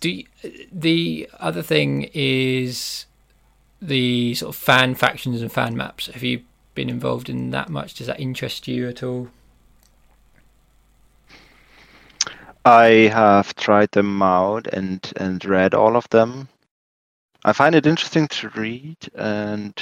do 0.00 0.10
you, 0.10 0.24
the 0.72 1.28
other 1.38 1.62
thing 1.62 2.10
is 2.12 3.06
the 3.80 4.34
sort 4.34 4.54
of 4.54 4.60
fan 4.60 4.94
factions 4.94 5.42
and 5.42 5.52
fan 5.52 5.76
maps. 5.76 6.06
Have 6.06 6.22
you 6.22 6.42
been 6.74 6.88
involved 6.88 7.28
in 7.28 7.50
that 7.50 7.68
much? 7.68 7.94
Does 7.94 8.06
that 8.06 8.20
interest 8.20 8.66
you 8.68 8.88
at 8.88 9.02
all? 9.02 9.28
I 12.64 13.10
have 13.12 13.54
tried 13.56 13.90
them 13.90 14.22
out 14.22 14.68
and 14.68 15.12
and 15.16 15.44
read 15.44 15.74
all 15.74 15.96
of 15.96 16.08
them. 16.10 16.48
I 17.44 17.52
find 17.52 17.74
it 17.74 17.86
interesting 17.86 18.28
to 18.28 18.50
read, 18.50 18.96
and 19.16 19.74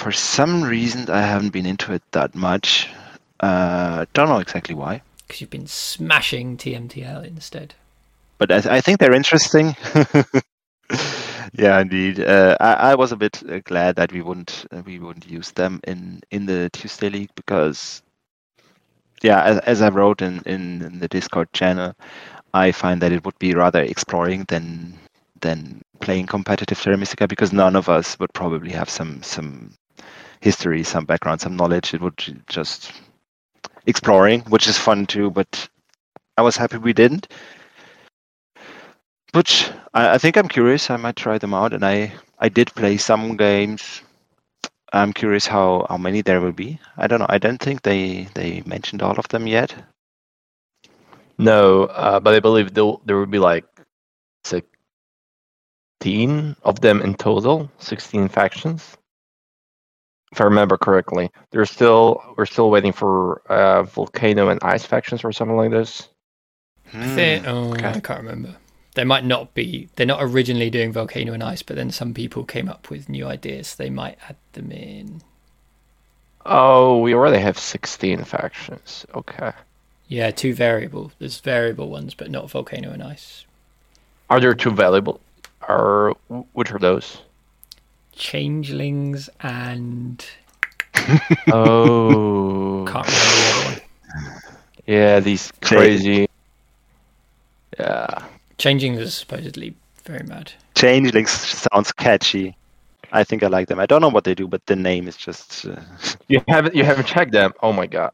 for 0.00 0.12
some 0.12 0.64
reason 0.64 1.10
I 1.10 1.20
haven't 1.20 1.50
been 1.50 1.66
into 1.66 1.92
it 1.92 2.02
that 2.12 2.34
much. 2.34 2.88
Uh, 3.38 4.06
don't 4.14 4.30
know 4.30 4.38
exactly 4.38 4.74
why. 4.74 5.02
Because 5.26 5.42
you've 5.42 5.50
been 5.50 5.66
smashing 5.66 6.56
TMTL 6.56 7.26
instead. 7.26 7.74
But 8.38 8.50
I, 8.50 8.76
I 8.76 8.80
think 8.80 8.98
they're 8.98 9.12
interesting. 9.12 9.76
yeah, 11.52 11.78
indeed. 11.80 12.18
Uh, 12.18 12.56
I, 12.58 12.72
I 12.72 12.94
was 12.94 13.12
a 13.12 13.16
bit 13.16 13.42
uh, 13.46 13.60
glad 13.60 13.96
that 13.96 14.10
we 14.10 14.22
wouldn't 14.22 14.64
uh, 14.72 14.82
we 14.86 14.98
wouldn't 14.98 15.30
use 15.30 15.50
them 15.52 15.80
in 15.86 16.22
in 16.30 16.46
the 16.46 16.70
Tuesday 16.72 17.10
League 17.10 17.34
because 17.34 18.02
yeah, 19.22 19.42
as, 19.42 19.58
as 19.58 19.82
I 19.82 19.90
wrote 19.90 20.22
in, 20.22 20.40
in, 20.46 20.80
in 20.80 20.98
the 20.98 21.08
Discord 21.08 21.52
channel, 21.52 21.94
I 22.54 22.72
find 22.72 23.02
that 23.02 23.12
it 23.12 23.26
would 23.26 23.38
be 23.38 23.54
rather 23.54 23.82
exploring 23.82 24.44
than 24.48 24.94
than 25.42 25.82
playing 26.00 26.26
competitive 26.26 26.80
Terra 26.80 26.96
Mystica 26.96 27.28
because 27.28 27.52
none 27.52 27.76
of 27.76 27.90
us 27.90 28.18
would 28.18 28.32
probably 28.32 28.72
have 28.72 28.88
some 28.88 29.22
some 29.22 29.74
history, 30.40 30.82
some 30.82 31.04
background, 31.04 31.40
some 31.40 31.56
knowledge. 31.56 31.94
It 31.94 32.00
would 32.00 32.42
just 32.48 32.92
exploring, 33.86 34.40
which 34.42 34.66
is 34.66 34.78
fun 34.78 35.06
too. 35.06 35.30
But 35.30 35.68
I 36.36 36.42
was 36.42 36.56
happy 36.56 36.78
we 36.78 36.92
didn't. 36.92 37.28
But 39.32 39.72
I, 39.94 40.14
I 40.14 40.18
think 40.18 40.36
I'm 40.36 40.48
curious. 40.48 40.90
I 40.90 40.96
might 40.96 41.16
try 41.16 41.38
them 41.38 41.54
out, 41.54 41.72
and 41.72 41.84
I 41.84 42.12
I 42.38 42.48
did 42.48 42.74
play 42.74 42.96
some 42.96 43.36
games. 43.36 44.02
I'm 44.92 45.12
curious 45.12 45.46
how 45.46 45.86
how 45.88 45.98
many 45.98 46.22
there 46.22 46.40
will 46.40 46.52
be. 46.52 46.80
I 46.96 47.06
don't 47.06 47.20
know. 47.20 47.26
I 47.28 47.38
don't 47.38 47.62
think 47.62 47.82
they 47.82 48.26
they 48.34 48.62
mentioned 48.66 49.02
all 49.02 49.18
of 49.18 49.28
them 49.28 49.46
yet. 49.46 49.74
No, 51.38 51.84
uh, 51.84 52.20
but 52.20 52.34
I 52.34 52.40
believe 52.40 52.74
there 52.74 52.92
there 53.06 53.16
will 53.16 53.26
be 53.26 53.38
like 53.38 53.64
sixteen 54.44 54.76
of 56.64 56.80
them 56.80 57.00
in 57.00 57.14
total, 57.14 57.70
sixteen 57.78 58.28
factions, 58.28 58.96
if 60.32 60.40
I 60.40 60.44
remember 60.44 60.76
correctly. 60.76 61.30
They're 61.50 61.66
still 61.66 62.22
we're 62.36 62.46
still 62.46 62.70
waiting 62.70 62.92
for 62.92 63.42
uh, 63.50 63.82
volcano 63.84 64.48
and 64.48 64.62
ice 64.62 64.84
factions 64.84 65.24
or 65.24 65.32
something 65.32 65.56
like 65.56 65.70
this. 65.70 66.08
I 66.92 67.06
think, 67.06 67.46
oh, 67.46 67.68
Hmm, 67.68 67.72
okay. 67.74 67.88
I 67.88 68.00
can't 68.00 68.20
remember. 68.22 68.56
They 68.94 69.04
might 69.04 69.24
not 69.24 69.54
be. 69.54 69.88
They're 69.94 70.06
not 70.06 70.22
originally 70.22 70.70
doing 70.70 70.92
volcano 70.92 71.32
and 71.32 71.42
ice, 71.42 71.62
but 71.62 71.76
then 71.76 71.90
some 71.90 72.12
people 72.12 72.44
came 72.44 72.68
up 72.68 72.90
with 72.90 73.08
new 73.08 73.26
ideas. 73.26 73.76
They 73.76 73.90
might 73.90 74.18
add 74.28 74.36
them 74.52 74.72
in. 74.72 75.22
Oh, 76.44 76.98
we 76.98 77.14
already 77.14 77.38
have 77.38 77.58
sixteen 77.58 78.24
factions. 78.24 79.06
Okay. 79.14 79.52
Yeah, 80.08 80.30
two 80.32 80.54
variable. 80.54 81.12
There's 81.18 81.38
variable 81.38 81.88
ones, 81.88 82.14
but 82.14 82.30
not 82.30 82.50
volcano 82.50 82.90
and 82.90 83.02
ice. 83.02 83.44
Are 84.28 84.40
there 84.40 84.54
two 84.54 84.70
valuable? 84.72 85.20
Are 85.68 86.14
which 86.52 86.72
are 86.72 86.78
those? 86.78 87.22
Changelings 88.20 89.30
and 89.40 90.22
Oh, 91.50 92.84
can't 92.86 93.06
remember 93.06 93.34
the 93.34 93.52
other 93.54 93.64
one. 93.72 93.80
yeah, 94.86 95.20
these 95.20 95.50
crazy. 95.62 96.28
Yeah, 97.78 98.24
Changelings 98.58 99.00
is 99.00 99.14
supposedly 99.14 99.74
very 100.04 100.22
mad. 100.26 100.52
Changelings 100.74 101.30
sounds 101.30 101.92
catchy. 101.92 102.54
I 103.10 103.24
think 103.24 103.42
I 103.42 103.46
like 103.46 103.68
them. 103.68 103.80
I 103.80 103.86
don't 103.86 104.02
know 104.02 104.10
what 104.10 104.24
they 104.24 104.34
do, 104.34 104.46
but 104.46 104.66
the 104.66 104.76
name 104.76 105.08
is 105.08 105.16
just. 105.16 105.64
Uh, 105.66 105.80
you 106.28 106.42
haven't 106.46 106.74
you 106.74 106.84
haven't 106.84 107.06
checked 107.06 107.32
them. 107.32 107.52
Oh 107.62 107.72
my 107.72 107.86
god. 107.86 108.12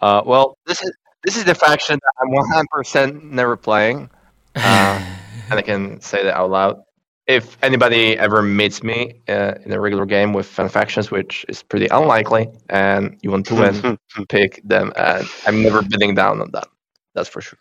Uh, 0.00 0.22
well, 0.24 0.56
this 0.66 0.80
is 0.80 0.92
this 1.24 1.36
is 1.36 1.44
the 1.44 1.56
faction 1.56 1.98
that 2.00 2.12
I'm 2.22 2.30
100 2.30 2.66
percent 2.70 3.24
never 3.24 3.56
playing, 3.56 4.08
uh, 4.54 5.04
and 5.50 5.58
I 5.58 5.62
can 5.62 6.00
say 6.00 6.22
that 6.22 6.36
out 6.36 6.50
loud. 6.50 6.82
If 7.26 7.56
anybody 7.62 8.18
ever 8.18 8.42
meets 8.42 8.82
me 8.82 9.20
uh, 9.28 9.54
in 9.64 9.72
a 9.72 9.80
regular 9.80 10.04
game 10.04 10.34
with 10.34 10.46
fan 10.46 10.68
factions, 10.68 11.10
which 11.10 11.46
is 11.48 11.62
pretty 11.62 11.86
unlikely, 11.88 12.48
and 12.68 13.18
you 13.22 13.30
want 13.30 13.46
to 13.46 13.54
win, 14.16 14.26
pick 14.28 14.60
them. 14.62 14.92
And 14.96 15.26
I'm 15.46 15.62
never 15.62 15.82
bidding 15.82 16.14
down 16.14 16.40
on 16.42 16.50
that. 16.52 16.68
That's 17.14 17.28
for 17.28 17.40
sure. 17.40 17.58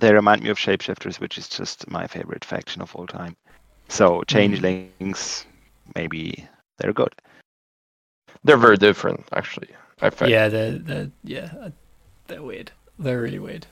they 0.00 0.12
remind 0.12 0.42
me 0.42 0.50
of 0.50 0.58
Shapeshifters, 0.58 1.20
which 1.20 1.38
is 1.38 1.48
just 1.48 1.88
my 1.88 2.06
favorite 2.08 2.44
faction 2.44 2.82
of 2.82 2.94
all 2.96 3.06
time. 3.06 3.36
So 3.88 4.22
Changelings, 4.24 5.46
maybe 5.94 6.46
they're 6.78 6.92
good. 6.92 7.14
They're 8.44 8.56
very 8.56 8.76
different, 8.76 9.24
actually. 9.32 9.68
I 10.00 10.10
think. 10.10 10.30
Yeah, 10.30 10.48
they're, 10.48 10.72
they're 10.72 11.10
yeah, 11.24 11.52
uh, 11.60 11.70
they're 12.26 12.42
weird. 12.42 12.70
They're 12.98 13.20
really 13.20 13.38
weird. 13.38 13.66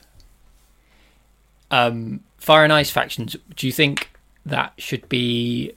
Um, 1.70 2.20
Fire 2.38 2.64
and 2.64 2.72
Ice 2.72 2.90
factions. 2.90 3.36
Do 3.54 3.66
you 3.66 3.72
think 3.72 4.10
that 4.46 4.72
should 4.78 5.08
be 5.08 5.72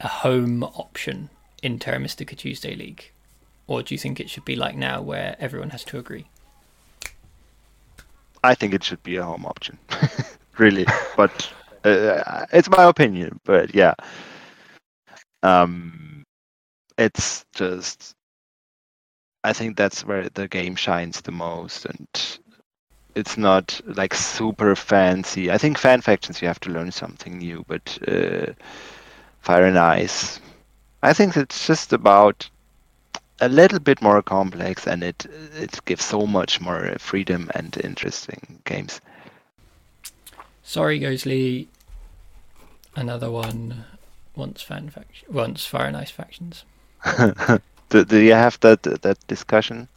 a 0.00 0.08
home 0.08 0.62
option 0.62 1.28
in 1.62 1.78
Terra 1.78 1.98
Mystica 1.98 2.36
Tuesday 2.36 2.74
League, 2.74 3.10
or 3.66 3.82
do 3.82 3.92
you 3.92 3.98
think 3.98 4.20
it 4.20 4.30
should 4.30 4.44
be 4.44 4.54
like 4.56 4.76
now 4.76 5.02
where 5.02 5.36
everyone 5.40 5.70
has 5.70 5.84
to 5.84 5.98
agree? 5.98 6.26
I 8.44 8.54
think 8.54 8.72
it 8.72 8.84
should 8.84 9.02
be 9.02 9.16
a 9.16 9.24
home 9.24 9.44
option, 9.44 9.78
really. 10.58 10.86
But 11.16 11.50
uh, 11.82 12.46
it's 12.52 12.70
my 12.70 12.84
opinion. 12.84 13.40
But 13.44 13.74
yeah, 13.74 13.94
um, 15.42 16.22
it's 16.96 17.44
just. 17.54 18.14
I 19.42 19.52
think 19.52 19.76
that's 19.76 20.04
where 20.04 20.28
the 20.30 20.48
game 20.48 20.76
shines 20.76 21.20
the 21.20 21.32
most, 21.32 21.84
and 21.84 22.38
it's 23.14 23.36
not 23.36 23.80
like 23.86 24.14
super 24.14 24.74
fancy. 24.74 25.50
I 25.50 25.58
think 25.58 25.78
fan 25.78 26.00
factions 26.00 26.42
you 26.42 26.48
have 26.48 26.60
to 26.60 26.70
learn 26.70 26.90
something 26.90 27.38
new, 27.38 27.64
but 27.68 27.98
uh, 28.08 28.52
Fire 29.40 29.64
and 29.64 29.78
Ice, 29.78 30.40
I 31.02 31.12
think 31.12 31.36
it's 31.36 31.66
just 31.66 31.92
about 31.92 32.48
a 33.40 33.48
little 33.48 33.78
bit 33.78 34.00
more 34.00 34.22
complex, 34.22 34.86
and 34.86 35.02
it 35.02 35.26
it 35.54 35.84
gives 35.84 36.04
so 36.04 36.26
much 36.26 36.60
more 36.60 36.94
freedom 36.98 37.50
and 37.54 37.76
interesting 37.84 38.60
games. 38.64 39.00
Sorry, 40.62 40.98
Ghostly. 40.98 41.68
Another 42.96 43.30
one 43.30 43.84
wants 44.36 44.62
fan 44.62 44.88
faction. 44.88 45.28
Wants 45.32 45.66
Fire 45.66 45.86
and 45.86 45.96
Ice 45.96 46.10
factions. 46.10 46.64
do, 47.88 48.04
do 48.04 48.18
you 48.18 48.32
have 48.32 48.58
that 48.60 48.82
that 48.82 49.18
discussion? 49.26 49.88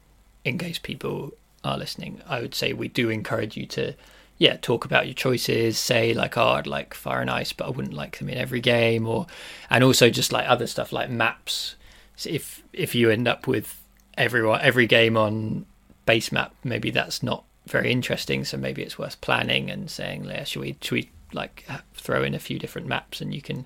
in 0.45 0.57
case 0.57 0.77
people 0.77 1.33
are 1.63 1.77
listening, 1.77 2.21
I 2.27 2.39
would 2.39 2.53
say 2.55 2.71
we 2.71 2.87
do 2.87 3.09
encourage 3.09 3.57
you 3.57 3.65
to, 3.67 3.95
yeah, 4.37 4.57
talk 4.57 4.85
about 4.85 5.07
your 5.07 5.15
choices. 5.15 5.77
Say 5.77 6.13
like, 6.13 6.37
oh, 6.37 6.49
I'd 6.49 6.67
like 6.67 6.93
Fire 6.93 7.21
and 7.21 7.29
Ice, 7.29 7.51
but 7.51 7.65
I 7.65 7.71
wouldn't 7.71 7.95
like 7.95 8.19
them 8.19 8.29
in 8.29 8.37
every 8.37 8.61
game, 8.61 9.07
or 9.07 9.25
and 9.69 9.83
also 9.83 10.09
just 10.09 10.31
like 10.31 10.47
other 10.47 10.67
stuff 10.67 10.93
like 10.93 11.09
maps. 11.09 11.75
So 12.15 12.29
if 12.29 12.63
if 12.71 12.93
you 12.93 13.09
end 13.09 13.27
up 13.27 13.47
with 13.47 13.81
everyone 14.17 14.61
every 14.61 14.85
game 14.85 15.17
on 15.17 15.65
base 16.05 16.31
map, 16.31 16.53
maybe 16.63 16.91
that's 16.91 17.23
not 17.23 17.43
very 17.65 17.91
interesting. 17.91 18.45
So 18.45 18.57
maybe 18.57 18.83
it's 18.83 18.99
worth 18.99 19.19
planning 19.21 19.71
and 19.71 19.89
saying, 19.89 20.25
yeah, 20.25 20.43
should 20.43 20.61
we 20.61 20.77
should 20.81 20.93
we 20.93 21.09
like 21.33 21.65
throw 21.95 22.23
in 22.23 22.35
a 22.35 22.39
few 22.39 22.59
different 22.59 22.87
maps 22.87 23.21
and 23.21 23.33
you 23.33 23.41
can 23.41 23.65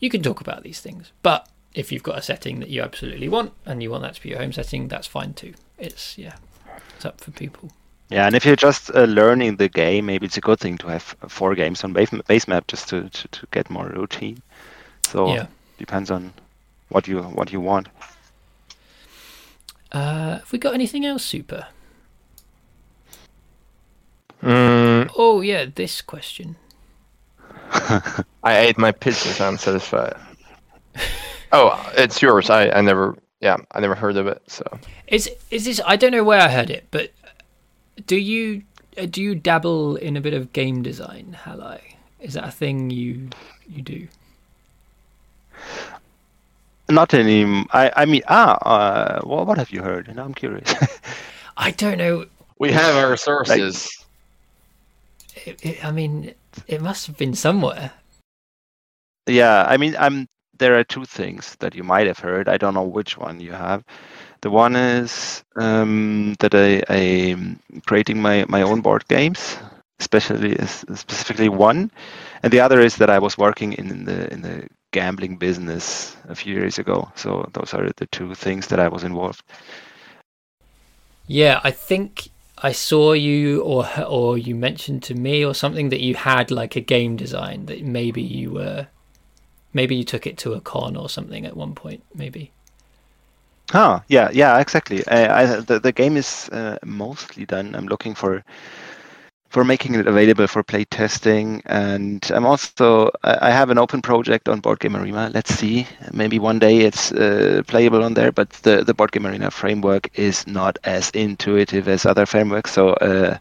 you 0.00 0.10
can 0.10 0.22
talk 0.22 0.40
about 0.40 0.64
these 0.64 0.80
things, 0.80 1.12
but 1.22 1.48
if 1.76 1.92
you've 1.92 2.02
got 2.02 2.18
a 2.18 2.22
setting 2.22 2.58
that 2.60 2.70
you 2.70 2.82
absolutely 2.82 3.28
want 3.28 3.52
and 3.66 3.82
you 3.82 3.90
want 3.90 4.02
that 4.02 4.14
to 4.14 4.22
be 4.22 4.30
your 4.30 4.38
home 4.38 4.52
setting, 4.52 4.88
that's 4.88 5.06
fine 5.06 5.34
too. 5.34 5.54
It's 5.78 6.16
yeah, 6.18 6.36
it's 6.96 7.04
up 7.04 7.20
for 7.20 7.30
people. 7.30 7.70
Yeah, 8.08 8.26
and 8.26 8.34
if 8.34 8.44
you're 8.46 8.56
just 8.56 8.90
uh, 8.94 9.04
learning 9.04 9.56
the 9.56 9.68
game, 9.68 10.06
maybe 10.06 10.26
it's 10.26 10.36
a 10.36 10.40
good 10.40 10.60
thing 10.60 10.78
to 10.78 10.86
have 10.88 11.02
four 11.28 11.54
games 11.54 11.84
on 11.84 11.92
base, 11.92 12.10
base 12.28 12.46
map 12.48 12.66
just 12.68 12.88
to, 12.90 13.08
to, 13.10 13.28
to 13.28 13.46
get 13.50 13.68
more 13.68 13.88
routine. 13.88 14.40
So 15.02 15.26
Yeah, 15.30 15.46
depends 15.78 16.10
on 16.10 16.32
what 16.88 17.08
you 17.08 17.22
what 17.22 17.52
you 17.52 17.60
want. 17.60 17.88
Uh, 19.92 20.38
have 20.38 20.52
we 20.52 20.58
got 20.58 20.74
anything 20.74 21.04
else 21.04 21.24
super? 21.24 21.66
Mm, 24.42 25.10
Oh 25.16 25.40
yeah, 25.40 25.66
this 25.74 26.00
question. 26.02 26.56
I 28.42 28.58
ate 28.58 28.78
my 28.78 28.92
pizza, 28.92 29.28
so 29.34 29.46
I'm 29.46 29.58
satisfied. 29.58 30.16
oh, 31.56 31.92
it's 31.96 32.20
yours. 32.20 32.50
I, 32.50 32.68
I 32.70 32.80
never, 32.80 33.16
yeah, 33.40 33.56
I 33.72 33.80
never 33.80 33.94
heard 33.94 34.16
of 34.16 34.26
it. 34.26 34.42
So 34.46 34.64
Is 35.08 35.30
is 35.50 35.64
this? 35.64 35.80
I 35.86 35.96
don't 35.96 36.12
know 36.12 36.24
where 36.24 36.40
I 36.40 36.48
heard 36.48 36.70
it, 36.70 36.86
but 36.90 37.12
do 38.06 38.16
you 38.16 38.62
uh, 38.98 39.06
do 39.06 39.22
you 39.22 39.34
dabble 39.34 39.96
in 39.96 40.16
a 40.16 40.20
bit 40.20 40.34
of 40.34 40.52
game 40.52 40.82
design, 40.82 41.36
Halai? 41.44 41.80
Is 42.20 42.34
that 42.34 42.44
a 42.44 42.50
thing 42.50 42.90
you 42.90 43.28
you 43.68 43.82
do? 43.82 44.08
Not 46.88 47.14
any. 47.14 47.44
I 47.72 47.92
I 47.96 48.04
mean 48.04 48.22
ah. 48.28 48.56
Uh, 48.62 49.20
well, 49.24 49.44
what 49.44 49.58
have 49.58 49.70
you 49.70 49.82
heard? 49.82 50.08
And 50.08 50.20
I'm 50.20 50.34
curious. 50.34 50.72
I 51.56 51.70
don't 51.72 51.98
know. 51.98 52.26
we 52.58 52.70
have 52.72 52.96
our 52.96 53.16
sources. 53.16 53.88
It, 55.44 55.64
it, 55.64 55.84
I 55.84 55.90
mean, 55.90 56.34
it 56.66 56.80
must 56.80 57.06
have 57.06 57.16
been 57.16 57.34
somewhere. 57.34 57.92
Yeah, 59.26 59.64
I 59.66 59.76
mean, 59.76 59.96
I'm. 59.98 60.28
There 60.58 60.78
are 60.78 60.84
two 60.84 61.04
things 61.04 61.56
that 61.60 61.74
you 61.74 61.84
might 61.84 62.06
have 62.06 62.18
heard. 62.18 62.48
I 62.48 62.56
don't 62.56 62.74
know 62.74 62.82
which 62.82 63.18
one 63.18 63.40
you 63.40 63.52
have. 63.52 63.84
The 64.40 64.50
one 64.50 64.76
is 64.76 65.44
um, 65.56 66.34
that 66.40 66.54
I 66.54 66.82
I'm 66.88 67.60
creating 67.86 68.20
my 68.20 68.44
my 68.48 68.62
own 68.62 68.80
board 68.80 69.06
games, 69.08 69.56
especially 70.00 70.56
specifically 70.66 71.48
one, 71.48 71.90
and 72.42 72.52
the 72.52 72.60
other 72.60 72.80
is 72.80 72.96
that 72.96 73.10
I 73.10 73.18
was 73.18 73.38
working 73.38 73.72
in 73.72 74.04
the 74.04 74.32
in 74.32 74.42
the 74.42 74.68
gambling 74.92 75.36
business 75.36 76.16
a 76.28 76.34
few 76.34 76.54
years 76.54 76.78
ago. 76.78 77.10
So 77.14 77.48
those 77.52 77.74
are 77.74 77.90
the 77.96 78.06
two 78.06 78.34
things 78.34 78.68
that 78.68 78.80
I 78.80 78.88
was 78.88 79.04
involved. 79.04 79.42
Yeah, 81.26 81.60
I 81.64 81.70
think 81.72 82.28
I 82.58 82.72
saw 82.72 83.12
you, 83.12 83.62
or 83.62 83.88
or 84.06 84.38
you 84.38 84.54
mentioned 84.54 85.02
to 85.04 85.14
me, 85.14 85.44
or 85.44 85.54
something 85.54 85.90
that 85.90 86.00
you 86.00 86.14
had 86.14 86.50
like 86.50 86.76
a 86.76 86.80
game 86.80 87.16
design 87.16 87.66
that 87.66 87.82
maybe 87.82 88.22
you 88.22 88.52
were, 88.52 88.86
maybe 89.76 89.94
you 89.94 90.04
took 90.04 90.26
it 90.26 90.38
to 90.38 90.54
a 90.54 90.60
con 90.60 90.96
or 90.96 91.08
something 91.08 91.46
at 91.46 91.56
one 91.56 91.74
point, 91.74 92.02
maybe. 92.14 92.50
Huh? 93.70 94.00
Yeah, 94.08 94.30
yeah, 94.32 94.58
exactly. 94.58 95.06
I, 95.06 95.42
I, 95.42 95.46
the 95.60 95.78
the 95.78 95.92
game 95.92 96.16
is 96.16 96.48
uh, 96.50 96.78
mostly 96.84 97.44
done. 97.46 97.74
I'm 97.74 97.86
looking 97.86 98.14
for 98.14 98.42
for 99.48 99.64
making 99.64 99.94
it 99.94 100.06
available 100.06 100.46
for 100.46 100.62
play 100.62 100.84
testing, 100.84 101.62
and 101.66 102.30
I'm 102.34 102.46
also 102.46 103.10
I 103.24 103.48
I 103.48 103.50
have 103.50 103.70
an 103.70 103.78
open 103.78 104.02
project 104.02 104.48
on 104.48 104.60
Board 104.60 104.78
Game 104.78 104.96
Arena. 104.96 105.30
Let's 105.34 105.52
see, 105.54 105.86
maybe 106.12 106.38
one 106.38 106.58
day 106.60 106.76
it's 106.88 107.12
uh, 107.12 107.62
playable 107.66 108.04
on 108.04 108.14
there. 108.14 108.32
But 108.32 108.50
the 108.62 108.84
the 108.84 108.94
Board 108.94 109.12
Game 109.12 109.26
Arena 109.26 109.50
framework 109.50 110.10
is 110.14 110.46
not 110.46 110.78
as 110.84 111.10
intuitive 111.10 111.88
as 111.88 112.06
other 112.06 112.26
frameworks, 112.26 112.72
so 112.72 112.90
uh, 113.10 113.36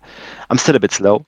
I'm 0.49 0.57
still 0.57 0.75
a 0.75 0.79
bit 0.79 0.91
slow. 0.91 1.25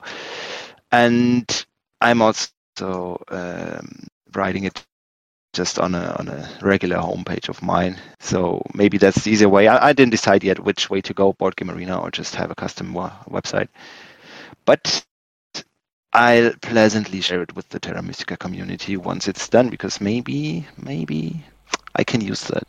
And 0.91 1.65
I'm 2.01 2.21
also 2.21 3.21
um, 3.29 4.07
writing 4.33 4.65
it 4.65 4.86
just 5.57 5.79
on 5.79 5.95
a 5.95 6.15
on 6.19 6.27
a 6.29 6.47
regular 6.61 6.97
homepage 6.97 7.49
of 7.49 7.61
mine. 7.61 7.97
So 8.19 8.61
maybe 8.73 8.97
that's 8.97 9.23
the 9.23 9.31
easier 9.31 9.49
way. 9.49 9.67
I, 9.67 9.89
I 9.89 9.93
didn't 9.93 10.11
decide 10.11 10.43
yet 10.43 10.63
which 10.63 10.89
way 10.89 11.01
to 11.01 11.13
go, 11.13 11.33
Board 11.33 11.55
Game 11.55 11.71
Arena 11.71 11.99
or 11.99 12.11
just 12.11 12.35
have 12.35 12.51
a 12.51 12.55
custom 12.55 12.93
wa- 12.93 13.11
website. 13.27 13.67
But 14.65 15.03
I'll 16.13 16.53
pleasantly 16.61 17.21
share 17.21 17.41
it 17.41 17.55
with 17.55 17.67
the 17.69 17.79
Terra 17.79 18.01
Mystica 18.01 18.37
community 18.37 18.97
once 18.97 19.27
it's 19.27 19.49
done 19.49 19.69
because 19.69 19.99
maybe 19.99 20.67
maybe 20.77 21.43
I 21.95 22.03
can 22.03 22.21
use 22.21 22.43
that. 22.47 22.67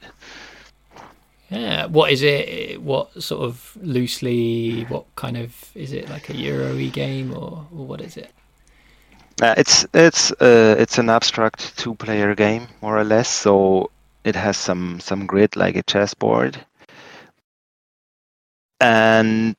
Yeah. 1.50 1.86
What 1.86 2.10
is 2.10 2.22
it? 2.22 2.82
What 2.82 3.22
sort 3.22 3.42
of 3.42 3.76
loosely? 3.82 4.84
What 4.88 5.04
kind 5.14 5.36
of 5.36 5.54
is 5.74 5.92
it? 5.92 6.08
Like 6.08 6.30
a 6.30 6.36
Euro-y 6.36 6.88
game, 6.88 7.32
or, 7.32 7.66
or 7.70 7.86
what 7.86 8.00
is 8.00 8.16
it? 8.16 8.32
Uh, 9.42 9.54
it's 9.56 9.86
it's 9.94 10.30
uh, 10.32 10.76
it's 10.78 10.98
an 10.98 11.08
abstract 11.10 11.76
two-player 11.76 12.34
game 12.34 12.66
more 12.82 12.98
or 12.98 13.04
less. 13.04 13.28
So 13.28 13.90
it 14.24 14.34
has 14.36 14.56
some 14.56 15.00
some 15.00 15.26
grid 15.26 15.56
like 15.56 15.76
a 15.76 15.82
chessboard, 15.82 16.58
and 18.80 19.56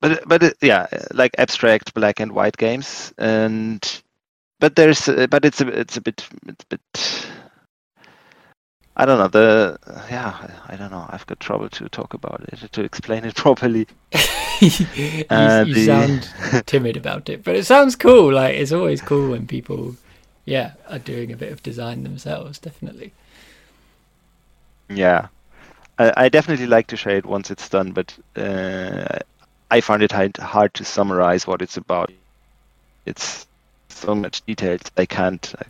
but 0.00 0.28
but 0.28 0.42
it, 0.42 0.56
yeah, 0.62 0.86
like 1.14 1.32
abstract 1.38 1.94
black 1.94 2.20
and 2.20 2.32
white 2.32 2.56
games, 2.56 3.12
and 3.18 4.02
but 4.60 4.76
there's 4.76 5.08
uh, 5.08 5.26
but 5.30 5.44
it's 5.44 5.60
a 5.60 5.68
it's 5.68 5.96
a 5.96 6.00
bit 6.00 6.28
it's 6.48 6.64
a 6.64 6.68
bit. 6.68 7.31
I 8.96 9.06
don't 9.06 9.18
know 9.18 9.28
the 9.28 9.78
yeah 10.10 10.48
I 10.68 10.76
don't 10.76 10.90
know 10.90 11.06
I've 11.08 11.26
got 11.26 11.40
trouble 11.40 11.68
to 11.70 11.88
talk 11.88 12.14
about 12.14 12.44
it 12.52 12.72
to 12.72 12.82
explain 12.84 13.24
it 13.24 13.34
properly. 13.44 13.86
you 14.60 14.86
Uh, 15.30 15.64
you 15.64 15.74
the- 15.74 15.86
sound 15.86 16.28
timid 16.66 16.96
about 16.96 17.28
it, 17.28 17.42
but 17.44 17.56
it 17.56 17.64
sounds 17.66 17.96
cool. 17.96 18.32
Like 18.32 18.54
it's 18.56 18.72
always 18.72 19.00
cool 19.00 19.30
when 19.30 19.46
people, 19.46 19.96
yeah, 20.44 20.72
are 20.88 20.98
doing 20.98 21.32
a 21.32 21.36
bit 21.36 21.52
of 21.52 21.62
design 21.62 22.02
themselves. 22.04 22.58
Definitely. 22.58 23.12
Yeah, 24.88 25.28
I, 25.98 26.12
I 26.16 26.28
definitely 26.28 26.66
like 26.66 26.86
to 26.88 26.96
share 26.96 27.16
it 27.16 27.26
once 27.26 27.50
it's 27.50 27.68
done, 27.68 27.92
but 27.92 28.16
uh, 28.36 29.18
I 29.70 29.80
find 29.80 30.02
it 30.02 30.12
hard, 30.12 30.36
hard 30.36 30.74
to 30.74 30.84
summarize 30.84 31.46
what 31.46 31.62
it's 31.62 31.76
about. 31.76 32.12
It's 33.06 33.46
so 33.88 34.14
much 34.14 34.42
details 34.44 34.82
I 34.96 35.06
can't 35.06 35.54
I 35.58 35.64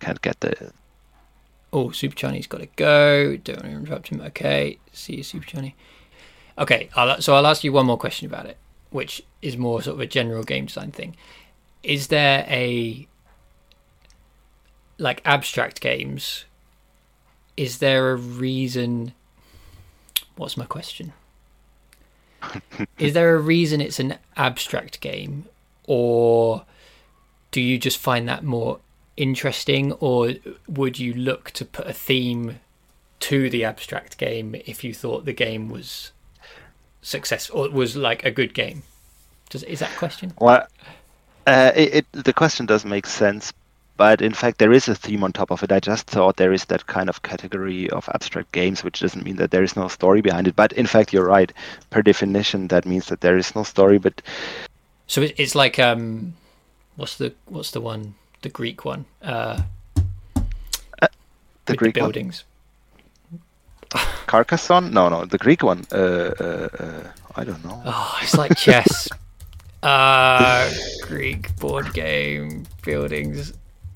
can't 0.00 0.20
get 0.22 0.40
the. 0.40 0.72
Oh, 1.74 1.90
Super 1.90 2.14
Johnny's 2.14 2.46
got 2.46 2.60
to 2.60 2.68
go. 2.76 3.36
Don't 3.36 3.56
want 3.56 3.66
to 3.66 3.72
interrupt 3.72 4.08
him. 4.08 4.20
Okay, 4.20 4.78
see 4.92 5.16
you, 5.16 5.22
Super 5.24 5.44
Johnny. 5.44 5.74
Okay, 6.56 6.88
I'll, 6.94 7.20
so 7.20 7.34
I'll 7.34 7.48
ask 7.48 7.64
you 7.64 7.72
one 7.72 7.84
more 7.84 7.98
question 7.98 8.26
about 8.28 8.46
it, 8.46 8.58
which 8.90 9.24
is 9.42 9.56
more 9.56 9.82
sort 9.82 9.94
of 9.94 10.00
a 10.00 10.06
general 10.06 10.44
game 10.44 10.66
design 10.66 10.92
thing. 10.92 11.16
Is 11.82 12.06
there 12.06 12.46
a 12.48 13.08
like 14.98 15.20
abstract 15.24 15.80
games? 15.80 16.44
Is 17.56 17.78
there 17.78 18.12
a 18.12 18.16
reason? 18.16 19.12
What's 20.36 20.56
my 20.56 20.66
question? 20.66 21.12
is 22.98 23.14
there 23.14 23.34
a 23.34 23.40
reason 23.40 23.80
it's 23.80 23.98
an 23.98 24.18
abstract 24.36 25.00
game, 25.00 25.46
or 25.88 26.64
do 27.50 27.60
you 27.60 27.78
just 27.78 27.98
find 27.98 28.28
that 28.28 28.44
more 28.44 28.78
interesting, 29.16 29.92
or 29.92 30.34
would 30.68 30.98
you 30.98 31.14
look 31.14 31.50
to 31.52 31.64
put 31.64 31.86
a 31.86 31.92
theme 31.92 32.60
to 33.20 33.48
the 33.48 33.64
abstract 33.64 34.18
game 34.18 34.54
if 34.66 34.84
you 34.84 34.92
thought 34.92 35.24
the 35.24 35.32
game 35.32 35.68
was 35.68 36.12
successful 37.02 37.60
or 37.60 37.70
was 37.70 37.96
like 37.96 38.24
a 38.24 38.30
good 38.30 38.54
game? 38.54 38.82
Does 39.50 39.62
is 39.62 39.80
that 39.80 39.96
question? 39.96 40.32
Well, 40.38 40.66
uh, 41.46 41.72
it, 41.74 41.94
it 41.94 42.24
the 42.24 42.32
question 42.32 42.66
does 42.66 42.84
make 42.84 43.06
sense, 43.06 43.52
but 43.96 44.20
in 44.20 44.32
fact 44.32 44.58
there 44.58 44.72
is 44.72 44.88
a 44.88 44.94
theme 44.94 45.22
on 45.22 45.32
top 45.32 45.50
of 45.50 45.62
it. 45.62 45.72
I 45.72 45.80
just 45.80 46.06
thought 46.06 46.36
there 46.36 46.52
is 46.52 46.64
that 46.66 46.86
kind 46.86 47.08
of 47.08 47.22
category 47.22 47.88
of 47.90 48.08
abstract 48.12 48.52
games, 48.52 48.82
which 48.82 49.00
doesn't 49.00 49.24
mean 49.24 49.36
that 49.36 49.50
there 49.50 49.62
is 49.62 49.76
no 49.76 49.88
story 49.88 50.20
behind 50.20 50.48
it. 50.48 50.56
But 50.56 50.72
in 50.72 50.86
fact, 50.86 51.12
you're 51.12 51.26
right. 51.26 51.52
Per 51.90 52.02
definition, 52.02 52.68
that 52.68 52.86
means 52.86 53.06
that 53.06 53.20
there 53.20 53.36
is 53.36 53.54
no 53.54 53.62
story. 53.62 53.98
But 53.98 54.20
So 55.06 55.22
it's 55.36 55.54
like 55.54 55.78
um, 55.78 56.34
what's 56.96 57.16
the 57.18 57.34
what's 57.46 57.70
the 57.70 57.80
one 57.80 58.14
the 58.44 58.50
Greek 58.50 58.84
one? 58.84 59.06
Uh, 59.22 59.62
the 61.64 61.76
Greek 61.76 61.94
the 61.94 62.00
one, 62.00 62.08
buildings. 62.08 62.44
Carcassonne? 64.26 64.92
No, 64.92 65.08
no, 65.08 65.24
the 65.24 65.38
Greek 65.38 65.62
one. 65.62 65.86
Uh, 65.90 65.96
uh, 65.96 66.68
uh, 66.78 67.02
I 67.36 67.44
don't 67.44 67.64
know. 67.64 67.82
Oh, 67.86 68.18
it's 68.22 68.36
like 68.36 68.54
chess. 68.56 69.08
uh, 69.82 70.70
Greek 71.02 71.56
board 71.56 71.92
game 71.94 72.66
buildings. 72.82 73.54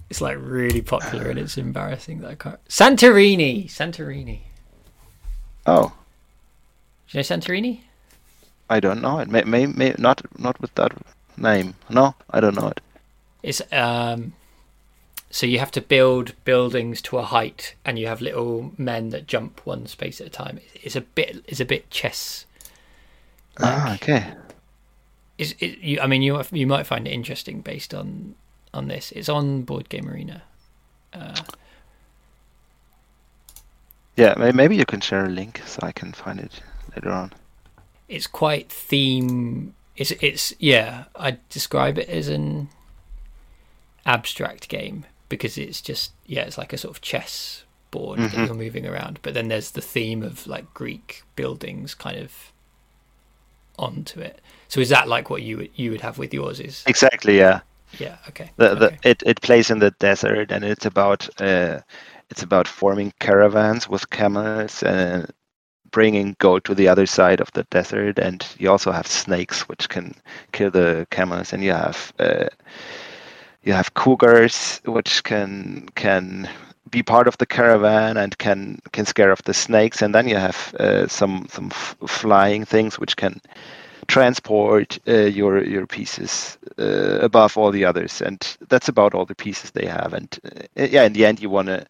It's 0.09 0.23
like 0.23 0.39
really 0.41 0.81
popular 0.81 1.29
and 1.29 1.39
it's 1.39 1.59
embarrassing 1.59 2.21
that 2.21 2.31
I 2.31 2.35
can't. 2.35 2.65
Santorini. 2.69 3.67
Santorini. 3.67 4.41
Oh, 5.67 5.93
Do 7.09 7.19
you 7.19 7.19
know 7.19 7.23
Santorini? 7.23 7.81
I 8.71 8.81
don't 8.81 9.03
know 9.03 9.19
it. 9.19 9.29
May, 9.29 9.43
may, 9.45 9.67
may 9.67 9.95
not 9.99 10.23
not 10.39 10.59
with 10.59 10.75
that 10.77 10.93
name. 11.37 11.75
No, 11.91 12.15
I 12.31 12.41
don't 12.41 12.55
know 12.55 12.69
it. 12.69 12.81
It's 13.43 13.61
um, 13.73 14.33
so 15.31 15.47
you 15.47 15.59
have 15.59 15.71
to 15.73 15.81
build 15.81 16.33
buildings 16.45 17.03
to 17.03 17.19
a 17.19 17.23
height, 17.23 17.75
and 17.85 17.99
you 17.99 18.07
have 18.07 18.21
little 18.21 18.73
men 18.79 19.11
that 19.11 19.27
jump 19.27 19.61
one 19.65 19.87
space 19.87 20.21
at 20.21 20.27
a 20.27 20.31
time. 20.31 20.61
It's 20.75 20.97
a 20.97 21.03
bit, 21.03 21.45
it's 21.47 21.61
a 21.61 21.65
bit 21.65 21.91
chess. 21.91 22.47
Ah, 23.61 23.95
okay. 23.95 24.33
Is 25.37 25.55
it, 25.61 25.79
you? 25.79 26.01
I 26.01 26.07
mean, 26.07 26.23
you 26.23 26.41
you 26.53 26.67
might 26.67 26.87
find 26.87 27.07
it 27.07 27.13
interesting 27.13 27.61
based 27.61 27.93
on 27.95 28.35
on 28.75 28.89
this. 28.89 29.13
It's 29.13 29.29
on 29.29 29.63
Board 29.63 29.89
Game 29.89 30.09
Arena. 30.09 30.43
Uh, 31.13 31.35
Yeah, 34.17 34.35
maybe 34.37 34.75
you 34.77 34.85
can 34.85 35.01
share 35.01 35.27
a 35.27 35.29
link 35.29 35.63
so 35.65 35.79
I 35.83 35.93
can 35.93 36.13
find 36.13 36.41
it 36.41 36.61
later 36.95 37.11
on. 37.11 37.33
it's 38.09 38.27
quite 38.27 38.69
theme. 38.69 39.75
It's 39.97 40.11
it's 40.11 40.53
yeah. 40.59 41.05
I 41.15 41.39
describe 41.51 41.99
it 41.99 42.09
as 42.09 42.27
an 42.29 42.69
abstract 44.05 44.69
game, 44.69 45.05
because 45.29 45.59
it's 45.59 45.81
just 45.81 46.13
yeah, 46.27 46.43
it's 46.43 46.59
like 46.59 46.73
a 46.73 46.79
sort 46.79 46.97
of 46.97 47.01
chess 47.03 47.65
board 47.91 48.19
that 48.19 48.33
Mhm. 48.33 48.47
you're 48.47 48.55
moving 48.55 48.87
around. 48.87 49.19
But 49.23 49.35
then 49.35 49.49
there's 49.49 49.71
the 49.73 49.81
theme 49.81 50.23
of 50.23 50.47
like 50.47 50.73
Greek 50.75 51.23
buildings 51.37 51.95
kind 51.95 52.19
of 52.19 52.53
onto 53.79 54.21
it. 54.21 54.41
So 54.69 54.81
is 54.81 54.89
that 54.91 55.09
like 55.09 55.31
what 55.31 55.43
you 55.43 55.57
would 55.59 55.71
you 55.77 55.91
would 55.91 56.01
have 56.01 56.19
with 56.19 56.35
yours? 56.35 56.61
Is 56.61 56.85
Exactly. 56.87 57.39
Yeah. 57.39 57.61
yeah, 57.99 58.17
okay. 58.29 58.51
The, 58.57 58.75
the, 58.75 58.87
okay. 58.87 58.99
it, 59.05 59.23
it 59.25 59.41
plays 59.41 59.71
in 59.71 59.79
the 59.79 59.93
desert 59.93 60.51
and 60.53 60.65
it's 60.65 60.85
about 60.87 61.29
uh, 61.41 61.81
it's 62.31 62.43
about 62.43 62.69
forming 62.69 63.13
caravans 63.21 63.89
with 63.89 64.11
camels 64.11 64.83
and 64.83 65.31
bringing 65.91 66.37
gold 66.39 66.65
to 66.65 66.75
the 66.75 66.89
other 66.89 67.07
side 67.07 67.41
of 67.41 67.51
the 67.53 67.65
desert 67.71 68.19
and 68.19 68.47
you 68.59 68.71
also 68.71 68.93
have 68.93 69.07
snakes 69.07 69.69
which 69.69 69.89
can 69.89 70.15
kill 70.53 70.71
the 70.71 71.07
camels 71.11 71.53
and 71.53 71.65
you 71.65 71.73
have 71.73 72.13
uh, 72.19 72.47
you 73.63 73.73
have 73.73 73.95
cougars 73.95 74.81
which 74.85 75.25
can 75.25 75.89
can 75.95 76.49
be 76.91 77.03
part 77.03 77.29
of 77.29 77.37
the 77.39 77.47
caravan 77.47 78.17
and 78.17 78.39
can 78.39 78.79
can 78.93 79.05
scare 79.07 79.33
off 79.33 79.43
the 79.43 79.55
snakes. 79.55 80.03
And 80.03 80.15
then 80.15 80.29
you 80.29 80.37
have 80.37 80.75
uh, 80.79 81.07
some 81.09 81.47
some 81.51 81.67
f- 81.71 81.97
flying 82.07 82.65
things 82.65 82.99
which 82.99 83.17
can 83.17 83.41
transport 84.07 84.99
uh, 85.07 85.13
your 85.13 85.63
your 85.65 85.87
pieces 85.87 86.59
uh, 86.79 87.19
above 87.21 87.59
all 87.59 87.71
the 87.71 87.85
others. 87.85 88.23
And 88.23 88.41
that's 88.69 88.89
about 88.89 89.15
all 89.15 89.27
the 89.27 89.35
pieces 89.35 89.73
they 89.73 89.87
have. 89.87 90.15
And 90.15 90.39
uh, 90.45 90.87
yeah 90.91 91.05
in 91.05 91.13
the 91.13 91.27
end 91.27 91.41
you 91.41 91.51
want 91.51 91.69
to 91.69 91.87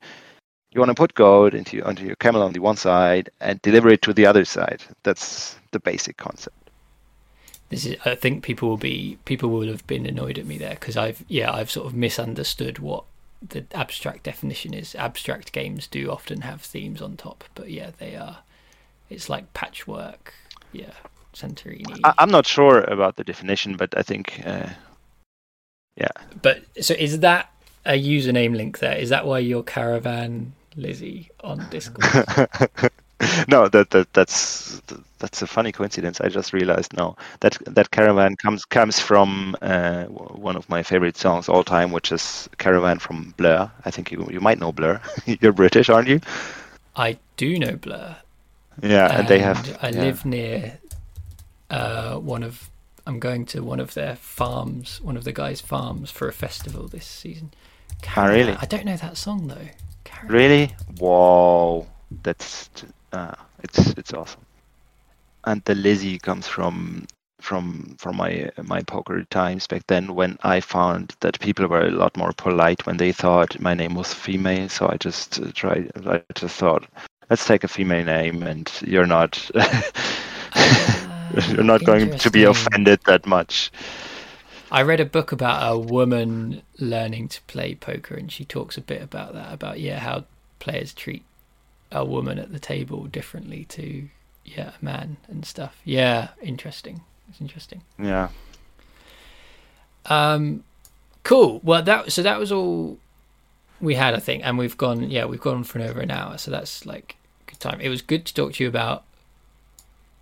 you 0.72 0.80
want 0.80 0.90
to 0.90 0.94
put 0.94 1.14
gold 1.14 1.54
into 1.54 1.82
onto 1.82 2.04
your 2.04 2.16
camel 2.16 2.42
on 2.42 2.52
the 2.52 2.60
one 2.60 2.76
side 2.76 3.30
and 3.40 3.62
deliver 3.62 3.88
it 3.88 4.02
to 4.02 4.12
the 4.12 4.26
other 4.26 4.44
side. 4.44 4.82
That's 5.02 5.56
the 5.72 5.80
basic 5.80 6.16
concept 6.16 6.57
This 7.68 7.86
is. 7.86 7.96
I 8.04 8.14
think 8.14 8.42
people 8.42 8.68
will 8.68 8.76
be. 8.76 9.18
People 9.24 9.50
will 9.50 9.68
have 9.68 9.86
been 9.86 10.06
annoyed 10.06 10.38
at 10.38 10.46
me 10.46 10.58
there 10.58 10.74
because 10.74 10.96
I've. 10.96 11.24
Yeah, 11.28 11.52
I've 11.52 11.70
sort 11.70 11.86
of 11.86 11.94
misunderstood 11.94 12.78
what 12.78 13.04
the 13.46 13.64
abstract 13.72 14.24
definition 14.24 14.74
is. 14.74 14.94
Abstract 14.94 15.52
games 15.52 15.86
do 15.86 16.10
often 16.10 16.42
have 16.42 16.62
themes 16.62 17.02
on 17.02 17.16
top, 17.16 17.44
but 17.54 17.70
yeah, 17.70 17.90
they 17.98 18.16
are. 18.16 18.38
It's 19.10 19.28
like 19.28 19.52
patchwork. 19.54 20.34
Yeah, 20.72 20.92
Santorini. 21.34 21.98
I, 22.04 22.12
i'm 22.18 22.30
not 22.30 22.46
sure 22.46 22.82
about 22.82 23.16
the 23.16 23.24
definition 23.24 23.76
but 23.76 23.96
i 23.96 24.02
think 24.02 24.42
uh, 24.44 24.68
yeah. 25.96 26.08
but 26.42 26.62
so 26.80 26.92
is 26.92 27.20
that 27.20 27.50
a 27.88 27.92
username 27.92 28.54
link 28.54 28.78
there? 28.78 28.96
Is 28.96 29.08
that 29.08 29.26
why 29.26 29.38
you're 29.40 29.62
caravan 29.62 30.52
Lizzie 30.76 31.30
on 31.42 31.66
Discord? 31.70 32.06
no 33.48 33.68
that, 33.68 33.90
that 33.90 34.12
that's 34.12 34.80
that's 35.18 35.42
a 35.42 35.46
funny 35.46 35.72
coincidence 35.72 36.20
i 36.20 36.28
just 36.28 36.52
realized 36.52 36.96
now 36.96 37.16
that 37.40 37.58
that 37.66 37.90
caravan 37.90 38.36
comes 38.36 38.64
comes 38.64 39.00
from 39.00 39.56
uh, 39.60 40.04
one 40.04 40.54
of 40.54 40.68
my 40.68 40.82
favorite 40.82 41.16
songs 41.16 41.48
all 41.48 41.64
time 41.64 41.90
which 41.90 42.12
is 42.12 42.48
caravan 42.58 42.98
from 42.98 43.34
blur 43.36 43.68
i 43.84 43.90
think 43.90 44.12
you 44.12 44.28
you 44.30 44.40
might 44.40 44.60
know 44.60 44.70
blur 44.70 45.00
you're 45.26 45.52
british 45.52 45.88
aren't 45.88 46.08
you 46.08 46.20
I 46.98 47.16
do 47.36 47.58
know 47.58 47.76
Blur. 47.76 48.16
yeah 48.82 49.20
and, 49.20 49.28
they 49.28 49.38
have 49.38 49.78
I 49.80 49.90
yeah. 49.90 50.00
live 50.00 50.24
near 50.26 50.78
uh, 51.70 52.16
one 52.16 52.42
of. 52.42 52.68
I'm 53.06 53.20
going 53.20 53.46
to 53.46 53.62
one 53.62 53.80
of 53.80 53.94
their 53.94 54.16
farms, 54.16 55.00
one 55.00 55.16
of 55.16 55.24
the 55.24 55.32
guys' 55.32 55.62
farms 55.62 56.10
for 56.10 56.28
a 56.28 56.32
festival 56.32 56.88
this 56.88 57.06
season. 57.06 57.52
Oh, 58.14 58.28
really? 58.28 58.52
I 58.52 58.66
don't 58.66 58.84
know 58.84 58.96
that 58.96 59.16
song 59.16 59.46
though. 59.48 59.68
Caravan. 60.04 60.34
really 60.34 60.74
whoa 60.98 61.86
that's 62.22 62.70
uh, 63.12 63.34
it's 63.62 63.90
it's 63.90 64.12
awesome 64.12 64.44
and 65.44 65.62
the 65.64 65.74
lizzie 65.74 66.18
comes 66.18 66.46
from 66.46 67.06
from 67.40 67.96
from 67.98 68.16
my 68.16 68.50
my 68.64 68.82
poker 68.82 69.24
times 69.24 69.66
back 69.66 69.86
then 69.86 70.14
when 70.14 70.36
I 70.42 70.60
found 70.60 71.14
that 71.20 71.40
people 71.40 71.66
were 71.66 71.86
a 71.86 71.90
lot 71.90 72.16
more 72.16 72.32
polite 72.32 72.84
when 72.86 72.96
they 72.96 73.12
thought 73.12 73.60
my 73.60 73.74
name 73.74 73.94
was 73.94 74.12
female. 74.12 74.68
So 74.68 74.88
I 74.88 74.96
just 74.96 75.40
uh, 75.40 75.52
tried. 75.54 75.90
I 76.06 76.22
just 76.34 76.56
thought, 76.56 76.86
let's 77.30 77.46
take 77.46 77.64
a 77.64 77.68
female 77.68 78.04
name, 78.04 78.42
and 78.42 78.70
you're 78.84 79.06
not 79.06 79.50
you're 81.48 81.64
not 81.64 81.84
going 81.84 82.18
to 82.18 82.30
be 82.30 82.44
offended 82.44 83.00
that 83.06 83.24
much. 83.26 83.70
I 84.70 84.82
read 84.82 85.00
a 85.00 85.06
book 85.06 85.32
about 85.32 85.72
a 85.72 85.78
woman 85.78 86.62
learning 86.78 87.28
to 87.28 87.40
play 87.42 87.74
poker, 87.74 88.16
and 88.16 88.30
she 88.30 88.44
talks 88.44 88.76
a 88.76 88.82
bit 88.82 89.00
about 89.00 89.32
that. 89.34 89.54
About 89.54 89.78
yeah, 89.80 90.00
how 90.00 90.24
players 90.58 90.92
treat 90.92 91.22
a 91.90 92.04
woman 92.04 92.38
at 92.38 92.52
the 92.52 92.58
table 92.58 93.04
differently 93.06 93.64
to 93.66 94.08
yeah 94.44 94.72
a 94.80 94.84
man 94.84 95.16
and 95.28 95.44
stuff. 95.44 95.80
Yeah, 95.84 96.28
interesting. 96.42 97.02
It's 97.28 97.40
interesting. 97.40 97.82
Yeah. 97.98 98.28
Um, 100.06 100.64
cool. 101.24 101.60
Well, 101.62 101.82
that 101.82 102.12
so 102.12 102.22
that 102.22 102.38
was 102.38 102.50
all 102.52 102.98
we 103.80 103.94
had, 103.94 104.14
I 104.14 104.18
think, 104.18 104.42
and 104.44 104.58
we've 104.58 104.76
gone. 104.76 105.10
Yeah, 105.10 105.26
we've 105.26 105.40
gone 105.40 105.64
for 105.64 105.80
over 105.80 106.00
an 106.00 106.10
hour, 106.10 106.38
so 106.38 106.50
that's 106.50 106.86
like 106.86 107.16
good 107.46 107.60
time. 107.60 107.80
It 107.80 107.88
was 107.88 108.02
good 108.02 108.24
to 108.26 108.34
talk 108.34 108.54
to 108.54 108.64
you 108.64 108.68
about 108.68 109.04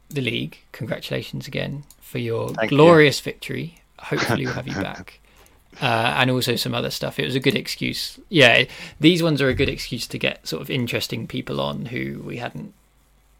the 0.08 0.20
league. 0.20 0.58
Congratulations 0.72 1.46
again 1.46 1.84
for 2.00 2.18
your 2.18 2.50
Thank 2.50 2.70
you. 2.70 2.76
glorious 2.76 3.20
victory. 3.20 3.78
Hopefully, 3.98 4.44
we'll 4.44 4.54
have 4.54 4.68
you 4.68 4.74
back. 4.82 5.20
Uh, 5.80 6.14
and 6.16 6.30
also 6.30 6.56
some 6.56 6.74
other 6.74 6.88
stuff. 6.88 7.18
It 7.18 7.26
was 7.26 7.34
a 7.34 7.40
good 7.40 7.54
excuse. 7.54 8.18
Yeah, 8.30 8.64
these 8.98 9.22
ones 9.22 9.42
are 9.42 9.48
a 9.48 9.54
good 9.54 9.68
excuse 9.68 10.06
to 10.06 10.18
get 10.18 10.46
sort 10.48 10.62
of 10.62 10.70
interesting 10.70 11.26
people 11.26 11.60
on 11.60 11.84
who 11.86 12.22
we 12.24 12.38
hadn't. 12.38 12.72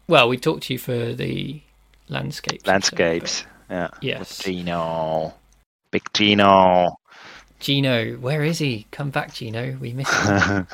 Well, 0.07 0.29
we 0.29 0.37
talked 0.37 0.63
to 0.63 0.73
you 0.73 0.79
for 0.79 1.13
the 1.13 1.61
landscapes. 2.09 2.67
Landscapes. 2.67 3.43
Yeah. 3.69 3.89
Yes. 4.01 4.19
With 4.19 4.45
Gino. 4.45 5.33
Big 5.89 6.03
Gino. 6.13 6.97
Gino, 7.59 8.13
where 8.17 8.43
is 8.43 8.59
he? 8.59 8.85
Come 8.91 9.09
back, 9.09 9.33
Gino. 9.33 9.75
We 9.81 9.93
miss 9.93 10.09
him. 10.45 10.67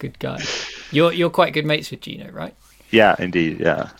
good 0.00 0.18
guy. 0.18 0.42
You're 0.90 1.12
you're 1.12 1.30
quite 1.30 1.52
good 1.54 1.64
mates 1.64 1.90
with 1.92 2.00
Gino, 2.00 2.30
right? 2.32 2.54
yeah, 2.90 3.14
indeed. 3.18 3.60
Yeah. 3.60 3.90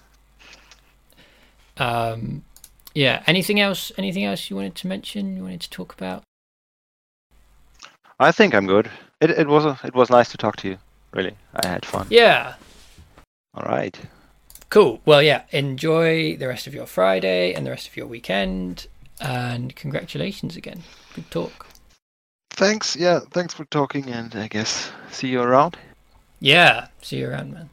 Um, 1.79 2.43
yeah. 2.95 3.23
Anything 3.27 3.61
else? 3.61 3.93
Anything 3.97 4.25
else 4.25 4.51
you 4.51 4.57
wanted 4.57 4.75
to 4.77 4.87
mention? 4.89 5.37
You 5.37 5.43
wanted 5.45 5.61
to 5.61 5.71
talk 5.71 5.95
about? 5.95 6.23
I 8.21 8.33
think 8.33 8.55
I'm 8.55 8.67
good. 8.67 8.91
It 9.21 9.31
it 9.31 9.49
was 9.49 9.65
a, 9.65 9.79
it 9.85 9.95
was 9.95 10.11
nice 10.11 10.31
to 10.31 10.37
talk 10.37 10.57
to 10.57 10.69
you. 10.69 10.79
Really, 11.13 11.37
I 11.55 11.67
had 11.67 11.85
fun. 11.85 12.07
Yeah. 12.11 12.55
All 13.55 13.65
right. 13.65 13.99
Cool. 14.71 15.01
Well, 15.05 15.23
yeah. 15.23 15.43
Enjoy 15.51 16.37
the 16.37 16.49
rest 16.49 16.67
of 16.67 16.75
your 16.75 16.87
Friday 16.87 17.53
and 17.53 17.67
the 17.67 17.71
rest 17.71 17.89
of 17.89 17.97
your 17.97 18.07
weekend, 18.07 18.87
and 19.21 19.77
congratulations 19.77 20.57
again. 20.57 20.83
Good 21.15 21.31
talk. 21.31 21.67
Thanks. 22.51 22.97
Yeah. 22.97 23.21
Thanks 23.31 23.55
for 23.55 23.65
talking, 23.67 24.09
and 24.09 24.35
I 24.35 24.49
guess 24.49 24.91
see 25.11 25.29
you 25.29 25.43
around. 25.43 25.77
Yeah. 26.41 26.89
See 27.03 27.19
you 27.19 27.29
around, 27.29 27.53
man. 27.53 27.71